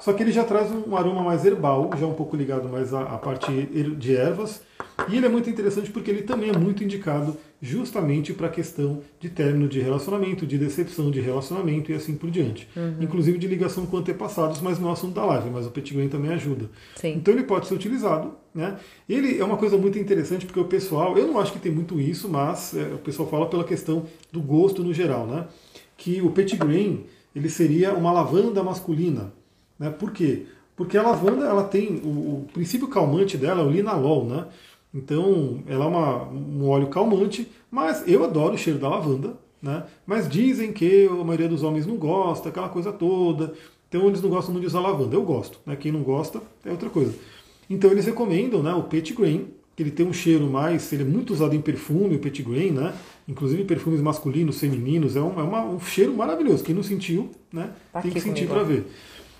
Só 0.01 0.11
que 0.13 0.21
ele 0.21 0.31
já 0.31 0.43
traz 0.43 0.69
um 0.71 0.95
aroma 0.95 1.23
mais 1.23 1.45
herbal, 1.45 1.89
já 1.97 2.05
um 2.05 2.13
pouco 2.13 2.35
ligado 2.35 2.67
mais 2.67 2.93
à, 2.93 3.01
à 3.03 3.17
parte 3.17 3.51
de 3.51 4.15
ervas. 4.15 4.61
E 5.09 5.15
ele 5.15 5.25
é 5.25 5.29
muito 5.29 5.49
interessante 5.49 5.89
porque 5.89 6.11
ele 6.11 6.23
também 6.23 6.49
é 6.49 6.57
muito 6.57 6.83
indicado 6.83 7.37
justamente 7.61 8.33
para 8.33 8.47
a 8.47 8.49
questão 8.49 9.01
de 9.19 9.29
término 9.29 9.67
de 9.67 9.79
relacionamento, 9.79 10.45
de 10.45 10.57
decepção 10.57 11.09
de 11.09 11.19
relacionamento 11.19 11.91
e 11.91 11.95
assim 11.95 12.15
por 12.15 12.29
diante. 12.29 12.67
Uhum. 12.75 12.97
Inclusive 13.01 13.37
de 13.37 13.47
ligação 13.47 13.85
com 13.85 13.97
antepassados, 13.97 14.61
mas 14.61 14.79
não 14.79 14.89
é 14.89 14.93
assunto 14.93 15.15
da 15.15 15.25
live, 15.25 15.49
mas 15.49 15.65
o 15.65 15.71
Petit 15.71 15.93
Grain 15.93 16.09
também 16.09 16.31
ajuda. 16.31 16.69
Sim. 16.95 17.13
Então 17.15 17.33
ele 17.33 17.43
pode 17.43 17.67
ser 17.67 17.73
utilizado. 17.73 18.33
Né? 18.53 18.77
Ele 19.07 19.39
é 19.39 19.43
uma 19.43 19.57
coisa 19.57 19.77
muito 19.77 19.97
interessante 19.97 20.45
porque 20.45 20.59
o 20.59 20.65
pessoal, 20.65 21.17
eu 21.17 21.27
não 21.27 21.39
acho 21.39 21.51
que 21.51 21.59
tem 21.59 21.71
muito 21.71 21.99
isso, 21.99 22.29
mas 22.29 22.75
é, 22.75 22.93
o 22.93 22.99
pessoal 22.99 23.29
fala 23.29 23.47
pela 23.47 23.63
questão 23.63 24.05
do 24.31 24.41
gosto 24.41 24.83
no 24.83 24.93
geral, 24.93 25.25
né? 25.25 25.47
que 25.97 26.21
o 26.21 26.29
Petit 26.31 26.57
Grain 26.57 27.05
ele 27.35 27.49
seria 27.49 27.93
uma 27.93 28.11
lavanda 28.11 28.63
masculina. 28.63 29.33
Né? 29.79 29.89
Por 29.89 30.11
quê? 30.11 30.45
Porque 30.75 30.97
a 30.97 31.01
lavanda 31.01 31.45
ela 31.45 31.63
tem 31.63 32.01
o, 32.03 32.09
o 32.09 32.47
princípio 32.53 32.87
calmante 32.87 33.37
dela 33.37 33.61
é 33.61 33.65
o 33.65 33.69
linalol, 33.69 34.25
né? 34.25 34.45
Então 34.93 35.63
ela 35.67 35.85
é 35.85 35.87
uma, 35.87 36.23
um 36.23 36.67
óleo 36.67 36.87
calmante, 36.87 37.49
mas 37.69 38.03
eu 38.07 38.23
adoro 38.23 38.55
o 38.55 38.57
cheiro 38.57 38.79
da 38.79 38.89
lavanda, 38.89 39.33
né? 39.61 39.83
Mas 40.05 40.27
dizem 40.27 40.71
que 40.71 41.07
a 41.07 41.23
maioria 41.23 41.49
dos 41.49 41.63
homens 41.63 41.85
não 41.85 41.97
gosta, 41.97 42.49
aquela 42.49 42.69
coisa 42.69 42.91
toda. 42.91 43.53
Então 43.87 44.07
eles 44.07 44.21
não 44.21 44.29
gostam 44.29 44.51
muito 44.51 44.63
de 44.63 44.67
usar 44.67 44.79
lavanda. 44.79 45.15
Eu 45.15 45.23
gosto, 45.23 45.59
né? 45.65 45.75
Quem 45.75 45.91
não 45.91 46.01
gosta 46.01 46.41
é 46.65 46.71
outra 46.71 46.89
coisa. 46.89 47.13
Então 47.69 47.89
eles 47.91 48.05
recomendam, 48.05 48.61
né? 48.61 48.73
O 48.73 48.83
Petit 48.83 49.13
Grain, 49.13 49.47
que 49.75 49.83
ele 49.83 49.91
tem 49.91 50.05
um 50.05 50.13
cheiro 50.13 50.45
mais, 50.47 50.91
ele 50.93 51.03
é 51.03 51.05
muito 51.05 51.33
usado 51.33 51.55
em 51.55 51.61
perfume, 51.61 52.15
o 52.15 52.19
Petit 52.19 52.43
Grain, 52.43 52.71
né? 52.71 52.93
Inclusive 53.27 53.63
perfumes 53.63 54.01
masculinos, 54.01 54.59
femininos, 54.59 55.15
é 55.15 55.21
um, 55.21 55.39
é 55.39 55.43
uma, 55.43 55.63
um 55.63 55.79
cheiro 55.79 56.13
maravilhoso. 56.13 56.63
Quem 56.63 56.75
não 56.75 56.83
sentiu, 56.83 57.31
né? 57.51 57.71
Tá 57.91 58.01
tem 58.01 58.11
que 58.11 58.19
sentir 58.19 58.47
para 58.47 58.63
ver. 58.63 58.85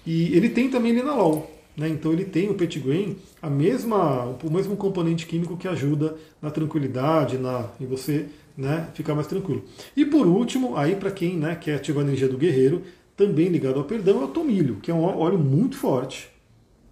E 0.05 0.35
ele 0.35 0.49
tem 0.49 0.69
também 0.69 0.93
linalol. 0.93 1.51
Né? 1.75 1.89
Então 1.89 2.13
ele 2.13 2.25
tem 2.25 2.49
o 2.49 2.53
petit 2.53 2.79
grain, 2.79 3.17
a 3.41 3.49
mesma, 3.49 4.25
o 4.43 4.51
mesmo 4.51 4.75
componente 4.77 5.25
químico 5.25 5.57
que 5.57 5.67
ajuda 5.67 6.15
na 6.41 6.49
tranquilidade, 6.49 7.37
na, 7.37 7.69
em 7.79 7.85
você 7.85 8.27
né, 8.57 8.87
ficar 8.93 9.13
mais 9.13 9.27
tranquilo. 9.27 9.63
E 9.95 10.05
por 10.05 10.25
último, 10.25 10.77
aí 10.77 10.95
para 10.95 11.11
quem 11.11 11.35
né, 11.37 11.55
quer 11.55 11.75
ativar 11.75 12.03
a 12.03 12.07
energia 12.07 12.29
do 12.29 12.37
guerreiro, 12.37 12.83
também 13.17 13.47
ligado 13.47 13.77
ao 13.77 13.85
perdão, 13.85 14.21
é 14.21 14.25
o 14.25 14.29
tomilho, 14.29 14.77
que 14.81 14.91
é 14.91 14.93
um 14.93 15.03
óleo 15.03 15.37
muito 15.37 15.77
forte. 15.77 16.29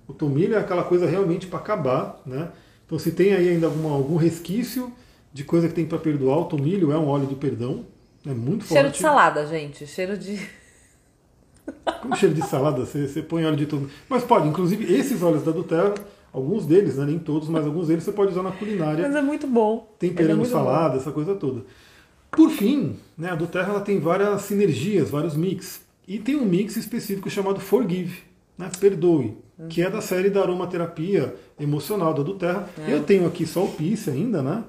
O 0.07 0.14
tomilho 0.14 0.55
é 0.55 0.59
aquela 0.59 0.84
coisa 0.84 1.05
realmente 1.05 1.47
para 1.47 1.59
acabar. 1.59 2.22
Né? 2.26 2.49
Então 2.86 2.99
se 2.99 3.11
tem 3.11 3.34
aí 3.34 3.49
ainda 3.49 3.68
alguma, 3.68 3.95
algum 3.95 4.16
resquício 4.16 4.91
de 5.32 5.43
coisa 5.43 5.68
que 5.68 5.74
tem 5.74 5.86
para 5.86 5.97
perdoar. 5.97 6.39
O 6.39 6.45
tomilho 6.45 6.91
é 6.91 6.97
um 6.97 7.07
óleo 7.07 7.26
do 7.26 7.36
perdão, 7.36 7.86
é 8.26 8.34
muito 8.34 8.66
Cheiro 8.66 8.84
forte. 8.84 8.95
de 8.95 9.01
salada, 9.01 9.45
gente. 9.45 9.88
Cheiro 9.88 10.18
de. 10.18 10.39
Como 12.01 12.16
cheiro 12.16 12.36
de 12.36 12.41
salada, 12.41 12.86
você, 12.86 13.07
você 13.07 13.22
põe 13.22 13.45
óleo 13.45 13.55
de 13.55 13.66
tudo. 13.66 13.89
Mas 14.09 14.24
pode, 14.24 14.47
inclusive, 14.47 14.93
esses 14.93 15.22
óleos 15.24 15.43
da 15.43 15.51
Doterra, 15.51 15.93
alguns 16.32 16.66
deles, 16.66 16.97
né, 16.97 17.05
nem 17.05 17.20
todos, 17.20 17.47
mas 17.47 17.66
alguns 17.66 17.88
deles 17.88 18.03
você 18.03 18.11
pode 18.11 18.32
usar 18.32 18.43
na 18.43 18.51
culinária. 18.51 19.07
Mas 19.07 19.16
é 19.16 19.22
muito 19.22 19.47
bom. 19.47 19.95
Temperando 19.97 20.32
é 20.32 20.36
muito 20.36 20.51
salada, 20.51 20.95
bom. 20.95 20.97
essa 20.97 21.11
coisa 21.11 21.36
toda. 21.36 21.64
Por 22.32 22.49
fim, 22.49 22.97
né, 23.18 23.30
a 23.30 23.36
Doterra 23.36 23.70
ela 23.70 23.82
tem 23.82 23.99
várias 23.99 24.41
sinergias, 24.41 25.09
vários 25.09 25.36
mix. 25.36 25.82
E 26.07 26.20
tem 26.20 26.36
um 26.36 26.45
mix 26.45 26.76
específico 26.76 27.30
chamado 27.30 27.59
Forgive, 27.59 28.20
né, 28.57 28.70
Perdoe, 28.80 29.38
uhum. 29.57 29.68
que 29.70 29.82
é 29.82 29.89
da 29.89 30.01
série 30.01 30.30
da 30.30 30.41
aromaterapia 30.41 31.34
emocional 31.59 32.14
da 32.14 32.24
Doterra. 32.24 32.68
É. 32.86 32.93
Eu 32.93 33.03
tenho 33.03 33.26
aqui 33.26 33.45
só 33.45 33.64
o 33.64 33.72
Peace 33.72 34.09
ainda, 34.09 34.41
né? 34.41 34.64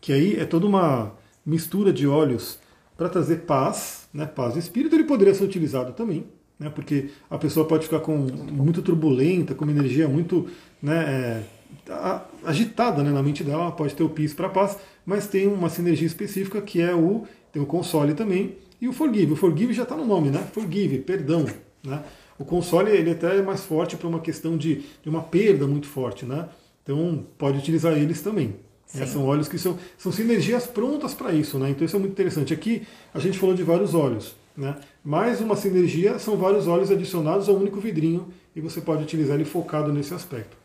Que 0.00 0.12
aí 0.12 0.36
é 0.40 0.44
toda 0.44 0.66
uma 0.66 1.12
mistura 1.46 1.92
de 1.92 2.08
óleos 2.08 2.58
para 2.96 3.08
trazer 3.08 3.42
paz, 3.42 4.08
né, 4.12 4.26
paz 4.26 4.54
de 4.54 4.58
espírito. 4.58 4.96
Ele 4.96 5.04
poderia 5.04 5.34
ser 5.34 5.44
utilizado 5.44 5.92
também 5.92 6.26
né? 6.60 6.70
porque 6.72 7.08
a 7.30 7.38
pessoa 7.38 7.66
pode 7.66 7.84
ficar 7.84 8.00
com, 8.00 8.16
muito 8.18 8.82
turbulenta, 8.82 9.54
com 9.54 9.64
uma 9.64 9.72
energia 9.72 10.06
muito 10.06 10.46
né, 10.80 11.42
é, 11.88 12.22
agitada 12.44 13.02
né, 13.02 13.10
na 13.10 13.22
mente 13.22 13.42
dela, 13.42 13.62
ela 13.62 13.72
pode 13.72 13.94
ter 13.94 14.02
o 14.02 14.10
PIS 14.10 14.34
para 14.34 14.50
paz, 14.50 14.76
mas 15.04 15.26
tem 15.26 15.48
uma 15.48 15.70
sinergia 15.70 16.06
específica 16.06 16.60
que 16.60 16.80
é 16.80 16.94
o, 16.94 17.24
tem 17.50 17.60
o 17.62 17.66
console 17.66 18.12
também, 18.12 18.56
e 18.80 18.86
o 18.86 18.92
forgive. 18.92 19.32
O 19.32 19.36
forgive 19.36 19.72
já 19.72 19.82
está 19.82 19.96
no 19.96 20.06
nome, 20.06 20.30
né? 20.30 20.38
Forgive, 20.52 20.98
perdão. 20.98 21.46
Né? 21.82 22.02
O 22.38 22.44
console 22.44 22.90
ele 22.90 23.10
até 23.10 23.36
é 23.36 23.42
mais 23.42 23.62
forte 23.64 23.96
para 23.96 24.08
uma 24.08 24.20
questão 24.20 24.56
de, 24.56 24.82
de 25.02 25.08
uma 25.08 25.22
perda 25.22 25.66
muito 25.66 25.86
forte, 25.86 26.24
né? 26.24 26.48
Então 26.82 27.26
pode 27.36 27.58
utilizar 27.58 27.92
eles 27.92 28.22
também. 28.22 28.54
É, 28.94 29.06
são 29.06 29.24
óleos 29.24 29.46
que 29.46 29.58
são, 29.58 29.78
são 29.96 30.10
sinergias 30.10 30.66
prontas 30.66 31.14
para 31.14 31.32
isso, 31.32 31.58
né? 31.58 31.70
Então 31.70 31.84
isso 31.84 31.94
é 31.94 31.98
muito 31.98 32.12
interessante. 32.12 32.54
Aqui 32.54 32.86
a 33.12 33.18
gente 33.20 33.38
falou 33.38 33.54
de 33.54 33.62
vários 33.62 33.94
óleos. 33.94 34.34
Né? 34.56 34.76
Mais 35.04 35.40
uma 35.40 35.56
sinergia 35.56 36.18
são 36.18 36.36
vários 36.36 36.66
óleos 36.66 36.90
adicionados 36.90 37.48
a 37.48 37.52
um 37.52 37.56
único 37.56 37.80
vidrinho 37.80 38.28
e 38.54 38.60
você 38.60 38.80
pode 38.80 39.02
utilizar 39.02 39.36
ele 39.36 39.44
focado 39.44 39.92
nesse 39.92 40.12
aspecto. 40.12 40.56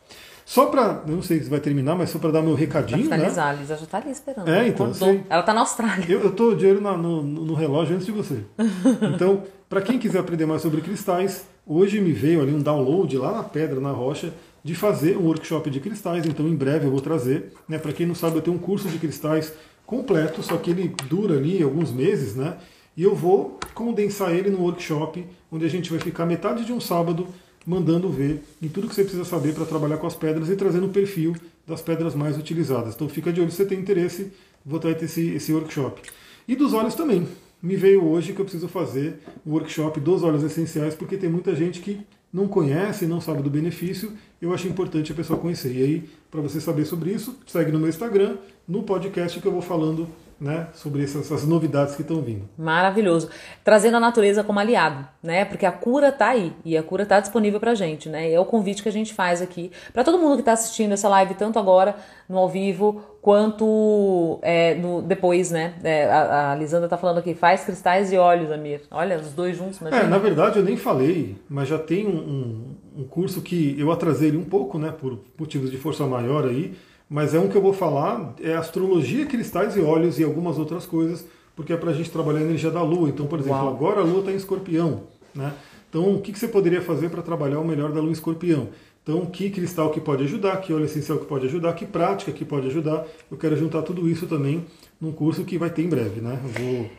Só 0.45 0.67
para, 0.67 1.01
não 1.07 1.23
sei 1.23 1.41
se 1.41 1.49
vai 1.49 1.59
terminar, 1.59 1.95
mas 1.95 2.11
só 2.11 2.19
para 2.19 2.29
dar 2.29 2.41
meu 2.43 2.53
recadinho, 2.53 3.07
pra 3.07 3.17
finalizar, 3.17 3.47
né? 3.47 3.51
A 3.51 3.61
Lisa 3.61 3.75
já 3.77 3.83
está 3.83 3.97
ali 3.97 4.11
esperando. 4.11 4.47
É, 4.47 4.67
então. 4.67 4.93
Sei, 4.93 5.23
ela 5.27 5.39
está 5.39 5.53
na 5.55 5.61
Austrália. 5.61 6.05
Eu 6.07 6.27
estou 6.27 6.55
de 6.55 6.67
olho 6.67 6.81
no, 6.81 7.23
no, 7.23 7.53
relógio 7.55 7.95
antes 7.95 8.05
de 8.05 8.11
você. 8.11 8.43
Então, 9.15 9.43
para 9.67 9.81
quem 9.81 9.97
quiser 9.97 10.19
aprender 10.19 10.45
mais 10.45 10.61
sobre 10.61 10.81
cristais, 10.81 11.47
hoje 11.65 11.99
me 11.99 12.11
veio 12.11 12.43
ali 12.43 12.53
um 12.53 12.61
download 12.61 13.17
lá 13.17 13.31
na 13.31 13.43
pedra, 13.43 13.79
na 13.79 13.89
rocha, 13.91 14.31
de 14.63 14.75
fazer 14.75 15.17
um 15.17 15.25
workshop 15.25 15.67
de 15.71 15.79
cristais. 15.79 16.27
Então, 16.27 16.47
em 16.47 16.55
breve 16.55 16.85
eu 16.85 16.91
vou 16.91 17.01
trazer. 17.01 17.51
Né? 17.67 17.79
Para 17.79 17.91
quem 17.91 18.05
não 18.05 18.13
sabe, 18.13 18.35
eu 18.35 18.41
tenho 18.41 18.55
um 18.55 18.59
curso 18.59 18.87
de 18.87 18.99
cristais 18.99 19.51
completo, 19.83 20.43
só 20.43 20.57
que 20.57 20.69
ele 20.69 20.93
dura 21.09 21.37
ali 21.37 21.63
alguns 21.63 21.91
meses, 21.91 22.35
né? 22.35 22.55
E 22.97 23.03
eu 23.03 23.13
vou 23.13 23.59
condensar 23.73 24.33
ele 24.33 24.49
no 24.49 24.61
workshop, 24.61 25.25
onde 25.51 25.65
a 25.65 25.69
gente 25.69 25.89
vai 25.89 25.99
ficar 25.99 26.25
metade 26.25 26.63
de 26.63 26.71
um 26.71 26.79
sábado 26.79 27.27
mandando 27.65 28.09
ver 28.09 28.43
em 28.61 28.67
tudo 28.67 28.87
que 28.87 28.95
você 28.95 29.03
precisa 29.03 29.25
saber 29.25 29.53
para 29.53 29.65
trabalhar 29.65 29.97
com 29.97 30.07
as 30.07 30.15
pedras 30.15 30.49
e 30.49 30.55
trazendo 30.55 30.85
o 30.85 30.89
perfil 30.89 31.35
das 31.67 31.81
pedras 31.81 32.13
mais 32.13 32.37
utilizadas. 32.37 32.95
Então 32.95 33.09
fica 33.09 33.33
de 33.33 33.41
olho 33.41 33.49
se 33.49 33.57
você 33.57 33.65
tem 33.65 33.79
interesse, 33.79 34.31
vou 34.65 34.79
ter 34.79 35.01
esse, 35.01 35.29
esse 35.29 35.51
workshop. 35.51 36.01
E 36.47 36.55
dos 36.55 36.73
óleos 36.73 36.95
também. 36.95 37.27
Me 37.61 37.75
veio 37.75 38.05
hoje 38.05 38.31
que 38.33 38.39
eu 38.39 38.45
preciso 38.45 38.67
fazer 38.67 39.19
o 39.43 39.51
workshop 39.51 39.99
dos 39.99 40.21
óleos 40.21 40.43
essenciais, 40.43 40.93
porque 40.93 41.17
tem 41.17 41.29
muita 41.29 41.55
gente 41.55 41.79
que 41.79 41.99
não 42.31 42.47
conhece, 42.47 43.07
não 43.07 43.19
sabe 43.19 43.41
do 43.41 43.49
benefício. 43.49 44.11
Eu 44.39 44.53
acho 44.53 44.67
importante 44.67 45.11
a 45.11 45.15
pessoa 45.15 45.39
conhecer. 45.39 45.71
E 45.75 45.81
aí, 45.81 46.09
para 46.29 46.41
você 46.41 46.61
saber 46.61 46.85
sobre 46.85 47.11
isso, 47.11 47.35
segue 47.47 47.71
no 47.71 47.79
meu 47.79 47.89
Instagram, 47.89 48.37
no 48.67 48.83
podcast 48.83 49.39
que 49.39 49.47
eu 49.47 49.51
vou 49.51 49.61
falando 49.61 50.07
né, 50.39 50.67
sobre 50.73 51.03
essas, 51.03 51.25
essas 51.25 51.47
novidades 51.47 51.95
que 51.95 52.01
estão 52.01 52.21
vindo. 52.21 52.49
Maravilhoso. 52.57 53.29
Trazendo 53.63 53.97
a 53.97 53.99
natureza 53.99 54.43
como 54.43 54.59
aliado, 54.59 55.07
né? 55.23 55.45
Porque 55.45 55.65
a 55.65 55.71
cura 55.71 56.09
está 56.09 56.29
aí 56.29 56.53
e 56.65 56.77
a 56.77 56.83
cura 56.83 57.03
está 57.03 57.19
disponível 57.19 57.59
para 57.59 57.73
gente, 57.73 58.09
né? 58.09 58.29
E 58.29 58.33
é 58.33 58.39
o 58.39 58.45
convite 58.45 58.83
que 58.83 58.89
a 58.89 58.91
gente 58.91 59.13
faz 59.13 59.41
aqui 59.41 59.71
para 59.93 60.03
todo 60.03 60.19
mundo 60.19 60.35
que 60.35 60.41
está 60.41 60.51
assistindo 60.51 60.91
essa 60.91 61.07
live, 61.07 61.35
tanto 61.35 61.57
agora 61.57 61.95
no 62.27 62.37
ao 62.37 62.49
vivo 62.49 63.01
quanto 63.21 64.39
é, 64.41 64.75
no, 64.75 65.01
depois, 65.01 65.51
né? 65.51 65.75
É, 65.83 66.05
a, 66.05 66.51
a, 66.51 66.55
Lisandra 66.55 66.87
está 66.87 66.97
falando 66.97 67.19
aqui, 67.19 67.33
faz 67.33 67.63
cristais 67.63 68.11
e 68.11 68.17
olhos, 68.17 68.51
Amir. 68.51 68.81
Olha, 68.91 69.17
os 69.17 69.31
dois 69.31 69.57
juntos, 69.57 69.79
imagina. 69.79 70.03
É, 70.03 70.07
na 70.07 70.17
verdade 70.17 70.59
eu 70.59 70.63
nem 70.63 70.75
falei, 70.75 71.37
mas 71.49 71.69
já 71.69 71.79
tem 71.79 72.05
um, 72.05 72.75
um, 72.95 73.01
um 73.01 73.03
curso 73.05 73.41
que 73.41 73.75
eu 73.79 73.91
atrasei 73.91 74.27
ele 74.27 74.37
um 74.37 74.43
pouco, 74.43 74.77
né? 74.77 74.91
Por 74.91 75.17
motivos 75.39 75.71
de 75.71 75.77
força 75.77 76.05
maior 76.05 76.45
aí 76.45 76.75
mas 77.09 77.33
é 77.33 77.39
um 77.39 77.47
que 77.47 77.55
eu 77.55 77.61
vou 77.61 77.73
falar, 77.73 78.33
é 78.41 78.55
astrologia, 78.55 79.25
cristais 79.25 79.75
e 79.75 79.81
óleos 79.81 80.19
e 80.19 80.23
algumas 80.23 80.57
outras 80.57 80.85
coisas, 80.85 81.25
porque 81.55 81.71
é 81.71 81.77
para 81.77 81.91
a 81.91 81.93
gente 81.93 82.11
trabalhar 82.11 82.39
a 82.39 82.43
energia 82.43 82.71
da 82.71 82.81
Lua. 82.81 83.09
Então, 83.09 83.27
por 83.27 83.39
exemplo, 83.39 83.59
Uau. 83.59 83.73
agora 83.73 84.01
a 84.01 84.03
Lua 84.03 84.19
está 84.19 84.31
em 84.31 84.35
escorpião. 84.35 85.03
Né? 85.33 85.53
Então, 85.89 86.15
o 86.15 86.21
que, 86.21 86.31
que 86.31 86.39
você 86.39 86.47
poderia 86.47 86.81
fazer 86.81 87.09
para 87.09 87.21
trabalhar 87.21 87.59
o 87.59 87.65
melhor 87.65 87.91
da 87.91 87.99
Lua 87.99 88.09
em 88.09 88.13
escorpião? 88.13 88.69
Então, 89.03 89.23
que 89.27 89.51
cristal 89.51 89.91
que 89.91 90.01
pode 90.01 90.23
ajudar, 90.23 90.57
que 90.57 90.73
óleo 90.73 90.85
essencial 90.85 91.19
que 91.19 91.25
pode 91.25 91.45
ajudar, 91.45 91.73
que 91.73 91.85
prática 91.85 92.31
que 92.31 92.43
pode 92.43 92.67
ajudar. 92.67 93.05
Eu 93.29 93.37
quero 93.37 93.55
juntar 93.55 93.83
tudo 93.83 94.09
isso 94.09 94.25
também 94.25 94.65
num 94.99 95.11
curso 95.11 95.43
que 95.43 95.59
vai 95.59 95.69
ter 95.69 95.83
em 95.83 95.89
breve. 95.89 96.21
Né? 96.21 96.39
Eu 96.43 96.49
vou 96.49 96.89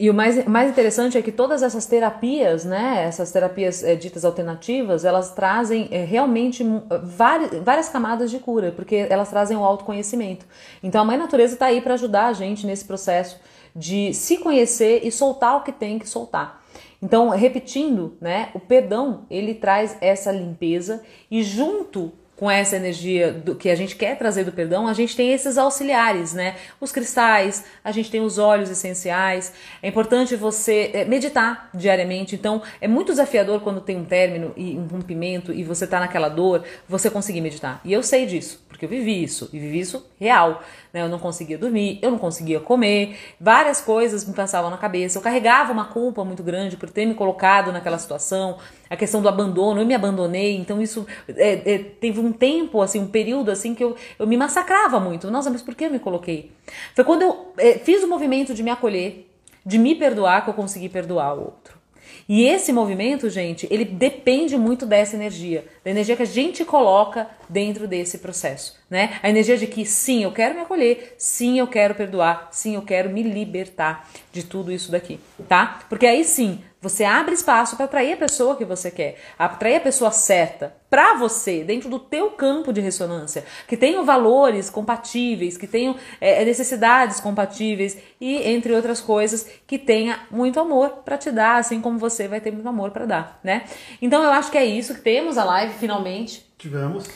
e 0.00 0.08
o 0.08 0.14
mais, 0.14 0.46
mais 0.46 0.70
interessante 0.70 1.18
é 1.18 1.20
que 1.20 1.30
todas 1.30 1.62
essas 1.62 1.84
terapias, 1.84 2.64
né, 2.64 3.04
essas 3.06 3.30
terapias 3.30 3.84
é, 3.84 3.94
ditas 3.94 4.24
alternativas, 4.24 5.04
elas 5.04 5.34
trazem 5.34 5.88
é, 5.90 6.04
realmente 6.04 6.64
várias, 7.02 7.62
várias 7.62 7.90
camadas 7.90 8.30
de 8.30 8.38
cura, 8.38 8.72
porque 8.72 9.06
elas 9.10 9.28
trazem 9.28 9.58
o 9.58 9.62
autoconhecimento. 9.62 10.46
Então 10.82 11.02
a 11.02 11.04
Mãe 11.04 11.18
Natureza 11.18 11.52
está 11.52 11.66
aí 11.66 11.82
para 11.82 11.92
ajudar 11.92 12.28
a 12.28 12.32
gente 12.32 12.66
nesse 12.66 12.86
processo 12.86 13.38
de 13.76 14.14
se 14.14 14.38
conhecer 14.38 15.02
e 15.04 15.12
soltar 15.12 15.58
o 15.58 15.64
que 15.64 15.70
tem 15.70 15.98
que 15.98 16.08
soltar. 16.08 16.62
Então, 17.02 17.28
repetindo, 17.28 18.16
né, 18.22 18.48
o 18.54 18.60
perdão, 18.60 19.26
ele 19.30 19.52
traz 19.52 19.98
essa 20.00 20.32
limpeza 20.32 21.02
e 21.30 21.42
junto 21.42 22.10
com 22.40 22.50
essa 22.50 22.74
energia 22.74 23.30
do, 23.30 23.54
que 23.54 23.68
a 23.68 23.74
gente 23.74 23.94
quer 23.94 24.16
trazer 24.16 24.44
do 24.44 24.50
perdão, 24.50 24.88
a 24.88 24.94
gente 24.94 25.14
tem 25.14 25.30
esses 25.30 25.58
auxiliares, 25.58 26.32
né? 26.32 26.56
Os 26.80 26.90
cristais, 26.90 27.66
a 27.84 27.92
gente 27.92 28.10
tem 28.10 28.22
os 28.22 28.38
óleos 28.38 28.70
essenciais. 28.70 29.52
É 29.82 29.88
importante 29.88 30.34
você 30.36 30.90
é, 30.94 31.04
meditar 31.04 31.68
diariamente. 31.74 32.34
Então, 32.34 32.62
é 32.80 32.88
muito 32.88 33.12
desafiador 33.12 33.60
quando 33.60 33.82
tem 33.82 33.98
um 33.98 34.06
término 34.06 34.54
e 34.56 34.74
um 34.74 34.86
rompimento 34.86 35.52
e 35.52 35.62
você 35.62 35.86
tá 35.86 36.00
naquela 36.00 36.30
dor, 36.30 36.64
você 36.88 37.10
conseguir 37.10 37.42
meditar. 37.42 37.78
E 37.84 37.92
eu 37.92 38.02
sei 38.02 38.24
disso, 38.24 38.64
porque 38.70 38.86
eu 38.86 38.88
vivi 38.88 39.22
isso, 39.22 39.50
e 39.52 39.58
vivi 39.58 39.78
isso 39.78 40.06
real. 40.18 40.64
Né? 40.92 41.02
Eu 41.02 41.08
não 41.08 41.18
conseguia 41.18 41.56
dormir, 41.56 41.98
eu 42.02 42.10
não 42.10 42.18
conseguia 42.18 42.60
comer, 42.60 43.16
várias 43.40 43.80
coisas 43.80 44.24
me 44.26 44.34
passavam 44.34 44.70
na 44.70 44.76
cabeça. 44.76 45.18
Eu 45.18 45.22
carregava 45.22 45.72
uma 45.72 45.86
culpa 45.86 46.24
muito 46.24 46.42
grande 46.42 46.76
por 46.76 46.90
ter 46.90 47.06
me 47.06 47.14
colocado 47.14 47.72
naquela 47.72 47.98
situação, 47.98 48.58
a 48.88 48.96
questão 48.96 49.22
do 49.22 49.28
abandono, 49.28 49.80
eu 49.80 49.86
me 49.86 49.94
abandonei, 49.94 50.56
então 50.56 50.82
isso 50.82 51.06
é, 51.28 51.74
é, 51.74 51.78
teve 51.78 52.18
um 52.18 52.32
tempo, 52.32 52.82
assim, 52.82 53.00
um 53.00 53.06
período 53.06 53.50
assim 53.50 53.74
que 53.74 53.84
eu, 53.84 53.96
eu 54.18 54.26
me 54.26 54.36
massacrava 54.36 54.98
muito. 54.98 55.30
Nossa, 55.30 55.50
mas 55.50 55.62
por 55.62 55.74
que 55.74 55.84
eu 55.84 55.90
me 55.90 55.98
coloquei? 55.98 56.50
Foi 56.94 57.04
quando 57.04 57.22
eu 57.22 57.52
é, 57.56 57.78
fiz 57.78 58.02
o 58.02 58.08
movimento 58.08 58.52
de 58.52 58.62
me 58.62 58.70
acolher, 58.70 59.30
de 59.64 59.78
me 59.78 59.94
perdoar, 59.94 60.42
que 60.42 60.50
eu 60.50 60.54
consegui 60.54 60.88
perdoar 60.88 61.34
o 61.34 61.40
outro. 61.40 61.80
E 62.28 62.44
esse 62.44 62.72
movimento, 62.72 63.28
gente, 63.28 63.66
ele 63.70 63.84
depende 63.84 64.56
muito 64.56 64.86
dessa 64.86 65.16
energia, 65.16 65.64
da 65.84 65.90
energia 65.90 66.16
que 66.16 66.22
a 66.22 66.26
gente 66.26 66.64
coloca 66.64 67.28
dentro 67.50 67.88
desse 67.88 68.18
processo, 68.18 68.78
né? 68.88 69.18
A 69.22 69.28
energia 69.28 69.58
de 69.58 69.66
que 69.66 69.84
sim, 69.84 70.22
eu 70.22 70.32
quero 70.32 70.54
me 70.54 70.60
acolher, 70.60 71.14
sim, 71.18 71.58
eu 71.58 71.66
quero 71.66 71.94
perdoar, 71.94 72.48
sim, 72.52 72.76
eu 72.76 72.82
quero 72.82 73.10
me 73.10 73.22
libertar 73.22 74.08
de 74.32 74.44
tudo 74.44 74.70
isso 74.70 74.92
daqui, 74.92 75.18
tá? 75.48 75.80
Porque 75.88 76.06
aí 76.06 76.24
sim, 76.24 76.62
você 76.80 77.04
abre 77.04 77.34
espaço 77.34 77.76
para 77.76 77.84
atrair 77.84 78.14
a 78.14 78.16
pessoa 78.16 78.56
que 78.56 78.64
você 78.64 78.90
quer, 78.90 79.16
atrair 79.38 79.76
a 79.76 79.80
pessoa 79.80 80.10
certa 80.10 80.74
para 80.88 81.14
você, 81.14 81.62
dentro 81.62 81.90
do 81.90 81.98
teu 81.98 82.30
campo 82.30 82.72
de 82.72 82.80
ressonância, 82.80 83.44
que 83.68 83.76
tenham 83.76 84.04
valores 84.04 84.70
compatíveis, 84.70 85.58
que 85.58 85.66
tenham 85.66 85.96
é, 86.20 86.42
necessidades 86.44 87.20
compatíveis 87.20 87.98
e 88.20 88.48
entre 88.48 88.72
outras 88.72 89.00
coisas, 89.00 89.46
que 89.66 89.78
tenha 89.78 90.20
muito 90.30 90.58
amor 90.58 91.02
para 91.04 91.18
te 91.18 91.30
dar, 91.30 91.56
assim 91.56 91.80
como 91.80 91.98
você 91.98 92.26
vai 92.26 92.40
ter 92.40 92.50
muito 92.50 92.68
amor 92.68 92.92
para 92.92 93.06
dar, 93.06 93.40
né? 93.44 93.64
Então 94.00 94.22
eu 94.22 94.30
acho 94.30 94.50
que 94.50 94.58
é 94.58 94.64
isso 94.64 94.94
que 94.94 95.02
temos 95.02 95.36
a 95.36 95.44
live 95.44 95.74
finalmente. 95.74 96.48
Tivemos. 96.56 97.06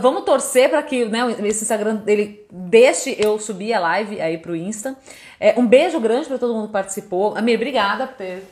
Vamos 0.00 0.24
torcer 0.24 0.70
para 0.70 0.82
que 0.82 1.04
né, 1.04 1.36
esse 1.44 1.62
Instagram 1.62 1.96
dele 1.96 2.46
deixe 2.50 3.14
eu 3.18 3.38
subir 3.38 3.74
a 3.74 3.80
live 3.80 4.20
aí 4.20 4.38
pro 4.38 4.56
Insta. 4.56 4.96
É, 5.38 5.58
um 5.58 5.66
beijo 5.66 6.00
grande 6.00 6.26
para 6.26 6.38
todo 6.38 6.54
mundo 6.54 6.66
que 6.66 6.72
participou. 6.72 7.36
Amir, 7.36 7.56
obrigada 7.56 8.06
por 8.06 8.16
ter 8.16 8.42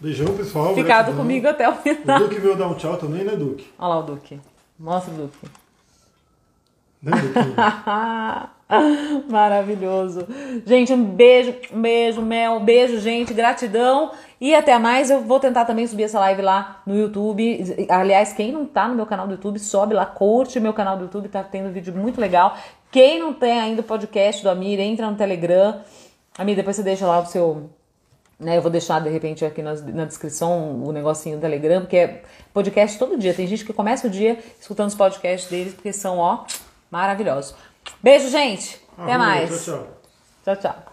Beijão, 0.00 0.34
pessoal. 0.34 0.74
Ficado 0.74 1.14
comigo 1.14 1.46
até 1.46 1.68
o 1.68 1.74
final. 1.74 2.22
O 2.22 2.24
Duque 2.24 2.40
veio 2.40 2.56
dar 2.56 2.68
um 2.68 2.74
tchau 2.74 2.96
também, 2.96 3.22
né, 3.22 3.36
Duque? 3.36 3.70
Olha 3.78 3.88
lá 3.88 3.98
o 3.98 4.02
Duque. 4.02 4.40
Mostra 4.78 5.12
o 5.12 5.16
Duque. 5.18 5.36
Né, 7.02 7.12
Duque? 7.12 7.40
Maravilhoso. 9.30 10.26
Gente, 10.64 10.94
um 10.94 11.04
beijo, 11.04 11.54
um 11.70 11.82
beijo, 11.82 12.22
Mel, 12.22 12.54
um 12.54 12.64
beijo, 12.64 12.98
gente, 12.98 13.34
gratidão. 13.34 14.12
E 14.40 14.54
até 14.54 14.78
mais, 14.78 15.10
eu 15.10 15.20
vou 15.20 15.38
tentar 15.38 15.66
também 15.66 15.86
subir 15.86 16.04
essa 16.04 16.18
live 16.18 16.40
lá 16.40 16.80
no 16.86 16.96
YouTube. 16.96 17.86
Aliás, 17.90 18.32
quem 18.32 18.50
não 18.50 18.64
tá 18.64 18.88
no 18.88 18.94
meu 18.94 19.04
canal 19.04 19.26
do 19.26 19.34
YouTube, 19.34 19.58
sobe 19.58 19.92
lá, 19.92 20.06
curte 20.06 20.58
meu 20.58 20.72
canal 20.72 20.96
do 20.96 21.04
YouTube, 21.04 21.28
tá 21.28 21.44
tendo 21.44 21.70
vídeo 21.70 21.94
muito 21.94 22.18
legal. 22.18 22.56
Quem 22.90 23.18
não 23.18 23.34
tem 23.34 23.60
ainda 23.60 23.82
o 23.82 23.84
podcast 23.84 24.42
do 24.42 24.48
Amir, 24.48 24.80
entra 24.80 25.10
no 25.10 25.16
Telegram. 25.16 25.82
Amir, 26.38 26.56
depois 26.56 26.76
você 26.76 26.82
deixa 26.82 27.06
lá 27.06 27.20
o 27.20 27.26
seu. 27.26 27.70
Né, 28.38 28.56
eu 28.56 28.62
vou 28.62 28.70
deixar 28.70 29.02
de 29.02 29.10
repente 29.10 29.44
aqui 29.44 29.60
na, 29.60 29.74
na 29.74 30.06
descrição 30.06 30.82
o 30.82 30.90
negocinho 30.90 31.36
do 31.36 31.42
Telegram, 31.42 31.82
porque 31.82 31.96
é 31.98 32.22
podcast 32.54 32.98
todo 32.98 33.18
dia. 33.18 33.34
Tem 33.34 33.46
gente 33.46 33.66
que 33.66 33.74
começa 33.74 34.06
o 34.06 34.10
dia 34.10 34.38
escutando 34.58 34.88
os 34.88 34.94
podcasts 34.94 35.50
deles, 35.50 35.74
porque 35.74 35.92
são, 35.92 36.16
ó, 36.16 36.46
maravilhosos. 36.90 37.54
Beijo, 38.02 38.30
gente. 38.30 38.80
Até 38.96 39.18
mais. 39.18 39.64
Tchau, 39.64 39.76
tchau. 39.76 39.86
Tchau, 40.42 40.56
tchau. 40.56 40.89